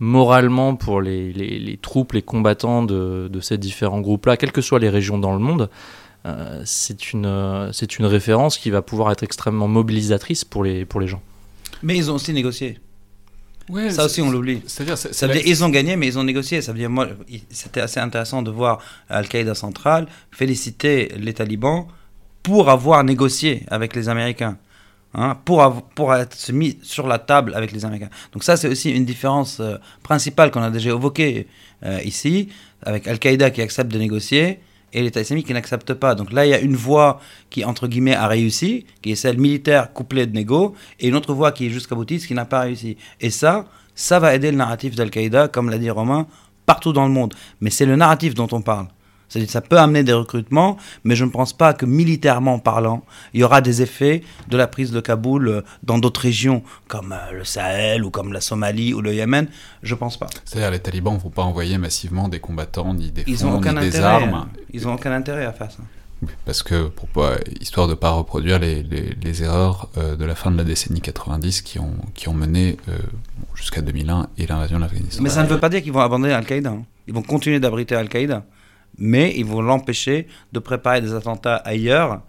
moralement 0.00 0.74
pour 0.74 1.00
les, 1.00 1.32
les, 1.32 1.76
troupes, 1.76 2.12
les 2.12 2.22
combattants 2.22 2.82
de, 2.82 3.28
de 3.30 3.40
ces 3.40 3.58
différents 3.58 4.00
groupes-là, 4.00 4.36
quelles 4.36 4.52
que 4.52 4.62
soient 4.62 4.78
les 4.80 4.88
régions 4.88 5.18
dans 5.18 5.32
le 5.32 5.38
monde, 5.38 5.70
euh, 6.26 6.62
c'est 6.64 7.12
une, 7.12 7.70
c'est 7.72 7.98
une 7.98 8.06
référence 8.06 8.58
qui 8.58 8.70
va 8.70 8.82
pouvoir 8.82 9.12
être 9.12 9.22
extrêmement 9.22 9.68
mobilisatrice 9.68 10.44
pour 10.44 10.64
les, 10.64 10.84
pour 10.84 11.00
les 11.00 11.06
gens. 11.06 11.22
Mais 11.82 11.96
ils 11.96 12.10
ont 12.10 12.14
aussi 12.14 12.32
négocié. 12.32 12.78
Ouais, 13.68 13.90
ça 13.90 14.06
aussi, 14.06 14.20
on 14.20 14.30
l'oublie. 14.30 14.62
C'est-à-dire, 14.66 15.42
ils 15.46 15.62
ont 15.62 15.68
gagné, 15.68 15.94
mais 15.96 16.08
ils 16.08 16.18
ont 16.18 16.24
négocié. 16.24 16.60
Ça 16.60 16.72
veut 16.72 16.78
dire, 16.78 16.90
moi, 16.90 17.08
c'était 17.50 17.80
assez 17.80 18.00
intéressant 18.00 18.42
de 18.42 18.50
voir 18.50 18.80
Al-Qaïda 19.08 19.54
centrale 19.54 20.08
féliciter 20.32 21.12
les 21.16 21.34
talibans 21.34 21.86
pour 22.42 22.68
avoir 22.68 23.04
négocié 23.04 23.64
avec 23.68 23.94
les 23.94 24.08
Américains. 24.08 24.58
Hein, 25.12 25.36
pour, 25.44 26.14
être 26.14 26.52
mis 26.52 26.78
sur 26.82 27.08
la 27.08 27.18
table 27.18 27.52
avec 27.56 27.72
les 27.72 27.84
Américains. 27.84 28.10
Donc 28.32 28.44
ça, 28.44 28.56
c'est 28.56 28.68
aussi 28.68 28.92
une 28.92 29.04
différence 29.04 29.58
euh, 29.58 29.76
principale 30.04 30.52
qu'on 30.52 30.62
a 30.62 30.70
déjà 30.70 30.90
évoquée 30.90 31.48
euh, 31.84 31.98
ici, 32.04 32.48
avec 32.82 33.08
Al-Qaïda 33.08 33.50
qui 33.50 33.60
accepte 33.60 33.90
de 33.90 33.98
négocier 33.98 34.60
et 34.92 35.02
l'État 35.02 35.20
islamique 35.20 35.48
qui 35.48 35.52
n'accepte 35.52 35.94
pas. 35.94 36.14
Donc 36.14 36.32
là, 36.32 36.46
il 36.46 36.50
y 36.50 36.54
a 36.54 36.60
une 36.60 36.76
voie 36.76 37.20
qui, 37.50 37.64
entre 37.64 37.88
guillemets, 37.88 38.14
a 38.14 38.28
réussi, 38.28 38.86
qui 39.02 39.10
est 39.10 39.16
celle 39.16 39.38
militaire 39.38 39.92
couplée 39.92 40.26
de 40.26 40.32
négo, 40.32 40.76
et 41.00 41.08
une 41.08 41.16
autre 41.16 41.34
voie 41.34 41.50
qui 41.50 41.66
est 41.66 41.70
jusqu'à 41.70 41.96
boutiste 41.96 42.28
qui 42.28 42.34
n'a 42.34 42.44
pas 42.44 42.60
réussi. 42.60 42.96
Et 43.20 43.30
ça, 43.30 43.66
ça 43.96 44.20
va 44.20 44.32
aider 44.34 44.52
le 44.52 44.56
narratif 44.56 44.94
d'Al-Qaïda, 44.94 45.48
comme 45.48 45.70
l'a 45.70 45.78
dit 45.78 45.90
Romain, 45.90 46.28
partout 46.66 46.92
dans 46.92 47.06
le 47.06 47.12
monde. 47.12 47.34
Mais 47.60 47.70
c'est 47.70 47.86
le 47.86 47.96
narratif 47.96 48.34
dont 48.34 48.48
on 48.52 48.62
parle. 48.62 48.86
Ça 49.30 49.60
peut 49.60 49.78
amener 49.78 50.02
des 50.02 50.12
recrutements, 50.12 50.76
mais 51.04 51.14
je 51.14 51.24
ne 51.24 51.30
pense 51.30 51.52
pas 51.52 51.72
que 51.72 51.86
militairement 51.86 52.58
parlant, 52.58 53.04
il 53.32 53.40
y 53.40 53.44
aura 53.44 53.60
des 53.60 53.80
effets 53.80 54.24
de 54.48 54.56
la 54.56 54.66
prise 54.66 54.90
de 54.90 55.00
Kaboul 55.00 55.48
euh, 55.48 55.60
dans 55.84 55.98
d'autres 55.98 56.22
régions, 56.22 56.64
comme 56.88 57.12
euh, 57.12 57.32
le 57.38 57.44
Sahel 57.44 58.04
ou 58.04 58.10
comme 58.10 58.32
la 58.32 58.40
Somalie 58.40 58.92
ou 58.92 59.00
le 59.00 59.14
Yémen. 59.14 59.46
Je 59.84 59.94
ne 59.94 59.98
pense 60.00 60.16
pas. 60.16 60.26
C'est-à-dire 60.44 60.72
les 60.72 60.80
talibans 60.80 61.14
ne 61.14 61.20
vont 61.20 61.30
pas 61.30 61.42
envoyer 61.42 61.78
massivement 61.78 62.28
des 62.28 62.40
combattants, 62.40 62.92
ni 62.92 63.12
des 63.12 63.22
fonds, 63.36 63.60
ni 63.60 63.90
des 63.90 64.00
armes. 64.00 64.48
Ils 64.72 64.82
n'ont 64.82 64.94
aucun 64.94 65.12
intérêt 65.12 65.44
à 65.44 65.52
faire 65.52 65.70
ça. 65.70 65.82
Parce 66.44 66.62
que, 66.62 66.88
pour 66.88 67.08
pas, 67.08 67.36
histoire 67.60 67.86
de 67.86 67.92
ne 67.92 67.96
pas 67.96 68.10
reproduire 68.10 68.58
les, 68.58 68.82
les, 68.82 69.42
erreurs 69.42 69.88
euh, 69.96 70.16
de 70.16 70.24
la 70.26 70.34
fin 70.34 70.50
de 70.50 70.56
la 70.56 70.64
décennie 70.64 71.00
90 71.00 71.62
qui 71.62 71.78
ont, 71.78 71.94
qui 72.14 72.28
ont 72.28 72.34
mené 72.34 72.76
jusqu'à 73.54 73.80
2001 73.80 74.28
et 74.36 74.46
l'invasion 74.46 74.78
de 74.78 74.82
l'Afghanistan. 74.82 75.22
Mais 75.22 75.30
ça 75.30 75.44
ne 75.44 75.48
veut 75.48 75.60
pas 75.60 75.68
dire 75.68 75.82
qu'ils 75.82 75.92
vont 75.92 76.00
abandonner 76.00 76.34
Al-Qaïda. 76.34 76.70
Hein. 76.70 76.82
Ils 77.06 77.14
vont 77.14 77.22
continuer 77.22 77.60
d'abriter 77.60 77.94
Al-Qaïda 77.94 78.44
mais 79.00 79.34
ils 79.36 79.44
vont 79.44 79.62
l'empêcher 79.62 80.28
de 80.52 80.58
préparer 80.58 81.00
des 81.00 81.14
attentats 81.14 81.56
ailleurs, 81.56 82.20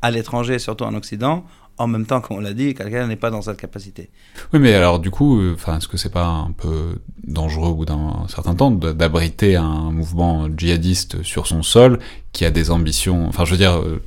à 0.00 0.12
l'étranger, 0.12 0.60
surtout 0.60 0.84
en 0.84 0.94
Occident, 0.94 1.44
en 1.78 1.86
même 1.86 2.06
temps, 2.06 2.20
comme 2.20 2.38
on 2.38 2.40
l'a 2.40 2.52
dit, 2.52 2.74
quelqu'un 2.74 3.06
n'est 3.06 3.16
pas 3.16 3.30
dans 3.30 3.40
cette 3.40 3.56
capacité. 3.56 4.10
Oui, 4.52 4.58
mais 4.58 4.74
alors 4.74 4.98
du 4.98 5.10
coup, 5.10 5.40
euh, 5.40 5.56
est-ce 5.76 5.86
que 5.86 5.96
c'est 5.96 6.12
pas 6.12 6.26
un 6.26 6.50
peu 6.50 6.98
dangereux 7.24 7.68
au 7.68 7.74
bout 7.74 7.84
d'un 7.84 8.26
certain 8.28 8.54
temps 8.54 8.70
d'abriter 8.70 9.54
un 9.56 9.90
mouvement 9.92 10.48
djihadiste 10.54 11.22
sur 11.22 11.46
son 11.46 11.62
sol 11.62 12.00
qui 12.32 12.44
a 12.44 12.50
des 12.50 12.72
ambitions? 12.72 13.28
Enfin, 13.28 13.44
je 13.44 13.52
veux 13.52 13.56
dire, 13.56 13.80
euh, 13.80 14.02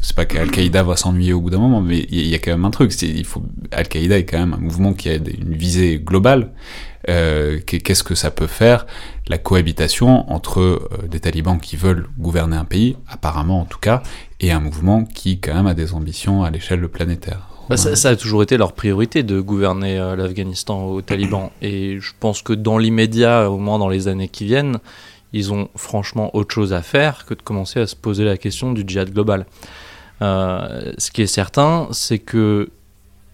c'est 0.00 0.16
pas 0.16 0.24
qu'Al-Qaïda 0.24 0.82
va 0.82 0.96
s'ennuyer 0.96 1.34
au 1.34 1.42
bout 1.42 1.50
d'un 1.50 1.58
moment, 1.58 1.82
mais 1.82 2.06
il 2.10 2.26
y, 2.26 2.34
a 2.34 2.38
quand 2.38 2.50
même 2.50 2.64
un 2.64 2.70
truc. 2.70 2.92
Il 3.02 3.26
faut 3.26 3.42
Al-Qaïda 3.72 4.18
est 4.18 4.24
quand 4.24 4.38
même 4.38 4.54
un 4.54 4.58
mouvement 4.60 4.94
qui 4.94 5.10
a 5.10 5.16
une 5.16 5.54
visée 5.54 5.98
globale. 6.02 6.50
Euh, 7.08 7.58
qu'est-ce 7.66 8.04
que 8.04 8.14
ça 8.14 8.30
peut 8.30 8.46
faire? 8.46 8.86
La 9.28 9.38
cohabitation 9.38 10.30
entre 10.32 10.60
euh, 10.60 10.88
des 11.08 11.20
talibans 11.20 11.60
qui 11.60 11.76
veulent 11.76 12.06
gouverner 12.18 12.56
un 12.56 12.64
pays, 12.64 12.96
apparemment 13.08 13.60
en 13.60 13.64
tout 13.64 13.78
cas, 13.78 14.02
et 14.40 14.50
un 14.50 14.60
mouvement 14.60 15.04
qui 15.04 15.38
quand 15.38 15.54
même 15.54 15.66
a 15.66 15.74
des 15.74 15.94
ambitions 15.94 16.42
à 16.42 16.50
l'échelle 16.50 16.88
planétaire. 16.88 17.48
Bah, 17.68 17.76
ça, 17.76 18.08
a 18.08 18.16
toujours 18.16 18.42
été 18.42 18.56
leur 18.56 18.72
priorité 18.72 19.22
de 19.22 19.40
gouverner 19.40 19.98
euh, 19.98 20.16
l'Afghanistan 20.16 20.84
aux 20.86 21.00
talibans. 21.00 21.50
Et 21.62 22.00
je 22.00 22.12
pense 22.18 22.42
que 22.42 22.52
dans 22.52 22.76
l'immédiat, 22.76 23.50
au 23.50 23.58
moins 23.58 23.78
dans 23.78 23.88
les 23.88 24.08
années 24.08 24.28
qui 24.28 24.44
viennent, 24.44 24.78
ils 25.32 25.52
ont 25.52 25.68
franchement 25.76 26.34
autre 26.36 26.52
chose 26.52 26.72
à 26.72 26.82
faire 26.82 27.24
que 27.24 27.34
de 27.34 27.40
commencer 27.40 27.80
à 27.80 27.86
se 27.86 27.96
poser 27.96 28.24
la 28.24 28.36
question 28.36 28.72
du 28.72 28.84
djihad 28.86 29.10
global. 29.10 29.46
ce 30.20 31.10
qui 31.10 31.22
est 31.22 31.26
certain, 31.26 31.88
c'est 31.92 32.18
que 32.18 32.68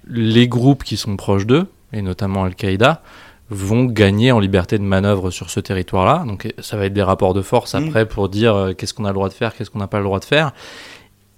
les 0.07 0.47
groupes 0.47 0.85
qui 0.85 0.97
sont 0.97 1.17
proches 1.17 1.47
d'eux, 1.47 1.67
et 1.93 2.03
notamment 2.03 2.45
Al-Qaïda, 2.45 3.03
vont 3.51 3.85
gagner 3.85 4.33
en 4.33 4.41
liberté 4.41 4.79
de 4.79 4.83
manœuvre 4.83 5.31
sur 5.31 5.51
ce 5.51 5.61
territoire-là. 5.61 6.25
Donc 6.27 6.53
ça 6.59 6.77
va 6.77 6.87
être 6.87 6.93
des 6.93 7.03
rapports 7.03 7.35
de 7.35 7.43
force 7.43 7.75
mm. 7.75 7.89
après 7.89 8.07
pour 8.07 8.29
dire 8.29 8.55
euh, 8.55 8.73
qu'est-ce 8.73 8.95
qu'on 8.95 9.05
a 9.05 9.09
le 9.09 9.15
droit 9.15 9.29
de 9.29 9.35
faire, 9.35 9.55
qu'est-ce 9.55 9.71
qu'on 9.71 9.79
n'a 9.79 9.87
pas 9.87 9.99
le 9.99 10.05
droit 10.05 10.21
de 10.21 10.25
faire. 10.25 10.53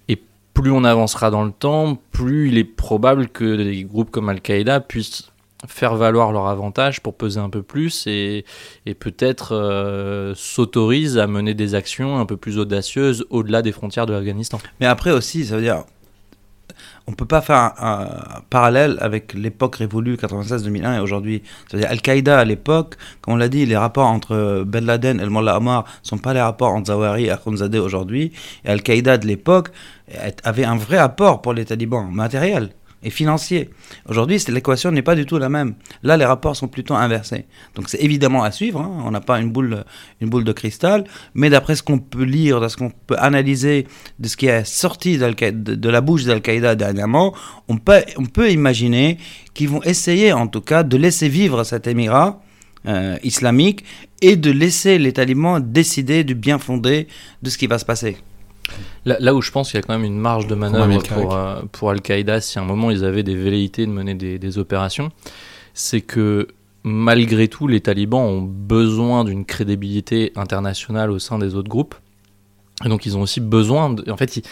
Et 0.08 0.20
plus 0.54 0.70
on 0.70 0.84
avancera 0.84 1.30
dans 1.30 1.44
le 1.44 1.52
temps, 1.52 1.98
plus 2.11 2.48
il 2.48 2.58
est 2.58 2.64
probable 2.64 3.28
que 3.28 3.56
des 3.56 3.84
groupes 3.84 4.11
comme 4.11 4.28
Al-Qaïda 4.28 4.80
puissent 4.80 5.30
faire 5.68 5.94
valoir 5.94 6.32
leur 6.32 6.46
avantage 6.46 7.02
pour 7.02 7.14
peser 7.14 7.38
un 7.38 7.50
peu 7.50 7.62
plus 7.62 8.06
et, 8.06 8.46
et 8.86 8.94
peut-être 8.94 9.54
euh, 9.54 10.32
s'autorisent 10.34 11.18
à 11.18 11.26
mener 11.26 11.52
des 11.52 11.74
actions 11.74 12.18
un 12.18 12.24
peu 12.24 12.38
plus 12.38 12.58
audacieuses 12.58 13.26
au-delà 13.28 13.61
des 13.61 13.72
frontières 13.72 14.06
de 14.06 14.14
l'Afghanistan. 14.14 14.58
Mais 14.80 14.86
après 14.86 15.11
aussi, 15.11 15.44
ça 15.44 15.56
veut 15.56 15.62
dire 15.62 15.84
on 17.11 17.12
ne 17.12 17.16
peut 17.16 17.26
pas 17.26 17.40
faire 17.40 17.72
un, 17.82 18.06
parallèle 18.50 18.96
avec 19.00 19.34
l'époque 19.34 19.74
révolue 19.74 20.14
96-2001 20.14 20.98
et 20.98 21.00
aujourd'hui. 21.00 21.42
C'est-à-dire 21.66 21.90
Al-Qaïda 21.90 22.38
à 22.38 22.44
l'époque, 22.44 22.94
comme 23.20 23.34
on 23.34 23.36
l'a 23.36 23.48
dit, 23.48 23.66
les 23.66 23.76
rapports 23.76 24.06
entre 24.06 24.62
Ben 24.64 24.86
Laden 24.86 25.18
et 25.18 25.24
le 25.24 25.30
Mullah 25.30 25.56
Omar 25.56 25.86
sont 26.04 26.18
pas 26.18 26.34
les 26.34 26.40
rapports 26.40 26.72
entre 26.72 26.86
Zawahiri 26.86 27.24
et 27.24 27.30
Akhundzadeh 27.32 27.80
aujourd'hui. 27.80 28.30
Et 28.64 28.68
Al-Qaïda 28.68 29.18
de 29.18 29.26
l'époque 29.26 29.70
avait 30.44 30.64
un 30.64 30.76
vrai 30.76 30.98
apport 30.98 31.42
pour 31.42 31.52
les 31.52 31.64
talibans, 31.64 32.08
matériel 32.12 32.70
et 33.03 33.11
financier. 33.11 33.70
Aujourd'hui, 34.09 34.38
l'équation 34.48 34.90
n'est 34.90 35.03
pas 35.03 35.14
du 35.14 35.26
tout 35.26 35.38
la 35.38 35.48
même. 35.48 35.74
Là, 36.03 36.16
les 36.16 36.24
rapports 36.24 36.57
sont 36.57 36.68
plutôt 36.68 36.94
inversés. 36.94 37.46
Donc 37.74 37.88
c'est 37.88 38.03
évidemment 38.03 38.42
à 38.42 38.51
suivre, 38.51 38.80
hein. 38.80 39.03
on 39.05 39.11
n'a 39.11 39.20
pas 39.20 39.40
une 39.40 39.51
boule, 39.51 39.84
une 40.20 40.28
boule 40.28 40.44
de 40.44 40.53
cristal, 40.53 41.05
mais 41.34 41.51
d'après 41.51 41.76
ce 41.76 41.82
qu'on 41.82 41.98
peut 41.98 42.24
lire, 42.24 42.61
de 42.61 42.68
ce 42.68 42.76
qu'on 42.76 42.90
peut 42.90 43.16
analyser 43.18 43.86
de 44.18 44.28
ce 44.28 44.36
qui 44.36 44.46
est 44.46 44.64
sorti 44.64 45.18
de, 45.18 45.88
la 45.88 46.01
bouche 46.01 46.24
d'Al-Qaïda 46.24 46.74
dernièrement, 46.74 47.34
on 47.68 47.78
peut, 47.78 48.03
on 48.16 48.26
peut 48.26 48.51
imaginer 48.51 49.18
qu'ils 49.55 49.68
vont 49.68 49.82
essayer 49.82 50.32
en 50.32 50.46
tout 50.46 50.61
cas 50.61 50.82
de 50.82 50.96
laisser 50.96 51.28
vivre 51.28 51.64
cet 51.64 51.86
émirat 51.86 52.42
euh, 52.86 53.16
islamique 53.22 53.84
et 54.22 54.36
de 54.36 54.51
laisser 54.51 54.98
les 54.98 55.12
talibans 55.12 55.61
décider 55.61 56.24
du 56.24 56.34
bien 56.34 56.59
fondé 56.59 57.09
de 57.42 57.51
ce 57.51 57.59
qui 57.59 57.66
va 57.66 57.78
se 57.78 57.84
passer. 57.84 58.16
Là, 59.05 59.35
où 59.35 59.41
je 59.41 59.51
pense 59.51 59.71
qu'il 59.71 59.81
y 59.81 59.83
a 59.83 59.87
quand 59.87 59.95
même 59.95 60.05
une 60.05 60.18
marge 60.18 60.47
de 60.47 60.55
manœuvre 60.55 61.03
pour, 61.03 61.35
euh, 61.35 61.62
pour 61.73 61.91
Al-Qaïda, 61.91 62.41
si 62.41 62.59
à 62.59 62.62
un 62.62 62.64
moment 62.64 62.91
ils 62.91 63.05
avaient 63.05 63.23
des 63.23 63.35
velléités 63.35 63.87
de 63.87 63.91
mener 63.91 64.14
des, 64.14 64.59
opérations, 64.59 65.11
c'est 65.75 66.01
que 66.01 66.49
malgré 66.83 67.49
tout, 67.49 67.66
les 67.66 67.81
talibans 67.81 68.23
ont 68.23 68.43
besoin 68.43 69.25
d'une 69.25 69.45
crédibilité 69.45 70.33
internationale 70.37 71.11
au 71.11 71.18
sein 71.18 71.39
des 71.39 71.55
autres 71.55 71.68
groupes. 71.68 71.95
Et 72.85 72.89
donc 72.89 73.07
ils 73.07 73.16
ont 73.16 73.23
aussi 73.23 73.41
besoin, 73.41 73.91
de, 73.91 74.11
en 74.11 74.16
fait, 74.16 74.43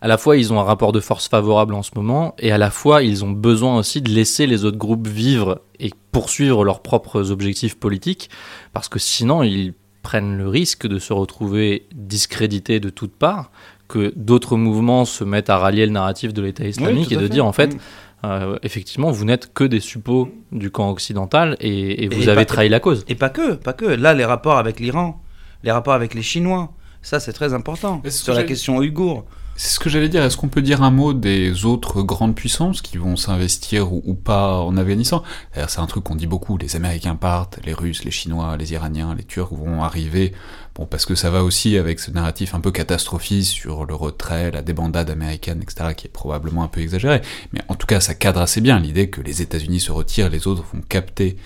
à 0.00 0.08
la 0.08 0.18
fois 0.18 0.36
ils 0.36 0.52
ont 0.52 0.60
un 0.60 0.64
rapport 0.64 0.92
de 0.92 1.00
force 1.00 1.28
favorable 1.28 1.74
en 1.74 1.82
ce 1.82 1.90
moment, 1.94 2.34
et 2.38 2.52
à 2.52 2.58
la 2.58 2.70
fois 2.70 3.02
ils 3.02 3.24
ont 3.24 3.30
besoin 3.30 3.78
aussi 3.78 4.02
de 4.02 4.10
laisser 4.10 4.46
les 4.46 4.64
autres 4.64 4.78
groupes 4.78 5.06
vivre 5.06 5.60
et 5.80 5.90
poursuivre 6.12 6.64
leurs 6.64 6.82
propres 6.82 7.30
objectifs 7.30 7.78
politiques, 7.78 8.30
parce 8.72 8.88
que 8.88 8.98
sinon 8.98 9.42
ils 9.42 9.74
prennent 10.08 10.38
le 10.38 10.48
risque 10.48 10.86
de 10.86 10.98
se 10.98 11.12
retrouver 11.12 11.86
discrédités 11.94 12.80
de 12.80 12.88
toutes 12.88 13.12
parts, 13.12 13.50
que 13.88 14.10
d'autres 14.16 14.56
mouvements 14.56 15.04
se 15.04 15.22
mettent 15.22 15.50
à 15.50 15.58
rallier 15.58 15.84
le 15.84 15.92
narratif 15.92 16.32
de 16.32 16.40
l'État 16.40 16.66
islamique 16.66 17.12
et 17.12 17.16
de 17.16 17.28
dire 17.28 17.44
en 17.44 17.52
fait, 17.52 17.74
mm. 17.74 17.78
euh, 18.24 18.58
effectivement, 18.62 19.10
vous 19.10 19.26
n'êtes 19.26 19.52
que 19.52 19.64
des 19.64 19.80
suppôts 19.80 20.30
du 20.50 20.70
camp 20.70 20.88
occidental 20.88 21.58
et, 21.60 22.08
vous 22.08 22.30
avez 22.30 22.46
trahi 22.46 22.70
la 22.70 22.80
cause. 22.80 23.04
Et 23.08 23.16
pas 23.16 23.28
que, 23.28 23.52
pas 23.52 23.74
que. 23.74 23.84
Là, 23.84 24.14
les 24.14 24.24
rapports 24.24 24.56
avec 24.56 24.80
l'Iran, 24.80 25.22
les 25.62 25.72
rapports 25.72 25.92
avec 25.92 26.14
les 26.14 26.22
Chinois, 26.22 26.72
ça 27.02 27.20
c'est 27.20 27.34
très 27.34 27.52
important. 27.52 28.00
Sur 28.08 28.32
la 28.32 28.44
question 28.44 28.78
ouïghour. 28.78 29.26
C'est 29.60 29.74
ce 29.74 29.80
que 29.80 29.90
j'allais 29.90 30.08
dire. 30.08 30.22
Est-ce 30.22 30.36
qu'on 30.36 30.48
peut 30.48 30.62
dire 30.62 30.84
un 30.84 30.92
mot 30.92 31.12
des 31.12 31.64
autres 31.64 32.02
grandes 32.02 32.36
puissances 32.36 32.80
qui 32.80 32.96
vont 32.96 33.16
s'investir 33.16 33.92
ou, 33.92 34.14
pas 34.14 34.60
en 34.60 34.76
Afghanistan? 34.76 35.24
C'est 35.52 35.80
un 35.80 35.86
truc 35.86 36.04
qu'on 36.04 36.14
dit 36.14 36.28
beaucoup. 36.28 36.56
Les 36.58 36.76
Américains 36.76 37.16
partent, 37.16 37.58
les 37.64 37.74
Russes, 37.74 38.04
les 38.04 38.12
Chinois, 38.12 38.56
les 38.56 38.72
Iraniens, 38.72 39.16
les 39.16 39.24
Turcs 39.24 39.52
vont 39.52 39.82
arriver. 39.82 40.32
Bon, 40.76 40.86
parce 40.86 41.04
que 41.04 41.16
ça 41.16 41.30
va 41.30 41.42
aussi 41.42 41.76
avec 41.76 41.98
ce 41.98 42.12
narratif 42.12 42.54
un 42.54 42.60
peu 42.60 42.70
catastrophiste 42.70 43.50
sur 43.50 43.84
le 43.84 43.96
retrait, 43.96 44.52
la 44.52 44.62
débandade 44.62 45.10
américaine, 45.10 45.60
etc., 45.60 45.92
qui 45.96 46.06
est 46.06 46.10
probablement 46.10 46.62
un 46.62 46.68
peu 46.68 46.80
exagéré. 46.80 47.20
Mais 47.52 47.60
en 47.66 47.74
tout 47.74 47.88
cas, 47.88 47.98
ça 47.98 48.14
cadre 48.14 48.40
assez 48.40 48.60
bien 48.60 48.78
l'idée 48.78 49.10
que 49.10 49.20
les 49.20 49.42
États-Unis 49.42 49.80
se 49.80 49.90
retirent, 49.90 50.30
les 50.30 50.46
autres 50.46 50.62
vont 50.72 50.82
capter 50.88 51.36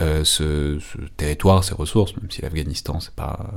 euh, 0.00 0.22
ce, 0.22 0.78
ce, 0.78 0.98
territoire, 1.16 1.64
ces 1.64 1.74
ressources, 1.74 2.16
même 2.16 2.30
si 2.30 2.42
l'Afghanistan, 2.42 3.00
c'est 3.00 3.14
pas. 3.14 3.50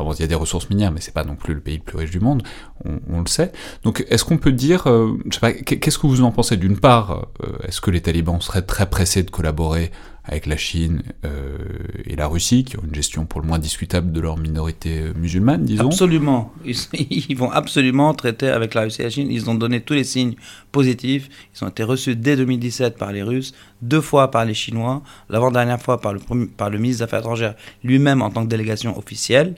Il 0.00 0.20
y 0.20 0.24
a 0.24 0.26
des 0.26 0.34
ressources 0.34 0.68
minières, 0.70 0.90
mais 0.90 1.00
c'est 1.00 1.14
pas 1.14 1.24
non 1.24 1.36
plus 1.36 1.54
le 1.54 1.60
pays 1.60 1.76
le 1.76 1.82
plus 1.82 1.96
riche 1.96 2.10
du 2.10 2.20
monde, 2.20 2.42
on, 2.84 3.20
le 3.20 3.26
sait. 3.26 3.52
Donc, 3.84 4.04
est-ce 4.08 4.24
qu'on 4.24 4.38
peut 4.38 4.52
dire, 4.52 4.88
euh, 4.88 5.16
je 5.28 5.34
sais 5.34 5.40
pas, 5.40 5.52
qu'est-ce 5.52 5.98
que 5.98 6.06
vous 6.06 6.22
en 6.22 6.32
pensez? 6.32 6.56
D'une 6.56 6.78
part, 6.78 7.28
euh, 7.42 7.46
est-ce 7.66 7.80
que 7.80 7.90
les 7.90 8.00
talibans 8.00 8.40
seraient 8.40 8.62
très 8.62 8.88
pressés 8.90 9.22
de 9.22 9.30
collaborer 9.30 9.92
avec 10.24 10.46
la 10.46 10.56
Chine 10.56 11.02
euh, 11.24 11.56
et 12.04 12.16
la 12.16 12.26
Russie, 12.26 12.64
qui 12.64 12.76
ont 12.76 12.82
une 12.84 12.94
gestion 12.94 13.26
pour 13.26 13.40
le 13.40 13.46
moins 13.46 13.58
discutable 13.58 14.12
de 14.12 14.20
leur 14.20 14.38
minorité 14.38 15.02
musulmane, 15.16 15.64
disons? 15.64 15.86
Absolument. 15.86 16.52
Ils, 16.64 16.76
ils, 17.28 17.36
vont 17.36 17.50
absolument 17.50 18.12
traiter 18.14 18.48
avec 18.48 18.74
la 18.74 18.82
Russie 18.82 19.02
et 19.02 19.04
la 19.04 19.10
Chine. 19.10 19.28
Ils 19.30 19.48
ont 19.50 19.54
donné 19.54 19.80
tous 19.80 19.94
les 19.94 20.04
signes 20.04 20.34
positifs. 20.72 21.28
Ils 21.54 21.64
ont 21.64 21.68
été 21.68 21.84
reçus 21.84 22.16
dès 22.16 22.36
2017 22.36 22.96
par 22.98 23.12
les 23.12 23.22
Russes, 23.22 23.52
deux 23.82 24.00
fois 24.00 24.30
par 24.30 24.44
les 24.44 24.54
Chinois, 24.54 25.02
l'avant-dernière 25.28 25.80
fois 25.80 26.00
par 26.00 26.14
le, 26.14 26.20
par 26.56 26.70
le 26.70 26.78
ministre 26.78 27.00
des 27.00 27.04
Affaires 27.04 27.20
étrangères 27.20 27.54
lui-même 27.84 28.22
en 28.22 28.30
tant 28.30 28.44
que 28.44 28.48
délégation 28.48 28.96
officielle. 28.96 29.54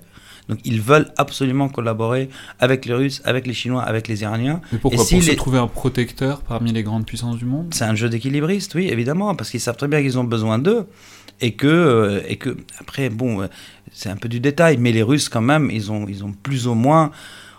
Donc 0.49 0.59
ils 0.65 0.81
veulent 0.81 1.11
absolument 1.17 1.69
collaborer 1.69 2.29
avec 2.61 2.85
les 2.85 2.95
Russes, 2.95 3.23
avec 3.25 3.47
les 3.47 3.55
Chinois, 3.55 3.83
avec 3.83 4.09
les 4.09 4.23
Iraniens. 4.23 4.61
Mais 4.73 4.79
pourquoi 4.79 5.05
Pour 5.05 5.23
se 5.23 5.31
trouver 5.33 5.59
un 5.59 5.69
protecteur 5.69 6.43
parmi 6.43 6.73
les 6.73 6.83
grandes 6.83 7.07
puissances 7.07 7.39
du 7.39 7.47
monde 7.47 7.73
C'est 7.73 7.85
un 7.85 7.95
jeu 7.95 8.09
d'équilibriste, 8.09 8.75
oui, 8.75 8.89
évidemment, 8.89 9.35
parce 9.35 9.51
qu'ils 9.51 9.61
savent 9.61 9.77
très 9.77 9.89
bien 9.89 10.03
qu'ils 10.03 10.19
ont 10.19 10.25
besoin 10.25 10.59
d'eux. 10.59 10.87
Et 11.41 11.55
que, 11.55 11.67
euh, 11.67 12.21
et 12.29 12.37
que, 12.37 12.57
après, 12.79 13.11
bon, 13.11 13.43
euh, 13.43 13.47
c'est 13.91 14.09
un 14.09 14.17
peu 14.17 14.29
du 14.29 14.39
détail, 14.39 14.77
mais 14.79 14.93
les 14.93 15.03
Russes, 15.03 15.29
quand 15.29 15.41
même, 15.41 15.69
ils 15.73 15.91
ont, 15.91 16.07
ils 16.09 16.25
ont 16.25 16.33
plus 16.33 16.69
ou 16.69 16.75
moins 16.75 17.11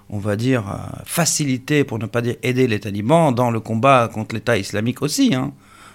on 0.10 0.20
va 0.20 0.36
dire, 0.36 0.70
euh, 0.70 1.02
facilité, 1.06 1.84
pour 1.84 2.00
ne 2.00 2.06
pas 2.06 2.22
dire 2.22 2.36
aider 2.44 2.68
les 2.68 2.80
talibans 2.80 3.34
dans 3.34 3.52
le 3.52 3.60
combat 3.60 4.10
contre 4.14 4.36
l'État 4.36 4.58
islamique 4.58 5.02
aussi. 5.02 5.34
Hein. 5.34 5.52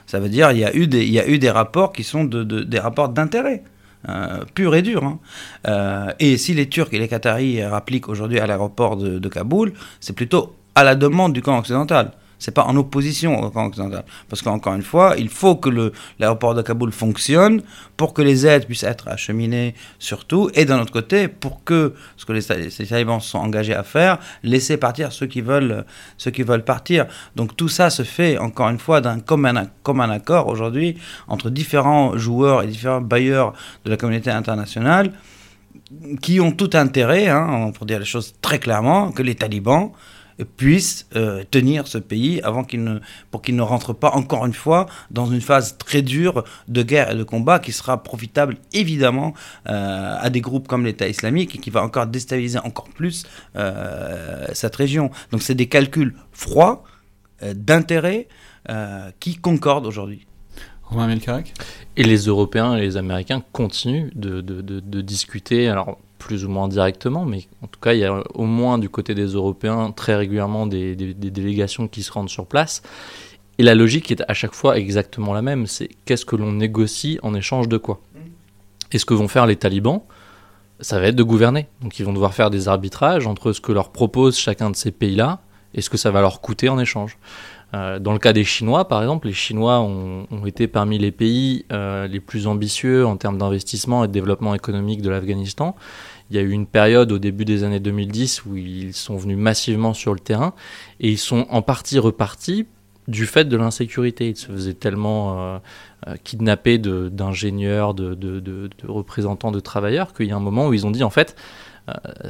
Ça 0.06 0.18
veut 0.18 0.28
dire 0.28 0.48
qu'il 0.48 0.58
y, 0.58 0.64
a 0.64 0.74
eu 0.74 0.86
des, 0.86 1.04
il 1.04 1.12
y 1.12 1.20
a 1.20 1.28
eu 1.28 1.38
des 1.38 1.50
rapports 1.50 1.92
qui 1.92 2.02
sont 2.02 2.24
de, 2.24 2.42
des 2.42 2.78
rapports 2.78 3.08
d'intérêt. 3.08 3.62
Euh, 4.08 4.44
pur 4.54 4.74
et 4.74 4.82
dur. 4.82 5.04
Hein. 5.04 5.18
Euh, 5.68 6.12
et 6.18 6.38
si 6.38 6.54
les 6.54 6.68
Turcs 6.68 6.88
et 6.92 6.98
les 6.98 7.08
Qataris 7.08 7.62
rappliquent 7.62 8.08
aujourd'hui 8.08 8.40
à 8.40 8.46
l'aéroport 8.46 8.96
de 8.96 9.28
Kaboul, 9.28 9.74
c'est 10.00 10.14
plutôt 10.14 10.54
à 10.74 10.84
la 10.84 10.94
demande 10.94 11.32
du 11.32 11.42
camp 11.42 11.58
occidental 11.58 12.12
c'est 12.40 12.50
pas 12.50 12.64
en 12.64 12.74
opposition 12.76 13.40
au 13.40 13.50
camp 13.50 13.66
occidental. 13.66 14.04
Parce 14.28 14.42
qu'encore 14.42 14.74
une 14.74 14.82
fois, 14.82 15.14
il 15.16 15.28
faut 15.28 15.54
que 15.54 15.92
l'aéroport 16.18 16.54
de 16.54 16.62
Kaboul 16.62 16.90
fonctionne 16.90 17.62
pour 17.96 18.14
que 18.14 18.22
les 18.22 18.46
aides 18.46 18.66
puissent 18.66 18.82
être 18.82 19.06
acheminées 19.06 19.74
surtout, 20.00 20.50
et 20.54 20.64
d'un 20.64 20.80
autre 20.80 20.92
côté, 20.92 21.28
pour 21.28 21.62
que 21.62 21.94
ce 22.16 22.24
que 22.24 22.32
les, 22.32 22.40
les, 22.78 22.86
talibans 22.86 23.20
sont 23.20 23.38
engagés 23.38 23.74
à 23.74 23.84
faire, 23.84 24.18
laisser 24.42 24.78
partir 24.78 25.12
ceux 25.12 25.26
qui 25.26 25.42
veulent, 25.42 25.84
ceux 26.16 26.30
qui 26.30 26.42
veulent 26.42 26.64
partir. 26.64 27.06
Donc 27.36 27.56
tout 27.56 27.68
ça 27.68 27.90
se 27.90 28.02
fait, 28.02 28.38
encore 28.38 28.70
une 28.70 28.78
fois, 28.78 29.00
d'un 29.00 29.20
commun 29.20 30.10
accord 30.10 30.48
aujourd'hui 30.48 30.96
entre 31.28 31.50
différents 31.50 32.16
joueurs 32.16 32.62
et 32.62 32.66
différents 32.66 33.02
bailleurs 33.02 33.52
de 33.84 33.90
la 33.90 33.96
communauté 33.96 34.30
internationale 34.30 35.12
qui 36.22 36.40
ont 36.40 36.52
tout 36.52 36.70
intérêt, 36.74 37.28
hein, 37.28 37.72
pour 37.74 37.86
dire 37.86 37.98
les 37.98 38.04
choses 38.04 38.34
très 38.40 38.58
clairement, 38.58 39.12
que 39.12 39.22
les 39.22 39.34
talibans 39.34 39.92
puisse 40.44 41.06
euh, 41.16 41.44
tenir 41.50 41.86
ce 41.86 41.98
pays 41.98 42.40
avant 42.42 42.64
qu'il 42.64 42.84
ne, 42.84 42.98
pour 43.30 43.42
qu'il 43.42 43.56
ne 43.56 43.62
rentre 43.62 43.92
pas 43.92 44.10
encore 44.10 44.46
une 44.46 44.52
fois 44.52 44.86
dans 45.10 45.26
une 45.26 45.40
phase 45.40 45.76
très 45.78 46.02
dure 46.02 46.44
de 46.68 46.82
guerre 46.82 47.10
et 47.10 47.14
de 47.14 47.24
combat 47.24 47.58
qui 47.58 47.72
sera 47.72 48.02
profitable 48.02 48.56
évidemment 48.72 49.34
euh, 49.68 50.16
à 50.18 50.30
des 50.30 50.40
groupes 50.40 50.68
comme 50.68 50.84
l'État 50.84 51.08
islamique 51.08 51.54
et 51.54 51.58
qui 51.58 51.70
va 51.70 51.82
encore 51.82 52.06
déstabiliser 52.06 52.58
encore 52.58 52.88
plus 52.88 53.24
euh, 53.56 54.46
cette 54.52 54.76
région. 54.76 55.10
Donc 55.32 55.42
c'est 55.42 55.54
des 55.54 55.66
calculs 55.66 56.14
froids 56.32 56.84
d'intérêt 57.54 58.28
qui 59.18 59.36
concordent 59.36 59.86
aujourd'hui. 59.86 60.26
Romain 60.82 61.06
Melcarac 61.06 61.54
Et 61.96 62.02
les 62.02 62.26
Européens 62.26 62.76
et 62.76 62.80
les 62.80 62.96
Américains 62.98 63.42
continuent 63.52 64.10
de, 64.14 64.40
de, 64.40 64.60
de, 64.60 64.80
de 64.80 65.00
discuter. 65.00 65.68
Alors 65.68 65.98
plus 66.20 66.44
ou 66.44 66.48
moins 66.48 66.68
directement, 66.68 67.24
mais 67.24 67.48
en 67.62 67.66
tout 67.66 67.80
cas, 67.80 67.94
il 67.94 68.00
y 68.00 68.04
a 68.04 68.22
au 68.34 68.44
moins 68.44 68.78
du 68.78 68.88
côté 68.88 69.14
des 69.14 69.26
Européens 69.26 69.90
très 69.90 70.14
régulièrement 70.14 70.68
des, 70.68 70.94
délégations 70.94 71.88
qui 71.88 72.04
se 72.04 72.12
rendent 72.12 72.28
sur 72.28 72.46
place. 72.46 72.82
Et 73.58 73.64
la 73.64 73.74
logique 73.74 74.12
est 74.12 74.22
à 74.28 74.34
chaque 74.34 74.54
fois 74.54 74.78
exactement 74.78 75.32
la 75.32 75.42
même, 75.42 75.66
c'est 75.66 75.88
qu'est-ce 76.04 76.24
que 76.24 76.36
l'on 76.36 76.52
négocie 76.52 77.18
en 77.22 77.34
échange 77.34 77.68
de 77.68 77.78
quoi 77.78 78.00
Et 78.92 78.98
ce 78.98 79.04
que 79.04 79.14
vont 79.14 79.28
faire 79.28 79.46
les 79.46 79.56
talibans, 79.56 80.02
ça 80.80 81.00
va 81.00 81.08
être 81.08 81.16
de 81.16 81.22
gouverner. 81.22 81.66
Donc 81.82 81.98
ils 81.98 82.04
vont 82.04 82.12
devoir 82.12 82.34
faire 82.34 82.50
des 82.50 82.68
arbitrages 82.68 83.26
entre 83.26 83.52
ce 83.52 83.60
que 83.60 83.72
leur 83.72 83.90
propose 83.90 84.38
chacun 84.38 84.70
de 84.70 84.76
ces 84.76 84.92
pays-là 84.92 85.40
et 85.74 85.80
ce 85.80 85.90
que 85.90 85.96
ça 85.96 86.10
va 86.10 86.20
leur 86.20 86.40
coûter 86.40 86.68
en 86.68 86.78
échange. 86.78 87.18
Euh, 87.72 87.98
dans 87.98 88.12
le 88.12 88.18
cas 88.18 88.32
des 88.32 88.44
Chinois, 88.44 88.88
par 88.88 89.00
exemple, 89.00 89.28
les 89.28 89.32
Chinois 89.32 89.80
ont, 89.80 90.26
été 90.44 90.66
parmi 90.66 90.98
les 90.98 91.12
pays 91.12 91.66
euh, 91.72 92.08
les 92.08 92.20
plus 92.20 92.46
ambitieux 92.46 93.06
en 93.06 93.16
termes 93.16 93.38
d'investissement 93.38 94.04
et 94.04 94.08
de 94.08 94.12
développement 94.12 94.54
économique 94.54 95.02
de 95.02 95.10
l'Afghanistan. 95.10 95.76
Il 96.30 96.36
y 96.36 96.38
a 96.38 96.42
eu 96.42 96.50
une 96.50 96.66
période 96.66 97.12
au 97.12 97.18
début 97.18 97.44
des 97.44 97.64
années 97.64 97.80
2010 97.80 98.44
où 98.46 98.56
ils 98.56 98.94
sont 98.94 99.16
venus 99.16 99.36
massivement 99.36 99.94
sur 99.94 100.14
le 100.14 100.20
terrain 100.20 100.54
et 101.00 101.10
ils 101.10 101.18
sont 101.18 101.46
en 101.50 101.62
partie 101.62 101.98
repartis 101.98 102.66
du 103.08 103.26
fait 103.26 103.46
de 103.46 103.56
l'insécurité. 103.56 104.28
Ils 104.28 104.36
se 104.36 104.46
faisaient 104.46 104.74
tellement 104.74 105.58
euh, 106.06 106.16
kidnapper 106.22 106.78
d'ingénieurs, 106.78 107.94
de, 107.94 108.14
de, 108.14 108.70
représentants 108.86 109.50
de 109.50 109.60
travailleurs 109.60 110.12
qu'il 110.12 110.26
y 110.26 110.32
a 110.32 110.36
un 110.36 110.40
moment 110.40 110.68
où 110.68 110.74
ils 110.74 110.86
ont 110.86 110.92
dit 110.92 111.02
en 111.02 111.10
fait, 111.10 111.36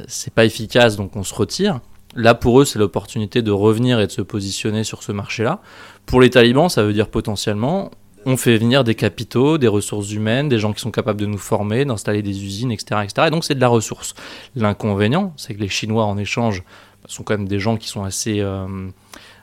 c'est 0.07 0.33
pas 0.33 0.45
efficace 0.45 0.95
donc 0.95 1.15
on 1.15 1.23
se 1.23 1.35
retire. 1.35 1.81
Là, 2.15 2.33
pour 2.35 2.59
eux, 2.59 2.65
c'est 2.65 2.79
l'opportunité 2.79 3.41
de 3.41 3.51
revenir 3.51 3.99
et 3.99 4.07
de 4.07 4.11
se 4.11 4.21
positionner 4.21 4.83
sur 4.83 5.01
ce 5.03 5.11
marché-là. 5.11 5.61
Pour 6.05 6.19
les 6.19 6.29
talibans, 6.29 6.67
ça 6.67 6.83
veut 6.83 6.93
dire 6.93 7.07
potentiellement, 7.07 7.91
on 8.25 8.37
fait 8.37 8.57
venir 8.57 8.83
des 8.83 8.95
capitaux, 8.95 9.57
des 9.57 9.67
ressources 9.67 10.11
humaines, 10.11 10.49
des 10.49 10.59
gens 10.59 10.73
qui 10.73 10.81
sont 10.81 10.91
capables 10.91 11.19
de 11.19 11.25
nous 11.25 11.37
former, 11.37 11.85
d'installer 11.85 12.21
des 12.21 12.43
usines, 12.43 12.71
etc. 12.71 13.01
etc. 13.03 13.27
Et 13.27 13.31
donc, 13.31 13.43
c'est 13.43 13.55
de 13.55 13.61
la 13.61 13.67
ressource. 13.67 14.13
L'inconvénient, 14.55 15.33
c'est 15.37 15.53
que 15.53 15.59
les 15.59 15.69
Chinois, 15.69 16.05
en 16.05 16.17
échange, 16.17 16.63
sont 17.07 17.23
quand 17.23 17.37
même 17.37 17.47
des 17.47 17.59
gens 17.59 17.77
qui 17.77 17.87
sont 17.87 18.03
assez 18.03 18.39
euh, 18.39 18.67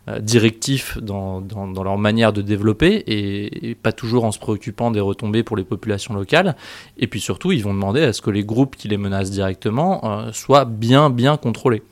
euh, 0.08 0.20
directifs 0.20 0.98
dans, 0.98 1.42
leur 1.82 1.98
manière 1.98 2.32
de 2.32 2.40
développer 2.40 3.02
et, 3.06 3.74
pas 3.74 3.92
toujours 3.92 4.24
en 4.24 4.32
se 4.32 4.38
préoccupant 4.38 4.90
des 4.90 5.00
retombées 5.00 5.42
pour 5.42 5.56
les 5.56 5.64
populations 5.64 6.14
locales. 6.14 6.56
Et 6.98 7.06
puis 7.06 7.20
surtout, 7.20 7.52
ils 7.52 7.62
vont 7.62 7.74
demander 7.74 8.02
à 8.02 8.12
ce 8.12 8.22
que 8.22 8.30
les 8.30 8.44
groupes 8.44 8.76
qui 8.76 8.88
les 8.88 8.96
menacent 8.96 9.30
directement 9.30 10.00
euh, 10.04 10.32
soient 10.32 10.64
bien, 10.64 11.10
bien 11.10 11.36
contrôlés. 11.36 11.82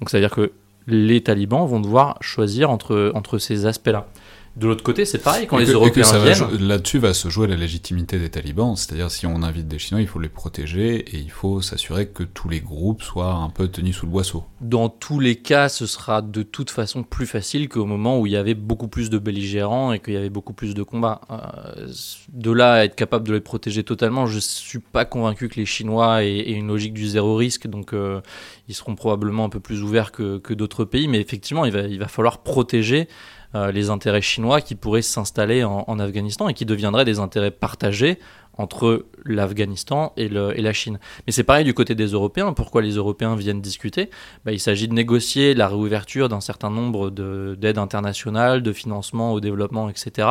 Donc 0.00 0.10
ça 0.10 0.18
veut 0.18 0.22
dire 0.22 0.34
que 0.34 0.52
les 0.86 1.22
talibans 1.22 1.66
vont 1.66 1.80
devoir 1.80 2.18
choisir 2.20 2.70
entre, 2.70 3.12
entre 3.14 3.38
ces 3.38 3.66
aspects-là. 3.66 4.08
De 4.54 4.66
l'autre 4.66 4.84
côté, 4.84 5.06
c'est 5.06 5.18
pareil 5.18 5.46
quand 5.46 5.56
les 5.56 5.70
Européens 5.70 6.04
viennent. 6.18 6.58
Là-dessus 6.60 6.98
va 6.98 7.14
se 7.14 7.30
jouer 7.30 7.46
la 7.46 7.56
légitimité 7.56 8.18
des 8.18 8.28
talibans, 8.28 8.76
c'est-à-dire 8.76 9.10
si 9.10 9.26
on 9.26 9.42
invite 9.42 9.66
des 9.66 9.78
Chinois, 9.78 10.02
il 10.02 10.06
faut 10.06 10.20
les 10.20 10.28
protéger 10.28 10.96
et 10.96 11.18
il 11.18 11.30
faut 11.30 11.62
s'assurer 11.62 12.08
que 12.08 12.22
tous 12.22 12.50
les 12.50 12.60
groupes 12.60 13.02
soient 13.02 13.32
un 13.32 13.48
peu 13.48 13.68
tenus 13.68 13.96
sous 13.96 14.06
le 14.06 14.12
boisseau. 14.12 14.44
Dans 14.60 14.90
tous 14.90 15.20
les 15.20 15.36
cas, 15.36 15.70
ce 15.70 15.86
sera 15.86 16.20
de 16.20 16.42
toute 16.42 16.70
façon 16.70 17.02
plus 17.02 17.24
facile 17.24 17.70
qu'au 17.70 17.86
moment 17.86 18.20
où 18.20 18.26
il 18.26 18.32
y 18.32 18.36
avait 18.36 18.54
beaucoup 18.54 18.88
plus 18.88 19.08
de 19.08 19.18
belligérants 19.18 19.92
et 19.92 20.00
qu'il 20.00 20.12
y 20.12 20.18
avait 20.18 20.28
beaucoup 20.28 20.52
plus 20.52 20.74
de 20.74 20.82
combats. 20.82 21.22
Euh, 21.30 21.88
de 22.28 22.50
là 22.50 22.74
à 22.74 22.84
être 22.84 22.94
capable 22.94 23.26
de 23.26 23.32
les 23.32 23.40
protéger 23.40 23.84
totalement, 23.84 24.26
je 24.26 24.38
suis 24.38 24.80
pas 24.80 25.06
convaincu 25.06 25.48
que 25.48 25.56
les 25.56 25.66
Chinois 25.66 26.24
aient, 26.24 26.52
une 26.52 26.68
logique 26.68 26.92
du 26.92 27.06
zéro 27.06 27.36
risque, 27.36 27.66
donc 27.68 27.94
euh, 27.94 28.20
ils 28.68 28.74
seront 28.74 28.96
probablement 28.96 29.46
un 29.46 29.48
peu 29.48 29.60
plus 29.60 29.82
ouverts 29.82 30.12
que, 30.12 30.36
que 30.36 30.52
d'autres 30.52 30.84
pays, 30.84 31.08
mais 31.08 31.20
effectivement, 31.20 31.64
il 31.64 31.72
va, 31.72 31.80
il 31.82 31.98
va 31.98 32.08
falloir 32.08 32.42
protéger 32.42 33.08
les 33.54 33.90
intérêts 33.90 34.22
chinois 34.22 34.60
qui 34.60 34.74
pourraient 34.74 35.02
s'installer 35.02 35.62
en, 35.64 35.98
Afghanistan 35.98 36.48
et 36.48 36.54
qui 36.54 36.64
deviendraient 36.64 37.04
des 37.04 37.18
intérêts 37.18 37.50
partagés 37.50 38.18
entre 38.56 39.06
l'Afghanistan 39.24 40.12
et, 40.16 40.28
la 40.28 40.72
Chine. 40.72 40.98
Mais 41.26 41.32
c'est 41.32 41.44
pareil 41.44 41.64
du 41.64 41.74
côté 41.74 41.94
des 41.94 42.06
Européens. 42.06 42.52
Pourquoi 42.52 42.82
les 42.82 42.92
Européens 42.92 43.34
viennent 43.36 43.60
discuter? 43.60 44.10
Bah, 44.44 44.52
Il 44.52 44.60
s'agit 44.60 44.88
de 44.88 44.94
négocier 44.94 45.54
la 45.54 45.68
réouverture 45.68 46.28
d'un 46.28 46.40
certain 46.40 46.70
nombre 46.70 47.10
d'aides 47.10 47.78
internationales, 47.78 48.62
de 48.62 48.72
financement 48.72 49.32
au 49.32 49.40
développement, 49.40 49.88
etc., 49.88 50.28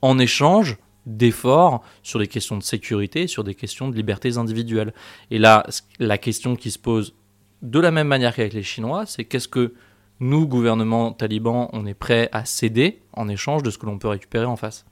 en 0.00 0.18
échange 0.18 0.78
d'efforts 1.06 1.82
sur 2.02 2.18
les 2.18 2.28
questions 2.28 2.56
de 2.56 2.62
sécurité, 2.62 3.26
sur 3.26 3.44
des 3.44 3.54
questions 3.54 3.88
de 3.88 3.96
libertés 3.96 4.36
individuelles. 4.36 4.92
Et 5.30 5.38
là, 5.38 5.66
la 5.98 6.18
question 6.18 6.56
qui 6.56 6.70
se 6.70 6.78
pose 6.78 7.14
de 7.62 7.80
la 7.80 7.90
même 7.90 8.08
manière 8.08 8.34
qu'avec 8.34 8.52
les 8.52 8.62
Chinois, 8.62 9.06
c'est 9.06 9.24
qu'est-ce 9.24 9.48
que 9.48 9.74
nous, 10.22 10.46
gouvernement 10.46 11.12
taliban, 11.12 11.68
on 11.72 11.84
est 11.84 11.94
prêt 11.94 12.28
à 12.32 12.44
céder 12.44 13.02
en 13.12 13.28
échange 13.28 13.62
de 13.62 13.70
ce 13.70 13.78
que 13.78 13.86
l'on 13.86 13.98
peut 13.98 14.08
récupérer 14.08 14.46
en 14.46 14.56
face 14.56 14.84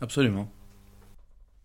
Absolument. 0.00 0.48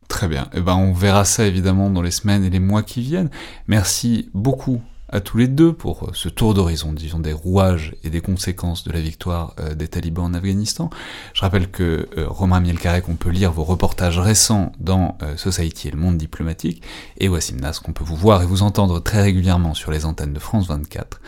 Très 0.08 0.28
bien. 0.28 0.50
Eh 0.54 0.62
ben, 0.62 0.76
on 0.76 0.94
verra 0.94 1.24
ça 1.24 1.46
évidemment 1.46 1.90
dans 1.90 2.02
les 2.02 2.12
semaines 2.12 2.44
et 2.44 2.50
les 2.50 2.60
mois 2.60 2.84
qui 2.84 3.02
viennent. 3.02 3.30
Merci 3.68 4.30
beaucoup 4.34 4.82
à 5.14 5.22
tous 5.22 5.38
les 5.38 5.48
deux 5.48 5.74
pour 5.74 6.06
euh, 6.06 6.12
ce 6.14 6.28
tour 6.28 6.56
d'horizon, 6.56 6.92
disons, 6.92 7.20
des 7.20 7.34
rouages 7.34 7.96
et 8.04 8.10
des 8.10 8.20
conséquences 8.20 8.84
de 8.84 8.92
la 8.92 9.00
victoire 9.00 9.54
euh, 9.60 9.76
des 9.76 9.88
talibans 9.88 10.26
en 10.26 10.34
Afghanistan. 10.34 10.90
Je 11.36 11.42
rappelle 11.42 11.70
que 11.70 12.10
euh, 12.18 12.26
Romain 12.28 12.60
Mielcarek, 12.60 13.08
on 13.10 13.16
peut 13.16 13.30
lire 13.30 13.52
vos 13.52 13.64
reportages 13.64 14.18
récents 14.18 14.72
dans 14.80 15.18
Society 15.38 15.88
et 15.88 15.92
le 15.92 15.98
monde 15.98 16.18
diplomatique, 16.18 16.82
et 17.20 17.30
Wassim 17.30 17.58
Nas, 17.58 17.80
qu'on 17.84 17.94
peut 17.94 18.04
vous 18.04 18.16
voir 18.16 18.42
et 18.42 18.48
vous 18.48 18.64
entendre 18.64 19.00
très 19.00 19.22
régulièrement 19.22 19.76
sur 19.76 19.92
les 19.92 20.06
antennes 20.06 20.34
de 20.34 20.40
France 20.40 20.68
24, 20.68 21.22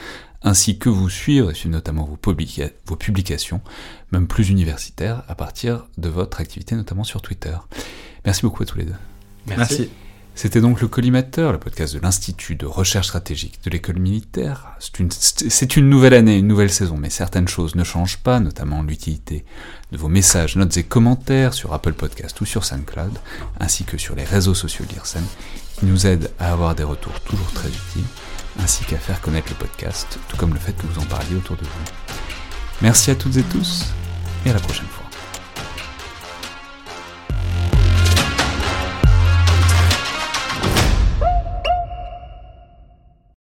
ainsi 0.45 0.77
que 0.77 0.87
vous 0.87 1.09
suivre 1.09 1.51
et 1.51 1.53
suivre 1.53 1.73
notamment 1.73 2.05
vos, 2.05 2.17
vos 2.85 2.95
publications, 2.95 3.61
même 4.11 4.27
plus 4.27 4.49
universitaires, 4.49 5.23
à 5.27 5.35
partir 5.35 5.87
de 5.97 6.07
votre 6.07 6.39
activité, 6.39 6.75
notamment 6.75 7.03
sur 7.03 7.21
Twitter. 7.21 7.55
Merci 8.23 8.43
beaucoup 8.43 8.63
à 8.63 8.65
tous 8.65 8.77
les 8.77 8.85
deux. 8.85 8.95
Merci. 9.47 9.89
C'était 10.37 10.59
donc 10.59 10.81
le 10.81 10.89
Collimateur, 10.89 11.53
le 11.53 11.57
podcast 11.57 11.93
de 11.93 11.99
l'Institut 11.99 12.55
de 12.55 12.65
recherche 12.65 13.07
stratégique 13.07 13.59
de 13.63 13.69
l'école 13.69 13.99
militaire. 13.99 14.77
C'est 14.79 15.77
une, 15.77 15.89
nouvelle 15.89 16.13
année, 16.13 16.37
une 16.37 16.47
nouvelle 16.47 16.71
saison, 16.71 16.97
mais 16.97 17.09
certaines 17.09 17.47
choses 17.47 17.75
ne 17.75 17.85
changent 17.85 18.17
pas, 18.17 18.41
notamment 18.41 18.83
l'utilité 18.83 19.45
de 19.93 19.97
vos 19.97 20.09
messages, 20.09 20.57
notes 20.57 20.75
et 20.75 20.83
commentaires 20.83 21.53
sur 21.53 21.73
Apple 21.73 21.93
Podcast 21.93 22.39
ou 22.41 22.45
sur 22.45 22.65
SoundCloud, 22.65 23.17
ainsi 23.61 23.85
que 23.85 23.97
sur 23.97 24.13
les 24.13 24.25
réseaux 24.25 24.53
sociaux 24.53 24.83
d'IRSEM, 24.85 25.23
qui 25.79 25.85
nous 25.85 26.05
aident 26.05 26.29
à 26.37 26.51
avoir 26.51 26.75
des 26.75 26.83
retours 26.83 27.21
toujours 27.21 27.51
très 27.53 27.69
utiles, 27.69 28.03
ainsi 28.59 28.83
qu'à 28.85 28.97
faire 28.97 29.21
connaître 29.21 29.49
le 29.49 29.55
podcast, 29.55 30.19
tout 30.27 30.37
comme 30.37 30.53
le 30.53 30.59
fait 30.59 30.73
que 30.73 30.87
vous 30.87 30.99
en 30.99 31.05
parliez 31.05 31.35
autour 31.35 31.55
de 31.57 31.63
vous. 31.63 32.15
Merci 32.81 33.11
à 33.11 33.15
toutes 33.15 33.37
et 33.37 33.43
tous, 33.43 33.85
et 34.45 34.49
à 34.49 34.53
la 34.53 34.59
prochaine 34.59 34.87
fois. 34.87 35.04